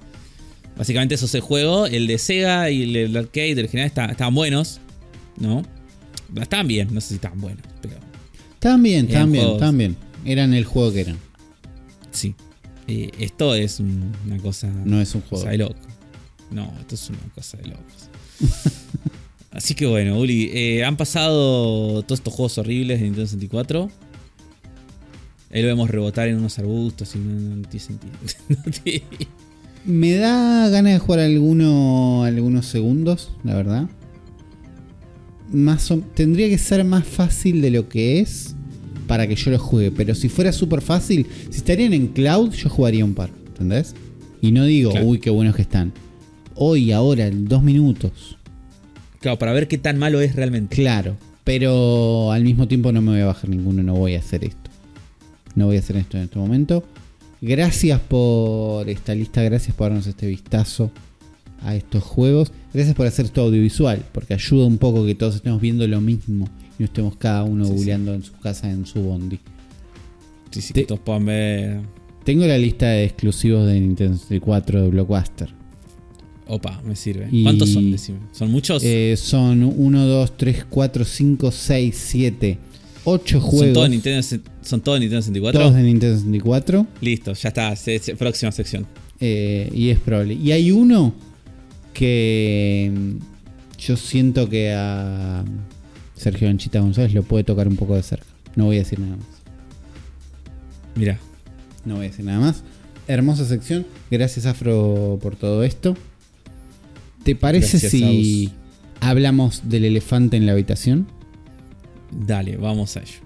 Básicamente 0.76 1.14
eso 1.16 1.26
es 1.26 1.34
el 1.34 1.40
juego. 1.42 1.86
El 1.86 2.06
de 2.06 2.18
Sega 2.18 2.70
y 2.70 2.82
el, 2.82 2.96
el 2.96 3.16
arcade 3.16 3.54
del 3.54 3.68
general 3.68 3.86
está- 3.88 4.06
estaban 4.06 4.34
buenos, 4.34 4.80
¿no? 5.38 5.62
Estaban 6.40 6.66
bien, 6.66 6.88
no 6.92 7.00
sé 7.00 7.08
si 7.08 7.14
estaban 7.16 7.40
buenos, 7.40 7.62
pero 7.82 7.96
Estaban 8.54 8.82
bien, 8.82 9.06
estaban 9.06 9.16
Eran 9.22 9.32
bien, 9.32 9.42
juegos. 9.44 9.56
estaban 9.58 9.78
bien. 9.78 9.96
Eran 10.24 10.54
el 10.54 10.64
juego 10.64 10.92
que 10.92 11.00
eran. 11.02 11.18
sí. 12.10 12.34
Eh, 12.88 13.10
esto 13.20 13.54
es 13.54 13.78
un- 13.80 14.12
una 14.26 14.38
cosa, 14.38 14.68
No 14.84 15.00
es 15.00 15.14
un 15.14 15.20
juego. 15.22 15.44
cosa 15.44 15.50
de 15.52 15.58
loco. 15.58 15.76
No, 16.50 16.72
esto 16.80 16.94
es 16.96 17.08
una 17.10 17.18
cosa 17.34 17.56
de 17.58 17.68
locos. 17.68 18.08
Así 19.52 19.74
que 19.74 19.86
bueno, 19.86 20.18
Uli, 20.18 20.50
eh, 20.52 20.84
han 20.84 20.96
pasado 20.96 22.02
todos 22.02 22.18
estos 22.20 22.32
juegos 22.34 22.56
horribles 22.58 22.98
de 22.98 23.04
Nintendo 23.04 23.26
64. 23.26 23.90
Ahí 25.52 25.60
lo 25.62 25.68
vemos 25.68 25.90
rebotar 25.90 26.28
en 26.28 26.36
unos 26.38 26.58
arbustos 26.58 27.14
y 27.14 27.18
no, 27.18 27.56
no 27.56 27.62
tiene 27.68 27.84
sentido. 27.86 28.12
No 28.48 28.72
tiene- 28.82 29.02
Me 29.84 30.14
da 30.14 30.68
ganas 30.68 30.92
de 30.94 30.98
jugar 30.98 31.20
alguno, 31.20 32.22
algunos 32.24 32.66
segundos, 32.66 33.32
la 33.44 33.54
verdad. 33.56 33.88
Más 35.52 35.90
o- 35.90 35.98
tendría 36.14 36.48
que 36.48 36.58
ser 36.58 36.84
más 36.84 37.04
fácil 37.06 37.60
de 37.60 37.70
lo 37.70 37.88
que 37.88 38.20
es 38.20 38.54
para 39.06 39.26
que 39.26 39.34
yo 39.34 39.50
lo 39.50 39.58
juegue. 39.58 39.90
Pero 39.90 40.14
si 40.14 40.28
fuera 40.28 40.52
súper 40.52 40.80
fácil, 40.80 41.26
si 41.50 41.58
estarían 41.58 41.92
en 41.92 42.08
cloud, 42.08 42.52
yo 42.52 42.70
jugaría 42.70 43.04
un 43.04 43.14
par. 43.14 43.30
¿Entendés? 43.48 43.94
Y 44.40 44.52
no 44.52 44.64
digo, 44.64 44.92
Claro. 44.92 45.06
uy, 45.06 45.18
qué 45.18 45.30
buenos 45.30 45.54
que 45.54 45.62
están. 45.62 45.92
Hoy, 46.54 46.92
ahora, 46.92 47.26
en 47.26 47.44
dos 47.46 47.62
minutos. 47.62 48.38
Claro, 49.20 49.38
para 49.38 49.52
ver 49.52 49.68
qué 49.68 49.78
tan 49.78 49.98
malo 49.98 50.20
es 50.20 50.34
realmente. 50.34 50.74
Claro. 50.74 51.16
Pero 51.44 52.30
al 52.32 52.44
mismo 52.44 52.66
tiempo 52.68 52.92
no 52.92 53.02
me 53.02 53.12
voy 53.12 53.20
a 53.20 53.26
bajar 53.26 53.50
ninguno, 53.50 53.82
no 53.82 53.94
voy 53.94 54.14
a 54.14 54.20
hacer 54.20 54.44
esto. 54.44 54.61
No 55.54 55.66
voy 55.66 55.76
a 55.76 55.78
hacer 55.80 55.96
esto 55.96 56.16
en 56.16 56.24
este 56.24 56.38
momento. 56.38 56.84
Gracias 57.40 58.00
por 58.00 58.88
esta 58.88 59.14
lista, 59.14 59.42
gracias 59.42 59.74
por 59.74 59.88
darnos 59.88 60.06
este 60.06 60.26
vistazo 60.26 60.90
a 61.62 61.74
estos 61.74 62.02
juegos. 62.02 62.52
Gracias 62.72 62.94
por 62.94 63.06
hacer 63.06 63.24
esto 63.26 63.42
audiovisual, 63.42 64.04
porque 64.12 64.34
ayuda 64.34 64.64
un 64.66 64.78
poco 64.78 65.04
que 65.04 65.14
todos 65.14 65.36
estemos 65.36 65.60
viendo 65.60 65.86
lo 65.86 66.00
mismo 66.00 66.48
y 66.78 66.82
no 66.82 66.84
estemos 66.86 67.16
cada 67.16 67.42
uno 67.44 67.64
Sí, 67.64 67.70
sí. 67.70 67.76
googleando 67.76 68.14
en 68.14 68.22
su 68.22 68.32
casa 68.38 68.70
en 68.70 68.86
su 68.86 69.00
bondi. 69.02 69.38
Sí, 70.50 70.60
sí, 70.62 70.72
Te- 70.72 70.80
que 70.82 70.86
todos 70.86 71.00
puedan 71.00 71.26
ver. 71.26 71.80
Tengo 72.24 72.46
la 72.46 72.56
lista 72.58 72.86
de 72.90 73.04
exclusivos 73.04 73.66
de 73.66 73.80
Nintendo 73.80 74.16
64 74.16 74.82
de 74.82 74.88
Blockbuster. 74.88 75.48
Opa, 76.46 76.80
me 76.84 76.94
sirve. 76.94 77.28
Y- 77.32 77.42
¿Cuántos 77.42 77.70
son? 77.70 77.90
Decime. 77.90 78.18
¿Son 78.32 78.50
muchos? 78.50 78.82
Eh, 78.84 79.16
son 79.16 79.62
1, 79.64 80.06
2, 80.06 80.36
3, 80.36 80.64
4, 80.68 81.04
5, 81.04 81.50
6, 81.50 81.96
7, 81.96 82.58
8 83.04 83.40
¿Son 83.40 83.50
juegos. 83.50 83.72
todos 83.74 83.90
Nintendo, 83.90 84.26
¿Son 84.62 84.80
todos 84.80 85.00
Nintendo 85.00 85.22
64? 85.22 85.60
Todos 85.60 85.74
de 85.74 85.82
Nintendo 85.82 86.16
64. 86.16 86.86
Listo, 87.00 87.32
ya 87.32 87.48
está. 87.48 87.74
se- 87.76 87.98
se- 87.98 88.16
próxima 88.16 88.52
sección. 88.52 88.86
eh, 89.20 89.70
y 89.74 89.90
es 89.90 89.98
probable. 90.00 90.34
Y 90.34 90.50
hay 90.52 90.70
uno 90.72 91.14
que 91.94 92.90
mm, 92.92 93.78
yo 93.78 93.96
siento 93.96 94.48
que 94.48 94.72
a 94.72 95.44
Sergio 96.16 96.48
Anchita 96.48 96.80
González 96.80 97.14
lo 97.14 97.22
puede 97.22 97.44
tocar 97.44 97.68
un 97.68 97.76
poco 97.76 97.94
de 97.94 98.02
cerca. 98.02 98.26
No 98.56 98.66
voy 98.66 98.76
a 98.76 98.78
decir 98.80 98.98
nada 99.00 99.16
más. 99.16 99.26
Mira. 100.94 101.18
No 101.84 101.96
voy 101.96 102.06
a 102.06 102.08
decir 102.10 102.24
nada 102.24 102.38
más. 102.40 102.62
Hermosa 103.08 103.44
sección. 103.44 103.86
Gracias 104.10 104.46
Afro 104.46 105.18
por 105.22 105.36
todo 105.36 105.64
esto. 105.64 105.96
¿Te 107.24 107.34
parece 107.36 107.78
Gracias, 107.78 107.92
si 107.92 108.50
hablamos 109.00 109.62
del 109.68 109.84
elefante 109.84 110.36
en 110.36 110.46
la 110.46 110.52
habitación? 110.52 111.06
Dale, 112.14 112.56
vamos 112.56 112.96
a 112.96 113.00
ello. 113.00 113.20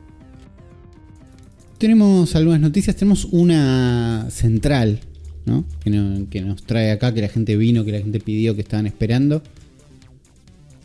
Tenemos 1.79 2.35
algunas 2.35 2.61
noticias, 2.61 2.97
tenemos 2.97 3.27
una 3.27 4.29
central, 4.31 5.01
¿no? 5.45 5.65
Que, 5.85 5.91
no- 5.91 6.29
que 6.31 6.41
nos 6.41 6.63
trae 6.63 6.91
acá, 6.91 7.13
que 7.13 7.21
la 7.21 7.29
gente 7.29 7.57
vino, 7.57 7.85
que 7.85 7.93
la 7.93 7.99
gente 7.99 8.19
pidió, 8.21 8.55
que 8.55 8.63
estaban 8.63 8.87
esperando. 8.87 9.43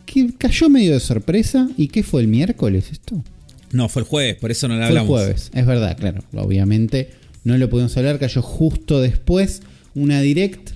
Que 0.06 0.34
cayó 0.38 0.69
medio 0.69 0.91
de 0.94 0.99
sorpresa. 0.99 1.69
¿Y 1.78 1.88
qué 1.88 2.03
fue 2.03 2.22
el 2.22 2.28
miércoles 2.28 2.90
esto? 2.91 3.23
No, 3.72 3.88
fue 3.88 4.02
el 4.02 4.07
jueves, 4.07 4.36
por 4.36 4.52
eso 4.52 4.68
no 4.68 4.73
lo 4.76 4.82
Fue 4.82 4.91
el 4.91 4.98
hablamos. 4.98 5.10
jueves, 5.22 5.52
es 5.53 5.65
verdad, 5.65 5.98
claro. 5.98 6.22
Obviamente 6.34 7.11
no 7.45 7.57
lo 7.57 7.69
pudimos 7.69 7.95
hablar, 7.95 8.19
cayó 8.19 8.41
justo 8.41 8.99
después 8.99 9.61
una 9.95 10.19
direct 10.19 10.72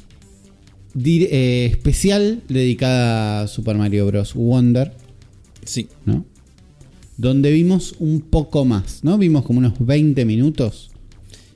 dir- 0.93 1.27
eh, 1.29 1.65
especial 1.65 2.41
dedicada 2.47 3.41
a 3.41 3.47
Super 3.49 3.75
Mario 3.75 4.05
Bros. 4.07 4.33
Wonder. 4.33 4.93
Sí. 5.65 5.89
¿no? 6.05 6.25
Donde 7.17 7.51
vimos 7.51 7.95
un 7.99 8.21
poco 8.21 8.65
más, 8.65 9.03
¿no? 9.03 9.17
Vimos 9.17 9.45
como 9.45 9.59
unos 9.59 9.73
20 9.79 10.25
minutos 10.25 10.91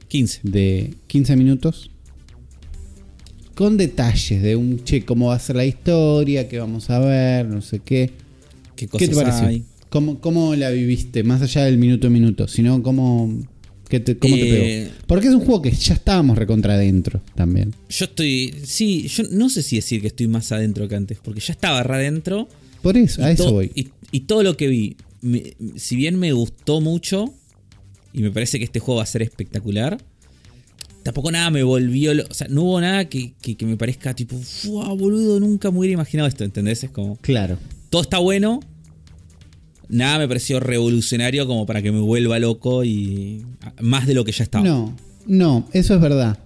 15. 0.07 0.41
de 0.43 0.93
15 1.07 1.35
minutos 1.35 1.91
con 3.59 3.75
detalles 3.75 4.41
de 4.41 4.55
un 4.55 4.85
che, 4.85 5.03
cómo 5.03 5.27
va 5.27 5.35
a 5.35 5.39
ser 5.39 5.57
la 5.57 5.65
historia, 5.65 6.47
qué 6.47 6.59
vamos 6.59 6.89
a 6.89 6.99
ver, 6.99 7.45
no 7.45 7.61
sé 7.61 7.79
qué. 7.79 8.09
¿Qué 8.77 8.85
¿Qué 8.85 8.87
cosas 8.87 9.09
te 9.09 9.15
pareció? 9.15 9.47
hay? 9.47 9.63
¿Cómo, 9.89 10.21
cómo 10.21 10.55
la 10.55 10.69
viviste? 10.69 11.23
Más 11.23 11.41
allá 11.41 11.65
del 11.65 11.77
minuto 11.77 12.07
a 12.07 12.09
minuto, 12.09 12.47
sino 12.47 12.81
cómo, 12.81 13.37
qué 13.89 13.99
te, 13.99 14.17
cómo 14.17 14.35
te 14.35 14.43
Eh, 14.43 14.83
pegó. 14.85 14.95
Porque 15.07 15.27
es 15.27 15.33
un 15.33 15.41
juego 15.41 15.61
que 15.61 15.71
ya 15.71 15.93
estábamos 15.93 16.37
recontra 16.37 16.75
adentro 16.75 17.21
también. 17.35 17.75
Yo 17.89 18.05
estoy. 18.05 18.53
Sí, 18.63 19.09
yo 19.09 19.25
no 19.31 19.49
sé 19.49 19.61
si 19.61 19.75
decir 19.75 19.99
que 19.99 20.07
estoy 20.07 20.29
más 20.29 20.53
adentro 20.53 20.87
que 20.87 20.95
antes, 20.95 21.17
porque 21.21 21.41
ya 21.41 21.51
estaba 21.51 21.83
re 21.83 21.95
adentro. 21.95 22.47
Por 22.81 22.95
eso, 22.95 23.21
a 23.21 23.29
eso 23.29 23.51
voy. 23.51 23.73
Y, 23.75 23.89
y 24.13 24.21
todo 24.21 24.41
lo 24.41 24.55
que 24.55 24.69
vi, 24.69 24.95
me- 25.21 25.53
si 25.75 25.95
bien 25.95 26.17
me 26.19 26.31
gustó 26.33 26.81
mucho, 26.81 27.33
y 28.13 28.21
me 28.21 28.31
parece 28.31 28.57
que 28.59 28.65
este 28.65 28.79
juego 28.79 28.97
va 28.97 29.03
a 29.03 29.07
ser 29.07 29.21
espectacular, 29.21 29.97
tampoco 31.03 31.31
nada 31.31 31.49
me 31.49 31.63
volvió. 31.63 32.13
lo- 32.13 32.25
o 32.29 32.33
sea, 32.33 32.47
no 32.47 32.63
hubo 32.63 32.81
nada 32.81 33.05
que, 33.09 33.33
que- 33.41 33.55
que 33.55 33.65
me 33.65 33.77
parezca 33.77 34.13
tipo, 34.13 34.37
¡fua, 34.37 34.89
boludo! 34.93 35.39
Nunca 35.39 35.71
me 35.71 35.79
hubiera 35.79 35.93
imaginado 35.93 36.27
esto, 36.27 36.43
¿entendés? 36.43 36.83
Es 36.83 36.89
como. 36.91 37.17
Claro. 37.17 37.57
Todo 37.89 38.01
está 38.01 38.17
bueno. 38.19 38.59
Nada 39.87 40.19
me 40.19 40.27
pareció 40.27 40.59
revolucionario 40.59 41.47
como 41.47 41.65
para 41.65 41.81
que 41.81 41.91
me 41.91 41.99
vuelva 41.99 42.37
loco 42.39 42.83
y. 42.83 43.43
Más 43.81 44.05
de 44.05 44.13
lo 44.13 44.23
que 44.23 44.31
ya 44.31 44.43
estaba. 44.43 44.63
No, 44.63 44.95
no, 45.25 45.67
eso 45.73 45.95
es 45.95 46.01
verdad. 46.01 46.37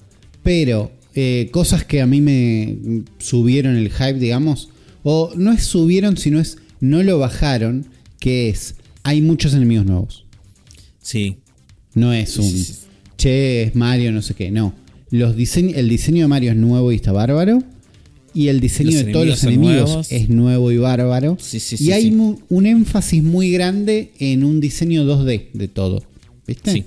Pero 0.44 0.92
eh, 1.16 1.50
cosas 1.52 1.84
que 1.84 2.02
a 2.02 2.06
mí 2.06 2.22
me 2.22 3.04
subieron 3.20 3.76
el 3.76 3.90
hype, 3.92 4.14
digamos, 4.20 4.70
o 5.04 5.32
no 5.36 5.52
es 5.52 5.64
subieron, 5.66 6.16
sino 6.18 6.40
es 6.40 6.58
no 6.80 7.04
lo 7.04 7.20
bajaron, 7.20 7.86
que 8.24 8.48
es, 8.50 8.76
hay 9.04 9.22
muchos 9.22 9.54
enemigos 9.54 9.86
nuevos. 9.86 10.26
Sí. 11.02 11.36
No 11.94 12.14
es 12.14 12.38
un, 12.38 12.46
Sí, 12.50 12.58
sí, 12.64 12.74
sí. 12.74 12.80
che, 13.18 13.64
es 13.64 13.76
Mario, 13.76 14.14
no 14.14 14.22
sé 14.22 14.34
qué, 14.34 14.50
no. 14.50 14.74
Los 15.12 15.36
diseñ- 15.36 15.74
el 15.76 15.90
diseño 15.90 16.22
de 16.22 16.28
Mario 16.30 16.52
es 16.52 16.58
nuevo 16.58 16.92
y 16.92 16.96
está 16.96 17.12
bárbaro. 17.12 17.62
Y 18.34 18.48
el 18.48 18.62
diseño 18.62 18.92
Los 18.92 19.06
de 19.06 19.12
todos 19.12 19.28
los 19.28 19.44
enemigos 19.44 19.76
nuevos. 19.90 20.12
es 20.12 20.30
nuevo 20.30 20.72
y 20.72 20.78
bárbaro. 20.78 21.38
Sí, 21.40 21.60
sí, 21.60 21.76
y 21.84 21.92
hay 21.92 22.10
mu- 22.12 22.38
un 22.50 22.66
énfasis 22.66 23.22
muy 23.22 23.52
grande 23.52 24.12
en 24.20 24.44
un 24.46 24.60
diseño 24.62 25.04
2D 25.06 25.50
de 25.54 25.68
todo. 25.68 26.02
¿Viste? 26.48 26.72
Sí. 26.72 26.84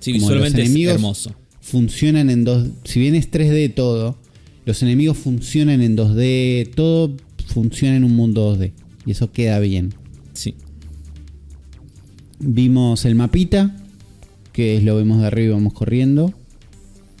Sí, 0.00 0.12
Como 0.14 0.24
visualmente 0.24 0.58
los 0.58 0.64
es 0.64 0.70
enemigos 0.70 0.94
hermoso. 0.94 1.34
funcionan 1.60 2.30
en 2.30 2.44
dos. 2.44 2.66
Si 2.84 2.98
bien 2.98 3.14
es 3.14 3.30
3D 3.30 3.68
todo, 3.74 4.16
los 4.64 4.82
enemigos 4.82 5.18
funcionan 5.18 5.82
en 5.82 5.96
2D, 5.96 6.70
todo 6.74 7.14
funciona 7.46 7.94
en 7.96 8.04
un 8.04 8.16
mundo 8.16 8.56
2D. 8.56 8.72
Y 9.04 9.12
eso 9.12 9.30
queda 9.30 9.60
bien. 9.60 9.94
Vimos 12.38 13.04
el 13.04 13.14
mapita, 13.14 13.74
que 14.52 14.76
es 14.76 14.84
lo 14.84 14.96
vemos 14.96 15.20
de 15.20 15.26
arriba 15.26 15.48
y 15.48 15.52
vamos 15.54 15.72
corriendo. 15.72 16.32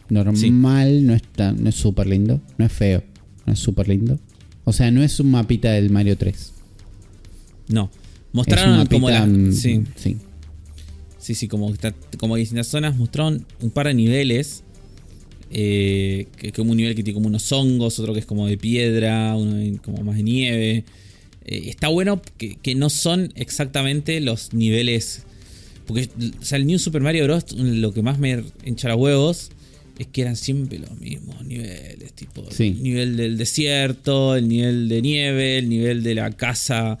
Normal, 0.08 1.06
no 1.06 1.14
es 1.14 1.22
tan- 1.22 1.62
no 1.62 1.68
es 1.68 1.74
súper 1.74 2.06
lindo, 2.06 2.40
no 2.58 2.64
es 2.64 2.72
feo, 2.72 3.02
no 3.44 3.52
es 3.52 3.58
súper 3.58 3.88
lindo. 3.88 4.18
O 4.64 4.72
sea, 4.72 4.90
no 4.90 5.02
es 5.02 5.18
un 5.20 5.30
mapita 5.30 5.72
del 5.72 5.90
Mario 5.90 6.16
3. 6.16 6.52
No. 7.68 7.84
Es 7.84 7.90
un 7.94 8.30
Mostraron 8.32 8.86
como 8.86 9.10
la. 9.10 9.26
mm, 9.26 9.52
Sí. 9.52 9.82
sí. 9.96 10.16
Sí, 11.18 11.34
sí, 11.34 11.48
como, 11.48 11.72
está- 11.72 11.94
como 12.18 12.36
distintas 12.36 12.68
zonas 12.68 12.96
mostraron 12.96 13.44
un 13.60 13.70
par 13.70 13.86
de 13.88 13.94
niveles. 13.94 14.62
eh, 15.48 16.26
que 16.36 16.50
como 16.50 16.72
un 16.72 16.76
nivel 16.76 16.96
que 16.96 17.04
tiene 17.04 17.14
como 17.14 17.28
unos 17.28 17.50
hongos, 17.52 18.00
otro 18.00 18.12
que 18.12 18.18
es 18.18 18.26
como 18.26 18.48
de 18.48 18.58
piedra, 18.58 19.36
uno 19.36 19.78
como 19.80 20.02
más 20.02 20.16
de 20.16 20.24
nieve. 20.24 20.84
Eh, 21.46 21.68
está 21.70 21.88
bueno 21.88 22.20
que, 22.38 22.56
que 22.56 22.74
no 22.74 22.90
son 22.90 23.32
exactamente 23.36 24.20
los 24.20 24.52
niveles. 24.52 25.22
Porque 25.86 26.08
o 26.40 26.44
sea, 26.44 26.58
el 26.58 26.66
New 26.66 26.78
Super 26.80 27.00
Mario 27.00 27.24
Bros. 27.24 27.44
lo 27.52 27.92
que 27.94 28.02
más 28.02 28.18
me 28.18 28.42
hincha 28.64 28.88
los 28.88 28.98
huevos 28.98 29.50
es 29.98 30.08
que 30.08 30.22
eran 30.22 30.34
siempre 30.36 30.78
los 30.80 30.98
mismos 31.00 31.44
niveles. 31.46 32.12
Tipo, 32.14 32.44
Sí. 32.50 32.64
el 32.68 32.82
nivel 32.82 33.16
del 33.16 33.38
desierto, 33.38 34.34
el 34.36 34.48
nivel 34.48 34.88
de 34.88 35.00
nieve, 35.02 35.58
el 35.58 35.68
nivel 35.68 36.02
de 36.02 36.14
la 36.16 36.30
casa. 36.32 36.98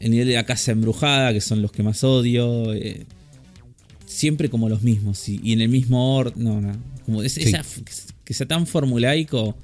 El 0.00 0.10
nivel 0.12 0.26
de 0.28 0.34
la 0.34 0.44
casa 0.44 0.72
embrujada, 0.72 1.32
que 1.32 1.40
son 1.40 1.62
los 1.62 1.70
que 1.72 1.82
más 1.82 2.02
odio. 2.04 2.74
eh, 2.74 3.04
siempre 4.06 4.50
como 4.50 4.68
los 4.68 4.82
mismos. 4.82 5.28
Y, 5.28 5.40
y 5.44 5.52
en 5.52 5.60
el 5.60 5.68
mismo 5.68 6.16
orden. 6.16 6.42
No, 6.42 6.60
no. 6.60 6.72
Como 7.06 7.22
es- 7.22 7.34
Sí. 7.34 7.42
esa- 7.42 7.64
que 8.24 8.34
sea 8.34 8.46
tan 8.48 8.66
formulaico. 8.66 9.56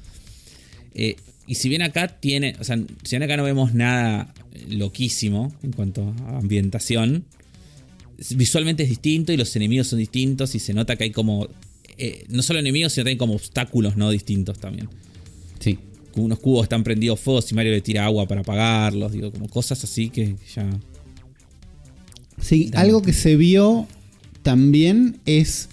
eh, 0.94 1.16
y 1.46 1.54
si 1.54 1.68
bien 1.68 1.82
acá 1.82 2.08
tiene, 2.08 2.56
o 2.58 2.64
sea, 2.64 2.76
si 2.76 3.10
bien 3.10 3.22
acá 3.22 3.36
no 3.36 3.44
vemos 3.44 3.74
nada 3.74 4.34
loquísimo 4.68 5.54
en 5.62 5.72
cuanto 5.72 6.14
a 6.26 6.38
ambientación, 6.38 7.24
visualmente 8.34 8.82
es 8.82 8.88
distinto 8.88 9.32
y 9.32 9.36
los 9.36 9.54
enemigos 9.54 9.88
son 9.88 9.98
distintos 9.98 10.54
y 10.54 10.58
se 10.58 10.74
nota 10.74 10.96
que 10.96 11.04
hay 11.04 11.10
como, 11.10 11.48
eh, 11.98 12.24
no 12.28 12.42
solo 12.42 12.58
enemigos, 12.58 12.92
sino 12.92 13.04
también 13.04 13.18
como 13.18 13.34
obstáculos 13.34 13.96
no 13.96 14.10
distintos 14.10 14.58
también. 14.58 14.88
Sí. 15.60 15.78
Unos 16.16 16.38
cubos 16.38 16.64
están 16.64 16.82
prendidos 16.82 17.20
fuego 17.20 17.40
y 17.48 17.54
Mario 17.54 17.72
le 17.72 17.82
tira 17.82 18.06
agua 18.06 18.26
para 18.26 18.40
apagarlos, 18.40 19.12
digo, 19.12 19.30
como 19.30 19.48
cosas 19.48 19.82
así 19.84 20.08
que 20.08 20.34
ya... 20.54 20.68
Sí, 22.40 22.70
algo 22.74 23.02
que 23.02 23.12
se 23.12 23.36
vio 23.36 23.86
también 24.42 25.20
es 25.26 25.68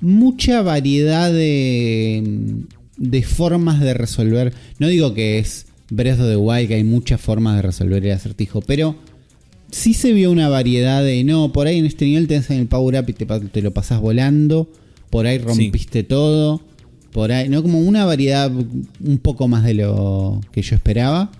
mucha 0.00 0.62
variedad 0.62 1.32
de, 1.32 2.64
de 2.98 3.22
formas 3.22 3.80
de 3.80 3.94
resolver. 3.94 4.52
No 4.78 4.88
digo 4.88 5.14
que 5.14 5.38
es 5.38 5.66
Breath 5.90 6.20
of 6.20 6.26
the 6.26 6.36
Wild, 6.36 6.68
que 6.68 6.74
hay 6.74 6.84
muchas 6.84 7.20
formas 7.20 7.56
de 7.56 7.62
resolver 7.62 8.04
el 8.04 8.12
acertijo, 8.12 8.60
pero 8.60 8.96
sí 9.70 9.94
se 9.94 10.12
vio 10.12 10.30
una 10.30 10.48
variedad 10.48 11.02
de, 11.02 11.24
no, 11.24 11.52
por 11.52 11.66
ahí 11.66 11.78
en 11.78 11.86
este 11.86 12.04
nivel 12.04 12.28
te 12.28 12.36
hacen 12.36 12.58
el 12.58 12.66
power 12.66 13.00
up 13.00 13.08
y 13.08 13.12
te, 13.12 13.62
lo 13.62 13.72
pasás 13.72 14.00
volando, 14.00 14.70
por 15.10 15.26
ahí 15.26 15.38
rompiste 15.38 16.02
todo, 16.02 16.60
por 17.12 17.32
ahí, 17.32 17.48
no 17.48 17.62
como 17.62 17.80
una 17.80 18.04
variedad 18.04 18.50
un 18.52 19.18
poco 19.18 19.48
más 19.48 19.64
de 19.64 19.74
lo 19.74 20.40
que 20.52 20.62
yo 20.62 20.74
esperaba. 20.74 21.30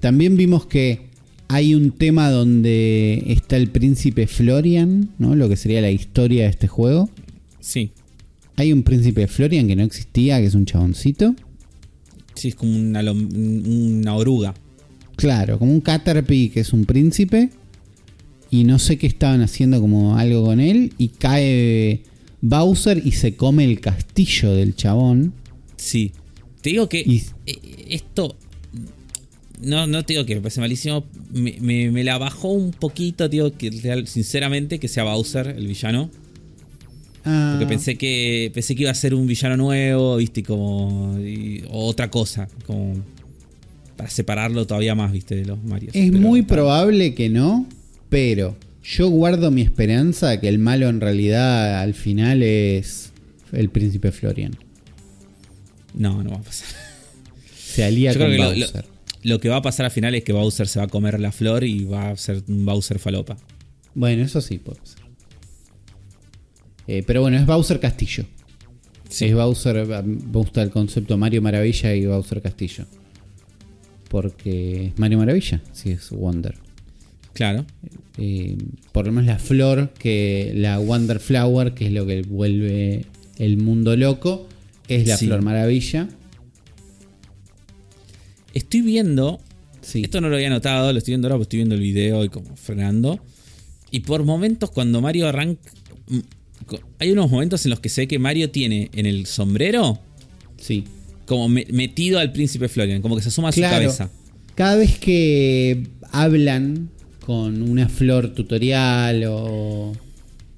También 0.00 0.36
vimos 0.36 0.66
que 0.66 1.06
hay 1.48 1.74
un 1.74 1.92
tema 1.92 2.30
donde 2.30 3.22
está 3.26 3.56
el 3.56 3.68
príncipe 3.70 4.26
Florian, 4.26 5.10
¿no? 5.18 5.34
Lo 5.34 5.48
que 5.48 5.56
sería 5.56 5.80
la 5.80 5.90
historia 5.90 6.44
de 6.44 6.50
este 6.50 6.68
juego. 6.68 7.08
Sí. 7.60 7.92
Hay 8.56 8.72
un 8.72 8.82
príncipe 8.82 9.26
Florian 9.26 9.68
que 9.68 9.76
no 9.76 9.84
existía, 9.84 10.38
que 10.38 10.46
es 10.46 10.54
un 10.54 10.64
chaboncito. 10.64 11.34
Sí, 12.34 12.48
es 12.48 12.54
como 12.54 12.76
una, 12.76 13.00
una 13.10 14.14
oruga. 14.14 14.54
Claro, 15.16 15.58
como 15.58 15.72
un 15.72 15.80
Caterpie 15.80 16.50
que 16.50 16.60
es 16.60 16.72
un 16.72 16.84
príncipe. 16.84 17.50
Y 18.50 18.64
no 18.64 18.78
sé 18.78 18.96
qué 18.96 19.06
estaban 19.06 19.42
haciendo 19.42 19.80
como 19.80 20.16
algo 20.16 20.44
con 20.44 20.60
él. 20.60 20.92
Y 20.98 21.08
cae 21.08 22.02
Bowser 22.40 23.02
y 23.04 23.12
se 23.12 23.34
come 23.34 23.64
el 23.64 23.80
castillo 23.80 24.52
del 24.52 24.76
chabón. 24.76 25.32
Sí. 25.76 26.12
Te 26.60 26.70
digo 26.70 26.88
que 26.88 27.00
eh, 27.00 27.86
esto. 27.88 28.36
No, 29.60 29.86
no 29.86 30.04
te 30.04 30.12
digo 30.12 30.26
que 30.26 30.36
me 30.36 30.42
parece 30.42 30.60
malísimo. 30.60 31.04
Me, 31.32 32.04
la 32.04 32.18
bajó 32.18 32.48
un 32.48 32.72
poquito, 32.72 33.28
tío, 33.28 33.56
que 33.56 33.70
sinceramente 34.06 34.78
que 34.78 34.88
sea 34.88 35.04
Bowser 35.04 35.48
el 35.48 35.66
villano. 35.66 36.10
Porque 37.26 37.64
ah. 37.64 37.68
pensé 37.68 37.98
que 37.98 38.52
pensé 38.54 38.76
que 38.76 38.82
iba 38.82 38.92
a 38.92 38.94
ser 38.94 39.12
un 39.12 39.26
villano 39.26 39.56
nuevo, 39.56 40.16
viste, 40.16 40.44
como 40.44 41.18
otra 41.72 42.08
cosa, 42.08 42.48
como 42.64 42.94
para 43.96 44.08
separarlo 44.08 44.64
todavía 44.64 44.94
más, 44.94 45.10
viste, 45.10 45.34
de 45.34 45.44
los 45.44 45.60
Mario. 45.64 45.90
Es 45.92 46.12
muy 46.12 46.42
probable 46.42 47.16
que 47.16 47.28
no, 47.28 47.66
pero 48.10 48.56
yo 48.84 49.08
guardo 49.08 49.50
mi 49.50 49.62
esperanza 49.62 50.38
que 50.38 50.46
el 50.46 50.60
malo 50.60 50.88
en 50.88 51.00
realidad 51.00 51.80
al 51.80 51.94
final 51.94 52.44
es 52.44 53.10
el 53.50 53.70
príncipe 53.70 54.12
Florian. 54.12 54.56
No, 55.92 56.22
no 56.22 56.30
va 56.30 56.36
a 56.36 56.42
pasar. 56.42 56.68
Se 57.56 57.82
alía 57.82 58.16
con 58.16 58.36
Bowser. 58.36 58.84
Lo, 59.24 59.40
que 59.40 59.48
va 59.48 59.56
a 59.56 59.62
pasar 59.62 59.86
al 59.86 59.90
final 59.90 60.14
es 60.14 60.22
que 60.22 60.32
Bowser 60.32 60.68
se 60.68 60.78
va 60.78 60.84
a 60.84 60.88
comer 60.88 61.18
la 61.18 61.32
flor 61.32 61.64
y 61.64 61.84
va 61.84 62.10
a 62.10 62.16
ser 62.16 62.44
un 62.46 62.64
Bowser 62.64 63.00
falopa. 63.00 63.36
Bueno, 63.96 64.22
eso 64.22 64.40
sí 64.40 64.58
puede 64.58 64.78
ser. 64.84 65.05
Eh, 66.88 67.02
pero 67.06 67.22
bueno, 67.22 67.36
es 67.36 67.46
Bowser 67.46 67.80
Castillo. 67.80 68.24
Es 69.08 69.34
Bowser, 69.34 69.86
me 70.04 70.16
gusta 70.32 70.62
el 70.62 70.70
concepto 70.70 71.16
Mario 71.16 71.42
Maravilla 71.42 71.94
y 71.94 72.06
Bowser 72.06 72.42
Castillo. 72.42 72.84
Porque 74.08 74.86
es 74.86 74.98
Mario 74.98 75.18
Maravilla, 75.18 75.60
si 75.72 75.90
es 75.90 76.10
Wonder. 76.10 76.54
Claro. 77.32 77.66
Eh, 78.18 78.56
por 78.92 79.06
lo 79.06 79.12
menos 79.12 79.26
la 79.26 79.38
flor, 79.38 79.90
que 79.98 80.52
la 80.54 80.78
Wonder 80.78 81.20
Flower, 81.20 81.74
que 81.74 81.86
es 81.86 81.92
lo 81.92 82.06
que 82.06 82.22
vuelve 82.22 83.04
el 83.38 83.58
mundo 83.58 83.96
loco, 83.96 84.48
es 84.88 85.06
la 85.06 85.18
flor 85.18 85.42
maravilla. 85.42 86.08
Estoy 88.54 88.80
viendo. 88.80 89.40
Esto 89.82 90.20
no 90.20 90.28
lo 90.28 90.36
había 90.36 90.50
notado, 90.50 90.92
lo 90.92 90.98
estoy 90.98 91.12
viendo 91.12 91.28
ahora 91.28 91.36
porque 91.36 91.44
estoy 91.44 91.58
viendo 91.58 91.74
el 91.74 91.80
video 91.80 92.24
y 92.24 92.28
como 92.28 92.56
frenando. 92.56 93.20
Y 93.90 94.00
por 94.00 94.24
momentos, 94.24 94.70
cuando 94.70 95.00
Mario 95.00 95.28
arranca 95.28 95.70
hay 96.98 97.12
unos 97.12 97.30
momentos 97.30 97.64
en 97.64 97.70
los 97.70 97.80
que 97.80 97.88
se 97.88 98.02
ve 98.02 98.08
que 98.08 98.18
Mario 98.18 98.50
tiene 98.50 98.90
en 98.92 99.06
el 99.06 99.26
sombrero. 99.26 100.00
Sí. 100.58 100.84
Como 101.26 101.48
metido 101.48 102.18
al 102.18 102.32
príncipe 102.32 102.68
Florian, 102.68 103.02
como 103.02 103.16
que 103.16 103.22
se 103.22 103.28
asoma 103.28 103.48
a 103.48 103.52
su 103.52 103.60
cabeza. 103.60 104.10
Cada 104.54 104.76
vez 104.76 104.98
que 104.98 105.86
hablan 106.10 106.90
con 107.20 107.62
una 107.62 107.88
flor 107.88 108.32
tutorial 108.32 109.24
o 109.28 109.92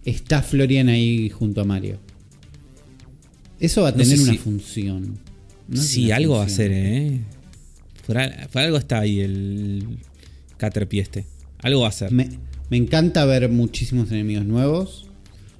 está 0.04 0.42
Florian 0.42 0.88
ahí 0.88 1.30
junto 1.30 1.62
a 1.62 1.64
Mario. 1.64 1.98
Eso 3.58 3.82
va 3.82 3.88
a 3.88 3.94
tener 3.94 4.20
una 4.20 4.34
función. 4.34 5.18
sí, 5.74 6.12
algo 6.12 6.36
va 6.36 6.44
a 6.44 6.48
ser, 6.48 6.70
¿eh? 6.72 7.20
Por, 8.06 8.18
algo 8.18 8.76
está 8.78 9.00
ahí 9.00 9.20
el 9.20 9.98
Caterpie 10.56 11.00
este. 11.00 11.24
Algo 11.58 11.80
va 11.80 11.88
a 11.88 11.92
ser. 11.92 12.12
Me, 12.12 12.28
me 12.70 12.76
encanta 12.76 13.24
ver 13.24 13.48
muchísimos 13.48 14.10
enemigos 14.12 14.46
nuevos. 14.46 15.07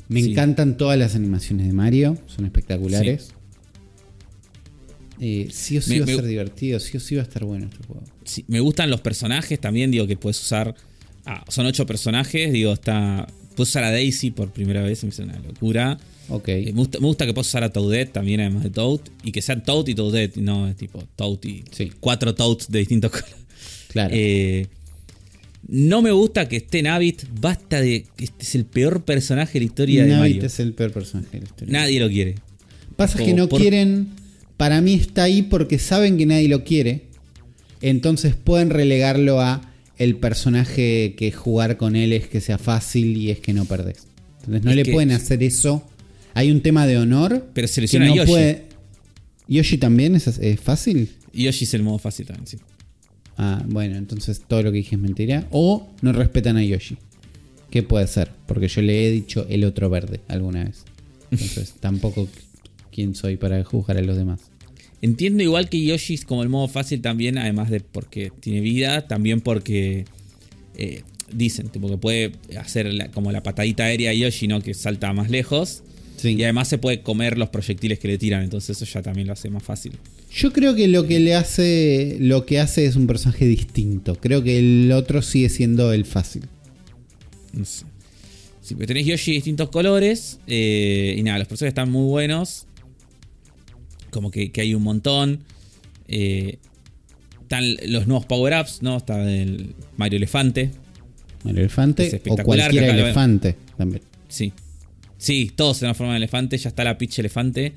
Me 0.09 0.21
encantan 0.21 0.77
todas 0.77 0.99
las 0.99 1.15
animaciones 1.15 1.67
de 1.67 1.73
Mario, 1.73 2.19
son 2.27 2.47
espectaculares. 2.47 3.29
Sí, 5.19 5.43
eh, 5.43 5.49
sí 5.51 5.79
o 5.79 5.83
sí 5.83 5.99
va 5.99 6.05
a 6.05 6.09
ser 6.09 6.25
divertido, 6.25 6.81
sí 6.81 6.97
o 6.97 7.01
sí 7.01 7.15
va 7.17 7.23
a 7.23 7.25
estar 7.25 7.45
bueno 7.45 7.67
este 7.67 7.87
juego. 7.87 8.03
Sí, 8.25 8.45
me 8.49 8.61
gustan 8.61 8.91
los 8.91 9.01
personajes 9.01 9.61
también, 9.61 9.91
digo 9.91 10.07
que 10.07 10.17
puedes 10.17 10.41
usar. 10.41 10.75
Ah, 11.27 11.45
son 11.49 11.67
ocho 11.67 11.85
personajes, 11.87 12.53
digo, 12.53 12.73
está. 12.73 13.27
Puedes 13.55 13.71
usar 13.71 13.85
a 13.85 13.91
Daisy 13.91 14.31
por 14.31 14.53
primera 14.53 14.83
vez, 14.83 15.03
me 15.03 15.11
parece 15.11 15.25
una 15.25 15.39
locura. 15.41 15.99
Ok. 16.29 16.49
Eh, 16.49 16.73
me, 16.73 16.83
gusta, 17.01 17.27
que 17.27 17.35
puedas 17.35 17.49
usar 17.49 17.65
a 17.65 17.73
Toadette 17.73 18.13
también, 18.13 18.41
además 18.41 18.63
de 18.63 18.71
Toad. 18.71 19.01
Y 19.25 19.33
que 19.33 19.43
sean 19.43 19.65
Toad 19.65 19.89
y 19.89 19.95
Toadette, 19.95 20.37
no 20.37 20.69
es 20.69 20.77
tipo 20.77 21.03
Toad 21.17 21.39
y 21.45 21.65
cuatro 22.01 22.35
Toads 22.35 22.71
de 22.71 22.79
distintos 22.79 23.11
colores. 23.11 23.35
Claro. 23.89 24.15
Eh, 24.15 24.69
no 25.69 26.01
me 26.01 26.11
gusta 26.11 26.49
que 26.49 26.57
esté 26.57 26.83
Navit. 26.83 27.25
Basta 27.41 27.81
de. 27.81 28.07
Este 28.17 28.43
es 28.43 28.55
el 28.55 28.65
peor 28.65 29.05
personaje 29.05 29.55
de 29.55 29.61
la 29.61 29.65
historia 29.67 30.05
de 30.07 30.17
Mario. 30.17 30.43
es 30.43 30.59
el 30.61 30.73
peor 30.73 30.93
personaje 30.93 31.29
de 31.33 31.41
la 31.41 31.45
historia. 31.45 31.73
Nadie 31.73 32.01
lo 32.01 32.09
quiere. 32.09 32.37
Pasa 32.97 33.19
que 33.19 33.35
no 33.35 33.49
quieren. 33.49 34.09
Para 34.57 34.81
mí 34.81 34.95
está 34.95 35.25
ahí 35.25 35.43
porque 35.43 35.79
saben 35.79 36.17
que 36.17 36.27
nadie 36.27 36.49
lo 36.49 36.65
quiere. 36.65 37.05
Entonces 37.81 38.35
pueden 38.35 38.71
relegarlo 38.71 39.41
a 39.41 39.73
el 39.99 40.17
personaje 40.17 41.15
que 41.17 41.31
jugar 41.31 41.77
con 41.77 41.95
él 41.97 42.13
es 42.13 42.27
que 42.27 42.41
sea 42.41 42.59
fácil 42.59 43.17
y 43.17 43.31
es 43.31 43.39
que 43.39 43.53
no 43.53 43.67
perdés. 43.67 44.07
Entonces 44.41 44.65
no 44.65 44.73
le 44.73 44.85
pueden 44.87 45.13
hacer 45.13 45.43
eso. 45.43 45.87
Hay 46.35 46.51
un 46.51 46.63
tema 46.63 46.87
de 46.87 46.97
honor. 46.97 47.47
Pero 47.53 47.69
selecciona 47.69 48.07
no 48.07 48.13
a 48.15 48.17
Yoshi. 48.17 48.31
Puede... 48.31 48.65
¿Yoshi 49.49 49.79
también 49.79 50.15
es, 50.15 50.27
es 50.27 50.61
fácil? 50.61 51.11
Yoshi 51.33 51.65
es 51.65 51.75
el 51.75 51.83
modo 51.83 51.99
fácil 51.99 52.27
también, 52.27 52.47
sí. 52.47 52.57
Ah, 53.39 53.63
bueno, 53.67 53.97
entonces 53.97 54.43
todo 54.47 54.65
lo 54.65 54.73
que 54.73 54.79
dije 54.79 54.97
es 54.97 55.01
mentira. 55.01 55.47
O 55.53 55.89
no 56.03 56.13
respetan 56.13 56.57
a 56.57 56.63
Yoshi. 56.63 56.99
¿Qué 57.71 57.83
puede 57.83 58.07
ser? 58.09 58.31
Porque 58.47 58.69
yo 58.69 58.83
le 58.83 59.07
he 59.07 59.11
dicho 59.11 59.47
el 59.49 59.65
otro 59.65 59.89
verde 59.89 60.21
alguna 60.29 60.65
vez. 60.65 60.85
Entonces 61.31 61.75
tampoco 61.81 62.29
quién 62.93 63.15
soy 63.15 63.37
para 63.37 63.63
juzgar 63.65 63.97
a 63.97 64.03
los 64.03 64.17
demás. 64.17 64.41
Entiendo 65.01 65.45
igual 65.45 65.69
que 65.69 65.83
Yoshi 65.83 66.15
es 66.15 66.25
como 66.25 66.43
el 66.43 66.49
modo 66.49 66.67
fácil 66.67 67.01
también, 67.01 67.39
además 67.39 67.71
de 67.71 67.79
porque 67.79 68.33
tiene 68.41 68.61
vida, 68.61 69.07
también 69.07 69.41
porque 69.41 70.07
eh, 70.77 71.03
dicen 71.33 71.69
tipo, 71.69 71.89
que 71.89 71.99
puede 71.99 72.33
hacer 72.59 73.11
como 73.13 73.31
la 73.31 73.45
patadita 73.45 73.85
aérea 73.85 74.11
a 74.11 74.15
Yoshi, 74.15 74.49
¿no? 74.49 74.61
Que 74.61 74.75
salta 74.75 75.13
más 75.13 75.31
lejos. 75.31 75.85
Y 76.25 76.43
además 76.43 76.67
se 76.67 76.79
puede 76.79 77.03
comer 77.03 77.39
los 77.39 77.51
proyectiles 77.51 78.01
que 78.01 78.09
le 78.09 78.19
tiran, 78.19 78.43
entonces 78.43 78.77
eso 78.77 78.93
ya 78.93 79.03
también 79.03 79.29
lo 79.29 79.35
hace 79.35 79.51
más 79.51 79.63
fácil. 79.63 79.93
Yo 80.31 80.53
creo 80.53 80.75
que 80.75 80.89
lo 80.89 81.07
que 81.07 81.21
le 81.21 81.35
hace. 81.35 82.17
Lo 82.21 82.45
que 82.45 82.61
hace 82.61 82.87
es 82.87 82.97
un 82.97 83.07
personaje 83.07 83.47
distinto. 83.47 84.15
Creo 84.17 84.43
que 84.43 84.59
el 84.59 84.93
otro 84.93 85.23
sigue 85.23 85.49
siendo 85.49 85.93
el 85.93 86.05
fácil. 86.05 86.45
No 87.53 87.65
sé. 87.65 87.85
Sí, 88.61 88.75
pero 88.75 88.89
tenés 88.89 89.07
Yoshi 89.07 89.31
de 89.31 89.37
distintos 89.37 89.71
colores. 89.71 90.41
Eh, 90.47 91.15
y 91.17 91.23
nada, 91.23 91.39
los 91.39 91.49
personajes 91.49 91.71
están 91.71 91.91
muy 91.91 92.07
buenos. 92.07 92.67
Como 94.11 94.31
que, 94.31 94.53
hay 94.57 94.75
un 94.75 94.83
montón. 94.83 95.45
Eh, 96.07 96.59
están 97.41 97.65
los 97.87 98.07
nuevos 98.07 98.27
power-ups, 98.27 98.83
¿no? 98.83 98.99
Está 98.99 99.23
el 99.23 99.75
Mario 99.97 100.19
Elefante. 100.19 100.71
Mario 101.45 101.61
Elefante 101.61 102.21
o 102.29 102.37
cualquier 102.37 102.85
elefante 102.85 103.57
también. 103.79 104.03
Sí. 104.29 104.53
Sí, 105.17 105.51
todos 105.57 105.81
en 105.83 105.89
la 105.89 105.95
forma 105.95 106.13
de 106.13 106.19
elefante. 106.19 106.59
Ya 106.59 106.69
está 106.69 106.85
la 106.85 106.99
Peach 106.99 107.19
Elefante. 107.21 107.73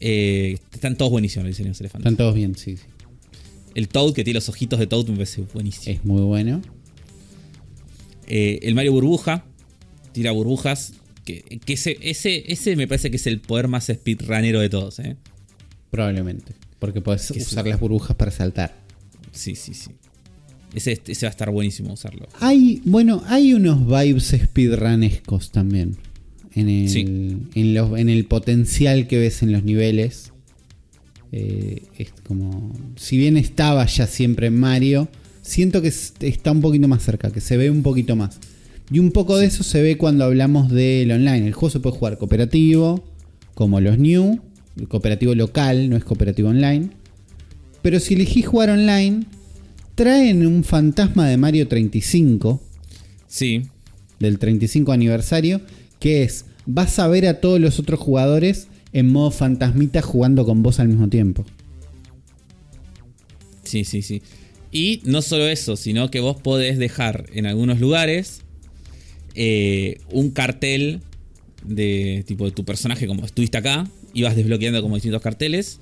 Eh, 0.00 0.58
están 0.72 0.96
todos 0.96 1.10
buenísimos 1.10 1.46
los 1.46 1.56
diseños 1.56 1.78
de 1.78 1.82
elefantes. 1.82 2.06
Están 2.06 2.16
todos 2.16 2.34
bien, 2.34 2.54
sí, 2.54 2.76
sí. 2.76 2.84
El 3.74 3.88
Toad, 3.88 4.12
que 4.12 4.24
tiene 4.24 4.36
los 4.38 4.48
ojitos 4.48 4.78
de 4.78 4.86
Toad, 4.86 5.06
me 5.08 5.16
parece 5.16 5.42
buenísimo. 5.52 5.94
Es 5.94 6.04
muy 6.04 6.22
bueno. 6.22 6.62
Eh, 8.26 8.60
el 8.62 8.74
Mario 8.74 8.92
Burbuja, 8.92 9.44
tira 10.12 10.32
burbujas. 10.32 10.94
Que, 11.24 11.60
ese, 11.66 11.98
ese, 12.00 12.50
ese 12.50 12.76
me 12.76 12.88
parece 12.88 13.10
que 13.10 13.16
es 13.16 13.26
el 13.26 13.40
poder 13.40 13.68
más 13.68 13.86
speedrunero 13.86 14.60
de 14.60 14.68
todos. 14.68 14.98
¿eh? 14.98 15.16
Probablemente. 15.90 16.54
Porque 16.78 17.00
podés 17.00 17.30
Que 17.30 17.40
usar 17.40 17.66
las 17.66 17.80
burbujas 17.80 18.16
para 18.16 18.30
saltar. 18.30 18.74
Sí, 19.32 19.54
sí, 19.54 19.74
sí. 19.74 19.90
Ese, 20.74 21.00
ese 21.06 21.26
va 21.26 21.28
a 21.28 21.30
estar 21.30 21.50
buenísimo 21.50 21.92
usarlo. 21.92 22.28
Hay, 22.40 22.82
bueno, 22.84 23.22
hay 23.26 23.54
unos 23.54 23.86
vibes 23.86 24.34
speedrunescos 24.36 25.50
también. 25.50 25.96
En 26.58 26.68
el, 26.68 26.88
Sí. 26.88 27.00
en, 27.54 27.74
los- 27.74 27.98
en 27.98 28.08
el 28.08 28.24
potencial 28.24 29.06
que 29.06 29.18
ves 29.18 29.42
en 29.42 29.52
los 29.52 29.64
niveles. 29.64 30.32
Eh, 31.32 31.82
es 31.98 32.08
como. 32.26 32.72
Si 32.96 33.16
bien 33.18 33.36
estaba 33.36 33.84
ya 33.86 34.06
siempre 34.06 34.46
en 34.46 34.58
Mario, 34.58 35.08
siento 35.42 35.82
que 35.82 35.88
es- 35.88 36.14
está 36.20 36.52
un 36.52 36.60
poquito 36.60 36.88
más 36.88 37.02
cerca, 37.02 37.30
que 37.30 37.40
se 37.40 37.56
ve 37.56 37.70
un 37.70 37.82
poquito 37.82 38.16
más. 38.16 38.38
Y 38.90 38.98
un 38.98 39.10
poco 39.12 39.36
de 39.36 39.46
eso 39.46 39.62
se 39.62 39.82
ve 39.82 39.98
cuando 39.98 40.24
hablamos 40.24 40.70
del 40.70 41.10
online. 41.12 41.46
El 41.46 41.52
juego 41.52 41.70
se 41.70 41.80
puede 41.80 41.96
jugar 41.96 42.16
cooperativo, 42.16 43.04
como 43.54 43.80
los 43.80 43.98
New, 43.98 44.40
el 44.78 44.88
cooperativo 44.88 45.34
local, 45.34 45.90
no 45.90 45.96
es 45.96 46.04
cooperativo 46.04 46.48
online. 46.48 46.88
Pero 47.82 48.00
si 48.00 48.14
elegís 48.14 48.46
jugar 48.46 48.70
online, 48.70 49.24
traen 49.94 50.46
un 50.46 50.64
fantasma 50.64 51.28
de 51.28 51.36
Mario 51.36 51.68
35, 51.68 52.62
Sí, 53.26 53.62
del 54.18 54.38
35 54.38 54.92
aniversario, 54.92 55.60
que 55.98 56.22
es, 56.22 56.44
vas 56.66 56.98
a 56.98 57.08
ver 57.08 57.26
a 57.26 57.40
todos 57.40 57.60
los 57.60 57.78
otros 57.78 58.00
jugadores 58.00 58.68
en 58.92 59.10
modo 59.10 59.30
fantasmita 59.30 60.02
jugando 60.02 60.44
con 60.44 60.62
vos 60.62 60.80
al 60.80 60.88
mismo 60.88 61.08
tiempo. 61.08 61.44
sí, 63.62 63.84
sí, 63.84 64.02
sí. 64.02 64.22
Y 64.70 65.00
no 65.04 65.22
solo 65.22 65.46
eso, 65.46 65.76
sino 65.76 66.10
que 66.10 66.20
vos 66.20 66.36
podés 66.40 66.78
dejar 66.78 67.26
en 67.32 67.46
algunos 67.46 67.80
lugares 67.80 68.42
eh, 69.34 69.98
un 70.10 70.30
cartel 70.30 71.00
de 71.64 72.24
tipo 72.26 72.44
de 72.44 72.50
tu 72.50 72.64
personaje 72.64 73.06
como 73.06 73.24
estuviste 73.24 73.56
acá 73.56 73.88
y 74.12 74.22
vas 74.22 74.36
desbloqueando 74.36 74.82
como 74.82 74.96
distintos 74.96 75.22
carteles. 75.22 75.80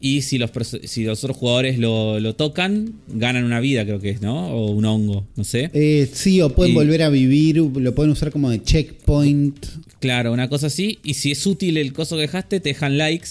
Y 0.00 0.20
si 0.22 0.36
los, 0.36 0.50
si 0.84 1.04
los 1.04 1.24
otros 1.24 1.36
jugadores 1.38 1.78
lo, 1.78 2.20
lo 2.20 2.34
tocan, 2.36 2.94
ganan 3.08 3.44
una 3.44 3.60
vida, 3.60 3.84
creo 3.86 4.00
que 4.00 4.10
es, 4.10 4.20
¿no? 4.20 4.48
O 4.48 4.70
un 4.72 4.84
hongo, 4.84 5.26
no 5.34 5.44
sé. 5.44 5.70
Eh, 5.72 6.08
sí, 6.12 6.42
o 6.42 6.50
pueden 6.54 6.72
Y- 6.72 6.76
volver 6.76 7.02
a 7.02 7.08
vivir, 7.08 7.56
lo 7.56 7.94
pueden 7.94 8.12
usar 8.12 8.30
como 8.30 8.50
de 8.50 8.62
checkpoint. 8.62 9.64
Claro, 10.00 10.32
una 10.32 10.48
cosa 10.50 10.66
así. 10.66 10.98
Y 11.04 11.14
si 11.14 11.30
es 11.30 11.46
útil 11.46 11.78
el 11.78 11.94
coso 11.94 12.16
que 12.16 12.22
dejaste, 12.22 12.60
te 12.60 12.68
dejan 12.70 12.98
likes. 12.98 13.28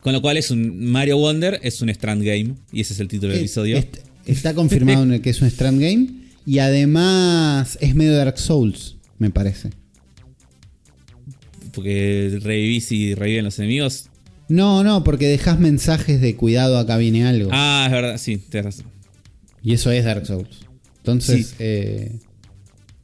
Con 0.00 0.14
lo 0.14 0.22
cual 0.22 0.38
es 0.38 0.50
un 0.50 0.82
Mario 0.86 1.18
Wonder, 1.18 1.60
es 1.62 1.82
un 1.82 1.90
Strand 1.90 2.22
Game. 2.22 2.54
Y 2.72 2.80
ese 2.80 2.94
es 2.94 3.00
el 3.00 3.08
título 3.08 3.32
del 3.32 3.40
Eh, 3.40 3.44
episodio. 3.44 3.76
est- 3.76 3.98
está 4.24 4.54
confirmado 4.54 5.02
en 5.02 5.12
el 5.12 5.20
que 5.20 5.28
es 5.28 5.42
un 5.42 5.48
Strand 5.48 5.78
Game. 5.82 6.06
Y 6.46 6.60
además 6.60 7.76
es 7.82 7.94
medio 7.94 8.14
Dark 8.16 8.38
Souls, 8.38 8.96
me 9.18 9.28
parece. 9.30 9.68
Porque 11.72 12.38
revivís 12.42 12.90
y 12.92 13.14
reviven 13.14 13.44
los 13.44 13.58
enemigos. 13.58 14.06
No, 14.50 14.84
no, 14.84 15.02
porque 15.04 15.26
dejas 15.28 15.58
mensajes 15.58 16.20
de 16.20 16.36
cuidado, 16.36 16.76
acá 16.78 16.96
viene 16.98 17.24
algo. 17.26 17.50
Ah, 17.52 17.84
es 17.86 17.92
verdad, 17.92 18.18
sí, 18.18 18.36
tienes 18.36 18.76
razón. 18.76 18.92
Y 19.62 19.72
eso 19.74 19.90
es 19.92 20.04
Dark 20.04 20.26
Souls. 20.26 20.66
Entonces, 20.98 21.48
Sí. 21.48 21.54
eh, 21.60 22.12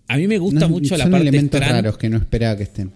A 0.08 0.16
mí 0.16 0.26
me 0.28 0.38
gusta 0.38 0.60
no- 0.60 0.68
mucho 0.68 0.96
la 0.96 1.04
son 1.04 1.12
parte 1.12 1.22
elementos 1.28 1.60
Strand. 1.60 1.72
raros 1.84 1.98
que 1.98 2.08
no 2.10 2.16
esperaba 2.18 2.56
que 2.56 2.62
estén. 2.64 2.92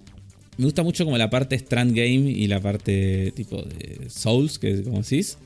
Me 0.58 0.64
gusta 0.64 0.82
mucho 0.82 1.04
como 1.04 1.16
la 1.16 1.30
parte 1.30 1.56
Strand 1.56 1.90
Game 1.96 2.30
y 2.30 2.46
la 2.46 2.60
parte 2.60 3.32
tipo 3.34 3.62
de 3.62 4.08
Souls, 4.10 4.58
que 4.58 4.82
como 4.82 5.00
decís. 5.02 5.38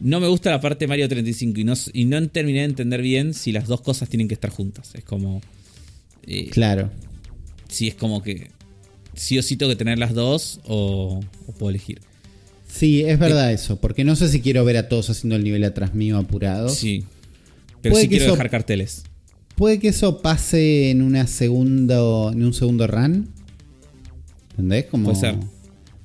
No 0.00 0.18
me 0.20 0.28
gusta 0.28 0.50
la 0.50 0.60
parte 0.60 0.86
Mario 0.86 1.08
35 1.08 1.60
y 1.60 1.64
no, 1.64 1.74
y 1.92 2.04
no 2.06 2.28
terminé 2.28 2.60
de 2.60 2.64
entender 2.66 3.02
bien 3.02 3.32
si 3.34 3.52
las 3.52 3.66
dos 3.68 3.80
cosas 3.80 4.08
tienen 4.08 4.28
que 4.28 4.34
estar 4.34 4.50
juntas. 4.50 4.90
Es 4.94 5.04
como. 5.04 5.40
eh, 6.26 6.48
Claro. 6.50 6.90
Si 7.68 7.88
es 7.88 7.94
como 7.94 8.22
que. 8.22 8.50
Sí 9.14 9.38
o 9.38 9.42
sí 9.42 9.56
tengo 9.56 9.70
que 9.70 9.76
tener 9.76 9.98
las 9.98 10.14
dos 10.14 10.60
o, 10.64 11.20
o 11.46 11.52
puedo 11.52 11.70
elegir. 11.70 12.00
Sí, 12.72 13.02
es 13.02 13.18
verdad 13.18 13.52
eso, 13.52 13.76
porque 13.80 14.04
no 14.04 14.16
sé 14.16 14.28
si 14.28 14.40
quiero 14.40 14.64
ver 14.64 14.76
a 14.76 14.88
todos 14.88 15.10
haciendo 15.10 15.36
el 15.36 15.44
nivel 15.44 15.64
atrás 15.64 15.94
mío 15.94 16.16
apurado. 16.18 16.68
Sí. 16.68 17.04
Pero 17.82 17.92
Puede 17.94 18.04
sí 18.04 18.08
que 18.08 18.16
quiero 18.16 18.24
eso- 18.26 18.34
dejar 18.34 18.50
carteles. 18.50 19.02
Puede 19.56 19.78
que 19.78 19.88
eso 19.88 20.22
pase 20.22 20.90
en 20.90 21.02
una 21.02 21.26
segundo, 21.26 22.30
en 22.32 22.42
un 22.44 22.54
segundo 22.54 22.86
run. 22.86 23.28
¿Entendés? 24.52 24.86
Como, 24.86 25.10
Puede 25.10 25.20
ser. 25.20 25.34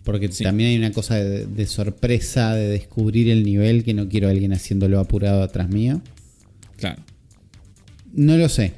Porque 0.03 0.31
Sí. 0.31 0.43
también 0.43 0.69
hay 0.71 0.77
una 0.77 0.91
cosa 0.91 1.15
de, 1.15 1.45
de 1.45 1.65
sorpresa, 1.67 2.53
de 2.53 2.67
descubrir 2.67 3.29
el 3.29 3.43
nivel 3.43 3.83
que 3.83 3.93
no 3.93 4.07
quiero 4.09 4.27
a 4.27 4.31
alguien 4.31 4.53
haciéndolo 4.53 4.99
apurado 4.99 5.41
atrás 5.41 5.69
mío. 5.69 6.01
Claro. 6.77 7.01
No 8.13 8.37
lo 8.37 8.49
sé. 8.49 8.73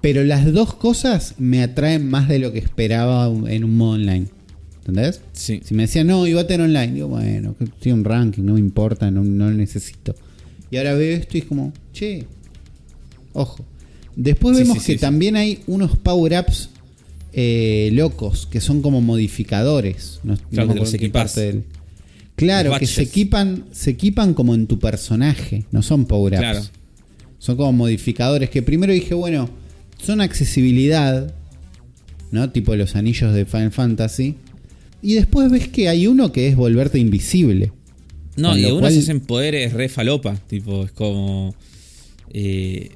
Pero 0.00 0.22
las 0.24 0.50
dos 0.52 0.74
cosas 0.74 1.34
me 1.38 1.62
atraen 1.62 2.08
más 2.08 2.28
de 2.28 2.38
lo 2.38 2.52
que 2.52 2.58
esperaba 2.60 3.26
en 3.48 3.64
un 3.64 3.76
modo 3.76 3.92
online. 3.92 4.26
¿Entendés? 4.86 5.22
Sí. 5.32 5.60
Si 5.64 5.72
me 5.74 5.84
decían, 5.84 6.06
no, 6.06 6.26
iba 6.26 6.42
a 6.42 6.46
tener 6.46 6.66
online, 6.66 6.92
digo, 6.92 7.08
bueno, 7.08 7.54
tiene 7.80 7.98
un 7.98 8.04
ranking, 8.04 8.42
no 8.42 8.54
me 8.54 8.60
importa, 8.60 9.10
no, 9.10 9.24
no 9.24 9.48
lo 9.48 9.54
necesito. 9.56 10.14
Y 10.70 10.76
ahora 10.76 10.92
veo 10.94 11.16
esto 11.16 11.38
y 11.38 11.40
es 11.40 11.46
como, 11.46 11.72
che, 11.92 12.26
ojo. 13.32 13.64
Después 14.14 14.56
Sí, 14.56 14.62
vemos 14.62 14.78
sí, 14.82 14.86
que 14.86 14.92
sí, 14.94 14.98
también 14.98 15.36
hay 15.36 15.60
unos 15.66 15.96
power-ups 15.96 16.68
eh, 17.32 17.90
locos, 17.94 18.46
que 18.46 18.60
son 18.60 18.82
como 18.82 19.00
modificadores. 19.00 20.20
No, 20.22 20.34
no 20.34 20.38
Claro, 20.50 20.68
me 20.68 20.74
que 20.74 20.80
los 21.08 21.34
del- 21.34 21.64
Claro, 22.36 22.70
Los 22.70 22.78
que 22.80 22.86
se 22.86 23.02
equipan, 23.02 23.64
se 23.72 23.90
equipan 23.90 24.34
como 24.34 24.54
en 24.54 24.66
tu 24.66 24.78
personaje, 24.78 25.64
no 25.72 25.82
son 25.82 26.04
power-ups. 26.04 26.40
Claro. 26.40 26.60
Son 27.38 27.56
como 27.56 27.72
modificadores 27.72 28.50
que 28.50 28.60
primero 28.62 28.92
dije, 28.92 29.14
bueno, 29.14 29.48
son 30.02 30.20
accesibilidad, 30.20 31.32
¿no? 32.32 32.50
Tipo 32.50 32.74
los 32.76 32.96
anillos 32.96 33.32
de 33.34 33.44
Final 33.46 33.70
Fantasy. 33.70 34.34
Y 35.04 35.14
después 35.14 35.50
ves 35.50 35.68
que 35.68 35.88
hay 35.90 36.06
uno 36.06 36.32
que 36.32 36.48
es 36.48 36.56
volverte 36.56 36.98
invisible. 36.98 37.72
No, 38.36 38.56
y 38.56 38.64
algunos 38.64 38.80
cual- 38.90 38.98
hacen 38.98 39.20
poderes 39.20 39.72
re 39.74 39.88
falopa. 39.90 40.34
Tipo, 40.48 40.84
es 40.84 40.92
como. 40.92 41.54
eh, 42.32 42.90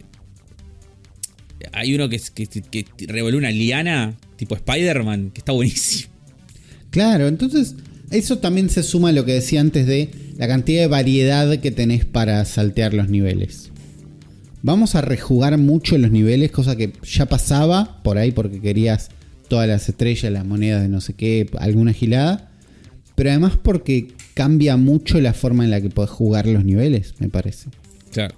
hay 1.72 1.94
uno 1.94 2.08
que, 2.08 2.18
que, 2.34 2.46
que 2.84 2.86
revolvió 3.06 3.38
una 3.38 3.50
liana, 3.50 4.16
tipo 4.36 4.54
Spider-Man, 4.54 5.30
que 5.34 5.40
está 5.40 5.52
buenísimo. 5.52 6.10
Claro, 6.90 7.28
entonces 7.28 7.74
eso 8.10 8.38
también 8.38 8.70
se 8.70 8.82
suma 8.82 9.10
a 9.10 9.12
lo 9.12 9.24
que 9.26 9.34
decía 9.34 9.60
antes 9.60 9.86
de 9.86 10.08
la 10.38 10.48
cantidad 10.48 10.80
de 10.80 10.86
variedad 10.86 11.58
que 11.60 11.70
tenés 11.70 12.04
para 12.06 12.42
saltear 12.46 12.94
los 12.94 13.10
niveles. 13.10 13.70
Vamos 14.62 14.94
a 14.94 15.02
rejugar 15.02 15.56
mucho 15.58 15.98
los 15.98 16.10
niveles, 16.10 16.50
cosa 16.50 16.74
que 16.74 16.92
ya 17.02 17.26
pasaba 17.26 18.00
por 18.02 18.16
ahí 18.18 18.32
porque 18.32 18.60
querías 18.60 19.10
todas 19.48 19.68
las 19.68 19.88
estrellas, 19.88 20.32
las 20.32 20.44
monedas 20.46 20.82
de 20.82 20.88
no 20.88 21.00
sé 21.00 21.14
qué, 21.14 21.48
alguna 21.58 21.92
gilada. 21.92 22.50
Pero 23.14 23.30
además 23.30 23.54
porque 23.62 24.08
cambia 24.34 24.76
mucho 24.76 25.20
la 25.20 25.32
forma 25.34 25.64
en 25.64 25.70
la 25.70 25.80
que 25.80 25.90
podés 25.90 26.10
jugar 26.10 26.46
los 26.46 26.64
niveles, 26.64 27.14
me 27.18 27.28
parece. 27.28 27.68
Claro. 28.12 28.36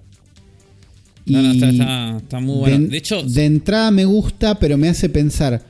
No, 1.27 1.43
no, 1.43 1.53
está, 1.53 1.69
está- 1.71 2.17
está 2.17 2.41
muy 2.41 2.57
bueno. 2.57 2.79
De, 2.79 2.89
De, 2.89 2.97
hecho, 2.97 3.23
de 3.23 3.45
entrada 3.45 3.91
me 3.91 4.05
gusta, 4.07 4.59
pero 4.59 4.79
me 4.79 4.89
hace 4.89 5.09
pensar, 5.09 5.63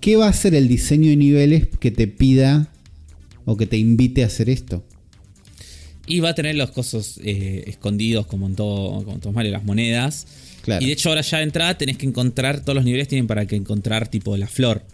¿qué 0.00 0.16
va 0.16 0.28
a 0.28 0.32
ser 0.32 0.54
el 0.54 0.68
diseño 0.68 1.08
de 1.10 1.16
niveles 1.16 1.68
que 1.78 1.90
te 1.90 2.06
pida 2.08 2.68
o 3.44 3.56
que 3.56 3.66
te 3.66 3.76
invite 3.78 4.22
a 4.24 4.26
hacer 4.26 4.50
esto? 4.50 4.84
y 6.08 6.20
va 6.20 6.28
a 6.28 6.34
tener 6.36 6.54
los 6.54 6.70
cosos 6.70 7.18
eh, 7.24 7.64
escondidos 7.66 8.26
como 8.26 8.46
en 8.46 8.54
todo, 8.54 9.02
como 9.02 9.14
en 9.14 9.20
todos 9.20 9.34
Mario, 9.34 9.50
las 9.50 9.64
monedas. 9.64 10.28
Claro. 10.66 10.84
Y 10.84 10.88
de 10.88 10.92
hecho, 10.92 11.08
ahora 11.08 11.22
ya 11.22 11.38
de 11.38 11.44
entrada 11.44 11.78
tenés 11.78 11.96
que 11.96 12.04
encontrar, 12.06 12.60
todos 12.60 12.74
los 12.76 12.84
niveles 12.84 13.08
tienen 13.08 13.26
para 13.26 13.46
que 13.46 13.56
encontrar 13.56 14.08
tipo 14.08 14.36
la 14.36 14.46
flor. 14.48 14.84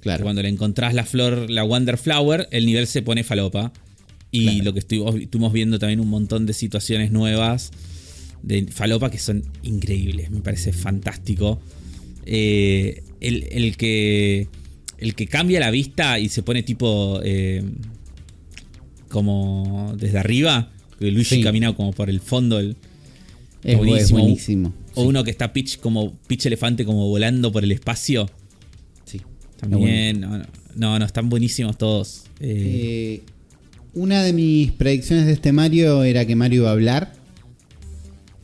Claro. 0.00 0.24
Cuando 0.24 0.42
le 0.42 0.48
encontrás 0.48 0.92
la 0.94 1.04
flor, 1.04 1.48
la 1.50 1.62
Wonder 1.62 1.96
Flower, 1.98 2.48
el 2.50 2.66
nivel 2.66 2.86
se 2.88 3.02
pone 3.02 3.22
falopa. 3.22 3.72
Y 4.32 4.44
Claro. 4.44 4.64
lo 4.64 4.72
que 4.72 4.78
estuvimos, 4.80 5.14
estuvimos 5.16 5.52
viendo 5.52 5.78
también 5.78 6.00
un 6.00 6.08
montón 6.08 6.46
de 6.46 6.52
situaciones 6.54 7.12
nuevas 7.12 7.70
de 8.42 8.66
falopa 8.68 9.10
que 9.10 9.18
son 9.18 9.42
increíbles. 9.62 10.30
Me 10.30 10.40
parece 10.40 10.72
fantástico. 10.72 11.60
Eh, 12.26 13.02
el, 13.20 13.46
el 13.50 13.76
que. 13.76 14.48
El 14.98 15.14
que 15.14 15.26
cambia 15.26 15.60
la 15.60 15.70
vista 15.70 16.18
y 16.18 16.28
se 16.28 16.42
pone 16.42 16.62
tipo. 16.62 17.20
eh, 17.24 17.62
como 19.08 19.94
desde 19.98 20.18
arriba. 20.18 20.70
Luigi 20.98 21.36
Sí. 21.36 21.42
camina 21.42 21.74
como 21.74 21.92
por 21.92 22.08
el 22.10 22.20
fondo. 22.20 22.58
el- 22.58 22.76
es, 23.64 23.76
bu- 23.76 23.80
es 23.96 24.10
buenísimo. 24.12 24.18
buenísimo. 24.20 24.74
O 24.94 25.02
uno 25.04 25.22
que 25.24 25.30
está 25.30 25.52
Peach 25.52 25.78
como 25.78 26.12
Peach 26.26 26.46
elefante 26.46 26.84
como 26.84 27.08
volando 27.08 27.50
por 27.52 27.64
el 27.64 27.72
espacio. 27.72 28.28
Sí. 29.04 29.20
También, 29.58 30.20
no, 30.20 30.38
no, 30.38 30.44
no, 30.76 30.98
no, 30.98 31.04
están 31.04 31.28
buenísimos 31.28 31.76
todos. 31.78 32.24
Eh, 32.40 33.20
Eh, 33.20 33.22
una 33.94 34.22
de 34.22 34.32
mis 34.32 34.70
predicciones 34.72 35.26
de 35.26 35.32
este 35.32 35.52
Mario 35.52 36.04
era 36.04 36.24
que 36.24 36.36
Mario 36.36 36.62
iba 36.62 36.68
a 36.70 36.72
hablar. 36.72 37.12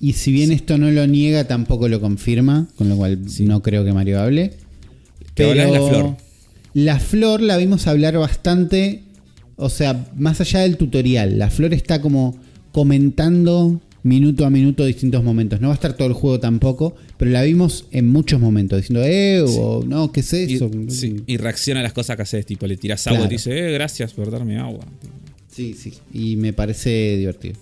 Y 0.01 0.12
si 0.14 0.31
bien 0.32 0.52
esto 0.52 0.77
no 0.77 0.90
lo 0.90 1.06
niega, 1.06 1.44
tampoco 1.47 1.89
lo 1.89 2.01
confirma. 2.01 2.68
Con 2.77 2.89
lo 2.89 2.97
cual 2.97 3.20
Sí. 3.28 3.44
no 3.47 3.62
creo 3.62 3.85
que 3.85 3.93
Mario 3.93 4.20
hable. 4.20 4.55
Habla 5.39 5.64
es 5.64 5.70
la 5.73 5.81
flor. 5.89 6.16
La 6.74 6.98
flor 7.01 7.40
la 7.40 7.56
vimos 7.56 7.86
hablar 7.86 8.18
bastante. 8.18 9.02
O 9.56 9.70
sea, 9.70 10.06
más 10.16 10.40
allá 10.40 10.60
del 10.60 10.77
tutorial. 10.77 11.39
La 11.39 11.48
flor 11.48 11.73
está 11.73 12.02
como 12.02 12.36
comentando 12.73 13.81
minuto 14.06 14.46
a 14.46 14.50
minuto 14.50 14.84
distintos 14.84 15.22
momentos. 15.22 15.60
No 15.60 15.68
va 15.68 15.74
a 15.74 15.76
estar 15.76 15.96
todo 15.96 16.08
el 16.08 16.14
juego 16.14 16.40
tampoco. 16.40 16.94
Pero 17.18 17.30
la 17.30 17.42
vimos 17.42 17.86
en 17.92 18.08
muchos 18.08 18.40
momentos. 18.40 18.78
Diciendo, 18.80 19.02
eh, 19.04 19.42
o 19.46 19.84
no, 19.86 20.12
¿qué 20.12 20.20
es 20.20 20.32
y, 20.32 20.54
eso? 20.54 20.70
sí, 20.88 21.22
y 21.26 21.36
reacciona 21.36 21.80
a 21.80 21.82
las 21.82 21.92
cosas 21.92 22.16
que 22.16 22.22
haces, 22.22 22.46
tipo, 22.46 22.66
le 22.66 22.76
tiras 22.76 23.06
agua 23.06 23.18
Claro. 23.20 23.26
y 23.26 23.28
te 23.28 23.34
dice, 23.36 23.68
eh, 23.68 23.72
gracias 23.72 24.12
por 24.12 24.30
darme 24.30 24.58
agua. 24.58 24.84
Sí, 25.50 25.74
sí. 25.74 25.92
Y 26.12 26.36
me 26.36 26.52
parece 26.52 27.16
divertido, 27.16 27.54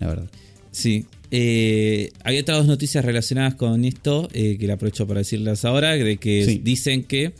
la 0.00 0.06
verdad. 0.08 0.30
Sí. 0.70 1.04
Eh, 1.30 2.10
había 2.22 2.40
otras 2.42 2.58
dos 2.58 2.66
noticias 2.66 3.04
relacionadas 3.04 3.54
con 3.54 3.84
esto 3.84 4.28
eh, 4.32 4.56
que 4.58 4.66
le 4.66 4.72
aprovecho 4.72 5.06
para 5.06 5.18
decirles 5.20 5.64
ahora, 5.64 5.92
de 5.92 6.16
que 6.16 6.44
Sí. 6.44 6.60
dicen 6.62 7.04
que 7.04 7.32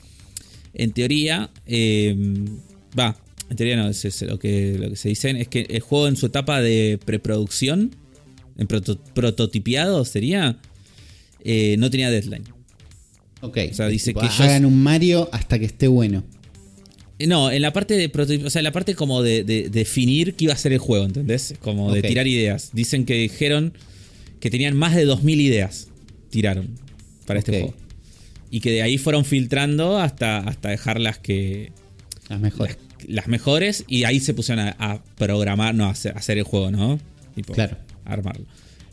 en 0.74 0.92
teoría, 0.92 1.50
eh, 1.66 2.16
va, 2.98 3.16
en 3.48 3.56
teoría 3.56 3.76
no, 3.76 3.88
es, 3.88 4.04
es 4.04 4.22
lo, 4.22 4.38
que, 4.38 4.76
lo 4.78 4.90
que 4.90 4.96
se 4.96 5.08
dicen 5.08 5.36
es 5.36 5.48
que 5.48 5.66
el 5.70 5.80
juego 5.80 6.08
en 6.08 6.16
su 6.16 6.26
etapa 6.26 6.60
de 6.60 6.98
preproducción, 7.04 7.94
en 8.58 8.66
proto- 8.68 8.98
prototipiado 9.14 10.04
sería, 10.04 10.58
eh, 11.44 11.76
no 11.78 11.90
tenía 11.90 12.10
deadline. 12.10 12.44
Ok. 13.40 13.58
O 13.70 13.74
sea, 13.74 13.88
dice 13.88 14.10
Tipo, 14.10 14.20
que 14.20 14.26
ellos- 14.26 14.40
hagan 14.40 14.64
un 14.64 14.82
Mario 14.82 15.28
hasta 15.32 15.58
que 15.58 15.64
esté 15.66 15.88
bueno. 15.88 16.24
Eh, 17.18 17.26
No, 17.26 17.50
en 17.50 17.62
la 17.62 17.72
parte 17.72 17.94
de 17.96 18.10
prototip- 18.10 18.44
o 18.46 18.50
sea, 18.50 18.60
en 18.60 18.64
la 18.64 18.72
parte 18.72 18.94
como 18.94 19.22
de, 19.22 19.44
de 19.44 19.68
definir 19.68 20.34
qué 20.34 20.44
iba 20.44 20.54
a 20.54 20.56
ser 20.56 20.72
el 20.72 20.78
juego, 20.78 21.04
¿entendés? 21.04 21.54
Como 21.60 21.92
de 21.92 22.02
tirar 22.02 22.26
ideas. 22.26 22.70
Dicen 22.72 23.04
que 23.04 23.14
dijeron 23.14 23.74
que 24.40 24.50
tenían 24.50 24.76
más 24.76 24.94
de 24.96 25.04
2000 25.04 25.40
ideas. 25.40 25.88
Tiraron 26.30 26.70
para 27.26 27.38
este 27.38 27.52
juego. 27.60 27.74
Y 28.50 28.60
que 28.60 28.70
de 28.70 28.82
ahí 28.82 28.98
fueron 28.98 29.24
filtrando 29.24 29.98
hasta, 29.98 30.38
hasta 30.38 30.70
dejar 30.70 31.00
las 31.00 31.18
que. 31.18 31.72
Las 32.28 32.40
mejores. 32.40 32.78
Las, 33.00 33.08
las 33.08 33.28
mejores. 33.28 33.84
Y 33.88 34.04
ahí 34.04 34.20
se 34.20 34.32
pusieron 34.34 34.66
a, 34.68 34.76
a 34.78 35.04
programar, 35.16 35.74
no, 35.74 35.84
a 35.86 35.90
hacer, 35.90 36.12
a 36.14 36.18
hacer 36.18 36.38
el 36.38 36.44
juego, 36.44 36.70
¿no? 36.70 36.98
Tipo, 37.34 37.52
Claro. 37.52 37.76
Armarlo. 38.04 38.46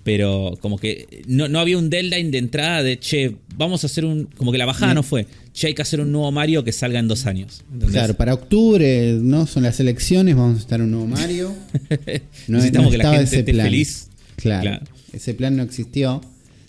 Pero 0.04 0.58
como 0.62 0.80
que 0.80 1.24
no, 1.28 1.48
no 1.48 1.60
había 1.60 1.78
un 1.78 1.92
deadline 1.92 2.32
de 2.32 2.40
entrada 2.40 2.82
de 2.82 2.98
che, 3.00 3.36
vamos 3.56 3.84
a 3.84 3.88
hacer 3.88 4.04
un. 4.04 4.26
Como 4.36 4.52
que 4.52 4.58
la 4.58 4.66
bajada 4.66 4.96
no 4.96 5.04
fue. 5.04 5.28
Che, 5.54 5.68
hay 5.68 5.74
que 5.76 5.84
hacer 5.84 6.02
un 6.02 6.12
nuevo 6.12 6.32
Mario 6.32 6.64
que 6.64 6.72
salga 6.72 6.98
en 7.00 7.08
dos 7.08 7.28
años. 7.28 7.62
¿entendés? 7.72 7.92
Claro, 7.92 8.16
para 8.16 8.34
octubre, 8.34 9.14
¿no? 9.22 9.46
Son 9.46 9.62
las 9.62 9.80
elecciones, 9.80 10.36
vamos 10.36 10.58
a 10.58 10.60
estar 10.62 10.82
un 10.82 10.90
nuevo 10.92 11.06
Mario. 11.08 11.54
No, 12.48 12.58
Necesitamos 12.58 12.86
no 12.88 12.92
que 12.92 12.98
la 12.98 13.10
gente 13.12 13.24
ese 13.26 13.40
esté 13.40 13.54
plan. 13.54 13.66
feliz. 13.68 14.08
Claro, 14.38 14.62
Claro. 14.62 14.86
Ese 15.14 15.34
plan 15.36 15.56
no 15.56 15.62
existió, 15.64 16.22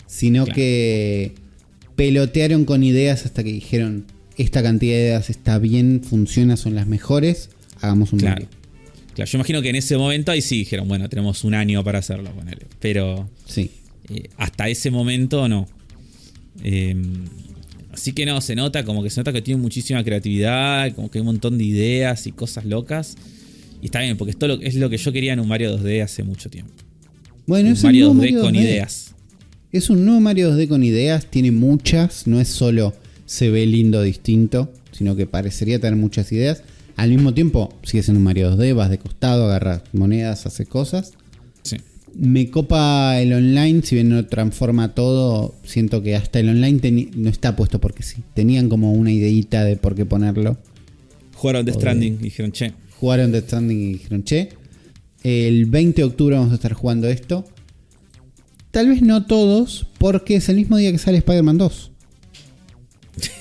sino 0.05 0.43
Claro. 0.43 0.55
que 0.55 1.31
pelotearon 1.95 2.65
con 2.65 2.83
ideas 2.83 3.25
hasta 3.25 3.43
que 3.43 3.51
dijeron, 3.51 4.05
esta 4.37 4.61
cantidad 4.61 4.93
de 4.95 5.01
ideas 5.05 5.29
está 5.29 5.57
bien, 5.59 6.01
funciona, 6.03 6.55
son 6.57 6.75
las 6.75 6.85
mejores, 6.87 7.49
hagamos 7.81 8.13
un 8.13 8.19
Claro. 8.19 8.35
Mario. 8.35 8.47
Claro, 9.15 9.29
yo 9.29 9.37
imagino 9.37 9.61
que 9.61 9.69
en 9.69 9.75
ese 9.75 9.97
momento 9.97 10.31
ahí 10.31 10.41
sí 10.41 10.57
dijeron, 10.57 10.87
bueno, 10.87 11.07
tenemos 11.09 11.43
un 11.43 11.53
año 11.53 11.83
para 11.83 11.99
hacerlo, 11.99 12.31
ponele. 12.31 12.65
Pero 12.79 13.29
Sí. 13.45 13.69
eh, 14.09 14.29
hasta 14.37 14.69
ese 14.69 14.89
momento 14.91 15.47
no. 15.47 15.67
Eh, 16.63 16.95
así 17.91 18.13
que 18.13 18.25
no, 18.25 18.39
se 18.41 18.55
nota 18.55 18.83
como 18.83 19.03
que 19.03 19.09
se 19.09 19.19
nota 19.19 19.31
que 19.33 19.41
tiene 19.41 19.61
muchísima 19.61 20.03
creatividad, 20.03 20.93
como 20.95 21.09
que 21.11 21.19
hay 21.19 21.21
un 21.21 21.27
montón 21.27 21.57
de 21.57 21.63
ideas 21.63 22.25
y 22.27 22.31
cosas 22.31 22.65
locas. 22.65 23.15
Y 23.81 23.85
está 23.87 23.99
bien, 24.01 24.17
porque 24.17 24.31
esto 24.31 24.45
es 24.61 24.75
lo 24.75 24.89
que 24.89 24.97
yo 24.97 25.11
quería 25.11 25.33
en 25.33 25.39
un 25.39 25.47
Mario 25.47 25.77
2D 25.77 26.01
hace 26.03 26.23
mucho 26.23 26.49
tiempo. 26.49 26.71
Bueno, 27.45 27.67
un 27.69 27.73
es 27.73 27.79
un 27.83 27.87
Mario 27.89 28.05
nuevo 28.05 28.15
2D 28.15 28.17
Mario 28.23 28.41
con 28.41 28.53
2D. 28.55 28.61
ideas. 28.61 29.13
Es 29.71 29.89
un 29.89 30.05
nuevo 30.05 30.21
Mario 30.21 30.51
2D 30.55 30.67
con 30.67 30.83
ideas, 30.83 31.25
tiene 31.29 31.51
muchas, 31.51 32.25
no 32.27 32.39
es 32.39 32.47
solo 32.47 32.93
se 33.25 33.49
ve 33.49 33.65
lindo 33.65 34.01
distinto, 34.01 34.71
sino 34.91 35.15
que 35.15 35.25
parecería 35.25 35.79
tener 35.79 35.95
muchas 35.97 36.31
ideas. 36.31 36.61
Al 36.95 37.09
mismo 37.09 37.33
tiempo, 37.33 37.73
sigues 37.83 38.09
en 38.09 38.17
un 38.17 38.23
Mario 38.23 38.55
2D, 38.55 38.75
vas 38.75 38.89
de 38.89 38.99
costado, 38.99 39.45
agarras 39.45 39.81
monedas, 39.93 40.45
haces 40.45 40.67
cosas. 40.67 41.13
Sí. 41.63 41.77
Me 42.15 42.51
copa 42.51 43.19
el 43.19 43.33
online, 43.33 43.81
si 43.83 43.95
bien 43.95 44.09
no 44.09 44.23
transforma 44.27 44.93
todo, 44.93 45.55
siento 45.63 46.03
que 46.03 46.15
hasta 46.15 46.39
el 46.39 46.49
online 46.49 47.09
no 47.15 47.29
está 47.29 47.55
puesto 47.55 47.79
porque 47.81 48.03
sí. 48.03 48.23
Tenían 48.35 48.69
como 48.69 48.93
una 48.93 49.11
ideita 49.11 49.63
de 49.63 49.75
por 49.77 49.95
qué 49.95 50.05
ponerlo. 50.05 50.57
Jugaron 51.35 51.65
The. 51.65 51.73
Stranding 51.73 52.13
y 52.13 52.23
dijeron, 52.23 52.51
che, 52.51 52.73
Jugaron 52.99 53.31
Death 53.31 53.45
Stranding 53.47 53.81
y 53.81 53.93
dijeron, 53.93 54.23
che, 54.23 54.49
el 55.23 55.65
20 55.65 56.01
de 56.01 56.05
octubre 56.05 56.35
vamos 56.35 56.51
a 56.51 56.55
estar 56.55 56.73
jugando 56.73 57.07
esto. 57.09 57.43
Tal 58.71 58.87
vez 58.89 59.01
no 59.01 59.25
todos, 59.25 59.87
porque 59.97 60.35
es 60.35 60.47
el 60.49 60.55
mismo 60.57 60.77
día 60.77 60.91
que 60.91 60.97
sale 60.99 61.17
Spider-Man 61.17 61.57
2. 61.57 61.91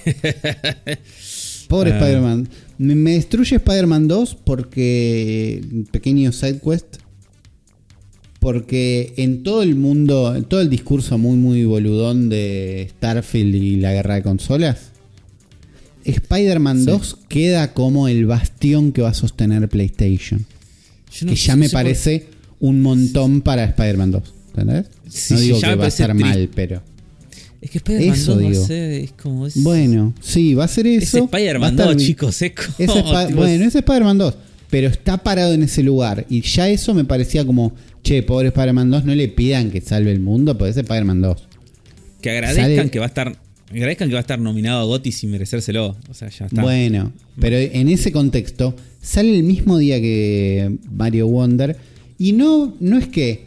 Pobre 1.69 1.93
Ah. 1.93 1.99
Spider-Man. 1.99 2.49
Me, 2.83 2.95
me 2.95 3.13
destruye 3.13 3.57
Spider-Man 3.57 4.09
2 4.09 4.35
porque. 4.45 5.63
Pequeño 5.91 6.33
side 6.33 6.61
quest. 6.61 6.97
Porque 8.41 9.13
en 9.19 9.45
todo 9.45 9.63
el 9.63 9.77
mundo, 9.77 10.35
en 10.35 10.45
todo 10.45 10.61
el 10.61 10.69
discurso 10.69 11.17
muy, 11.17 11.37
muy 11.37 11.65
boludón 11.65 12.29
de 12.29 12.89
Starfield 12.97 13.55
y 13.55 13.77
la 13.77 13.93
guerra 13.93 14.17
de 14.17 14.23
consolas, 14.25 14.91
Spider-Man 16.05 16.81
Sí. 16.81 16.87
2 16.87 17.19
queda 17.29 17.73
como 17.73 18.09
el 18.09 18.27
bastión 18.27 18.91
que 18.91 19.03
va 19.03 19.11
a 19.11 19.15
sostener 19.15 19.69
PlayStation. 19.69 20.45
no 21.23 21.29
que 21.29 21.37
ya 21.37 21.55
me 21.55 21.67
por- 21.67 21.73
parece 21.75 22.27
un 22.59 22.81
montón 22.83 23.43
para 23.43 23.63
Spider-Man 23.65 24.11
2. 24.11 24.35
¿Entendés? 24.49 24.87
Sí, 25.09 25.35
no 25.35 25.41
digo 25.41 25.61
que 25.61 25.75
va 25.77 25.85
a 25.85 25.89
estar 25.89 26.15
mal, 26.15 26.51
pero. 26.55 26.83
Es 27.63 27.71
que 27.71 27.79
Spider-Man 27.79 28.15
Eso 28.19 28.35
2 28.35 28.43
va 28.43 28.47
a 28.47 28.51
digo. 28.51 28.67
ser, 28.67 28.91
es 28.93 29.13
como... 29.13 29.47
Es, 29.47 29.63
Bueno, 29.63 30.13
sí, 30.21 30.53
va 30.55 30.65
a 30.65 30.69
ser 30.69 30.87
es 30.89 31.05
eso. 31.05 31.19
a 31.19 31.21
Spider-Man 31.25 31.71
estar 31.71 31.87
2, 31.87 31.97
bien. 31.97 32.07
chicos, 32.09 32.43
es 32.43 32.53
como... 32.53 32.69
Es 32.79 32.91
Spi- 32.91 33.27
tipo, 33.29 33.37
bueno, 33.41 33.65
es 33.65 33.75
Spider-Man 33.75 34.19
2. 34.19 34.35
Pero 34.69 34.89
está 34.89 35.17
parado 35.19 35.53
en 35.55 35.63
ese 35.63 35.83
lugar. 35.83 36.27
Y 36.29 36.41
ya 36.41 36.69
eso 36.69 36.93
me 36.93 37.05
parecía 37.05 37.45
como, 37.47 37.73
che, 38.03 38.23
pobre 38.25 38.49
Spider-Man 38.49 38.91
2, 38.91 39.05
no 39.05 39.15
le 39.15 39.29
pidan 39.29 39.71
que 39.71 39.81
salve 39.81 40.11
el 40.11 40.19
mundo, 40.21 40.59
porque 40.59 40.71
es 40.73 40.77
Spider-Man 40.77 41.21
2. 41.23 41.49
Que 42.21 42.31
agradezcan 42.31 42.77
Sale- 42.77 42.91
que 42.91 42.99
va 42.99 43.05
a 43.05 43.09
estar. 43.09 43.37
Agradezcan 43.71 44.09
que 44.09 44.15
va 44.15 44.21
a 44.21 44.23
estar 44.23 44.39
nominado 44.39 44.81
a 44.81 44.85
Gotti 44.85 45.13
sin 45.13 45.31
merecérselo. 45.31 45.97
O 46.11 46.15
sea, 46.15 46.29
ya 46.31 46.47
está. 46.47 46.61
Bueno, 46.63 47.13
pero 47.41 47.57
en 47.57 47.89
ese 47.89 48.13
contexto, 48.13 48.75
sale 49.01 49.35
el 49.37 49.45
mismo 49.45 49.79
día 49.79 50.01
que 50.01 50.77
Mario 50.91 51.29
Wonder. 51.29 51.77
Y 52.19 52.33
no, 52.33 52.75
no 52.81 52.99
es 52.99 53.07
que 53.09 53.45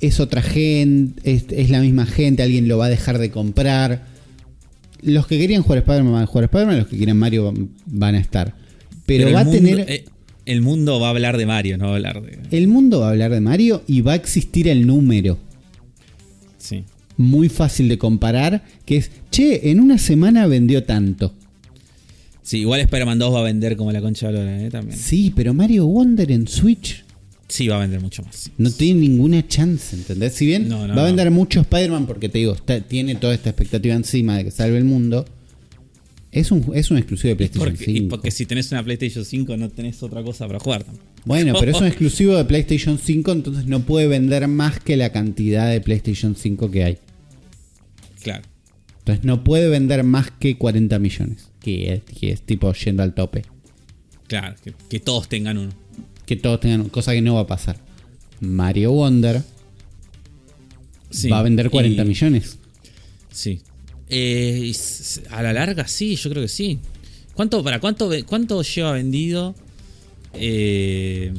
es 0.00 0.20
otra 0.20 0.42
gente, 0.42 1.20
es, 1.30 1.46
es 1.50 1.70
la 1.70 1.80
misma 1.80 2.06
gente, 2.06 2.42
alguien 2.42 2.68
lo 2.68 2.78
va 2.78 2.86
a 2.86 2.90
dejar 2.90 3.18
de 3.18 3.30
comprar. 3.30 4.06
Los 5.02 5.26
que 5.26 5.38
querían 5.38 5.62
jugar 5.62 5.78
Spider-Man 5.78 6.12
van 6.12 6.22
a 6.22 6.26
jugar 6.26 6.44
Spider-Man, 6.44 6.78
los 6.78 6.86
que 6.88 6.96
quieren 6.96 7.16
Mario 7.16 7.54
van, 7.86 8.14
a 8.14 8.18
estar. 8.18 8.54
Pero, 9.06 9.32
va 9.32 9.40
a 9.40 9.44
mundo- 9.44 9.58
tener. 9.58 9.84
eh, 9.90 10.04
el 10.46 10.60
mundo 10.62 10.98
va 10.98 11.08
a 11.08 11.10
hablar 11.10 11.36
de 11.36 11.46
Mario, 11.46 11.78
no 11.78 11.86
va 11.86 11.92
a 11.92 11.96
hablar 11.96 12.22
de. 12.22 12.38
El 12.56 12.68
mundo 12.68 13.00
va 13.00 13.08
a 13.08 13.10
hablar 13.10 13.30
de 13.30 13.40
Mario 13.40 13.82
y 13.86 14.00
va 14.00 14.12
a 14.12 14.16
existir 14.16 14.66
el 14.68 14.86
número. 14.86 15.38
Sí. 16.58 16.84
Muy 17.16 17.48
fácil 17.48 17.88
de 17.88 17.98
comparar, 17.98 18.64
que 18.84 18.96
es, 18.96 19.10
che, 19.30 19.70
en 19.70 19.80
una 19.80 19.98
semana 19.98 20.46
vendió 20.46 20.84
tanto. 20.84 21.34
Sí, 22.42 22.58
igual 22.60 22.80
Spider-Man 22.80 23.18
2 23.18 23.34
va 23.34 23.40
a 23.40 23.42
vender 23.42 23.76
como 23.76 23.92
la 23.92 24.00
concha 24.00 24.28
de 24.28 24.32
la 24.32 24.38
lora, 24.40 24.62
¿eh? 24.62 24.70
También. 24.70 24.98
Sí, 24.98 25.32
pero 25.36 25.52
Mario 25.52 25.86
Wonder 25.86 26.30
en 26.32 26.48
Switch 26.48 27.04
Sí, 27.48 27.66
va 27.68 27.76
a 27.76 27.80
vender 27.80 28.00
mucho 28.00 28.22
más. 28.22 28.50
no 28.58 28.70
tiene 28.70 29.00
ninguna 29.00 29.46
chance, 29.48 29.96
¿entendés? 29.96 30.34
Si 30.34 30.44
bien 30.46 30.68
No, 30.68 30.86
no, 30.86 30.88
va 30.88 30.92
a 30.92 30.96
no. 30.96 31.04
vender 31.04 31.30
mucho 31.30 31.60
Spider-Man, 31.62 32.06
porque 32.06 32.28
te 32.28 32.38
digo, 32.38 32.52
está- 32.52 32.80
tiene 32.82 33.14
toda 33.14 33.32
esta 33.34 33.48
expectativa 33.50 33.94
encima 33.94 34.36
de 34.36 34.44
que 34.44 34.50
salve 34.50 34.76
el 34.76 34.84
mundo, 34.84 35.24
es 36.30 36.50
un, 36.52 36.70
es 36.74 36.90
un 36.90 36.98
exclusivo 36.98 37.30
de 37.30 37.36
PlayStation 37.36 37.70
Porque, 37.74 37.90
y 37.90 37.94
5. 38.00 38.08
porque 38.10 38.30
si 38.30 38.44
tenés 38.44 38.70
una 38.70 38.82
PlayStation 38.84 39.24
5 39.24 39.56
no 39.56 39.70
tenés 39.70 40.02
otra 40.02 40.22
cosa 40.22 40.46
para 40.46 40.58
jugar 40.60 40.84
tampoco. 40.84 41.06
Bueno, 41.24 41.54
pero 41.58 41.72
es 41.72 41.80
un 41.80 41.86
exclusivo 41.88 42.36
de 42.36 42.44
PlayStation 42.44 42.98
5, 42.98 43.32
entonces 43.32 43.64
no 43.66 43.80
puede 43.80 44.06
vender 44.08 44.46
más 44.46 44.78
que 44.80 44.98
la 44.98 45.10
cantidad 45.10 45.70
de 45.70 45.80
PlayStation 45.80 46.36
5 46.36 46.70
que 46.70 46.84
hay. 46.84 46.98
Claro. 48.22 48.42
Entonces 48.98 49.24
no 49.24 49.42
puede 49.42 49.68
vender 49.70 50.04
más 50.04 50.30
que 50.32 50.58
40 50.58 50.98
millones, 50.98 51.48
que 51.60 51.94
es, 51.94 52.02
que 52.02 52.30
es 52.30 52.42
tipo 52.42 52.70
yendo 52.74 53.02
al 53.02 53.14
tope. 53.14 53.44
Claro, 54.26 54.54
que, 54.62 54.74
que 54.90 55.00
todos 55.00 55.28
tengan 55.30 55.56
uno. 55.56 55.70
Que 56.28 56.36
todos 56.36 56.60
tengan, 56.60 56.88
cosa 56.90 57.12
que 57.12 57.22
no 57.22 57.34
va 57.34 57.40
a 57.40 57.46
pasar. 57.48 57.76
Mario 58.40 58.92
Wonder 58.92 59.42
Sí, 61.10 61.28
va 61.30 61.38
a 61.40 61.42
vender 61.42 61.70
40 61.70 62.02
y- 62.02 62.06
millones. 62.06 62.58
Sí. 63.32 63.62
Eh, 64.10 64.72
a 65.30 65.42
la 65.42 65.52
larga, 65.54 65.88
sí, 65.88 66.14
yo 66.16 66.28
creo 66.30 66.42
que 66.42 66.48
sí. 66.48 66.78
¿Cuánto, 67.34 67.64
para 67.64 67.80
cuánto, 67.80 68.10
cuánto 68.26 68.62
lleva 68.62 68.92
vendido? 68.92 69.54
Eh, 70.34 71.32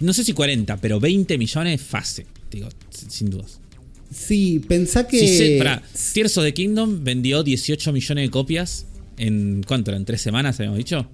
no 0.00 0.12
sé 0.12 0.24
si 0.24 0.32
40, 0.32 0.76
pero 0.78 1.00
20 1.00 1.38
millones 1.38 1.80
fácil, 1.80 2.26
digo, 2.50 2.68
sin 2.90 3.30
dudas. 3.30 3.60
Sí, 4.12 4.58
pensá 4.60 5.06
que. 5.06 5.18
Si 5.18 5.28
se- 5.38 5.58
pará, 5.58 5.82
Tears 6.12 6.36
of 6.36 6.44
the 6.44 6.52
Kingdom 6.54 7.02
vendió 7.02 7.42
18 7.42 7.92
millones 7.92 8.24
de 8.26 8.30
copias 8.30 8.86
en 9.16 9.62
¿cuánto? 9.66 9.92
¿En 9.92 10.04
tres 10.04 10.20
semanas 10.20 10.58
habíamos 10.60 10.78
dicho? 10.78 11.08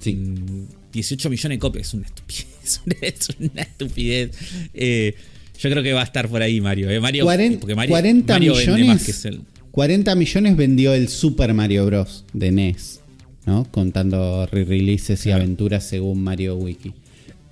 Sí. 0.00 0.14
Mm, 0.14 0.66
18 0.92 1.30
millones 1.30 1.56
de 1.56 1.58
copias, 1.60 1.88
es 1.88 1.94
una 1.94 2.06
estupidez. 2.06 2.46
Es 2.66 2.80
una, 2.84 2.96
es 3.02 3.28
una 3.38 3.62
estupidez. 3.62 4.30
Eh, 4.74 5.14
yo 5.60 5.70
creo 5.70 5.82
que 5.82 5.92
va 5.92 6.00
a 6.00 6.04
estar 6.04 6.28
por 6.28 6.42
ahí 6.42 6.60
Mario. 6.60 6.90
eh. 6.90 6.98
Mario 7.00 7.24
Cuaren- 7.24 7.58
porque 7.60 7.74
Mario, 7.76 7.90
40 7.92 8.32
Mario 8.34 8.54
vende 8.54 8.72
millones. 8.72 8.86
más 8.88 9.04
que 9.04 9.10
es 9.12 9.24
el. 9.24 9.40
40 9.70 10.14
millones 10.16 10.56
vendió 10.56 10.92
el 10.94 11.08
Super 11.08 11.54
Mario 11.54 11.86
Bros. 11.86 12.24
de 12.32 12.50
NES, 12.50 13.00
¿no? 13.46 13.70
Contando 13.70 14.46
re-releases 14.46 15.20
y 15.20 15.24
Claro. 15.24 15.42
aventuras 15.42 15.86
según 15.86 16.22
Mario 16.24 16.56
Wiki. 16.56 16.92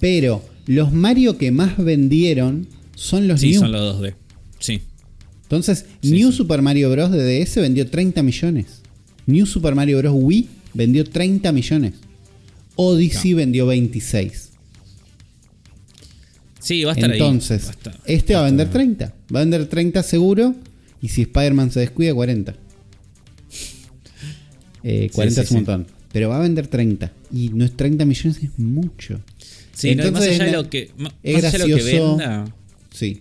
Pero 0.00 0.42
los 0.66 0.92
Mario 0.92 1.38
que 1.38 1.50
más 1.52 1.76
vendieron 1.78 2.66
son 2.96 3.28
los 3.28 3.40
Sí, 3.40 3.50
New. 3.50 3.60
son 3.60 3.72
los 3.72 4.00
2D. 4.00 4.14
Sí. 4.58 4.80
Entonces, 5.42 5.84
Sí, 6.02 6.10
New 6.10 6.30
sí. 6.32 6.38
Super 6.38 6.60
Mario 6.62 6.90
Bros. 6.90 7.12
de 7.12 7.22
DS 7.44 7.60
vendió 7.60 7.86
30 7.88 8.22
millones. 8.22 8.80
New 9.26 9.46
Super 9.46 9.74
Mario 9.74 9.98
Bros. 9.98 10.14
Wii 10.16 10.48
vendió 10.72 11.04
30 11.04 11.52
millones. 11.52 11.92
Odyssey 12.76 13.34
vendió 13.34 13.66
26. 13.66 14.50
Sí, 16.60 16.84
va 16.84 16.92
a 16.92 16.94
estar 16.94 17.12
Entonces, 17.12 17.62
ahí. 17.62 17.66
Va 17.66 17.70
a 17.70 17.74
estar- 17.74 18.00
este 18.06 18.34
va 18.34 18.40
a 18.40 18.44
vender 18.44 18.66
estar- 18.68 18.72
30. 18.80 19.14
Va 19.34 19.40
a 19.40 19.42
vender 19.42 19.66
30 19.66 20.02
seguro. 20.02 20.54
Y 21.02 21.08
si 21.08 21.22
Spider-Man 21.22 21.70
se 21.70 21.80
descuida, 21.80 22.14
40. 22.14 22.54
Eh, 24.82 25.10
40 25.12 25.34
Sí, 25.34 25.44
es 25.44 25.48
sí, 25.48 25.54
un 25.54 25.60
sí. 25.60 25.70
montón. 25.70 25.86
Pero 26.12 26.28
va 26.28 26.36
a 26.38 26.40
vender 26.40 26.66
30. 26.68 27.12
Y 27.32 27.48
no 27.50 27.64
es 27.64 27.76
30 27.76 28.04
millones, 28.04 28.38
es 28.42 28.58
mucho. 28.58 29.20
Sí, 29.72 29.88
no, 29.88 29.92
y 29.92 29.96
más 29.96 30.06
Entonces, 30.06 30.34
allá 30.40 30.44
de 30.44 30.52
lo 30.52 30.70
que, 30.70 30.90
ma- 30.96 31.14
es 31.22 31.34
más 31.34 31.44
allá 31.44 31.52
de 31.52 31.58
lo 31.58 31.76
que 31.76 31.82
gracioso. 31.82 32.16
venda, 32.16 32.54
Sí. 32.92 33.20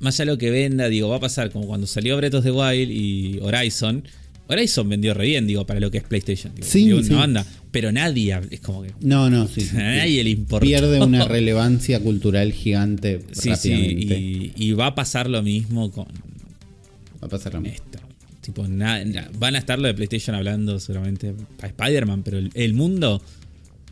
más 0.00 0.20
allá 0.20 0.26
de 0.30 0.32
lo 0.34 0.38
que 0.38 0.50
venda, 0.50 0.88
digo, 0.88 1.08
va 1.08 1.16
a 1.16 1.20
pasar 1.20 1.50
como 1.50 1.66
cuando 1.66 1.86
salió 1.86 2.16
Breath 2.18 2.34
of 2.34 2.44
the 2.44 2.50
Wild 2.50 2.90
y 2.90 3.38
Horizon. 3.40 4.04
Horizon 4.48 4.88
vendió 4.88 5.14
re 5.14 5.26
bien, 5.26 5.46
digo, 5.46 5.64
para 5.64 5.80
lo 5.80 5.90
que 5.90 5.98
es 5.98 6.04
PlayStation. 6.04 6.54
Digo, 6.54 6.66
Sí, 6.68 6.90
vendió 6.92 7.06
una 7.12 7.18
banda, 7.20 7.46
pero 7.72 7.90
nadie, 7.90 8.38
es 8.50 8.60
como 8.60 8.82
que 8.82 8.92
No, 9.00 9.28
no, 9.30 9.48
sí. 9.48 9.62
sí, 9.62 9.76
a 9.76 9.80
nadie 9.80 10.22
le 10.22 10.30
importa. 10.30 10.64
Pierde 10.64 11.00
una 11.02 11.24
relevancia 11.28 11.98
cultural 12.00 12.52
gigante 12.52 13.20
Sí, 13.32 13.50
sí, 13.56 13.70
rápidamente. 13.72 14.20
y, 14.20 14.52
y 14.56 14.72
va 14.74 14.86
a 14.88 14.94
pasar 14.94 15.28
lo 15.28 15.42
mismo 15.42 15.90
con 15.90 16.06
Va 16.06 17.26
a 17.26 17.28
pasar 17.28 17.54
lo 17.54 17.60
mismo. 17.60 17.76
esto. 17.76 17.98
Tipo, 18.40 18.66
na- 18.68 19.04
na- 19.04 19.30
van 19.38 19.54
a 19.54 19.58
estar 19.58 19.78
lo 19.78 19.86
de 19.88 19.94
PlayStation 19.94 20.34
hablando 20.36 20.78
seguramente 20.80 21.32
a 21.60 21.66
Spider-Man, 21.66 22.22
pero 22.22 22.38
el, 22.38 22.50
el 22.54 22.74
mundo 22.74 23.22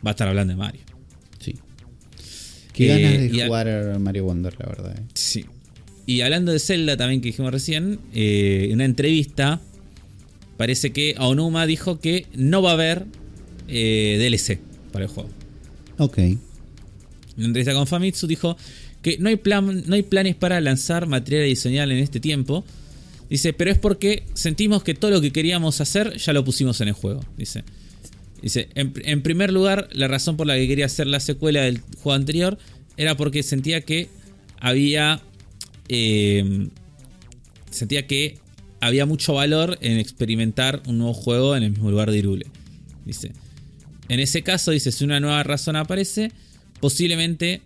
va 0.05 0.09
a 0.09 0.13
estar 0.13 0.27
hablando 0.27 0.51
de 0.53 0.57
Mario. 0.57 0.81
Sí. 1.39 1.55
Qué 2.73 2.85
Eh, 2.93 3.01
ganas 3.01 3.31
de 3.31 3.45
jugar 3.45 3.67
a 3.69 3.99
Mario 3.99 4.25
Wonder, 4.25 4.53
la 4.59 4.65
verdad. 4.67 4.95
eh. 4.97 5.01
Sí. 5.13 5.45
Y 6.05 6.21
hablando 6.21 6.51
de 6.51 6.59
Zelda 6.59 6.97
también 6.97 7.21
que 7.21 7.27
dijimos 7.29 7.51
recién, 7.51 7.99
eh, 8.13 8.65
en 8.67 8.73
una 8.75 8.85
entrevista 8.85 9.61
parece 10.57 10.91
que 10.91 11.15
Aonuma 11.17 11.65
dijo 11.65 11.99
que 11.99 12.25
no 12.35 12.61
va 12.61 12.71
a 12.71 12.73
haber 12.73 13.05
eh, 13.71 14.17
DLC 14.19 14.59
para 14.91 15.05
el 15.05 15.11
juego. 15.11 15.29
Ok. 15.97 16.17
En 16.19 16.39
una 17.37 17.45
entrevista 17.47 17.73
con 17.73 17.87
Famitsu 17.87 18.27
dijo 18.27 18.57
que 19.01 19.17
no 19.17 19.29
hay, 19.29 19.37
plan, 19.37 19.83
no 19.87 19.95
hay 19.95 20.03
planes 20.03 20.35
para 20.35 20.61
lanzar 20.61 21.07
material 21.07 21.43
adicional 21.43 21.91
en 21.91 21.97
este 21.99 22.19
tiempo. 22.19 22.63
Dice, 23.29 23.53
pero 23.53 23.71
es 23.71 23.79
porque 23.79 24.23
sentimos 24.33 24.83
que 24.83 24.93
todo 24.93 25.09
lo 25.09 25.21
que 25.21 25.31
queríamos 25.31 25.81
hacer 25.81 26.17
ya 26.17 26.33
lo 26.33 26.43
pusimos 26.43 26.81
en 26.81 26.89
el 26.89 26.93
juego. 26.93 27.21
Dice, 27.37 27.63
dice 28.41 28.69
en, 28.75 28.93
en 29.05 29.23
primer 29.23 29.51
lugar, 29.53 29.87
la 29.93 30.07
razón 30.07 30.37
por 30.37 30.45
la 30.45 30.55
que 30.55 30.67
quería 30.67 30.85
hacer 30.85 31.07
la 31.07 31.19
secuela 31.19 31.61
del 31.61 31.79
juego 31.79 32.13
anterior 32.13 32.57
era 32.97 33.15
porque 33.15 33.41
sentía 33.41 33.81
que 33.81 34.09
había... 34.59 35.21
eh, 35.87 36.67
sentía 37.71 38.05
que 38.05 38.37
había 38.81 39.05
mucho 39.05 39.33
valor 39.33 39.77
en 39.81 39.97
experimentar 39.97 40.81
un 40.87 40.97
nuevo 40.97 41.13
juego 41.13 41.55
en 41.55 41.63
el 41.63 41.71
mismo 41.71 41.89
lugar 41.89 42.11
de 42.11 42.17
Irule. 42.17 42.47
Dice, 43.05 43.31
en 44.13 44.19
ese 44.19 44.41
caso, 44.43 44.71
dice, 44.71 44.91
si 44.91 45.03
una 45.03 45.19
nueva 45.19 45.41
razón 45.43 45.75
aparece, 45.75 46.31
posiblemente 46.79 47.61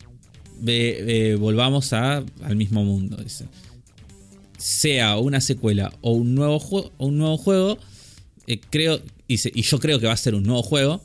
eh, 0.67 1.35
volvamos 1.39 1.91
a- 1.93 2.23
al 2.43 2.55
mismo 2.55 2.83
mundo. 2.83 3.17
Dice. 3.17 3.45
Sea 4.57 5.17
una 5.17 5.41
secuela 5.41 5.91
o 6.01 6.13
un 6.13 6.33
nuevo, 6.33 6.59
juego 6.59 6.91
un 6.97 7.17
nuevo 7.17 7.37
juego, 7.37 7.77
eh, 8.47 8.59
creo, 8.69 9.01
dice, 9.27 9.51
y 9.53 9.63
yo 9.63 9.79
creo 9.79 9.99
que 9.99 10.07
va 10.07 10.13
a 10.13 10.17
ser 10.17 10.33
un 10.35 10.43
nuevo 10.43 10.63
juego. 10.63 11.03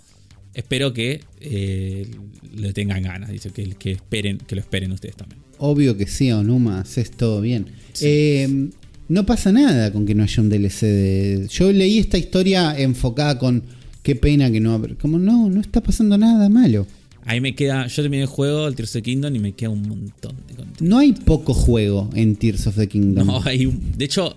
Espero 0.54 0.92
que 0.92 1.20
eh, 1.40 2.08
le 2.54 2.72
tengan 2.72 3.02
ganas, 3.02 3.30
dice, 3.30 3.50
que, 3.50 3.70
que 3.74 3.92
esperen, 3.92 4.38
que 4.38 4.54
lo 4.54 4.60
esperen 4.60 4.92
ustedes 4.92 5.16
también. 5.16 5.40
Obvio 5.58 5.96
que 5.96 6.06
sí, 6.06 6.30
Onuma, 6.32 6.80
haces 6.80 7.10
todo 7.10 7.40
bien. 7.40 7.66
Sí. 7.92 8.04
Eh, 8.08 8.68
no 9.08 9.26
pasa 9.26 9.50
nada 9.52 9.92
con 9.92 10.06
que 10.06 10.14
no 10.14 10.22
haya 10.22 10.42
un 10.42 10.48
DLC 10.48 10.86
de. 10.86 11.48
Yo 11.50 11.72
leí 11.72 11.98
esta 11.98 12.18
historia 12.18 12.78
enfocada 12.78 13.38
con 13.38 13.64
qué 14.02 14.14
pena 14.16 14.50
que 14.50 14.60
no. 14.60 14.80
Como 15.00 15.18
no, 15.18 15.48
no 15.50 15.60
está 15.60 15.80
pasando 15.82 16.16
nada 16.18 16.48
malo. 16.48 16.86
Ahí 17.24 17.40
me 17.40 17.54
queda, 17.54 17.86
yo 17.86 18.02
terminé 18.02 18.22
el 18.22 18.28
juego, 18.28 18.66
el 18.66 18.74
Tears 18.74 18.90
of 18.90 18.94
the 18.94 19.02
Kingdom, 19.02 19.36
y 19.36 19.38
me 19.38 19.52
queda 19.52 19.70
un 19.70 19.82
montón 19.82 20.34
de 20.48 20.54
contenido. 20.54 20.74
No 20.80 20.98
hay 20.98 21.12
poco 21.12 21.52
juego 21.54 22.08
en 22.14 22.34
Tears 22.36 22.66
of 22.66 22.76
the 22.76 22.88
Kingdom. 22.88 23.26
No, 23.26 23.42
hay 23.44 23.66
un- 23.66 23.92
de 23.96 24.04
hecho, 24.06 24.34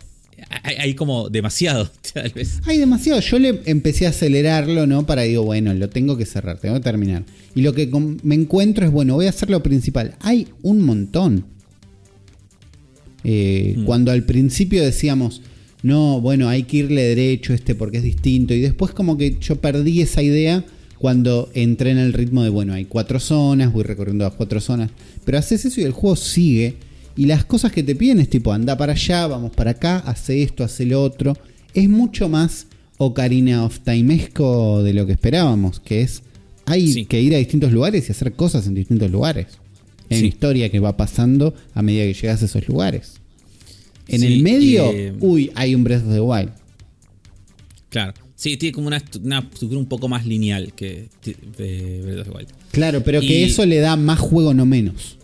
hay, 0.64 0.76
hay 0.76 0.94
como 0.94 1.30
demasiado, 1.30 1.90
tal 2.14 2.30
vez. 2.36 2.60
Hay 2.66 2.78
demasiado. 2.78 3.22
Yo 3.22 3.40
le 3.40 3.62
empecé 3.66 4.06
a 4.06 4.10
acelerarlo, 4.10 4.86
¿no? 4.86 5.06
Para 5.06 5.22
digo, 5.24 5.44
bueno, 5.44 5.74
lo 5.74 5.90
tengo 5.90 6.18
que 6.18 6.26
cerrar, 6.26 6.60
tengo 6.60 6.76
que 6.76 6.82
terminar. 6.82 7.24
Y 7.56 7.62
lo 7.62 7.74
que 7.74 7.90
me 8.24 8.36
encuentro 8.36 8.86
es, 8.86 8.92
bueno, 8.92 9.16
voy 9.16 9.28
a 9.28 9.30
hacer 9.30 9.50
lo 9.50 9.64
principal. 9.64 10.16
Hay 10.20 10.48
un 10.62 10.82
montón. 10.82 11.46
Eh, 13.24 13.76
Mm. 13.78 13.86
Cuando 13.86 14.12
al 14.12 14.24
principio 14.26 14.84
decíamos, 14.84 15.42
no, 15.84 16.20
bueno, 16.22 16.50
hay 16.50 16.64
que 16.64 16.78
irle 16.78 17.04
derecho 17.04 17.54
a 17.54 17.56
este 17.56 17.76
porque 17.76 17.98
es 17.98 18.04
distinto. 18.04 18.54
Y 18.54 18.62
después 18.62 18.92
como 18.94 19.18
que 19.18 19.38
yo 19.40 19.58
perdí 19.58 20.02
esa 20.02 20.22
idea 20.24 20.66
cuando 20.98 21.50
entré 21.54 21.92
en 21.92 21.98
el 21.98 22.14
ritmo 22.14 22.42
de, 22.44 22.50
bueno, 22.50 22.74
hay 22.74 22.86
cuatro 22.86 23.20
zonas, 23.20 23.72
voy 23.74 23.84
recorriendo 23.84 24.24
las 24.24 24.34
cuatro 24.34 24.62
zonas. 24.62 24.90
Pero 25.26 25.38
haces 25.38 25.66
eso 25.66 25.82
y 25.82 25.84
el 25.84 25.92
juego 25.92 26.16
sigue. 26.16 26.76
Y 27.16 27.26
las 27.26 27.46
cosas 27.46 27.72
que 27.72 27.84
te 27.84 27.96
piden 27.96 28.20
es 28.20 28.30
tipo, 28.30 28.52
anda 28.54 28.76
para 28.78 28.94
allá, 28.94 29.28
vamos 29.28 29.52
para 29.52 29.72
acá, 29.72 29.98
hace 30.00 30.42
esto, 30.42 30.64
hace 30.64 30.86
lo 30.86 31.04
otro. 31.04 31.38
Es 31.74 31.88
mucho 31.90 32.30
más 32.30 32.68
Ocarina 32.98 33.66
of 33.66 33.80
Timesco 33.82 34.82
de 34.84 34.94
lo 34.94 35.06
que 35.06 35.12
esperábamos, 35.12 35.80
que 35.80 36.02
es, 36.02 36.24
hay 36.66 36.88
Sí. 36.94 37.06
que 37.06 37.22
ir 37.22 37.36
a 37.36 37.38
distintos 37.38 37.72
lugares 37.74 38.08
y 38.08 38.12
hacer 38.14 38.32
cosas 38.34 38.66
en 38.68 38.76
distintos 38.76 39.12
lugares. 39.12 39.48
En 40.10 40.20
Sí. 40.22 40.28
historia 40.28 40.70
que 40.70 40.80
va 40.80 40.96
pasando 40.96 41.54
a 41.74 41.82
medida 41.82 42.04
que 42.06 42.14
llegas 42.14 42.42
a 42.42 42.46
esos 42.46 42.68
lugares. 42.68 43.20
En 44.08 44.20
Sí, 44.22 44.28
el 44.28 44.44
medio, 44.44 44.92
eh, 44.92 45.14
uy, 45.20 45.52
hay 45.56 45.76
un 45.76 45.84
Breath 45.84 46.04
of 46.06 46.14
the 46.14 46.20
Wild. 46.20 46.52
Claro. 47.90 48.14
Sí, 48.36 48.58
tiene 48.58 48.74
como 48.74 48.88
una, 48.88 49.00
estru- 49.00 49.24
una 49.24 49.40
estructura 49.40 49.80
un 49.80 49.86
poco 49.88 50.08
más 50.10 50.26
lineal 50.26 50.74
que 50.74 51.08
de 51.24 52.02
Breath 52.04 52.20
of 52.20 52.28
the 52.28 52.38
Wild. 52.38 52.50
Claro, 52.72 53.04
pero 53.04 53.22
que 53.22 53.44
eso 53.46 53.66
le 53.66 53.78
da 53.78 53.96
más 53.96 54.20
juego, 54.20 54.54
no 54.54 54.66
menos. 54.66 55.18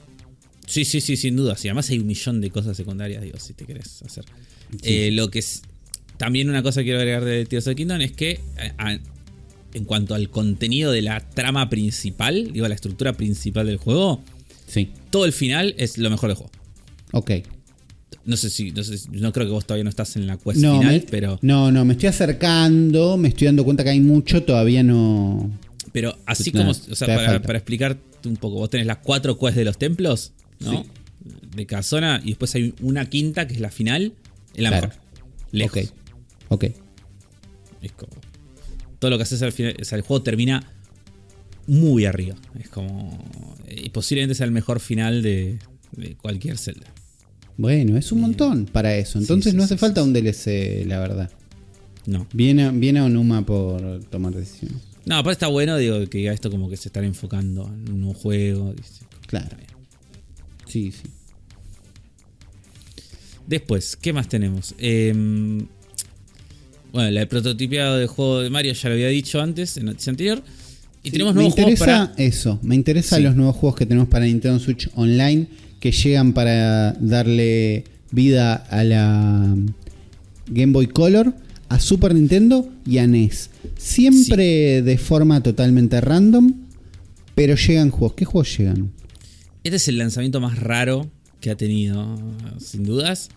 Sí, 0.68 0.85
sí, 0.85 1.01
sí, 1.01 1.18
sin 1.18 1.35
duda. 1.35 1.57
Sí, 1.57 1.68
además 1.68 1.89
hay 1.89 1.99
un 1.99 2.07
millón 2.07 2.39
de 2.41 2.51
cosas 2.51 2.77
secundarias, 2.77 3.23
digo, 3.23 3.38
si 3.39 3.53
te 3.53 3.65
querés 3.65 4.01
hacer. 4.03 4.23
Eh, 4.84 5.10
lo 5.11 5.30
que 5.31 5.39
es. 5.39 5.64
También 6.18 6.49
una 6.49 6.61
cosa 6.61 6.81
que 6.81 6.85
quiero 6.85 6.99
agregar 6.99 7.26
de 7.26 7.45
Tears 7.45 7.65
of 7.68 7.72
the 7.72 7.76
Kingdom 7.76 8.01
es 8.01 8.11
que 8.11 8.39
a- 8.77 8.89
a- 8.91 8.99
en 9.73 9.85
cuanto 9.85 10.14
al 10.15 10.30
contenido 10.30 10.91
de 10.91 11.01
la 11.01 11.19
trama 11.22 11.69
principal, 11.69 12.51
digo, 12.53 12.68
la 12.68 12.76
estructura 12.76 13.14
principal 13.14 13.65
del 13.68 13.77
juego, 13.77 14.22
Sí. 14.68 14.89
todo 15.10 15.26
el 15.26 15.34
final 15.34 15.73
es 15.77 15.97
lo 15.97 16.10
mejor 16.10 16.30
del 16.30 16.38
juego. 16.38 16.51
Ok. 17.14 17.31
No 18.30 18.38
sé 18.38 18.51
si, 18.51 18.72
no, 18.72 18.84
sé 18.84 18.99
no 19.11 19.34
creo 19.34 19.47
que 19.47 19.51
vos 19.51 19.65
todavía 19.65 19.84
no 19.84 19.89
estás 19.89 20.15
en 20.15 20.27
la 20.27 20.38
quest 20.38 20.60
No, 20.60 20.77
final, 20.80 20.93
me, 20.93 20.99
pero, 21.10 21.39
no, 21.41 21.72
no, 21.72 21.84
me 21.84 21.93
estoy 21.93 22.10
acercando, 22.10 23.18
me 23.18 23.30
estoy 23.30 23.47
dando 23.47 23.64
cuenta 23.64 23.84
que 23.84 23.89
hay 23.89 23.99
mucho, 24.01 24.43
todavía 24.43 24.84
no. 24.84 25.49
pero 25.91 26.15
así 26.27 26.51
como, 26.51 26.69
o 26.69 26.73
sea, 26.73 27.07
para, 27.07 27.41
para 27.41 27.57
explicarte 27.57 28.30
un 28.30 28.38
poco, 28.38 28.57
vos 28.57 28.69
tenés 28.69 28.85
las 28.85 28.97
cuatro 28.97 29.39
quests 29.39 29.56
de 29.56 29.65
los 29.65 29.80
templos, 29.80 30.34
¿no? 30.60 30.84
Sí. 30.84 30.89
De 31.56 31.65
cada 31.65 31.81
zona, 31.81 32.22
y 32.23 32.27
después 32.30 32.53
hay 32.53 32.76
una 32.81 33.10
quinta 33.10 33.47
que 33.47 33.56
es 33.56 33.60
la 33.61 33.72
final, 33.72 34.14
es 34.53 34.61
la 34.61 34.69
Claro. 34.69 34.88
mejor. 34.89 35.01
Lejos. 35.51 35.93
Ok. 36.49 36.64
Ok. 36.65 36.76
Es 37.81 37.91
como. 37.93 38.11
Todo 38.99 39.10
lo 39.10 39.18
que 39.18 39.23
haces 39.23 39.41
al 39.41 39.51
final. 39.53 39.76
O 39.81 39.85
sea, 39.85 39.95
el 39.97 40.03
juego 40.03 40.22
termina 40.22 40.72
muy 41.65 42.06
arriba. 42.06 42.35
Es 42.60 42.69
como. 42.69 43.18
Y 43.69 43.89
posiblemente 43.89 44.35
sea 44.35 44.45
el 44.45 44.51
mejor 44.51 44.80
final 44.80 45.22
de, 45.23 45.57
de 45.93 46.15
cualquier 46.15 46.57
Zelda. 46.60 46.85
Bueno, 47.60 47.98
es 47.98 48.10
un 48.14 48.22
montón 48.22 48.68
para 48.68 48.95
eso. 48.95 49.19
Entonces 49.19 49.52
sí, 49.52 49.57
no 49.57 49.65
hace 49.65 49.73
sí, 49.73 49.80
falta 49.80 50.02
un 50.02 50.14
DLC, 50.14 50.86
la 50.86 50.98
verdad. 50.98 51.30
No. 52.06 52.26
Viene, 52.31 52.72
viene 52.72 53.02
Onuma 53.02 53.45
por 53.45 54.02
tomar 54.06 54.34
decisiones. 54.34 54.77
No, 55.06 55.18
aparte 55.18 55.34
está 55.34 55.48
bueno, 55.48 55.76
digo, 55.76 56.07
que 56.07 56.19
diga 56.19 56.31
esto 56.31 56.49
como 56.49 56.69
que 56.69 56.77
se 56.77 56.88
están 56.88 57.03
enfocando 57.03 57.68
en 57.68 57.91
un 57.91 57.99
nuevo 57.99 58.14
juego. 58.14 58.73
dice, 58.73 59.03
Claro. 59.27 59.57
Sí, 60.68 60.94
sí. 60.94 61.03
Después, 63.45 63.98
¿qué 63.98 64.14
más 64.14 64.30
tenemos? 64.30 64.73
Eh, 64.77 65.11
bueno, 66.94 67.11
la 67.11 67.26
prototipiado 67.26 67.98
del 67.98 68.07
juego 68.07 68.40
de 68.40 68.49
Mario 68.49 68.72
ya 68.72 68.88
lo 68.88 68.95
había 68.95 69.10
dicho 69.10 69.41
antes, 69.41 69.76
en 69.76 69.88
la 69.88 69.91
noticia 69.91 70.11
anterior. 70.11 70.41
Y 71.03 71.11
tenemos 71.11 71.34
me 71.34 71.41
nuevos 71.41 71.53
juegos 71.55 71.71
interesa 71.71 72.09
para. 72.11 72.23
eso, 72.23 72.59
me 72.61 72.76
interesan 72.76 73.19
Sí. 73.19 73.23
los 73.23 73.35
nuevos 73.35 73.55
juegos 73.55 73.77
que 73.80 73.85
tenemos 73.85 74.09
para 74.09 74.26
Nintendo 74.26 74.59
Switch 74.59 74.89
Online 74.95 75.47
que 75.80 75.91
llegan 75.91 76.34
para 76.34 76.91
darle 76.93 77.85
vida 78.11 78.55
a 78.55 78.84
la 78.84 79.55
Game 80.47 80.73
Boy 80.73 80.88
Color, 80.88 81.34
a 81.69 81.80
Super 81.80 82.13
Nintendo 82.13 82.69
y 82.85 82.97
a 82.97 83.07
NES. 83.07 83.49
Siempre 83.77 84.81
de 84.81 84.97
forma 84.97 85.41
totalmente 85.41 86.01
random, 86.01 86.53
pero 87.35 87.55
llegan 87.55 87.91
juegos. 87.91 88.15
¿Qué 88.15 88.26
juegos 88.26 88.57
llegan? 88.57 88.91
Este 89.63 89.77
es 89.77 89.88
el 89.88 89.97
lanzamiento 89.97 90.41
más 90.41 90.59
raro 90.59 91.09
que 91.39 91.49
ha 91.51 91.55
tenido, 91.55 92.17
sin 92.59 92.84
dudas. 92.84 93.30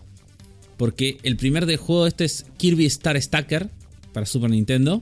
Porque 0.75 1.17
el 1.23 1.37
primer 1.37 1.65
del 1.65 1.77
juego 1.77 2.07
este 2.07 2.25
es 2.25 2.45
Kirby 2.57 2.85
Star 2.87 3.21
Stacker 3.21 3.69
para 4.11 4.25
Super 4.25 4.49
Nintendo. 4.49 5.01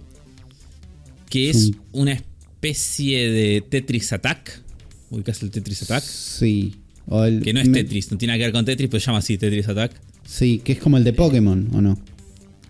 Que 1.29 1.49
es 1.49 1.71
una 1.93 2.11
especie 2.11 2.30
de 2.61 3.63
Tetris 3.67 4.13
Attack. 4.13 4.61
¿Ubicas 5.09 5.41
el 5.43 5.51
Tetris 5.51 5.81
Attack? 5.83 6.03
Sí. 6.03 6.75
O 7.07 7.23
el- 7.23 7.41
Que 7.41 7.53
no 7.53 7.59
es 7.59 7.67
me- 7.67 7.83
Tetris, 7.83 8.11
no 8.11 8.17
tiene 8.17 8.31
nada 8.31 8.37
que 8.39 8.43
ver 8.45 8.53
con 8.53 8.65
Tetris, 8.65 8.89
pero 8.89 8.99
se 9.01 9.05
llama 9.07 9.17
así 9.19 9.37
Tetris 9.37 9.67
Attack. 9.67 9.91
Sí, 10.25 10.61
que 10.63 10.73
es 10.73 10.79
como 10.79 10.97
el 10.97 11.03
de 11.03 11.13
Pokémon, 11.13 11.69
¿o 11.73 11.81
no? 11.81 11.99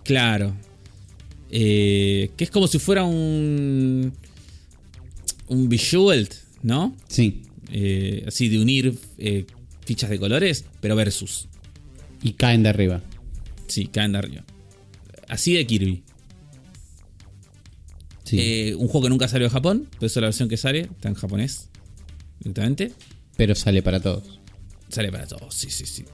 Claro. 0.04 0.54
Eh, 1.50 2.30
que 2.36 2.44
es 2.44 2.50
como 2.50 2.66
si 2.66 2.78
fuera 2.78 3.04
un. 3.04 4.12
un 5.48 5.68
Bejeweled, 5.68 6.28
¿no? 6.62 6.96
Sí. 7.08 7.42
Eh, 7.70 8.24
así 8.26 8.48
de 8.48 8.58
unir 8.60 8.94
eh, 9.18 9.44
fichas 9.84 10.08
de 10.10 10.18
colores, 10.18 10.64
pero 10.80 10.96
versus. 10.96 11.46
Y 12.22 12.32
caen 12.32 12.62
de 12.62 12.70
arriba. 12.70 13.02
Sí, 13.66 13.86
caen 13.86 14.12
de 14.12 14.18
arriba. 14.18 14.44
Así 15.28 15.52
de 15.54 15.66
Kirby. 15.66 16.02
Sí. 18.32 18.38
Eh, 18.40 18.74
un 18.74 18.88
juego 18.88 19.04
que 19.04 19.10
nunca 19.10 19.28
salió 19.28 19.46
de 19.46 19.50
Japón, 19.50 19.88
pero 19.92 20.06
eso 20.06 20.18
es 20.18 20.22
la 20.22 20.26
versión 20.28 20.48
que 20.48 20.56
sale, 20.56 20.80
está 20.80 21.08
en 21.10 21.14
japonés 21.14 21.68
directamente. 22.40 22.92
Pero 23.36 23.54
sale 23.54 23.82
para 23.82 24.00
todos. 24.00 24.40
Sale 24.88 25.10
para 25.12 25.26
todos, 25.26 25.54
sí, 25.54 25.70
sí, 25.70 25.84
sí. 25.86 26.04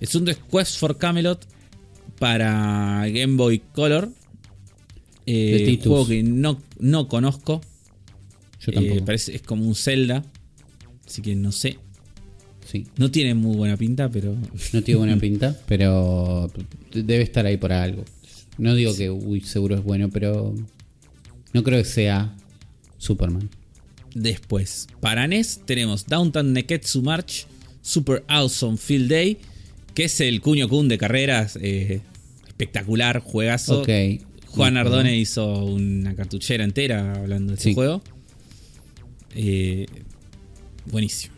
Es 0.00 0.14
un 0.14 0.24
Quest 0.26 0.78
for 0.78 0.98
Camelot 0.98 1.46
para 2.18 3.06
Game 3.08 3.36
Boy 3.36 3.60
Color. 3.72 4.10
Eh, 5.26 5.64
un 5.68 5.82
juego 5.82 6.06
que 6.06 6.22
no, 6.22 6.60
no 6.78 7.08
conozco. 7.08 7.60
Yo 8.60 8.72
Eh, 8.72 8.74
tampoco. 8.74 9.04
parece, 9.04 9.34
es 9.34 9.42
como 9.42 9.64
un 9.66 9.74
Zelda. 9.74 10.24
Así 11.06 11.22
que 11.22 11.34
no 11.34 11.52
sé. 11.52 11.78
Sí. 12.70 12.86
No 12.98 13.10
tiene 13.10 13.34
muy 13.34 13.56
buena 13.56 13.76
pinta, 13.78 14.10
pero. 14.10 14.36
No 14.74 14.82
tiene 14.82 14.98
buena 14.98 15.16
pinta, 15.18 15.58
pero 15.66 16.50
debe 16.92 17.22
estar 17.22 17.46
ahí 17.46 17.56
por 17.56 17.72
algo. 17.72 18.04
No 18.58 18.74
digo 18.74 18.94
que, 18.96 19.08
uy, 19.10 19.40
seguro 19.42 19.76
es 19.76 19.82
bueno, 19.84 20.08
pero 20.10 20.54
no 21.52 21.62
creo 21.62 21.78
que 21.82 21.88
sea 21.88 22.34
Superman. 22.98 23.48
Después, 24.14 24.88
para 25.00 25.26
NES 25.26 25.60
tenemos 25.66 26.06
Downtown 26.06 26.52
Neketsu 26.52 27.02
March 27.02 27.46
Super 27.82 28.24
Awesome 28.28 28.76
Field 28.76 29.10
Day, 29.10 29.38
que 29.94 30.04
es 30.04 30.20
el 30.20 30.40
Cuño 30.40 30.68
Kun 30.68 30.88
de 30.88 30.98
carreras. 30.98 31.58
eh, 31.60 32.00
espectacular, 32.46 33.20
juegazo. 33.20 33.84
Juan. 34.48 34.76
Ardone 34.76 35.16
hizo 35.16 35.64
una 35.64 36.14
cartuchera 36.16 36.64
entera 36.64 37.14
hablando 37.14 37.52
de 37.52 37.58
este 37.58 37.74
juego. 37.74 38.02
Eh, 39.34 39.86
buenísimo. 40.86 41.34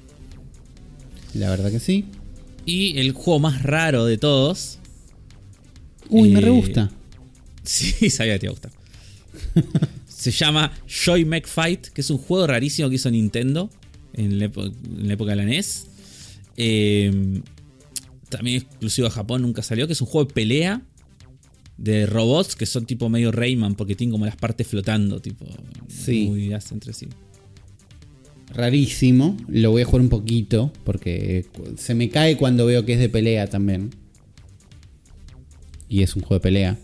La 1.34 1.50
verdad 1.50 1.70
que 1.70 1.80
sí. 1.80 2.06
Y 2.64 2.98
el 2.98 3.12
juego 3.12 3.38
más 3.40 3.62
raro 3.62 4.06
de 4.06 4.16
todos. 4.16 4.78
Uy, 6.08 6.30
me 6.30 6.38
Eh, 6.38 6.42
re 6.42 6.50
gusta. 6.50 6.90
Sí, 7.62 8.08
sabía 8.10 8.34
que 8.34 8.38
te 8.40 8.46
iba 8.46 8.52
a 8.52 8.54
gustar. 8.54 8.72
Se 10.20 10.30
llama 10.32 10.70
Joy 10.86 11.24
Mech 11.24 11.46
Fight, 11.46 11.86
que 11.88 12.02
es 12.02 12.10
un 12.10 12.18
juego 12.18 12.46
rarísimo 12.46 12.90
que 12.90 12.96
hizo 12.96 13.10
Nintendo 13.10 13.70
en 14.12 14.38
la, 14.38 14.46
epo- 14.52 14.66
en 14.98 15.06
la 15.08 15.14
época 15.14 15.30
de 15.30 15.36
la 15.36 15.44
NES. 15.46 15.86
Eh, 16.58 17.40
también 18.28 18.58
exclusivo 18.62 19.08
de 19.08 19.14
Japón, 19.14 19.40
nunca 19.40 19.62
salió, 19.62 19.86
que 19.86 19.94
es 19.94 20.00
un 20.02 20.06
juego 20.06 20.28
de 20.28 20.34
pelea 20.34 20.82
de 21.78 22.04
robots 22.04 22.54
que 22.54 22.66
son 22.66 22.84
tipo 22.84 23.08
medio 23.08 23.32
Rayman, 23.32 23.74
porque 23.76 23.94
tienen 23.96 24.12
como 24.12 24.26
las 24.26 24.36
partes 24.36 24.66
flotando, 24.66 25.20
tipo 25.20 25.46
Sí. 25.88 26.26
muy 26.28 26.52
entre 26.52 26.92
sí. 26.92 27.08
Rarísimo. 28.52 29.38
Lo 29.48 29.70
voy 29.70 29.82
a 29.82 29.84
jugar 29.86 30.02
un 30.02 30.08
poquito 30.10 30.70
porque 30.84 31.46
se 31.78 31.94
me 31.94 32.10
cae 32.10 32.36
cuando 32.36 32.66
veo 32.66 32.84
que 32.84 32.92
es 32.92 32.98
de 32.98 33.08
pelea 33.08 33.46
también. 33.48 33.88
Y 35.88 36.02
es 36.02 36.14
un 36.14 36.20
juego 36.22 36.34
de 36.34 36.40
pelea. 36.40 36.78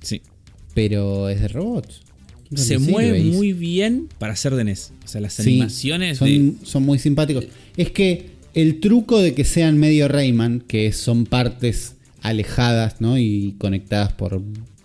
Sí. 0.00 0.20
Pero 0.74 1.28
es 1.28 1.40
de 1.40 1.48
robots. 1.48 2.00
¿Dónde 2.50 2.62
Se 2.62 2.78
mueve 2.78 3.22
muy 3.24 3.52
bien 3.52 4.08
para 4.18 4.36
ser 4.36 4.54
de 4.54 4.64
NES. 4.64 4.92
O 5.04 5.08
sea, 5.08 5.20
las 5.20 5.34
Sí, 5.34 5.50
animaciones 5.54 6.18
son, 6.18 6.28
de. 6.28 6.52
son 6.64 6.82
muy 6.84 6.98
simpáticos. 6.98 7.46
Es 7.76 7.90
que 7.90 8.30
el 8.54 8.80
truco 8.80 9.20
de 9.20 9.34
que 9.34 9.44
sean 9.44 9.78
medio 9.78 10.08
Rayman, 10.08 10.60
que 10.60 10.92
son 10.92 11.26
partes 11.26 11.96
alejadas 12.22 13.00
¿no? 13.00 13.18
y 13.18 13.54
conectadas 13.58 14.12
por 14.12 14.42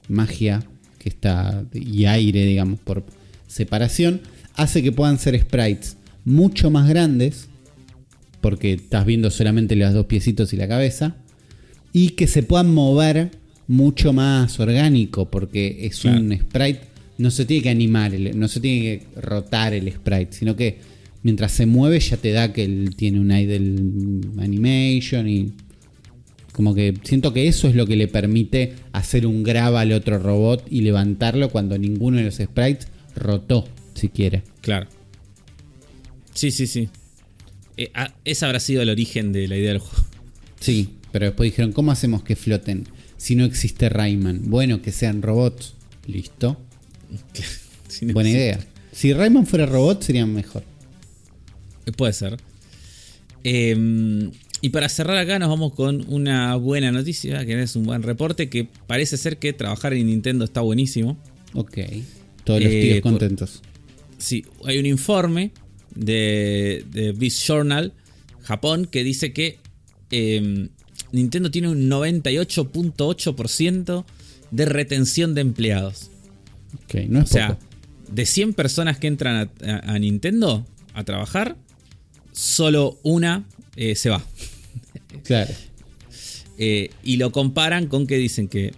magia 0.08 0.64
que 1.00 1.10
está 1.10 1.64
y 1.74 2.06
aire, 2.06 2.46
digamos, 2.46 2.80
por 2.80 3.04
separación, 3.48 4.22
hace 4.56 4.84
que 4.84 4.92
puedan 4.92 5.18
ser 5.20 5.40
sprites 5.40 5.98
mucho 6.26 6.70
más 6.70 6.88
grandes, 6.88 7.48
porque 8.42 8.74
estás 8.74 9.06
viendo 9.06 9.32
solamente 9.32 9.76
los 9.76 9.94
dos 9.94 10.06
piecitos 10.06 10.54
y 10.54 10.58
la 10.58 10.68
cabeza, 10.68 11.16
y 11.94 12.10
que 12.10 12.28
se 12.28 12.44
puedan 12.44 12.74
mover 12.74 13.32
mucho 13.68 14.14
más 14.14 14.60
orgánico, 14.60 15.30
porque 15.32 15.86
es 15.88 16.00
Claro. 16.00 16.20
un 16.20 16.38
sprite, 16.38 16.82
no 17.22 17.32
se 17.32 17.46
tiene 17.46 17.64
que 17.64 17.70
animar, 17.70 18.12
no 18.14 18.48
se 18.48 18.60
tiene 18.60 18.82
que 18.82 19.22
rotar 19.22 19.74
el 19.74 19.92
sprite, 19.92 20.34
sino 20.34 20.56
que 20.56 20.80
mientras 21.24 21.52
se 21.52 21.66
mueve 21.66 22.00
ya 22.00 22.18
te 22.18 22.32
da 22.32 22.52
que 22.52 22.64
él 22.64 22.96
tiene 22.96 23.20
un 23.20 23.32
idle 23.32 24.44
animation 24.44 25.30
y 25.30 25.54
como 26.52 26.74
que 26.76 26.94
siento 27.04 27.32
que 27.32 27.48
eso 27.48 27.68
es 27.68 27.76
lo 27.76 27.86
que 27.86 27.96
le 27.96 28.08
permite 28.08 28.74
hacer 28.92 29.26
un 29.26 29.44
grab 29.44 29.76
al 29.78 29.92
otro 29.94 30.20
robot 30.20 30.66
y 30.70 30.82
levantarlo 30.82 31.50
cuando 31.50 31.78
ninguno 31.78 32.18
de 32.18 32.24
los 32.24 32.36
sprites 32.36 32.88
rotó 33.16 33.68
siquiera. 33.94 34.44
Claro. 34.62 34.88
Sí, 36.34 36.52
sí, 36.52 36.68
sí. 36.68 36.90
Eh, 37.78 37.92
ah, 37.94 38.14
ese 38.26 38.46
habrá 38.46 38.60
sido 38.60 38.82
el 38.82 38.90
origen 38.90 39.32
de 39.32 39.48
la 39.48 39.58
idea 39.58 39.70
del 39.70 39.80
juego. 39.80 40.06
Sí, 40.60 40.90
pero 41.12 41.26
después 41.26 41.52
dijeron, 41.52 41.72
¿cómo 41.72 41.92
hacemos 41.92 42.24
que 42.24 42.36
floten 42.36 42.86
si 43.18 43.36
no 43.36 43.46
existe 43.46 43.90
Rayman? 43.90 44.50
Bueno, 44.50 44.82
que 44.82 44.92
sean 44.92 45.22
robots. 45.22 45.76
Listo. 46.08 46.58
Buena 48.14 48.30
idea. 48.30 48.60
Si 48.92 49.14
Rayman 49.14 49.46
fuera 49.48 49.66
robot 49.66 50.04
sería 50.04 50.26
mejor. 50.26 50.64
Eh, 51.86 51.92
Puede 51.92 52.14
ser. 52.14 52.38
Eh, 53.44 54.30
y 54.62 54.70
para 54.70 54.88
cerrar 54.90 55.18
acá 55.18 55.40
nos 55.40 55.50
vamos 55.50 55.74
con 55.74 56.06
una 56.14 56.56
buena 56.56 56.92
noticia, 56.92 57.44
que 57.46 57.60
es 57.62 57.76
un 57.76 57.84
buen 57.84 58.04
reporte, 58.04 58.50
que 58.50 58.68
parece 58.88 59.18
ser 59.18 59.38
que 59.40 59.54
trabajar 59.54 59.94
en 59.94 60.06
Nintendo 60.06 60.46
está 60.46 60.62
buenísimo. 60.62 61.18
Ok. 61.54 61.78
Todos 62.44 62.62
los 62.62 62.72
Eh, 62.72 62.82
tíos 62.82 63.02
por- 63.02 63.12
contentos. 63.14 63.62
Sí, 64.20 64.46
hay 64.66 64.78
un 64.78 64.86
informe 64.86 65.52
de, 65.96 66.86
de 66.92 67.12
Biz 67.14 67.44
Journal, 67.48 67.94
Japón, 68.44 68.88
que 68.90 69.04
dice 69.04 69.34
que 69.34 69.58
eh, 70.12 70.70
Nintendo 71.12 71.50
tiene 71.50 71.70
un 71.70 71.90
98.8% 71.90 74.06
de 74.52 74.66
retención 74.66 75.34
de 75.34 75.42
empleados. 75.42 76.12
Ok, 76.86 76.96
no 77.10 77.22
O 77.22 77.26
sea, 77.26 77.50
poco. 77.50 77.60
de 78.12 78.26
100 78.26 78.54
personas 78.54 78.98
que 78.98 79.08
entran 79.08 79.50
a, 79.64 79.72
a- 79.72 79.94
a 79.94 80.00
Nintendo 80.00 80.66
a 80.94 81.04
trabajar, 81.04 81.56
solo 82.32 83.00
una 83.04 83.46
eh, 83.76 83.96
se 83.96 84.10
va. 84.10 84.24
Claro. 85.24 85.54
Eh, 86.58 86.90
y 87.04 87.18
lo 87.18 87.32
comparan 87.32 87.88
con 87.88 88.08
que 88.08 88.18
dicen 88.18 88.48
que, 88.48 88.74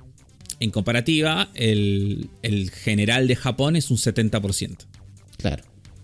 en 0.59 0.71
comparativa, 0.71 1.49
el, 1.53 2.29
el 2.41 2.71
general 2.71 3.27
de 3.27 3.35
Japón 3.35 3.75
es 3.75 3.91
un 3.91 3.97
70%. 3.97 4.77
Claro. 5.37 5.63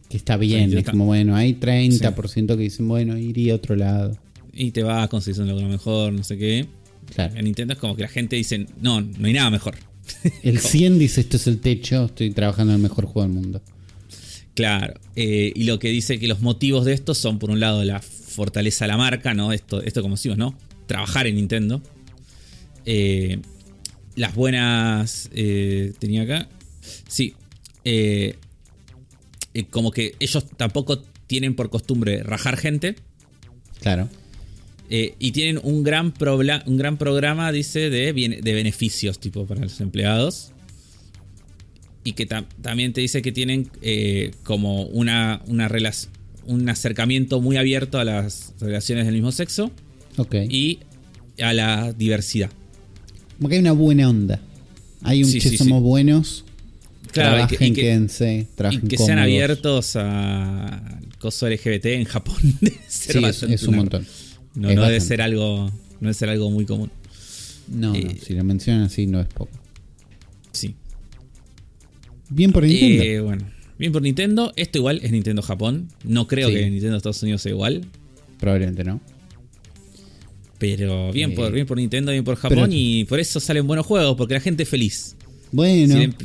Que 0.09 0.17
está 0.17 0.37
bien. 0.37 0.75
es 0.77 0.85
como, 0.85 1.05
bueno, 1.05 1.35
hay 1.35 1.53
30% 1.53 2.47
que 2.55 2.63
dicen, 2.63 2.87
bueno, 2.87 3.17
iría 3.17 3.53
a 3.53 3.55
otro 3.57 3.75
lado. 3.75 4.17
Y 4.53 4.71
te 4.71 4.83
vas 4.83 5.07
consiguiendo 5.09 5.53
algo 5.55 5.67
mejor, 5.67 6.13
no 6.13 6.23
sé 6.23 6.37
qué. 6.37 6.67
Claro. 7.13 7.35
En 7.35 7.45
Nintendo 7.45 7.73
es 7.73 7.79
como 7.79 7.95
que 7.95 8.03
la 8.03 8.07
gente 8.09 8.35
dice, 8.35 8.65
no, 8.81 9.01
no 9.01 9.27
hay 9.27 9.33
nada 9.33 9.49
mejor. 9.49 9.75
El 10.43 10.59
100 10.59 10.99
dice, 10.99 11.21
esto 11.21 11.37
es 11.37 11.47
el 11.47 11.59
techo, 11.59 12.05
estoy 12.05 12.31
trabajando 12.31 12.73
en 12.73 12.77
el 12.77 12.83
mejor 12.83 13.05
juego 13.05 13.21
del 13.27 13.31
mundo. 13.31 13.61
Claro. 14.55 14.93
eh, 15.15 15.53
y 15.55 15.63
lo 15.63 15.79
que 15.79 15.89
dice 15.89 16.19
que 16.19 16.27
los 16.27 16.41
motivos 16.41 16.83
de 16.85 16.93
esto 16.93 17.13
son, 17.15 17.39
por 17.39 17.49
un 17.49 17.59
lado, 17.59 17.83
la 17.85 18.01
fortaleza 18.01 18.85
de 18.85 18.89
la 18.89 18.97
marca, 18.97 19.33
¿no? 19.33 19.53
Esto, 19.53 19.81
esto 19.81 20.01
como 20.01 20.15
decimos, 20.15 20.37
¿no? 20.37 20.57
Trabajar 20.85 21.27
en 21.27 21.35
Nintendo. 21.35 21.81
Eh, 22.85 23.39
las 24.15 24.35
buenas. 24.35 25.29
eh, 25.33 25.93
tenía 25.99 26.23
acá. 26.23 26.49
Sí. 27.07 27.35
como 29.69 29.91
que 29.91 30.15
ellos 30.19 30.45
tampoco 30.57 30.99
tienen 31.27 31.55
por 31.55 31.69
costumbre 31.69 32.23
rajar 32.23 32.57
gente. 32.57 32.95
Claro. 33.81 34.09
Eh, 34.89 35.13
y 35.19 35.31
tienen 35.31 35.59
un 35.63 35.83
gran, 35.83 36.13
un 36.65 36.77
gran 36.77 36.97
programa, 36.97 37.51
dice, 37.51 37.89
de, 37.89 38.11
bien- 38.13 38.41
de 38.41 38.53
beneficios, 38.53 39.19
tipo, 39.19 39.45
para 39.45 39.61
los 39.61 39.79
empleados. 39.81 40.51
Y 42.03 42.13
que 42.13 42.27
tam- 42.27 42.45
también 42.61 42.93
te 42.93 43.01
dice 43.01 43.21
que 43.21 43.31
tienen 43.31 43.69
eh, 43.81 44.31
como 44.43 44.83
una, 44.83 45.41
una 45.47 45.69
un 46.45 46.67
acercamiento 46.69 47.41
muy 47.41 47.57
abierto 47.57 47.99
a 47.99 48.03
las 48.05 48.53
relaciones 48.59 49.05
del 49.05 49.13
mismo 49.15 49.31
sexo 49.31 49.71
y 50.49 50.79
a 51.41 51.53
la 51.53 51.93
diversidad. 51.93 52.49
Como 53.37 53.49
que 53.49 53.55
hay 53.55 53.61
una 53.61 53.73
buena 53.73 54.09
onda. 54.09 54.41
Hay 55.03 55.23
un 55.23 55.29
Sí, 55.29 55.39
che, 55.39 55.49
sí, 55.49 55.57
somos 55.57 55.79
sí. 55.81 55.83
buenos. 55.83 56.45
Claro, 57.11 57.35
y 57.35 57.47
trabajen, 57.47 57.57
que- 57.57 57.65
y 57.67 57.73
que- 57.73 57.81
quédense, 57.81 58.37
Y 58.39 58.55
trabajen 58.55 58.87
que 58.87 58.97
sean 58.97 59.19
abiertos 59.19 59.95
al 59.95 60.81
coso 61.19 61.47
LGBT 61.47 61.85
en 61.95 62.05
Japón. 62.05 62.35
Sí, 62.87 63.23
es, 63.23 63.43
es 63.43 63.63
un 63.63 63.75
montón. 63.75 64.07
No, 64.55 64.73
no 64.73 64.83
debe 64.83 64.99
ser 65.01 65.21
algo. 65.21 65.65
No 65.67 65.71
debe 66.01 66.13
ser 66.13 66.29
algo 66.29 66.49
muy 66.51 66.65
común. 66.65 66.91
No, 67.67 67.89
no, 67.93 67.95
Eh, 67.95 68.17
si 68.21 68.33
lo 68.33 68.43
mencionan 68.43 68.83
así 68.83 69.05
no 69.05 69.19
es 69.21 69.27
poco. 69.27 69.51
Sí. 70.51 70.75
Bien 72.29 72.51
por 72.51 72.63
Nintendo. 72.63 73.03
Eh, 73.03 73.19
bueno, 73.21 73.45
bien 73.77 73.91
por 73.91 74.01
Nintendo. 74.01 74.53
Esto 74.55 74.77
igual 74.79 74.99
es 75.03 75.11
Nintendo 75.11 75.41
Japón. 75.41 75.89
No 76.03 76.27
creo 76.27 76.49
Sí. 76.49 76.55
que 76.55 76.69
Nintendo 76.69 76.97
Estados 76.97 77.21
Unidos 77.23 77.41
sea 77.41 77.51
igual. 77.51 77.85
Probablemente 78.39 78.83
no. 78.83 79.01
Pero 80.57 81.11
bien, 81.13 81.31
Eh, 81.31 81.35
por, 81.35 81.51
bien 81.53 81.65
por 81.65 81.77
Nintendo, 81.77 82.11
bien 82.11 82.23
por 82.23 82.35
Japón. 82.35 82.57
pero- 82.65 82.67
y 82.71 83.05
por 83.05 83.19
eso 83.19 83.39
salen 83.39 83.65
buenos 83.65 83.85
juegos, 83.85 84.15
porque 84.17 84.33
la 84.33 84.41
gente 84.41 84.63
es 84.63 84.69
feliz. 84.69 85.15
Bueno, 85.51 85.95
si 85.95 86.01
el, 86.03 86.15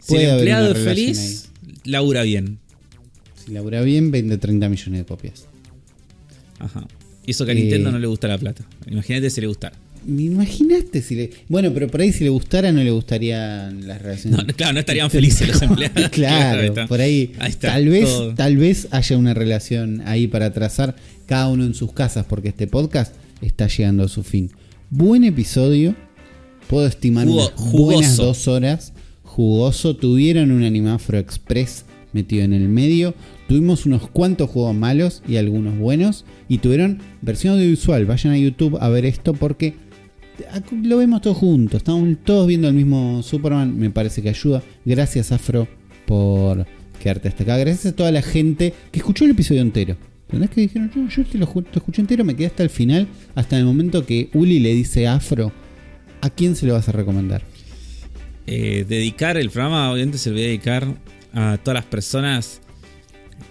si 0.00 0.16
el 0.16 0.30
empleado 0.30 0.72
es 0.72 0.78
feliz, 0.84 1.48
labura 1.84 2.22
bien. 2.22 2.58
Si 3.44 3.52
labura 3.52 3.82
bien, 3.82 4.10
vende 4.10 4.38
30 4.38 4.68
millones 4.68 5.00
de 5.00 5.04
copias. 5.06 5.46
Ajá. 6.58 6.86
Y 7.26 7.32
eso 7.32 7.44
que 7.44 7.52
a 7.52 7.54
Eh, 7.54 7.58
Nintendo 7.58 7.90
no 7.92 7.98
le 7.98 8.06
gusta 8.06 8.28
la 8.28 8.38
plata. 8.38 8.64
Imagínate 8.90 9.28
si 9.30 9.40
le 9.40 9.46
gustara. 9.48 9.76
Me 10.06 10.22
imaginaste 10.22 11.02
si 11.02 11.16
le. 11.16 11.30
Bueno, 11.48 11.72
pero 11.74 11.88
por 11.88 12.00
ahí 12.00 12.12
si 12.12 12.22
le 12.22 12.30
gustara, 12.30 12.70
no 12.70 12.82
le 12.84 12.90
gustarían 12.92 13.88
las 13.88 14.00
relaciones. 14.00 14.46
No, 14.46 14.54
claro, 14.54 14.72
no 14.74 14.78
estarían 14.80 15.10
felices 15.10 15.48
los 15.48 15.60
empleados. 15.62 16.08
claro, 16.12 16.60
ahí 16.80 16.86
por 16.86 17.00
ahí. 17.00 17.32
Ahí 17.40 17.50
está, 17.50 17.72
tal 17.72 17.88
vez, 17.88 18.04
todo. 18.04 18.34
tal 18.34 18.56
vez 18.56 18.86
haya 18.92 19.16
una 19.18 19.34
relación 19.34 20.02
ahí 20.06 20.28
para 20.28 20.52
trazar 20.52 20.94
cada 21.26 21.48
uno 21.48 21.64
en 21.64 21.74
sus 21.74 21.92
casas, 21.92 22.24
porque 22.28 22.48
este 22.50 22.68
podcast 22.68 23.14
está 23.42 23.66
llegando 23.66 24.04
a 24.04 24.08
su 24.08 24.22
fin. 24.22 24.50
Buen 24.90 25.24
episodio. 25.24 25.96
Puedo 26.68 26.86
estimar 26.86 27.26
Jugo- 27.26 27.50
unas 27.56 27.72
buenas 27.72 28.16
dos 28.16 28.46
horas. 28.46 28.92
Jugoso. 29.24 29.96
Tuvieron 29.96 30.52
un 30.52 30.62
Animafro 30.62 31.18
Express 31.18 31.84
metido 32.16 32.44
en 32.44 32.52
el 32.52 32.68
medio. 32.68 33.14
Tuvimos 33.46 33.86
unos 33.86 34.08
cuantos 34.08 34.50
juegos 34.50 34.74
malos 34.74 35.22
y 35.28 35.36
algunos 35.36 35.78
buenos. 35.78 36.24
Y 36.48 36.58
tuvieron 36.58 36.98
versión 37.22 37.54
audiovisual. 37.54 38.06
Vayan 38.06 38.32
a 38.32 38.38
YouTube 38.38 38.78
a 38.80 38.88
ver 38.88 39.06
esto 39.06 39.34
porque 39.34 39.74
lo 40.82 40.98
vemos 40.98 41.20
todos 41.20 41.36
juntos. 41.36 41.78
Estamos 41.78 42.16
todos 42.24 42.46
viendo 42.46 42.68
el 42.68 42.74
mismo 42.74 43.22
Superman. 43.22 43.78
Me 43.78 43.90
parece 43.90 44.22
que 44.22 44.30
ayuda. 44.30 44.62
Gracias, 44.84 45.30
Afro, 45.30 45.68
por 46.06 46.66
quedarte 47.00 47.28
hasta 47.28 47.44
acá. 47.44 47.56
Gracias 47.58 47.92
a 47.92 47.96
toda 47.96 48.10
la 48.10 48.22
gente 48.22 48.72
que 48.90 48.98
escuchó 48.98 49.24
el 49.24 49.32
episodio 49.32 49.62
entero. 49.62 49.96
¿Entendés 50.26 50.50
que 50.50 50.60
dijeron? 50.62 50.90
Yo, 50.92 51.06
yo 51.08 51.24
te 51.24 51.38
lo, 51.38 51.46
te 51.46 51.78
escuché 51.78 52.00
entero, 52.00 52.24
me 52.24 52.34
quedé 52.34 52.48
hasta 52.48 52.64
el 52.64 52.70
final. 52.70 53.06
Hasta 53.34 53.56
el 53.58 53.64
momento 53.64 54.04
que 54.04 54.30
Uli 54.34 54.58
le 54.58 54.74
dice 54.74 55.06
Afro. 55.06 55.52
¿A 56.20 56.30
quién 56.30 56.56
se 56.56 56.66
lo 56.66 56.72
vas 56.72 56.88
a 56.88 56.92
recomendar? 56.92 57.42
Eh, 58.46 58.84
dedicar 58.88 59.36
el 59.36 59.50
programa, 59.50 59.92
obviamente 59.92 60.18
se 60.18 60.30
lo 60.30 60.36
voy 60.36 60.44
a 60.44 60.46
dedicar 60.46 60.86
a 61.36 61.58
todas 61.62 61.76
las 61.76 61.84
personas 61.84 62.60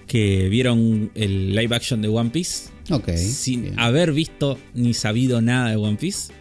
que 0.08 0.50
vieron 0.50 1.12
el 1.16 1.56
live 1.56 1.76
action 1.76 2.02
de 2.02 2.08
One 2.08 2.32
Piece 2.32 2.70
sin 3.16 3.62
bien, 3.62 3.80
haber 3.80 4.12
visto 4.12 4.58
ni 4.74 4.94
sabido 4.94 5.42
nada 5.42 5.70
de 5.70 5.76
One 5.78 5.98
Piece 5.98 6.34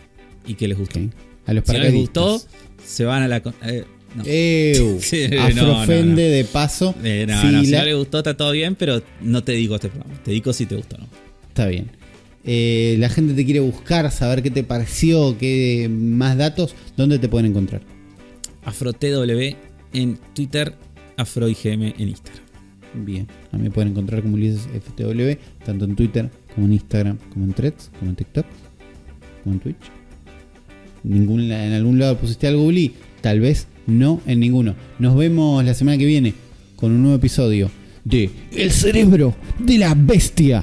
y 0.46 0.54
que 0.54 0.66
les 0.68 0.76
gustó. 0.78 1.00
A 1.46 1.52
los 1.52 1.64
Si 1.66 1.72
no 1.72 1.78
les 1.78 1.94
gustó, 1.94 2.42
se 2.84 3.04
van 3.04 3.22
a 3.22 3.28
la. 3.28 3.42
eh, 3.62 3.84
no. 4.14 4.22
Ew. 4.24 4.98
Sí, 5.00 5.26
no, 5.30 5.42
Afrofende 5.42 6.28
no, 6.28 6.34
de 6.34 6.44
paso. 6.44 6.94
Eh, 7.02 7.26
Si 7.28 7.46
no, 7.48 7.64
si 7.64 7.70
no 7.72 7.84
les 7.84 7.96
gustó, 7.96 8.18
está 8.18 8.36
todo 8.36 8.52
bien, 8.52 8.74
pero 8.74 9.02
no 9.20 9.42
te 9.44 9.52
digo 9.52 9.74
este 9.74 9.88
programa. 9.88 10.20
Te 10.22 10.30
digo 10.30 10.52
si 10.52 10.66
te 10.66 10.76
gustó 10.76 10.96
o 10.96 11.00
no. 11.00 11.08
Está 11.48 11.66
bien. 11.66 11.90
Eh, 12.46 12.96
la 12.98 13.08
gente 13.08 13.32
te 13.34 13.44
quiere 13.44 13.60
buscar, 13.60 14.10
saber 14.10 14.42
qué 14.42 14.50
te 14.50 14.64
pareció, 14.64 15.36
qué 15.38 15.88
más 15.90 16.36
datos, 16.36 16.74
¿dónde 16.96 17.18
te 17.18 17.28
pueden 17.28 17.46
encontrar? 17.50 17.80
AfroTW 18.64 19.56
en 19.94 20.18
Twitter, 20.34 20.74
AfroIGM 21.16 21.82
en 21.98 22.08
Instagram. 22.08 22.44
Bien, 22.94 23.26
a 23.50 23.56
mí 23.56 23.64
me 23.64 23.70
pueden 23.70 23.90
encontrar 23.90 24.22
como 24.22 24.34
Ulises 24.34 24.68
FTW, 24.68 25.36
tanto 25.64 25.84
en 25.84 25.96
Twitter 25.96 26.30
como 26.54 26.66
en 26.66 26.74
Instagram, 26.74 27.18
como 27.32 27.44
en 27.46 27.52
Threads, 27.52 27.90
como 27.98 28.10
en 28.10 28.16
TikTok, 28.16 28.46
como 29.42 29.54
en 29.54 29.60
Twitch. 29.60 29.90
Ningún, 31.02 31.50
en 31.50 31.72
algún 31.72 31.98
lado 31.98 32.16
pusiste 32.16 32.46
algo, 32.46 32.64
Uli, 32.64 32.94
tal 33.20 33.40
vez 33.40 33.66
no 33.86 34.20
en 34.26 34.40
ninguno. 34.40 34.74
Nos 34.98 35.16
vemos 35.16 35.64
la 35.64 35.74
semana 35.74 35.98
que 35.98 36.06
viene 36.06 36.34
con 36.76 36.92
un 36.92 37.02
nuevo 37.02 37.16
episodio 37.16 37.70
de 38.04 38.30
El 38.52 38.70
cerebro 38.70 39.34
de 39.58 39.78
la 39.78 39.94
bestia. 39.94 40.62